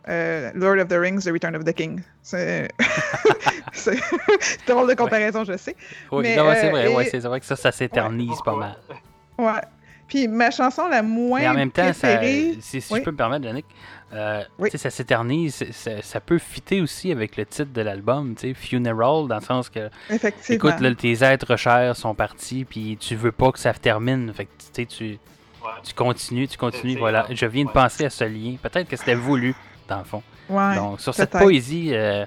Lord 0.54 0.78
of 0.78 0.86
the 0.88 0.92
Rings, 0.94 1.22
The 1.24 1.32
Return 1.32 1.56
of 1.56 1.64
the 1.64 1.72
King. 1.72 2.00
C'est 2.22 2.68
drôle 4.68 4.88
de 4.88 4.94
comparaison, 4.94 5.44
je 5.44 5.56
sais. 5.56 5.74
Oui, 6.12 6.22
Mais, 6.22 6.36
non, 6.36 6.52
c'est 6.54 6.70
vrai, 6.70 6.90
et- 6.90 6.94
ouais, 6.94 7.08
c'est 7.10 7.18
vrai 7.18 7.40
que 7.40 7.46
ça, 7.46 7.56
ça 7.56 7.72
s'éternise 7.72 8.38
pas 8.44 8.54
mal. 8.54 8.76
Ouais. 9.38 9.60
Puis 10.08 10.28
ma 10.28 10.50
chanson 10.50 10.88
la 10.88 11.02
moins 11.02 11.40
Mais 11.40 11.48
en 11.48 11.54
même 11.54 11.70
temps, 11.70 11.92
ça, 11.92 12.22
si, 12.22 12.60
si 12.60 12.92
Oui. 12.92 13.00
je 13.00 13.04
peux 13.04 13.10
me 13.10 13.16
permettre, 13.16 13.44
Yannick, 13.46 13.66
euh, 14.12 14.42
Oui. 14.58 14.70
tu 14.70 14.78
sais, 14.78 14.82
ça 14.84 14.90
s'éternise, 14.90 15.64
ça, 15.72 16.00
ça 16.02 16.20
peut 16.20 16.38
fitter 16.38 16.80
aussi 16.80 17.10
avec 17.10 17.36
le 17.36 17.44
titre 17.44 17.72
de 17.72 17.80
l'album, 17.82 18.34
tu 18.36 18.48
sais, 18.48 18.54
Funeral, 18.54 19.26
dans 19.26 19.36
le 19.38 19.40
sens 19.44 19.68
que, 19.68 19.90
Effectivement. 20.10 20.54
écoute, 20.70 20.80
là, 20.80 20.94
tes 20.94 21.24
êtres 21.24 21.56
chers 21.56 21.96
sont 21.96 22.14
partis, 22.14 22.64
puis 22.64 22.96
tu 23.00 23.16
veux 23.16 23.32
pas 23.32 23.50
que 23.50 23.58
ça 23.58 23.72
termine, 23.74 24.32
fait 24.32 24.44
que, 24.44 24.50
tu 24.58 24.66
sais, 24.72 24.86
tu, 24.86 25.04
Ouais. 25.64 25.72
tu 25.82 25.92
continues, 25.94 26.46
tu 26.46 26.56
continues, 26.56 26.96
voilà. 26.96 27.24
c'est- 27.26 27.34
Je 27.34 27.46
viens 27.46 27.64
de 27.64 27.70
penser 27.70 28.04
à 28.04 28.10
ce 28.10 28.22
lien, 28.24 28.54
peut-être 28.62 28.88
que 28.88 28.96
c'était 28.96 29.16
voulu, 29.16 29.54
dans 29.88 29.98
le 29.98 30.04
fond. 30.04 30.22
ouais, 30.48 30.76
Donc, 30.76 31.00
sur 31.00 31.12
cette 31.14 31.30
poésie, 31.30 31.90
euh, 31.92 32.24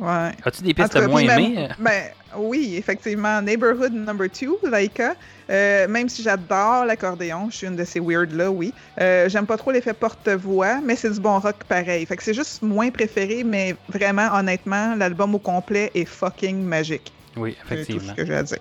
ouais. 0.00 0.30
as-tu 0.44 0.62
des 0.62 0.74
pistes 0.74 0.92
cas, 0.92 1.06
moins 1.08 1.20
aimées? 1.20 1.68
ben, 1.78 2.04
oui, 2.36 2.74
effectivement. 2.76 3.40
Neighborhood 3.40 3.92
Number 3.92 4.28
2, 4.28 4.70
Laika. 4.70 5.14
Euh, 5.48 5.86
même 5.88 6.08
si 6.08 6.22
j'adore 6.22 6.84
l'accordéon, 6.84 7.48
je 7.50 7.56
suis 7.56 7.66
une 7.66 7.76
de 7.76 7.84
ces 7.84 8.00
weird-là, 8.00 8.50
oui. 8.50 8.74
Euh, 9.00 9.28
J'aime 9.28 9.46
pas 9.46 9.56
trop 9.56 9.70
l'effet 9.70 9.94
porte-voix, 9.94 10.80
mais 10.82 10.96
c'est 10.96 11.10
du 11.10 11.20
bon 11.20 11.38
rock 11.38 11.56
pareil. 11.68 12.04
Fait 12.04 12.16
que 12.16 12.22
c'est 12.22 12.34
juste 12.34 12.62
moins 12.62 12.90
préféré, 12.90 13.44
mais 13.44 13.76
vraiment, 13.88 14.28
honnêtement, 14.34 14.94
l'album 14.96 15.34
au 15.34 15.38
complet 15.38 15.90
est 15.94 16.04
fucking 16.04 16.62
magique. 16.62 17.12
Oui, 17.36 17.54
C'est 17.54 17.62
tout 17.62 17.68
ce 17.68 17.74
effectivement. 17.92 18.14
que 18.14 18.26
j'ai 18.26 18.34
à 18.34 18.42
dire. 18.42 18.58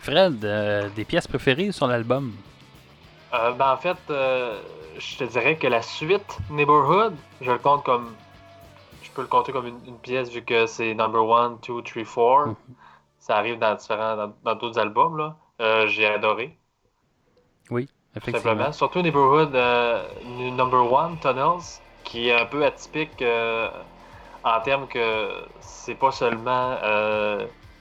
Fred, 0.00 0.44
euh, 0.44 0.90
des 0.94 1.04
pièces 1.06 1.26
préférées 1.26 1.72
sur 1.72 1.86
l'album? 1.86 2.32
Euh, 3.32 3.52
ben, 3.52 3.72
en 3.72 3.76
fait, 3.78 3.96
euh, 4.10 4.58
je 4.98 5.16
te 5.16 5.24
dirais 5.24 5.56
que 5.56 5.66
la 5.66 5.80
suite 5.80 6.36
Neighborhood, 6.50 7.14
je 7.40 7.50
le 7.50 7.58
compte 7.58 7.84
comme. 7.84 8.10
Je 9.14 9.16
peux 9.16 9.22
le 9.22 9.28
compter 9.28 9.52
comme 9.52 9.66
une, 9.68 9.84
une 9.86 10.00
pièce 10.00 10.28
vu 10.30 10.44
que 10.44 10.66
c'est 10.66 10.92
number 10.94 11.36
1, 11.36 11.50
2, 11.52 11.82
3, 11.82 12.04
4. 12.04 12.58
Mhm. 12.68 12.74
Ça 13.18 13.36
arrive 13.38 13.58
dans 13.60 13.74
différents 13.76 14.34
dans 14.44 14.54
d'autres 14.56 14.78
albums. 14.80 15.16
là. 15.16 15.38
Euh, 15.60 15.86
J'ai 15.86 16.06
adoré. 16.06 16.58
Oui, 17.70 17.90
tout 18.20 18.26
effectivement. 18.26 18.30
simplement. 18.30 18.72
Surtout 18.72 19.02
Neighborhood 19.02 19.54
euh, 19.54 20.08
number 20.22 20.98
1, 20.98 21.16
Tunnels, 21.18 21.82
qui 22.02 22.28
est 22.28 22.34
un 22.40 22.46
peu 22.46 22.64
atypique 22.64 23.20
euh, 23.22 23.70
en 24.44 24.60
termes 24.62 24.88
que 24.88 25.46
c'est 25.60 25.96
pas 25.96 26.12
seulement 26.12 26.78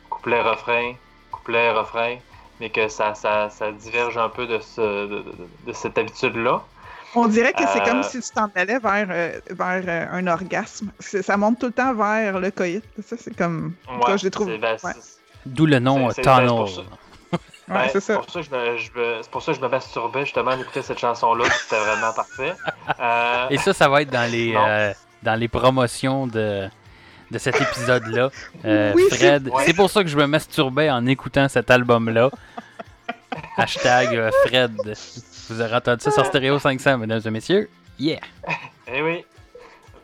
couplet-refrain, 0.10 0.96
couplet-refrain, 1.32 2.20
mais 2.60 2.72
que 2.72 2.88
ça, 2.88 3.14
ça, 3.16 3.50
ça 3.50 3.72
diverge 3.72 4.18
un 4.18 4.30
peu 4.30 4.48
de, 4.48 4.60
ce, 4.60 4.82
de, 5.08 5.22
de- 5.24 5.58
de 5.60 5.74
cette 5.74 5.98
habitude-là. 5.98 6.70
On 7.16 7.28
dirait 7.28 7.54
que 7.54 7.64
c'est 7.72 7.82
Euh, 7.82 7.86
comme 7.86 8.04
si 8.04 8.20
tu 8.22 8.30
t'en 8.32 8.50
allais 8.56 8.80
vers, 8.80 9.08
euh, 9.10 9.40
vers 9.52 9.84
euh, 9.88 10.06
un 10.18 10.28
orgasme. 10.28 10.90
C'est- 11.00 11.22
Ça 11.22 11.38
monte 11.38 11.60
tout 11.60 11.68
le 11.68 11.72
temps 11.72 11.94
vers 11.94 12.40
le 12.40 12.50
coït. 12.52 12.84
Ça, 13.06 13.16
c'est 13.20 13.36
comme. 13.36 13.74
Toi, 14.06 14.18
je 14.18 14.28
trouve. 14.30 14.48
ben, 14.58 14.78
ouais. 14.84 14.92
D'où 15.46 15.66
le 15.66 15.80
nom 15.80 16.10
C'est- 16.10 16.22
euh, 16.22 16.24
c'est- 16.24 16.24
ben, 16.24 16.36
c'est 16.36 16.42
Tunnel. 16.42 16.58
pour 16.58 16.70
ça. 16.70 16.82
Ouais, 17.70 17.90
c'est 17.94 18.02
ça. 18.02 18.16
pour 18.16 18.30
ça 18.30 18.40
que 18.42 18.46
je 18.46 18.52
me- 18.52 18.78
je 18.78 18.92
me- 18.92 19.22
c'est 19.22 19.32
pour 19.32 19.42
ça 19.42 19.52
que 19.54 19.58
je 19.58 19.64
me 19.64 19.70
masturbais 19.70 20.26
justement 20.26 20.56
d'écouter 20.58 20.82
cette 20.82 21.00
chanson-là. 21.00 21.46
C'était 21.50 21.80
vraiment 21.80 22.12
parfait. 22.16 22.54
Euh, 23.00 23.48
Et 23.50 23.58
ça, 23.58 23.74
ça 23.74 23.88
va 23.88 24.02
être 24.02 24.10
dans 24.10 24.30
les, 24.30 24.54
euh, 24.58 24.94
dans 25.24 25.36
les 25.40 25.48
promotions 25.48 26.28
de, 26.28 26.68
de 27.32 27.38
cet 27.38 27.60
épisode-là. 27.62 28.30
Euh, 28.66 28.92
Oui, 28.96 29.04
Fred, 29.10 29.50
c'est- 29.60 29.66
c'est 29.68 29.74
pour 29.74 29.90
ça 29.90 30.04
que 30.04 30.10
je 30.10 30.18
me 30.18 30.26
masturbais 30.28 30.90
en 30.90 31.06
écoutant 31.06 31.48
cet 31.50 31.70
album-là. 31.72 32.30
Hashtag 33.58 34.16
euh, 34.16 34.32
Fred. 34.46 34.76
Vous 35.50 35.62
aurez 35.62 35.76
entendu 35.76 36.02
ça 36.02 36.12
sur 36.12 36.26
Stéréo 36.26 36.58
500, 36.60 36.98
mesdames 37.00 37.22
et 37.26 37.30
messieurs. 37.32 37.70
Yeah! 38.00 38.20
Eh 38.86 39.02
oui. 39.02 39.26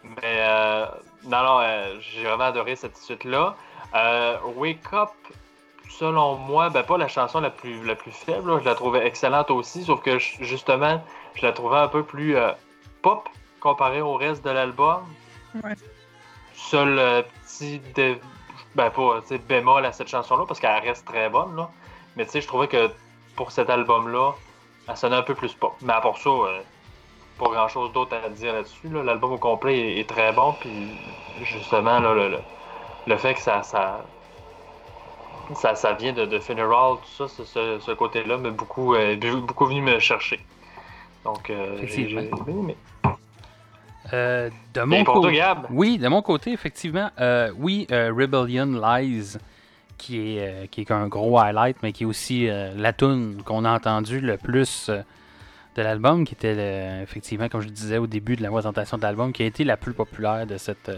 Mais 0.04 0.38
euh, 0.40 0.86
non, 1.26 1.44
non, 1.44 1.60
euh, 1.62 1.96
j'ai 2.00 2.24
vraiment 2.24 2.46
adoré 2.46 2.76
cette 2.78 2.96
suite-là. 2.98 3.56
Euh, 3.94 4.38
Wake 4.56 4.92
Up, 4.94 5.10
selon 5.90 6.36
moi, 6.38 6.70
ben 6.70 6.84
pas 6.84 6.98
la 6.98 7.10
chanson 7.10 7.42
la 7.42 7.50
plus, 7.50 7.84
la 7.86 7.96
plus 7.96 8.12
faible, 8.12 8.50
là, 8.52 8.60
je 8.62 8.66
la 8.66 8.76
trouvais 8.76 9.06
excellente 9.06 9.52
aussi, 9.52 9.84
sauf 9.84 10.02
que 10.02 10.18
je- 10.18 10.44
justement, 10.46 11.04
je 11.36 11.46
la 11.46 11.52
trouvais 11.52 11.78
un 11.78 11.90
peu 11.90 12.04
plus 12.04 12.38
euh, 12.38 12.52
pop 13.02 13.28
comparé 13.60 14.02
au 14.02 14.16
reste 14.16 14.46
de 14.46 14.50
l'album. 14.50 15.04
Ouais. 15.62 15.76
Seul 16.54 16.98
euh, 16.98 17.22
petit 17.44 17.80
dé- 17.94 18.20
ben 18.76 18.90
pas, 18.92 19.20
tu 19.22 19.28
sais, 19.28 19.38
bémol 19.40 19.86
à 19.86 19.92
cette 19.92 20.08
chanson-là, 20.08 20.46
parce 20.48 20.60
qu'elle 20.62 20.82
reste 20.82 21.06
très 21.06 21.30
bonne, 21.30 21.56
là. 21.58 21.70
Mais 22.16 22.26
tu 22.26 22.32
sais, 22.32 22.42
je 22.42 22.48
trouvais 22.48 22.70
que 22.70 22.90
pour 23.36 23.52
cet 23.52 23.70
album-là, 23.70 24.32
elle 24.90 24.98
sonnait 24.98 25.16
un 25.16 25.22
peu 25.22 25.36
plus 25.36 25.54
pop. 25.54 25.74
Mais 25.82 25.94
à 25.94 26.02
part 26.02 26.18
ça, 26.18 26.30
euh, 26.30 26.60
pas 27.38 27.50
grand 27.50 27.68
chose 27.68 27.92
d'autre 27.94 28.16
à 28.26 28.30
dire 28.30 28.54
là-dessus. 28.54 28.90
là. 28.90 29.04
L'album 29.04 29.34
au 29.34 29.38
complet 29.38 29.78
est, 29.78 30.00
est 30.02 30.10
très 30.10 30.34
bon, 30.34 30.54
puis 30.60 30.70
justement, 31.44 32.00
là, 32.00 32.14
le, 32.14 32.30
le, 32.30 32.40
le 33.08 33.18
fait 33.18 33.34
que 33.36 33.40
ça, 33.42 33.64
ça, 33.64 34.04
ça, 35.56 35.76
ça 35.76 35.94
vient 35.94 36.14
de, 36.14 36.26
de 36.26 36.40
Funeral, 36.40 36.98
tout 36.98 37.28
ça, 37.28 37.28
ce, 37.28 37.44
ce, 37.46 37.80
ce 37.80 37.92
côté-là 37.92 38.38
m'a 38.38 38.50
beaucoup, 38.50 38.94
euh, 38.96 39.16
beaucoup 39.42 39.66
venu 39.66 39.82
me 39.82 40.00
chercher. 40.00 40.40
Donc, 41.24 41.50
euh, 41.50 41.78
j'ai 41.84 42.10
j'ai 42.10 42.16
Effectivement. 42.18 42.44
bien 42.46 42.56
aimé. 42.56 42.78
Euh, 44.14 44.50
de 44.74 44.82
mon 44.82 45.04
côté. 45.04 45.44
Oui, 45.70 45.98
de 45.98 46.08
mon 46.08 46.22
côté, 46.22 46.52
effectivement. 46.52 47.10
oui, 47.58 47.86
Rebellion 47.92 48.66
Lies, 48.66 49.38
qui 50.00 50.38
est, 50.38 50.40
euh, 50.40 50.66
qui 50.72 50.82
est 50.82 50.92
un 50.92 51.08
gros 51.08 51.38
highlight, 51.38 51.78
mais 51.84 51.92
qui 51.92 52.04
est 52.04 52.08
aussi 52.08 52.50
euh, 52.50 52.74
la 52.76 52.94
tune 52.94 53.44
qu'on 53.46 53.66
a 53.66 53.72
entendue 53.72 54.22
le 54.22 54.38
plus 54.38 54.88
euh, 54.90 55.02
de 55.76 55.82
l'album, 55.84 56.26
qui 56.26 56.34
était 56.34 57.04
effectivement, 57.04 57.48
comme 57.48 57.62
je 57.62 57.70
disais 57.70 58.00
au 58.00 58.08
début 58.08 58.36
de 58.36 58.42
la 58.42 58.50
présentation 58.50 58.98
de 58.98 59.04
l'album, 59.04 59.32
qui 59.32 59.44
a 59.44 59.46
été 59.46 59.64
la 59.64 59.78
plus 59.78 59.94
populaire 59.94 60.48
de, 60.48 60.58
cette, 60.58 60.92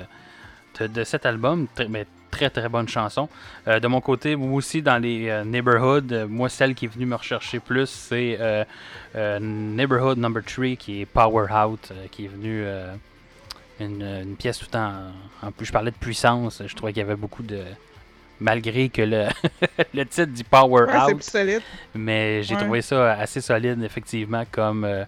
de, 0.80 1.04
cet 1.04 1.26
album. 1.26 1.68
Mais 1.90 2.08
très 2.32 2.50
très 2.50 2.70
bonne 2.70 2.88
chanson. 2.88 3.28
De 3.68 3.86
mon 3.88 4.00
côté, 4.00 4.38
moi 4.38 4.54
aussi 4.54 4.82
dans 4.82 4.98
les 4.98 5.30
euh, 5.30 5.44
Neighborhood, 5.44 6.14
euh, 6.14 6.28
moi 6.28 6.48
celle 6.48 6.74
qui 6.74 6.86
est 6.86 6.88
venue 6.88 7.06
me 7.06 7.16
rechercher 7.16 7.60
plus, 7.60 7.90
c'est 7.90 8.66
Neighborhood 9.14 10.18
Number 10.18 10.42
3 10.44 10.78
qui 10.78 11.02
est 11.02 11.06
Power 11.06 11.48
Out, 11.52 11.92
qui 12.12 12.26
est 12.26 12.30
venu 12.30 12.66
une, 13.80 14.02
une 14.04 14.36
pièce 14.38 14.58
tout 14.58 14.76
en, 14.76 15.12
en 15.44 15.52
plus. 15.52 15.66
Je 15.66 15.74
parlais 15.74 15.92
de 15.92 15.98
puissance, 15.98 16.64
je 16.66 16.76
trouvais 16.76 16.94
qu'il 16.94 17.02
y 17.02 17.06
avait 17.06 17.16
beaucoup 17.16 17.44
de. 17.44 17.62
Malgré 18.42 18.90
que 18.90 19.04
le, 19.04 19.28
le 19.94 20.06
titre 20.06 20.26
dit 20.34 20.44
Power 20.44 20.88
Ouais, 20.88 21.02
c'est 21.06 21.14
Out, 21.14 21.16
plus 21.16 21.30
solide. 21.32 21.64
mais 21.96 22.44
j'ai 22.44 22.56
Ouais. 22.56 22.62
trouvé 22.64 22.82
ça 22.82 23.14
assez 23.14 23.40
solide, 23.42 23.82
effectivement, 23.84 24.44
comme, 24.52 24.84
euh, 24.84 25.06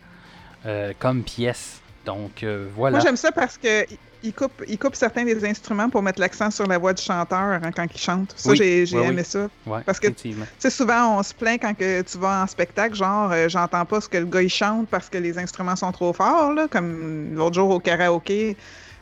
euh, 0.66 0.94
comme 1.00 1.24
pièce. 1.24 1.82
Donc 2.06 2.44
euh, 2.44 2.68
voilà. 2.76 2.98
Moi, 2.98 3.06
j'aime 3.06 3.18
ça 3.18 3.32
parce 3.32 3.58
que 3.58 3.86
il 4.26 4.34
coupe, 4.34 4.64
il 4.68 4.78
coupe 4.80 4.96
certains 4.96 5.26
des 5.26 5.44
instruments 5.46 5.90
pour 5.90 6.02
mettre 6.02 6.20
l'accent 6.22 6.52
sur 6.52 6.68
la 6.68 6.78
voix 6.78 6.94
du 6.94 7.02
chanteur 7.02 7.40
hein, 7.40 7.72
quand 7.76 7.88
il 7.94 8.00
chante. 8.00 8.34
Ça, 8.38 8.52
Oui, 8.52 8.58
j'ai 8.58 8.86
j'ai 8.86 8.98
oui, 8.98 9.04
oui. 9.08 9.10
aimé 9.10 9.24
ça. 9.24 9.50
Ouais, 9.66 9.82
parce 9.86 10.00
que-. 10.00 10.08
Tu 10.10 10.36
sais, 10.60 10.70
souvent, 10.70 11.18
on 11.20 11.24
se 11.24 11.34
plaint 11.34 11.60
quand 11.62 11.74
que 11.74 12.02
tu 12.02 12.18
vas 12.20 12.44
en 12.44 12.48
spectacle, 12.48 12.96
genre, 12.96 13.32
euh, 13.34 13.50
j'entends 13.50 13.86
pas 13.86 14.00
ce 14.02 14.08
que 14.10 14.18
le 14.18 14.26
gars 14.26 14.42
il 14.42 14.50
chante 14.50 14.90
parce 14.90 15.10
que 15.10 15.18
les 15.18 15.38
instruments 15.38 15.76
sont 15.76 15.92
trop 15.92 16.14
forts, 16.14 16.54
là, 16.54 16.68
comme 16.70 17.34
l'autre 17.36 17.56
jour 17.56 17.70
au 17.72 17.80
karaoké. 17.80 18.56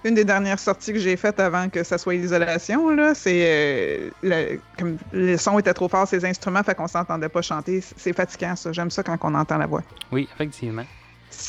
Une 0.04 0.16
des 0.16 0.26
dernières 0.26 0.58
sorties 0.60 0.94
que 0.94 1.00
j'ai 1.00 1.16
faites 1.16 1.40
avant 1.40 1.70
que 1.70 1.84
ça 1.84 1.98
soit 2.00 2.14
l'isolation, 2.16 2.90
là, 2.90 3.14
c'est 3.14 3.42
euh, 3.44 4.10
le, 4.24 4.60
comme 4.78 4.98
le 5.12 5.38
son 5.38 5.60
était 5.60 5.74
trop 5.76 5.88
fort, 5.88 6.08
ces 6.08 6.26
instruments, 6.26 6.64
fait 6.64 6.74
qu'on 6.74 6.88
s'entendait 6.88 7.30
pas 7.30 7.42
chanter. 7.44 7.82
C'est 7.98 8.14
fatigant, 8.14 8.56
ça. 8.56 8.72
J'aime 8.72 8.90
ça 8.90 9.04
quand 9.04 9.18
on 9.22 9.36
entend 9.36 9.58
la 9.60 9.68
voix. 9.68 9.84
Oui, 10.12 10.28
effectivement. 10.34 10.86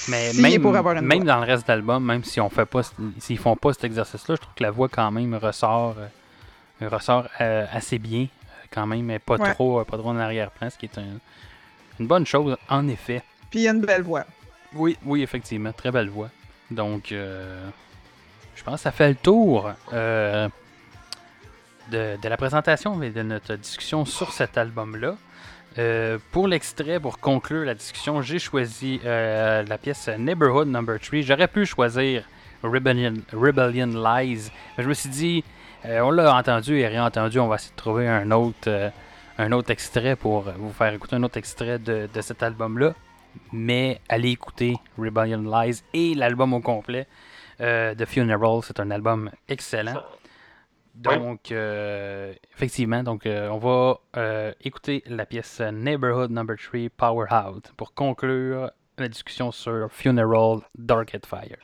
Mais 0.09 0.33
même, 0.35 0.61
pour 0.63 0.77
avoir 0.77 0.95
une 0.97 1.07
même 1.07 1.23
voix. 1.25 1.27
dans 1.35 1.41
le 1.41 1.47
reste 1.47 1.67
de 1.67 1.73
l'album, 1.73 2.05
même 2.05 2.25
si 2.25 2.41
on 2.41 2.51
fait 2.51 2.67
pas, 2.67 2.83
s'ils 3.19 3.39
font 3.39 3.57
pas 3.57 3.73
cet 3.73 3.85
exercice-là, 3.85 4.35
je 4.37 4.41
trouve 4.41 4.55
que 4.55 4.63
la 4.63 4.71
voix 4.71 4.89
quand 4.89 5.11
même 5.11 5.35
ressort, 5.35 5.97
euh, 5.99 6.89
ressort 6.89 7.27
euh, 7.41 7.65
assez 7.73 7.99
bien, 7.99 8.27
quand 8.71 8.87
même, 8.87 9.03
mais 9.07 9.19
pas 9.19 9.37
Ouais. 9.37 9.53
trop, 9.55 9.81
euh, 9.81 9.85
pas 9.85 9.97
trop 9.97 10.11
en 10.11 10.19
arrière-plan, 10.19 10.69
ce 10.71 10.77
qui 10.79 10.87
est 10.87 10.99
un- 10.99 11.19
une 12.01 12.07
bonne 12.07 12.27
chose 12.27 12.57
en 12.69 12.87
effet. 12.89 13.23
Puis 13.51 13.61
il 13.61 13.63
y 13.63 13.69
a 13.69 13.73
une 13.73 13.81
belle 13.81 14.03
voix. 14.03 14.25
Oui, 14.75 14.97
oui, 15.05 15.23
effectivement, 15.23 15.73
très 15.73 15.91
belle 15.91 16.09
voix. 16.09 16.29
Donc, 16.71 17.13
euh, 17.13 17.69
je 18.63 18.67
pense 18.67 18.77
que 18.77 18.83
ça 18.83 18.93
fait 18.93 19.09
le 19.09 19.17
tour 19.17 19.73
euh, 19.93 20.49
de, 21.91 22.17
la 22.23 22.37
présentation 22.37 23.03
et 23.03 23.11
de 23.11 23.23
notre 23.23 23.57
discussion 23.57 24.05
sur 24.05 24.31
cet 24.33 24.57
album-là. 24.57 25.17
Euh, 25.79 26.19
pour 26.31 26.47
l'extrait, 26.47 27.01
pour 27.01 27.19
conclure 27.19 27.65
la 27.65 27.75
discussion, 27.75 28.23
j'ai 28.23 28.39
choisi 28.39 29.01
euh, 29.05 29.65
la 29.65 29.79
pièce 29.79 30.09
Neighborhood 30.17 30.69
Number 30.69 31.01
3. 31.01 31.23
J'aurais 31.23 31.49
pu 31.49 31.67
choisir 31.67 32.23
Rebellion, 32.63 33.15
Rebellion 33.33 33.89
Lies, 33.89 34.53
je 34.79 34.87
me 34.87 34.95
suis 34.95 35.09
dit, 35.09 35.43
on 35.85 36.13
l'a 36.13 36.33
entendu 36.33 36.79
et 36.79 36.87
réentendu, 36.87 37.41
on 37.41 37.49
va 37.49 37.57
essayer 37.57 37.73
de 37.73 37.77
trouver 37.77 38.07
un 38.07 38.31
autre, 38.31 38.93
extrait 39.71 40.15
pour 40.15 40.43
vous 40.43 40.73
faire 40.73 40.95
écouter 40.95 41.17
un 41.17 41.25
autre 41.25 41.39
extrait 41.39 41.81
de 41.81 42.21
cet 42.21 42.45
album-là. 42.45 42.95
Mais 43.53 44.01
allez 44.09 44.31
écouter 44.31 44.77
Rebellion 44.97 45.43
Lies 45.43 45.83
et 45.95 46.15
l'album 46.15 46.55
au 46.55 46.61
complet 46.61 47.09
euh, 47.63 47.95
de 47.95 48.05
Funeral. 48.05 48.61
C'est 48.63 48.81
un 48.81 48.91
album 48.91 49.31
excellent. 49.49 50.03
Donc, 50.95 51.51
euh, 51.53 52.35
effectivement, 52.55 53.03
donc, 53.03 53.25
euh, 53.25 53.49
on 53.49 53.59
va 53.59 54.01
euh, 54.17 54.53
écouter 54.61 55.03
la 55.07 55.25
pièce 55.25 55.61
Neighborhood 55.61 56.31
Number 56.31 56.57
3 56.57 56.91
Power 56.97 57.27
Out 57.33 57.73
pour 57.77 57.95
conclure 57.95 58.71
la 58.99 59.09
discussion 59.09 59.53
sur 59.53 59.91
Funeral 59.91 60.61
Dark 60.77 61.15
at 61.15 61.27
Fire. 61.27 61.57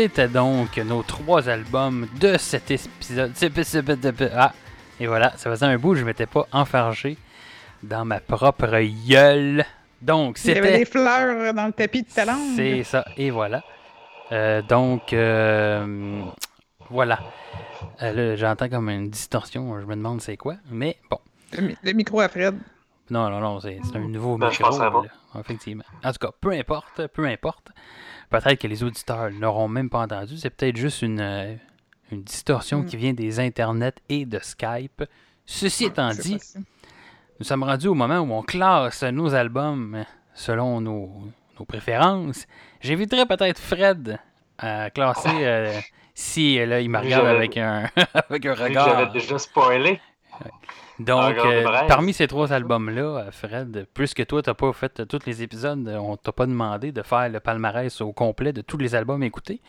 C'était 0.00 0.28
donc 0.28 0.78
nos 0.78 1.02
trois 1.02 1.46
albums 1.50 2.08
de 2.18 2.38
cet 2.38 2.70
épisode. 2.70 3.32
Ah, 4.34 4.52
et 4.98 5.06
voilà, 5.06 5.32
ça 5.36 5.50
faisait 5.50 5.66
un 5.66 5.76
bout, 5.76 5.94
je 5.94 6.04
m'étais 6.06 6.24
pas 6.24 6.46
enfargé. 6.52 7.18
dans 7.82 8.06
ma 8.06 8.18
propre 8.20 8.78
gueule. 9.06 9.62
Donc, 10.00 10.38
Il 10.44 10.48
y 10.48 10.50
avait 10.52 10.62
c'était. 10.68 10.78
des 10.78 10.84
fleurs 10.86 11.52
dans 11.52 11.66
le 11.66 11.72
tapis 11.72 12.02
de 12.02 12.08
talon. 12.08 12.38
C'est 12.56 12.82
ça, 12.84 13.04
et 13.18 13.30
voilà. 13.30 13.62
Euh, 14.32 14.62
donc, 14.62 15.12
euh, 15.12 16.22
voilà. 16.88 17.18
Euh, 18.02 18.12
là, 18.12 18.36
j'entends 18.36 18.70
comme 18.70 18.88
une 18.88 19.10
distorsion, 19.10 19.78
je 19.80 19.84
me 19.86 19.96
demande 19.96 20.22
c'est 20.22 20.38
quoi, 20.38 20.54
mais 20.70 20.96
bon. 21.10 21.18
Le, 21.52 21.62
mi- 21.62 21.76
le 21.82 21.92
micro 21.92 22.20
à 22.20 22.28
Fred. 22.30 22.56
Non, 23.10 23.28
non, 23.28 23.40
non, 23.40 23.60
c'est 23.60 23.78
un 23.94 23.98
nouveau 24.00 24.38
Ben, 24.38 24.50
je 24.50 24.62
micro. 24.62 24.78
pas. 24.78 24.90
là, 25.02 25.40
effectivement. 25.40 25.84
En 26.02 26.12
tout 26.12 26.18
cas, 26.26 26.30
peu 26.40 26.52
importe, 26.52 27.06
peu 27.08 27.26
importe. 27.26 27.68
Peut-être 28.30 28.60
que 28.60 28.66
les 28.68 28.82
auditeurs 28.84 29.30
n'auront 29.32 29.68
même 29.68 29.90
pas 29.90 30.00
entendu. 30.00 30.36
C'est 30.36 30.50
peut-être 30.50 30.76
juste 30.76 31.02
une, 31.02 31.20
euh, 31.20 31.54
une 32.12 32.22
distorsion 32.22 32.80
Mm. 32.80 32.86
qui 32.86 32.96
vient 32.96 33.12
des 33.12 33.40
internets 33.40 33.92
et 34.08 34.24
de 34.24 34.38
Skype. 34.38 35.04
Ceci 35.44 35.86
étant 35.86 36.12
C'est 36.12 36.22
dit, 36.22 36.40
nous 37.40 37.44
sommes 37.44 37.64
rendus 37.64 37.88
au 37.88 37.94
moment 37.94 38.18
où 38.20 38.32
on 38.32 38.42
classe 38.42 39.02
nos 39.02 39.34
albums 39.34 40.04
selon 40.34 40.80
nos, 40.80 41.10
nos 41.58 41.64
préférences. 41.64 42.46
J'éviterais 42.80 43.26
peut-être 43.26 43.58
Fred 43.58 44.18
à 44.58 44.90
classer 44.90 45.28
euh, 45.44 45.72
si 46.14 46.58
euh, 46.60 46.66
là, 46.66 46.80
il 46.80 46.88
me 46.90 46.98
regarde 46.98 47.26
avec 47.26 47.56
un, 47.56 47.88
avec 48.28 48.46
un 48.46 48.54
regard. 48.54 48.88
J'avais 48.88 49.12
déjà 49.12 49.38
spoilé. 49.38 50.00
Donc, 51.06 51.44
euh, 51.44 51.68
parmi 51.86 52.12
ces 52.12 52.26
trois 52.28 52.52
albums-là, 52.52 53.02
euh, 53.02 53.30
Fred, 53.30 53.86
puisque 53.94 54.26
toi, 54.26 54.42
t'as 54.42 54.54
pas 54.54 54.72
fait 54.72 55.06
tous 55.06 55.20
les 55.26 55.42
épisodes, 55.42 55.86
euh, 55.88 55.96
on 55.98 56.16
t'a 56.16 56.32
pas 56.32 56.46
demandé 56.46 56.92
de 56.92 57.02
faire 57.02 57.28
le 57.30 57.40
palmarès 57.40 58.00
au 58.02 58.12
complet 58.12 58.52
de 58.52 58.60
tous 58.60 58.76
les 58.76 58.94
albums 58.94 59.22
écoutés. 59.22 59.62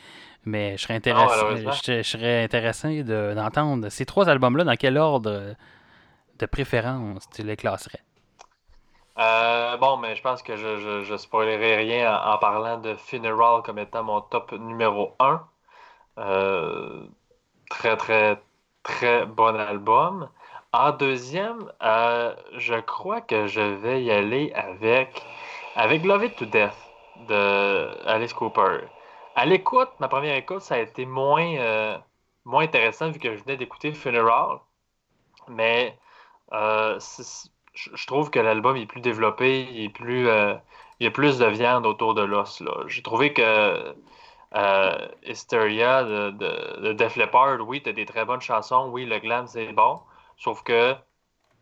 Mais 0.46 0.78
je 0.78 0.84
serais 0.84 0.96
intéressé, 0.96 1.44
malheureusement. 1.44 1.72
je, 1.86 1.98
je 1.98 2.02
serais 2.04 2.44
intéressé 2.44 3.04
de- 3.04 3.34
d'entendre 3.36 3.90
ces 3.90 4.06
trois 4.06 4.30
albums-là, 4.30 4.64
dans 4.66 4.76
quel 4.76 4.98
ordre 4.98 5.56
de 6.40 6.46
préférence 6.46 7.30
tu 7.30 7.44
les 7.44 7.56
classerais? 7.58 8.02
Euh, 9.18 9.78
bon, 9.78 9.98
mais 9.98 10.16
je 10.16 10.22
pense 10.22 10.42
que 10.42 10.56
je, 10.56 10.78
je, 10.80 11.04
je 11.04 11.18
spoilerai 11.18 11.76
rien 11.78 12.16
en, 12.18 12.34
en 12.34 12.38
parlant 12.38 12.78
de 12.78 12.96
Funeral 12.96 13.62
comme 13.64 13.78
étant 13.80 14.04
mon 14.04 14.22
top 14.22 14.52
numéro 14.54 15.16
1. 15.20 15.42
Euh, 16.20 17.04
très, 17.70 17.98
très, 17.98 18.42
très 18.84 19.26
bon 19.26 19.56
album. 19.58 20.30
En 20.74 20.92
deuxième, 20.94 21.70
euh, 21.84 22.34
je 22.56 22.76
crois 22.76 23.20
que 23.20 23.46
je 23.46 23.60
vais 23.60 24.04
y 24.04 24.12
aller 24.12 24.54
avec, 24.54 25.22
avec 25.76 26.06
Love 26.06 26.24
It 26.24 26.36
to 26.38 26.46
Death 26.46 26.78
de 27.28 28.08
Alice 28.08 28.32
Cooper. 28.34 28.86
À 29.36 29.46
l'écoute, 29.46 29.90
ma 30.00 30.08
première 30.08 30.38
écoute, 30.38 30.62
ça 30.62 30.76
a 30.76 30.78
été 30.78 31.06
moins, 31.06 31.58
euh, 31.58 31.98
moins 32.46 32.64
intéressant 32.64 33.12
vu 33.12 33.20
que 33.20 33.36
je 33.36 33.44
venais 33.44 33.58
d'écouter 33.58 33.92
Funeral. 33.92 34.60
Mais 35.50 35.98
euh, 36.54 36.98
je 37.74 38.08
trouve 38.08 38.30
que 38.30 38.40
l'album 38.40 38.78
est 38.78 38.86
plus 38.86 39.02
développé, 39.02 39.68
il 39.72 39.86
est 39.86 39.90
plus, 39.90 40.30
il 40.30 41.04
y 41.04 41.08
a 41.08 41.12
plus 41.12 41.38
de 41.38 41.48
viande 41.48 41.86
autour 41.86 42.14
de 42.14 42.22
l'os. 42.22 42.64
J'ai 42.88 43.02
trouvé 43.02 43.34
que 43.34 43.94
Hysteria 45.26 46.04
de, 46.06 46.30
de 46.32 46.94
Def 46.94 47.18
Leppard, 47.18 47.60
oui, 47.68 47.82
t'as 47.82 47.92
des 47.92 48.06
très 48.06 48.24
bonnes 48.24 48.42
chansons, 48.42 48.88
oui, 48.90 49.06
le 49.06 49.20
glam 49.20 49.48
c'est 49.48 49.74
bon, 49.74 50.00
sauf 50.38 50.64
que 50.64 50.96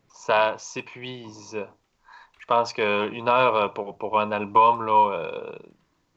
ça 0.07 0.55
s'épuise. 0.57 1.65
Je 2.39 2.45
pense 2.45 2.73
qu'une 2.73 3.29
heure 3.29 3.73
pour, 3.73 3.97
pour 3.97 4.19
un 4.19 4.31
album, 4.31 4.83
là, 4.83 5.11
euh, 5.13 5.57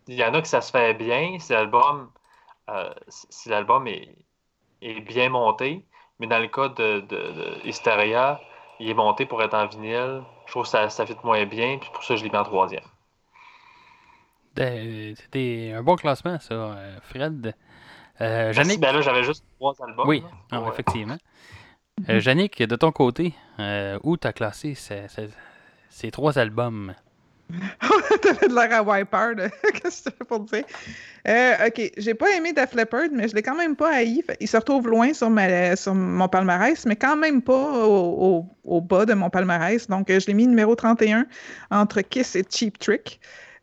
il 0.06 0.14
y 0.14 0.24
en 0.24 0.32
a 0.34 0.40
que 0.40 0.48
ça 0.48 0.60
se 0.60 0.70
fait 0.70 0.94
bien, 0.94 1.38
si 1.38 1.52
l'album 1.52 2.10
euh, 2.70 2.92
si 3.08 3.48
l'album 3.48 3.86
est, 3.86 4.16
est 4.80 5.00
bien 5.00 5.28
monté, 5.28 5.84
mais 6.18 6.26
dans 6.26 6.38
le 6.38 6.48
cas 6.48 6.68
de, 6.68 7.00
de, 7.00 7.16
de 7.16 7.66
Hysteria, 7.66 8.40
il 8.78 8.88
est 8.88 8.94
monté 8.94 9.26
pour 9.26 9.42
être 9.42 9.54
en 9.54 9.66
vinyle. 9.66 10.22
Je 10.46 10.52
trouve 10.52 10.62
que 10.64 10.68
ça, 10.68 10.88
ça 10.88 11.06
fit 11.06 11.16
moins 11.24 11.44
bien, 11.44 11.78
puis 11.78 11.90
pour 11.92 12.04
ça, 12.04 12.16
je 12.16 12.24
l'ai 12.24 12.30
mis 12.30 12.36
en 12.36 12.44
troisième. 12.44 12.84
Euh, 14.58 15.14
C'était 15.16 15.72
un 15.74 15.82
bon 15.82 15.96
classement, 15.96 16.38
ça, 16.38 16.54
euh, 16.54 16.98
Fred. 17.02 17.54
Euh, 18.20 18.52
Merci. 18.54 18.78
Ben 18.78 18.92
là, 18.92 19.00
j'avais 19.00 19.24
juste 19.24 19.44
trois 19.58 19.74
albums. 19.82 20.06
oui, 20.06 20.22
là. 20.50 20.58
non, 20.60 20.72
Ouais. 22.08 22.14
effectivement. 22.14 22.14
Euh, 22.16 22.20
Jannick, 22.20 22.62
de 22.62 22.76
ton 22.76 22.92
côté, 22.92 23.34
euh, 23.58 23.98
où 24.02 24.16
t'as 24.16 24.32
classé 24.32 24.74
ces, 24.74 25.02
ces- 25.08 25.28
ces 25.90 26.10
trois 26.10 26.38
albums? 26.38 26.94
T'avais 28.22 28.48
de 28.48 28.54
l'air 28.54 28.72
à 28.78 28.82
Wiper. 28.82 29.34
Qu'est-ce 29.74 30.04
que 30.04 30.10
tu 30.10 30.16
fais 30.16 30.24
pour 30.24 30.40
dire? 30.40 30.64
Euh, 31.28 31.66
ok, 31.66 31.92
j'ai 31.98 32.14
pas 32.14 32.30
aimé 32.34 32.52
Def 32.54 32.72
Leppard, 32.74 33.08
mais 33.12 33.28
je 33.28 33.34
l'ai 33.34 33.42
quand 33.42 33.54
même 33.56 33.76
pas 33.76 33.94
haï. 33.96 34.22
Il 34.40 34.48
se 34.48 34.56
retrouve 34.56 34.88
loin 34.88 35.12
sur, 35.12 35.28
ma, 35.28 35.76
sur 35.76 35.94
mon 35.94 36.28
palmarès, 36.28 36.86
mais 36.86 36.96
quand 36.96 37.16
même 37.16 37.42
pas 37.42 37.86
au, 37.86 38.46
au- 38.64 38.76
au 38.76 38.80
bas 38.80 39.04
de 39.04 39.12
mon 39.14 39.28
palmarès. 39.28 39.86
Donc, 39.88 40.08
euh, 40.08 40.18
je 40.18 40.26
l'ai 40.28 40.34
mis 40.34 40.46
numéro 40.46 40.74
31 40.74 41.26
entre 41.70 42.00
Kiss 42.00 42.36
et 42.36 42.44
Cheap 42.48 42.78
Trick. 42.78 43.20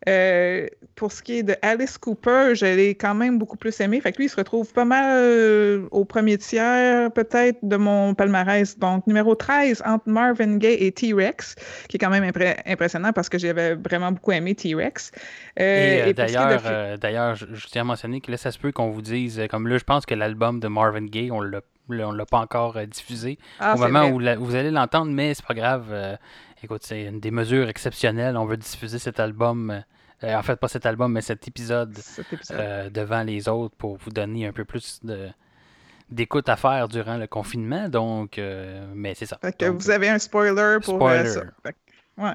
Euh, 0.08 0.66
pour 0.96 1.12
ce 1.12 1.22
qui 1.22 1.40
est 1.40 1.44
de 1.44 1.56
Alice 1.62 1.98
Cooper, 1.98 2.52
je 2.56 2.66
l'ai 2.66 2.96
quand 2.96 3.14
même 3.16 3.38
beaucoup 3.38 3.58
plus 3.58 3.78
aimé. 3.82 4.00
Fait 4.00 4.12
que 4.14 4.18
lui, 4.18 4.26
il 4.26 4.30
se 4.30 4.36
retrouve 4.38 4.72
pas 4.72 4.86
mal 4.86 5.04
euh, 5.24 5.88
au 5.92 6.06
premier 6.06 6.38
tiers, 6.38 7.12
peut-être, 7.12 7.58
de 7.64 7.76
mon 7.76 8.14
palmarès. 8.14 8.78
Donc, 8.80 9.06
numéro 9.08 9.36
13 9.36 9.84
entre 9.86 10.08
Marvin 10.08 10.58
Gaye 10.58 10.86
et 10.86 10.92
T-Rex, 10.92 11.56
qui 11.90 11.98
est 11.98 12.00
quand 12.00 12.10
même 12.10 12.24
impré- 12.24 12.58
impressionnant 12.66 13.12
parce 13.14 13.28
que 13.30 13.38
j'avais 13.38 13.76
vraiment 13.76 14.12
beaucoup 14.14 14.32
aimé 14.32 14.56
T-Rex. 14.56 15.12
Euh, 15.60 16.06
Et, 16.06 16.08
de 16.08 16.12
d'ailleurs, 16.14 16.98
d'ailleurs, 16.98 17.36
je, 17.36 17.46
je 17.54 17.68
tiens 17.68 17.82
à 17.82 17.86
mentionner 17.86 18.22
que 18.22 18.32
là, 18.32 18.38
ça 18.38 18.52
se 18.52 18.58
peut 18.60 18.72
qu'on 18.72 18.90
vous 18.90 19.02
dise, 19.02 19.42
comme 19.50 19.68
là, 19.68 19.78
je 19.78 19.84
pense 19.84 20.06
que 20.06 20.16
l'album 20.16 20.60
de 20.62 20.68
Marvin 20.70 21.06
Gaye, 21.06 21.32
on 21.32 21.42
l'a 21.42 21.60
on 21.92 22.12
l'a 22.12 22.26
pas 22.28 22.38
encore 22.38 22.78
diffusé 22.86 23.40
Ah, 23.60 23.74
au 23.74 23.80
moment 23.80 24.10
où, 24.10 24.20
la- 24.20 24.38
où 24.38 24.46
vous 24.46 24.54
allez 24.54 24.70
l'entendre, 24.70 25.12
mais 25.12 25.34
c'est 25.34 25.44
pas 25.44 25.56
grave. 25.56 25.88
euh, 25.90 26.16
écoute, 26.64 26.84
c'est 26.84 27.04
une 27.04 27.20
des 27.20 27.32
mesures 27.32 27.70
exceptionnelles. 27.70 28.38
On 28.38 28.46
veut 28.46 28.58
diffuser 28.58 29.00
cet 29.00 29.20
album, 29.20 29.84
euh, 30.24 30.34
en 30.36 30.44
fait, 30.44 30.56
pas 30.58 30.68
cet 30.68 30.86
album, 30.86 31.12
mais 31.14 31.22
cet 31.22 31.48
épisode 31.48 31.98
Cet 31.98 32.32
épisode. 32.34 32.58
euh, 32.60 32.90
devant 32.90 33.24
les 33.24 33.48
autres 33.48 33.76
pour 33.78 33.98
vous 33.98 34.12
donner 34.12 34.46
un 34.48 34.52
peu 34.54 34.66
plus 34.66 35.00
de 35.04 35.30
d'écoute 36.12 36.50
à 36.50 36.56
faire 36.56 36.88
durant 36.88 37.18
le 37.18 37.28
confinement. 37.28 37.88
Donc, 37.88 38.40
euh, 38.40 38.88
mais 38.96 39.14
c'est 39.14 39.28
ça. 39.28 39.38
Fait 39.42 39.56
que 39.56 39.66
Donc, 39.66 39.78
vous 39.80 39.92
avez 39.92 40.10
un 40.10 40.18
spoiler 40.18 40.78
pour 40.84 40.96
Spoiler. 40.96 41.30
ça. 41.30 41.44
Fait 41.64 41.74
que- 41.74 42.24
ouais. 42.24 42.32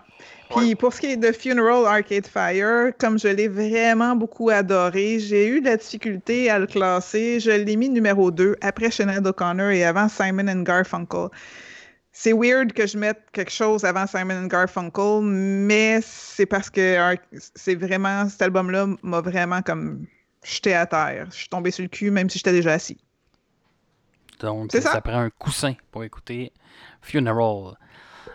Puis 0.55 0.77
pour 0.77 0.93
ce 0.95 1.01
qui 1.01 1.07
est 1.09 1.17
de 1.17 1.33
Funeral 1.33 1.85
Arcade 1.85 2.29
Fire, 2.29 2.93
comme 3.01 3.19
je 3.19 3.27
l'ai 3.27 3.49
vraiment 3.49 4.15
beaucoup 4.15 4.49
adoré, 4.51 5.19
j'ai 5.19 5.49
eu 5.49 5.61
de 5.61 5.67
la 5.67 5.77
difficulté 5.77 6.49
à 6.51 6.61
le 6.61 6.69
classer. 6.69 7.41
Je 7.41 7.51
l'ai 7.51 7.75
mis 7.75 7.89
numéro 7.89 8.31
2 8.31 8.55
après 8.61 8.93
Sinead 8.93 9.27
O'Connor 9.27 9.71
et 9.71 9.85
avant 9.85 10.09
Simon 10.09 10.47
and 10.47 10.63
Garfunkel. 10.63 11.27
C'est 12.17 12.33
weird 12.33 12.73
que 12.73 12.87
je 12.87 12.97
mette 12.97 13.29
quelque 13.33 13.51
chose 13.51 13.85
avant 13.85 14.07
Simon 14.07 14.47
Garfunkel, 14.47 15.21
mais 15.23 15.99
c'est 16.01 16.47
parce 16.47 16.71
que 16.71 17.17
c'est 17.57 17.75
vraiment 17.75 18.29
cet 18.29 18.41
album-là 18.43 18.87
m'a 19.03 19.21
vraiment 19.21 19.63
comme 19.63 20.07
jeté 20.45 20.75
à 20.75 20.87
terre. 20.87 21.27
Je 21.31 21.37
suis 21.37 21.49
tombée 21.49 21.73
sur 21.73 21.83
le 21.83 21.89
cul 21.89 22.13
même 22.13 22.31
si 22.31 22.39
j'étais 22.39 22.53
déjà 22.53 22.75
assis. 22.75 22.99
Donc, 24.39 24.71
ça? 24.71 24.81
ça. 24.81 25.01
prend 25.01 25.19
un 25.19 25.31
coussin 25.31 25.75
pour 25.91 26.05
écouter 26.05 26.53
Funeral. 27.03 27.77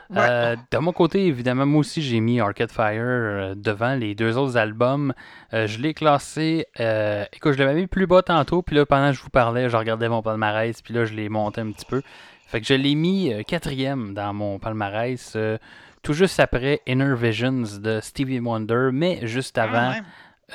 Ouais. 0.10 0.18
Euh, 0.18 0.56
de 0.72 0.78
mon 0.80 0.92
côté, 0.92 1.28
évidemment, 1.28 1.66
moi 1.66 1.80
aussi, 1.80 2.02
j'ai 2.02 2.20
mis 2.20 2.42
Arcade 2.42 2.72
Fire 2.72 3.02
euh, 3.02 3.56
devant 3.56 3.96
les 3.96 4.14
deux 4.14 4.38
autres 4.38 4.58
albums. 4.58 5.14
Euh, 5.54 5.68
je 5.68 5.80
l'ai 5.80 5.94
classé. 5.94 6.66
euh, 6.82 7.24
écoute, 7.32 7.54
je 7.54 7.60
l'avais 7.60 7.76
mis 7.76 7.88
plus 7.88 8.08
bas 8.08 8.24
tantôt, 8.24 8.62
puis 8.62 8.76
là, 8.76 8.86
pendant 8.86 9.12
que 9.12 9.18
je 9.18 9.22
vous 9.22 9.30
parlais, 9.30 9.70
je 9.70 9.78
regardais 9.78 10.10
mon 10.10 10.22
palmarès, 10.22 10.82
puis 10.82 10.94
là, 10.94 11.06
je 11.06 11.14
l'ai 11.14 11.30
monté 11.30 11.62
un 11.62 11.72
petit 11.72 11.86
peu. 11.86 12.02
Fait 12.50 12.60
que 12.62 12.68
je 12.68 12.74
l'ai 12.74 12.96
mis 12.96 13.32
euh, 13.32 13.44
quatrième 13.44 14.14
dans 14.16 14.34
mon 14.34 14.58
palmarès, 14.58 15.34
euh, 15.36 15.58
tout 16.02 16.14
juste 16.14 16.40
après 16.40 16.82
Inner 16.88 17.14
Visions 17.16 17.64
de 17.80 18.00
Stevie 18.02 18.40
Wonder, 18.40 18.90
mais 18.92 19.20
juste 19.28 19.58
avant 19.60 19.92
Ah, 19.92 19.96
ouais. 20.00 20.02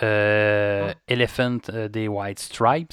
euh, 0.03 0.87
Ouais. 0.89 0.95
Elephant 1.09 1.59
des 1.91 2.09
White 2.09 2.41
Stripes. 2.41 2.93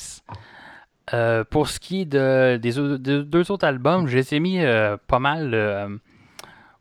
Euh, 1.15 1.44
pour 1.44 1.68
ce 1.68 1.80
qui 1.80 2.02
est 2.02 2.06
de, 2.06 2.57
des 2.57 2.73
de- 2.73 3.22
deux 3.23 3.52
autres 3.52 3.65
albums, 3.65 4.06
je 4.07 4.18
les 4.18 4.34
ai 4.36 4.40
mis 4.40 4.60
pas 5.07 5.19
mal 5.19 5.99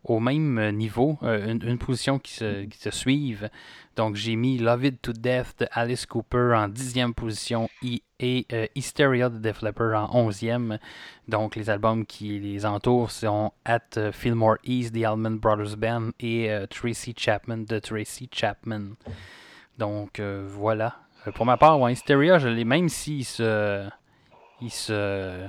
au 0.03 0.19
même 0.19 0.71
niveau, 0.71 1.17
une, 1.21 1.59
une 1.65 1.77
position 1.77 2.19
qui 2.19 2.33
se, 2.33 2.65
qui 2.65 2.77
se 2.79 2.91
suivent. 2.91 3.49
Donc 3.95 4.15
j'ai 4.15 4.35
mis 4.35 4.57
Love 4.57 4.85
It 4.85 5.01
to 5.01 5.11
Death 5.11 5.59
de 5.59 5.67
Alice 5.71 6.05
Cooper 6.05 6.53
en 6.55 6.69
dixième 6.69 7.13
position 7.13 7.69
et, 7.81 8.01
euh, 8.53 8.67
Hysteria 8.75 9.29
de 9.29 9.37
Def 9.37 9.61
Leppard 9.61 10.15
en 10.15 10.25
onzième. 10.25 10.79
Donc 11.27 11.55
les 11.55 11.69
albums 11.69 12.05
qui 12.05 12.39
les 12.39 12.65
entourent 12.65 13.11
sont 13.11 13.51
At 13.65 13.79
euh, 13.97 14.11
Fillmore 14.11 14.57
East, 14.63 14.93
The 14.93 15.03
Allman 15.03 15.37
Brothers 15.37 15.75
Band 15.75 16.11
et 16.19 16.49
euh, 16.51 16.67
Tracy 16.67 17.13
Chapman 17.17 17.65
de 17.67 17.79
Tracy 17.79 18.29
Chapman. 18.31 18.91
Donc 19.77 20.21
voilà. 20.21 20.95
Pour 21.33 21.45
ma 21.45 21.57
part, 21.57 21.89
Hysteria, 21.89 22.37
je 22.37 22.47
l'ai 22.47 22.65
même 22.65 22.87
s'il 22.87 23.25
se. 23.25 23.89
Il 24.61 24.69
se. 24.69 25.47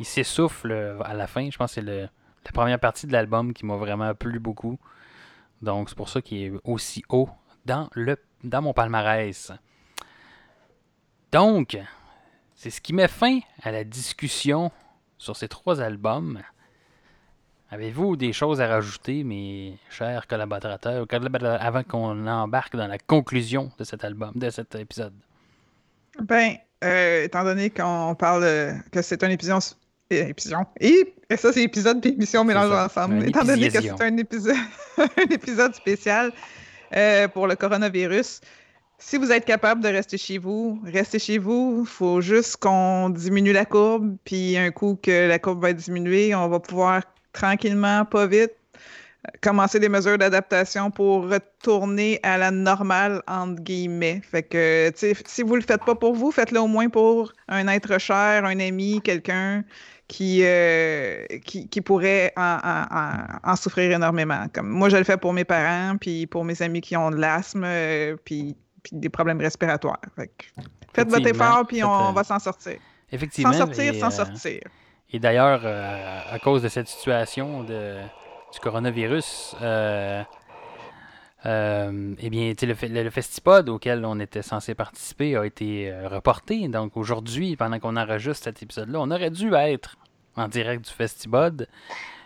Il 0.00 0.04
s'essouffle 0.04 0.96
à 1.04 1.14
la 1.14 1.26
fin. 1.26 1.48
Je 1.50 1.56
pense 1.56 1.74
que 1.74 1.80
c'est 1.80 1.86
la 1.86 2.08
première 2.52 2.80
partie 2.80 3.06
de 3.06 3.12
l'album 3.12 3.52
qui 3.52 3.64
m'a 3.66 3.76
vraiment 3.76 4.14
plu 4.14 4.40
beaucoup. 4.40 4.78
Donc 5.62 5.88
c'est 5.88 5.96
pour 5.96 6.08
ça 6.08 6.22
qu'il 6.22 6.38
est 6.38 6.52
aussi 6.64 7.04
haut 7.08 7.28
dans, 7.68 7.88
le, 7.92 8.16
dans 8.42 8.62
mon 8.62 8.72
palmarès. 8.72 9.52
Donc, 11.30 11.78
c'est 12.54 12.70
ce 12.70 12.80
qui 12.80 12.94
met 12.94 13.06
fin 13.06 13.40
à 13.62 13.70
la 13.70 13.84
discussion 13.84 14.72
sur 15.18 15.36
ces 15.36 15.48
trois 15.48 15.80
albums. 15.80 16.40
Avez-vous 17.70 18.16
des 18.16 18.32
choses 18.32 18.62
à 18.62 18.66
rajouter, 18.66 19.22
mes 19.22 19.78
chers 19.90 20.26
collaborateurs, 20.26 21.06
avant 21.60 21.82
qu'on 21.82 22.26
embarque 22.26 22.74
dans 22.74 22.86
la 22.86 22.98
conclusion 22.98 23.70
de 23.78 23.84
cet 23.84 24.02
album, 24.02 24.32
de 24.34 24.48
cet 24.48 24.74
épisode? 24.74 25.12
Ben, 26.22 26.54
euh, 26.82 27.24
étant 27.24 27.44
donné 27.44 27.68
qu'on 27.68 28.16
parle 28.18 28.44
euh, 28.44 28.72
que 28.90 29.02
c'est 29.02 29.22
un 29.22 29.28
épisode. 29.28 29.62
épisode. 30.08 30.64
Et, 30.80 31.14
et 31.28 31.36
ça, 31.36 31.52
c'est 31.52 31.62
épisode 31.62 32.04
et 32.06 32.08
émission 32.08 32.42
mélangés 32.44 32.70
ça, 32.70 32.86
ensemble. 32.86 33.28
Étant 33.28 33.44
donné 33.44 33.68
que 33.68 33.82
c'est 33.82 34.02
un 34.02 34.16
épisode, 34.16 34.56
un 34.96 35.30
épisode 35.30 35.74
spécial 35.82 36.32
euh, 36.94 37.28
pour 37.28 37.46
le 37.46 37.56
coronavirus, 37.56 38.40
si 38.98 39.16
vous 39.16 39.30
êtes 39.30 39.44
capable 39.44 39.82
de 39.82 39.88
rester 39.88 40.18
chez 40.18 40.38
vous, 40.38 40.80
restez 40.84 41.18
chez 41.18 41.38
vous. 41.38 41.84
Il 41.84 41.88
faut 41.88 42.20
juste 42.20 42.56
qu'on 42.56 43.10
diminue 43.10 43.52
la 43.52 43.64
courbe. 43.64 44.16
Puis 44.24 44.56
un 44.56 44.70
coup 44.70 44.98
que 45.00 45.28
la 45.28 45.38
courbe 45.38 45.62
va 45.62 45.72
diminuer, 45.72 46.34
on 46.34 46.48
va 46.48 46.58
pouvoir 46.58 47.02
tranquillement, 47.32 48.04
pas 48.04 48.26
vite, 48.26 48.52
commencer 49.40 49.78
des 49.78 49.88
mesures 49.88 50.18
d'adaptation 50.18 50.90
pour 50.90 51.28
retourner 51.30 52.18
à 52.24 52.38
la 52.38 52.50
normale, 52.50 53.22
entre 53.28 53.62
guillemets. 53.62 54.20
Fait 54.28 54.42
que, 54.42 54.90
si 54.96 55.42
vous 55.42 55.54
le 55.54 55.62
faites 55.62 55.84
pas 55.84 55.94
pour 55.94 56.14
vous, 56.14 56.32
faites-le 56.32 56.60
au 56.60 56.66
moins 56.66 56.88
pour 56.88 57.32
un 57.46 57.68
être 57.68 57.98
cher, 57.98 58.44
un 58.44 58.58
ami, 58.58 59.00
quelqu'un 59.02 59.64
qui, 60.08 60.40
euh, 60.42 61.24
qui, 61.44 61.68
qui 61.68 61.80
pourrait 61.82 62.32
en, 62.36 62.58
en- 63.44 63.56
souffrir 63.56 63.92
énormément. 63.92 64.46
Comme 64.52 64.68
moi, 64.68 64.88
je 64.88 64.96
le 64.96 65.04
fais 65.04 65.18
pour 65.18 65.32
mes 65.34 65.44
parents, 65.44 65.96
puis 65.98 66.26
pour 66.26 66.44
mes 66.44 66.60
amis 66.62 66.80
qui 66.80 66.96
ont 66.96 67.10
de 67.10 67.16
l'asthme, 67.16 67.64
euh, 67.64 68.16
puis, 68.24 68.56
puis 68.82 68.96
des 68.96 69.10
problèmes 69.10 69.40
respiratoires. 69.40 70.00
Fait 70.16 70.30
faites 70.94 71.10
votre 71.10 71.26
effort, 71.26 71.66
puis 71.66 71.84
on 71.84 72.08
euh, 72.08 72.12
va 72.12 72.24
s'en 72.24 72.38
sortir. 72.38 72.78
Effectivement. 73.12 73.52
Sans 73.52 73.58
sortir, 73.58 73.94
euh, 74.02 74.10
sortir. 74.10 74.60
Et 75.10 75.18
d'ailleurs, 75.18 75.60
euh, 75.64 76.20
à 76.30 76.38
cause 76.38 76.62
de 76.62 76.68
cette 76.68 76.88
situation 76.88 77.62
de, 77.64 77.96
du 78.52 78.58
coronavirus, 78.60 79.56
euh, 81.46 82.14
eh 82.18 82.30
bien, 82.30 82.52
le, 82.60 82.88
le, 82.88 83.02
le 83.04 83.10
Festipod 83.10 83.68
auquel 83.68 84.04
on 84.04 84.18
était 84.18 84.42
censé 84.42 84.74
participer 84.74 85.36
a 85.36 85.44
été 85.46 85.90
euh, 85.90 86.08
reporté. 86.08 86.66
Donc 86.68 86.96
aujourd'hui, 86.96 87.56
pendant 87.56 87.78
qu'on 87.78 87.96
enregistre 87.96 88.44
cet 88.44 88.62
épisode-là, 88.62 88.98
on 89.00 89.10
aurait 89.10 89.30
dû 89.30 89.54
être 89.54 89.96
en 90.36 90.48
direct 90.48 90.84
du 90.86 90.90
Festibod. 90.90 91.68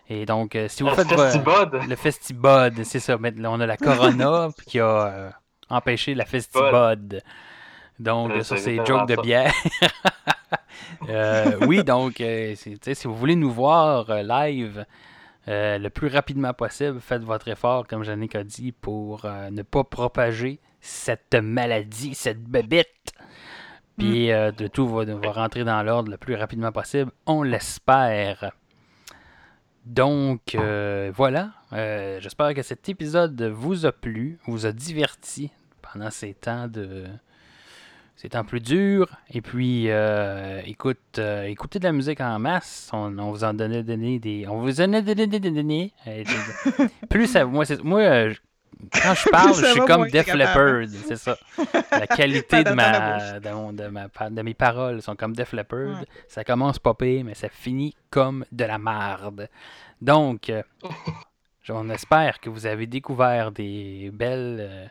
Et 0.08 0.26
donc, 0.26 0.56
euh, 0.56 0.66
si 0.68 0.82
vous 0.82 0.88
Le 0.90 0.94
faites 0.94 1.08
Festibod. 1.08 1.80
le 1.88 1.96
Festibod, 1.96 2.84
c'est 2.84 3.00
ça. 3.00 3.16
mais 3.18 3.30
là, 3.32 3.50
on 3.50 3.60
a 3.60 3.66
la 3.66 3.76
Corona 3.76 4.48
qui 4.66 4.80
a 4.80 5.06
euh, 5.06 5.30
empêché 5.68 6.14
la 6.14 6.24
Festibod. 6.24 7.22
Donc, 7.98 8.32
sur 8.42 8.56
c'est 8.56 8.58
ces 8.58 8.76
jokes 8.84 9.08
de 9.08 9.16
bière. 9.16 9.52
Oui, 11.66 11.82
donc, 11.84 12.14
si 12.16 12.78
vous 13.04 13.14
voulez 13.14 13.36
nous 13.36 13.50
voir 13.50 14.06
live 14.22 14.84
euh, 15.48 15.78
le 15.78 15.90
plus 15.90 16.08
rapidement 16.08 16.54
possible, 16.54 17.00
faites 17.00 17.22
votre 17.22 17.48
effort, 17.48 17.86
comme 17.86 18.04
Jannick 18.04 18.34
a 18.34 18.44
dit, 18.44 18.72
pour 18.72 19.24
euh, 19.24 19.50
ne 19.50 19.62
pas 19.62 19.84
propager 19.84 20.60
cette 20.80 21.34
maladie, 21.34 22.14
cette 22.14 22.42
bébite. 22.42 23.12
Puis 23.98 24.32
euh, 24.32 24.52
de 24.52 24.68
tout 24.68 24.88
va, 24.88 25.04
va 25.04 25.32
rentrer 25.32 25.64
dans 25.64 25.82
l'ordre 25.82 26.10
le 26.10 26.16
plus 26.16 26.34
rapidement 26.34 26.72
possible, 26.72 27.10
on 27.26 27.42
l'espère. 27.42 28.52
Donc 29.84 30.54
euh, 30.54 31.12
voilà, 31.14 31.50
Euh, 31.72 32.20
j'espère 32.20 32.52
que 32.52 32.62
cet 32.62 32.88
épisode 32.90 33.40
vous 33.44 33.86
a 33.86 33.92
plu, 33.92 34.38
vous 34.46 34.66
a 34.66 34.72
diverti 34.72 35.50
pendant 35.80 36.10
ces 36.10 36.34
temps 36.34 36.68
de 36.68 37.06
ces 38.22 38.28
temps 38.28 38.44
plus 38.44 38.60
durs. 38.60 39.08
Et 39.30 39.40
puis 39.40 39.90
euh, 39.90 40.60
écoute, 40.64 40.98
euh, 41.18 41.42
écoutez 41.44 41.80
de 41.80 41.84
la 41.84 41.92
musique 41.92 42.20
en 42.20 42.38
masse. 42.38 42.88
On, 42.92 43.18
on 43.18 43.32
vous 43.32 43.42
en 43.42 43.52
donnait 43.52 43.82
donné 43.82 44.20
des, 44.20 44.46
on 44.48 44.60
vous 44.60 44.80
en 44.80 44.92
a 44.92 45.00
donné 45.00 45.26
des 45.26 45.40
plus 47.10 47.26
ça, 47.26 47.44
moi, 47.44 47.64
c'est- 47.64 47.82
moi 47.82 48.00
euh, 48.00 48.30
je- 48.30 48.38
quand 49.02 49.14
je 49.14 49.28
parle, 49.28 49.54
je 49.60 49.64
suis 49.66 49.80
va, 49.80 49.86
comme 49.86 50.06
Def. 50.08 50.32
Leppard, 50.34 50.84
c'est 50.88 51.16
ça. 51.16 51.36
La 51.90 52.06
qualité 52.06 52.62
de 52.64 52.70
ma, 52.70 53.40
de, 53.40 53.48
mon- 53.50 53.72
de 53.72 53.86
ma 53.88 54.06
de 54.30 54.42
mes 54.42 54.54
paroles 54.54 55.02
sont 55.02 55.16
comme 55.16 55.34
Def 55.34 55.52
Leppard. 55.52 56.00
Ouais. 56.00 56.06
Ça 56.28 56.44
commence 56.44 56.78
pire, 56.78 57.24
mais 57.24 57.34
ça 57.34 57.48
finit 57.48 57.94
comme 58.08 58.44
de 58.52 58.64
la 58.64 58.78
marde. 58.78 59.48
Donc, 60.00 60.48
euh, 60.48 60.62
on 61.70 61.90
espère 61.90 62.38
que 62.40 62.50
vous 62.50 62.66
avez 62.66 62.86
découvert 62.86 63.50
des 63.52 64.10
belles, 64.12 64.90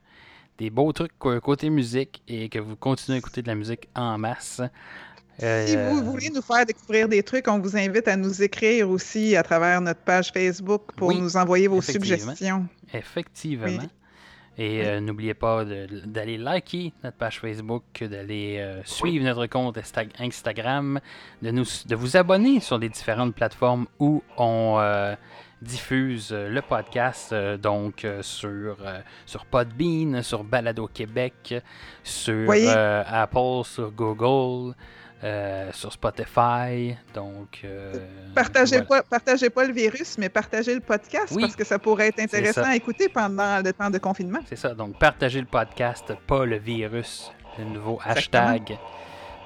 des 0.62 0.70
beaux 0.70 0.92
trucs 0.92 1.18
côté 1.18 1.70
musique 1.72 2.22
et 2.28 2.48
que 2.48 2.60
vous 2.60 2.76
continuez 2.76 3.16
à 3.16 3.20
écouter 3.20 3.42
de 3.42 3.48
la 3.48 3.56
musique 3.56 3.90
en 3.96 4.18
masse. 4.20 4.62
Euh, 5.42 5.66
Si 5.66 5.76
vous 5.76 6.04
voulez 6.12 6.30
nous 6.30 6.42
faire 6.44 6.66
découvrir 6.68 7.08
des 7.10 7.24
trucs, 7.24 7.48
on 7.48 7.58
vous 7.60 7.76
invite 7.76 8.08
à 8.08 8.16
nous 8.16 8.44
écrire 8.44 8.88
aussi 8.88 9.36
à 9.36 9.42
travers 9.42 9.82
notre 9.82 10.02
page 10.02 10.32
Facebook 10.32 10.84
pour 10.96 11.08
Oui, 11.08 11.20
nous 11.20 11.36
envoyer 11.36 11.68
vos 11.68 11.80
effectivement. 11.80 12.18
suggestions. 12.36 12.68
Effectivement. 12.94 13.66
Oui. 13.66 13.80
Et 14.60 14.86
euh, 14.86 15.00
n'oubliez 15.00 15.34
pas 15.34 15.66
d'aller 15.66 16.38
liker 16.38 16.94
notre 17.04 17.18
page 17.18 17.40
Facebook, 17.40 17.84
d'aller 18.02 18.58
euh, 18.60 18.84
suivre 18.84 19.26
notre 19.26 19.48
compte 19.48 19.78
Insta- 19.78 20.10
Instagram, 20.20 21.00
de, 21.42 21.50
nous, 21.50 21.66
de 21.88 21.96
vous 21.96 22.18
abonner 22.18 22.60
sur 22.60 22.78
les 22.78 22.90
différentes 22.90 23.34
plateformes 23.34 23.88
où 23.98 24.22
on 24.38 24.78
diffuse 25.62 26.30
euh, 26.32 26.50
le 26.50 26.62
podcast, 26.62 27.32
euh, 27.34 27.58
donc 27.58 28.04
euh, 28.04 28.22
sur, 28.24 28.78
sur 29.26 29.46
Podbean, 29.46 30.22
sur 30.24 30.44
Balado 30.44 30.88
Québec, 30.88 31.56
sur 32.04 32.50
Apple, 32.52 33.62
sur 33.66 33.92
Google, 33.92 34.74
euh, 35.24 35.70
sur 35.72 35.94
Spotify. 35.94 36.96
Donc, 37.14 37.62
euh, 37.64 37.94
Partagez, 38.34 38.82
voilà. 38.82 39.04
pas, 39.04 39.10
partagez 39.20 39.50
pas 39.52 39.66
le 39.66 39.74
virus, 39.74 40.18
mais 40.18 40.30
partagez 40.30 40.74
le 40.74 40.80
podcast 40.82 41.28
Oui. 41.36 41.44
parce 41.44 41.56
que 41.56 41.64
ça 41.64 41.78
pourrait 41.78 42.08
être 42.08 42.20
intéressant 42.20 42.64
à 42.64 42.76
écouter 42.76 43.08
pendant 43.08 43.62
le 43.64 43.72
temps 43.72 43.90
de 43.92 44.00
confinement. 44.00 44.40
C'est 44.48 44.56
ça, 44.56 44.74
donc 44.74 44.98
partagez 44.98 45.40
le 45.40 45.46
podcast, 45.46 46.12
pas 46.26 46.46
le 46.46 46.58
virus, 46.58 47.32
le 47.60 47.66
nouveau 47.66 48.00
hashtag. 48.04 48.78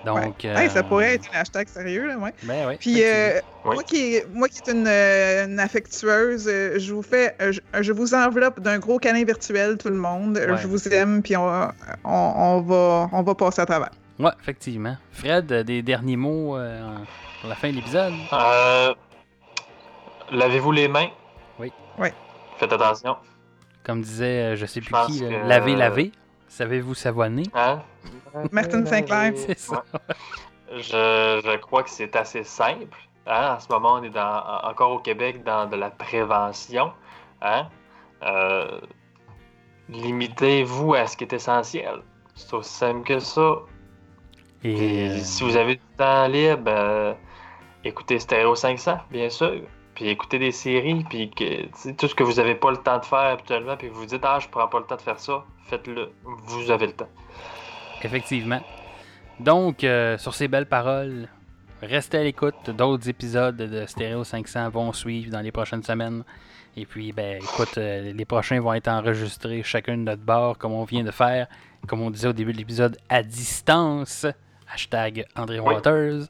Donc, 0.05 0.17
Ouais. 0.43 0.49
euh, 0.49 0.55
Hey, 0.57 0.69
ça 0.69 0.83
pourrait 0.83 1.15
être 1.15 1.29
un 1.33 1.39
hashtag 1.39 1.67
sérieux, 1.67 2.07
là, 2.07 2.17
ouais. 2.17 2.33
Ben 2.43 2.67
oui. 2.67 2.75
Puis, 2.79 3.03
euh, 3.03 3.39
Oui. 3.65 3.73
moi, 3.75 3.83
qui, 3.83 4.19
moi 4.33 4.47
qui 4.47 4.59
est 4.59 4.71
une, 4.71 4.87
une 4.87 5.59
affectueuse, 5.59 6.47
euh, 6.47 6.77
je 6.77 6.93
vous 6.93 7.01
fais, 7.01 7.35
je, 7.39 7.59
je 7.81 7.91
vous 7.91 8.13
enveloppe 8.13 8.59
d'un 8.59 8.77
gros 8.79 8.99
câlin 8.99 9.23
virtuel, 9.25 9.77
tout 9.77 9.89
le 9.89 9.95
monde. 9.95 10.37
Ouais. 10.37 10.57
Je 10.57 10.67
vous 10.67 10.87
aime, 10.89 11.21
puis 11.23 11.35
on, 11.35 11.47
on, 12.03 12.33
on 12.35 12.61
va, 12.61 13.09
on 13.11 13.23
va 13.23 13.35
passer 13.35 13.61
à 13.61 13.65
travers. 13.65 13.89
Ouais, 14.19 14.31
effectivement. 14.41 14.95
Fred, 15.11 15.51
des 15.51 15.81
derniers 15.81 16.15
mots 16.17 16.55
euh, 16.55 16.95
pour 17.41 17.49
la 17.49 17.55
fin 17.55 17.69
de 17.69 17.75
l'épisode? 17.75 18.13
Euh, 18.31 18.93
Lavez-vous 20.31 20.71
les 20.71 20.87
mains? 20.87 21.09
Oui. 21.59 21.71
Oui. 21.99 22.09
Faites 22.57 22.71
attention. 22.73 23.15
Comme 23.83 24.01
disait, 24.01 24.55
je 24.55 24.65
sais 24.65 24.81
plus 24.81 24.93
qui, 25.07 25.19
que- 25.19 25.47
laver, 25.47 25.75
laver. 25.75 26.11
Savez-vous 26.55 26.95
savonner? 26.95 27.43
Hein? 27.53 27.81
Martine 28.53 28.85
Sinclair. 28.85 29.33
C'est 29.35 29.59
ça. 29.59 29.83
Ouais. 29.93 30.15
Je, 30.77 31.41
je 31.43 31.57
crois 31.57 31.83
que 31.83 31.89
c'est 31.89 32.15
assez 32.15 32.45
simple. 32.45 32.97
Hein? 33.27 33.55
En 33.55 33.59
ce 33.59 33.67
moment, 33.69 33.95
on 33.95 34.03
est 34.03 34.09
dans, 34.09 34.41
encore 34.63 34.91
au 34.91 34.99
Québec 34.99 35.43
dans 35.43 35.69
de 35.69 35.75
la 35.75 35.89
prévention. 35.89 36.93
Hein? 37.41 37.67
Euh, 38.23 38.79
Limitez-vous 39.89 40.93
à 40.93 41.07
ce 41.07 41.17
qui 41.17 41.25
est 41.25 41.33
essentiel. 41.33 42.01
C'est 42.35 42.53
aussi 42.53 42.73
simple 42.73 43.05
que 43.05 43.19
ça. 43.19 43.57
Et 44.63 45.09
euh, 45.09 45.17
si 45.19 45.43
vous 45.43 45.57
avez 45.57 45.75
du 45.75 45.81
temps 45.97 46.27
libre, 46.27 46.63
euh, 46.67 47.13
écoutez 47.83 48.17
Stéréo 48.17 48.55
500, 48.55 48.97
bien 49.11 49.29
sûr. 49.29 49.61
Puis 49.95 50.09
écoutez 50.09 50.39
des 50.39 50.51
séries, 50.51 51.05
puis 51.09 51.29
que, 51.31 51.91
tout 51.93 52.07
ce 52.07 52.13
que 52.15 52.23
vous 52.23 52.33
n'avez 52.33 52.55
pas 52.55 52.69
le 52.71 52.77
temps 52.77 52.99
de 52.99 53.05
faire 53.05 53.19
habituellement, 53.19 53.77
puis 53.77 53.87
vous 53.87 54.01
vous 54.01 54.05
dites, 54.05 54.23
ah, 54.23 54.39
je 54.41 54.47
prends 54.49 54.67
pas 54.67 54.79
le 54.79 54.85
temps 54.85 54.97
de 54.97 55.01
faire 55.01 55.19
ça, 55.19 55.43
faites-le. 55.69 56.11
Vous 56.23 56.69
avez 56.69 56.87
le 56.87 56.93
temps. 56.93 57.07
effectivement. 58.03 58.61
Donc, 59.39 59.83
euh, 59.83 60.17
sur 60.17 60.33
ces 60.33 60.47
belles 60.47 60.65
paroles, 60.67 61.27
restez 61.81 62.17
à 62.17 62.23
l'écoute. 62.23 62.69
D'autres 62.69 63.09
épisodes 63.09 63.55
de 63.57 63.85
Stéréo 63.85 64.23
500 64.23 64.69
vont 64.69 64.93
suivre 64.93 65.31
dans 65.31 65.41
les 65.41 65.51
prochaines 65.51 65.83
semaines. 65.83 66.23
Et 66.77 66.85
puis, 66.85 67.13
ben, 67.13 67.37
écoute, 67.41 67.77
euh, 67.77 68.11
les 68.13 68.25
prochains 68.25 68.59
vont 68.59 68.73
être 68.73 68.89
enregistrés 68.89 69.63
chacun 69.63 69.97
de 69.97 70.03
notre 70.03 70.21
bord, 70.21 70.57
comme 70.57 70.73
on 70.73 70.83
vient 70.83 71.03
de 71.03 71.11
faire, 71.11 71.47
comme 71.87 72.01
on 72.01 72.11
disait 72.11 72.27
au 72.27 72.33
début 72.33 72.51
de 72.51 72.57
l'épisode, 72.57 72.97
à 73.09 73.23
distance. 73.23 74.25
Hashtag 74.73 75.25
André 75.35 75.59
Oui. 75.59 75.75
Waters. 75.75 76.23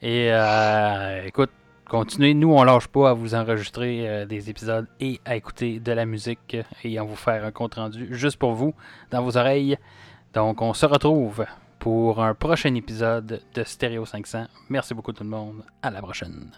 Et 0.00 0.30
euh, 0.32 1.26
écoute, 1.26 1.50
continuez. 1.88 2.34
Nous, 2.34 2.52
on 2.52 2.62
lâche 2.62 2.86
pas 2.86 3.10
à 3.10 3.12
vous 3.14 3.34
enregistrer 3.34 4.08
euh, 4.08 4.26
des 4.26 4.50
épisodes 4.50 4.86
et 5.00 5.20
à 5.24 5.36
écouter 5.36 5.80
de 5.80 5.92
la 5.92 6.06
musique 6.06 6.56
et 6.84 6.98
à 6.98 7.02
vous 7.02 7.16
faire 7.16 7.44
un 7.44 7.50
compte 7.50 7.74
rendu 7.74 8.08
juste 8.10 8.36
pour 8.36 8.52
vous, 8.52 8.74
dans 9.10 9.22
vos 9.22 9.36
oreilles. 9.36 9.76
Donc, 10.34 10.62
on 10.62 10.74
se 10.74 10.86
retrouve 10.86 11.44
pour 11.78 12.22
un 12.22 12.34
prochain 12.34 12.74
épisode 12.74 13.40
de 13.54 13.64
Stéréo 13.64 14.04
500. 14.04 14.46
Merci 14.68 14.94
beaucoup 14.94 15.12
tout 15.12 15.24
le 15.24 15.30
monde. 15.30 15.64
À 15.82 15.90
la 15.90 16.02
prochaine. 16.02 16.50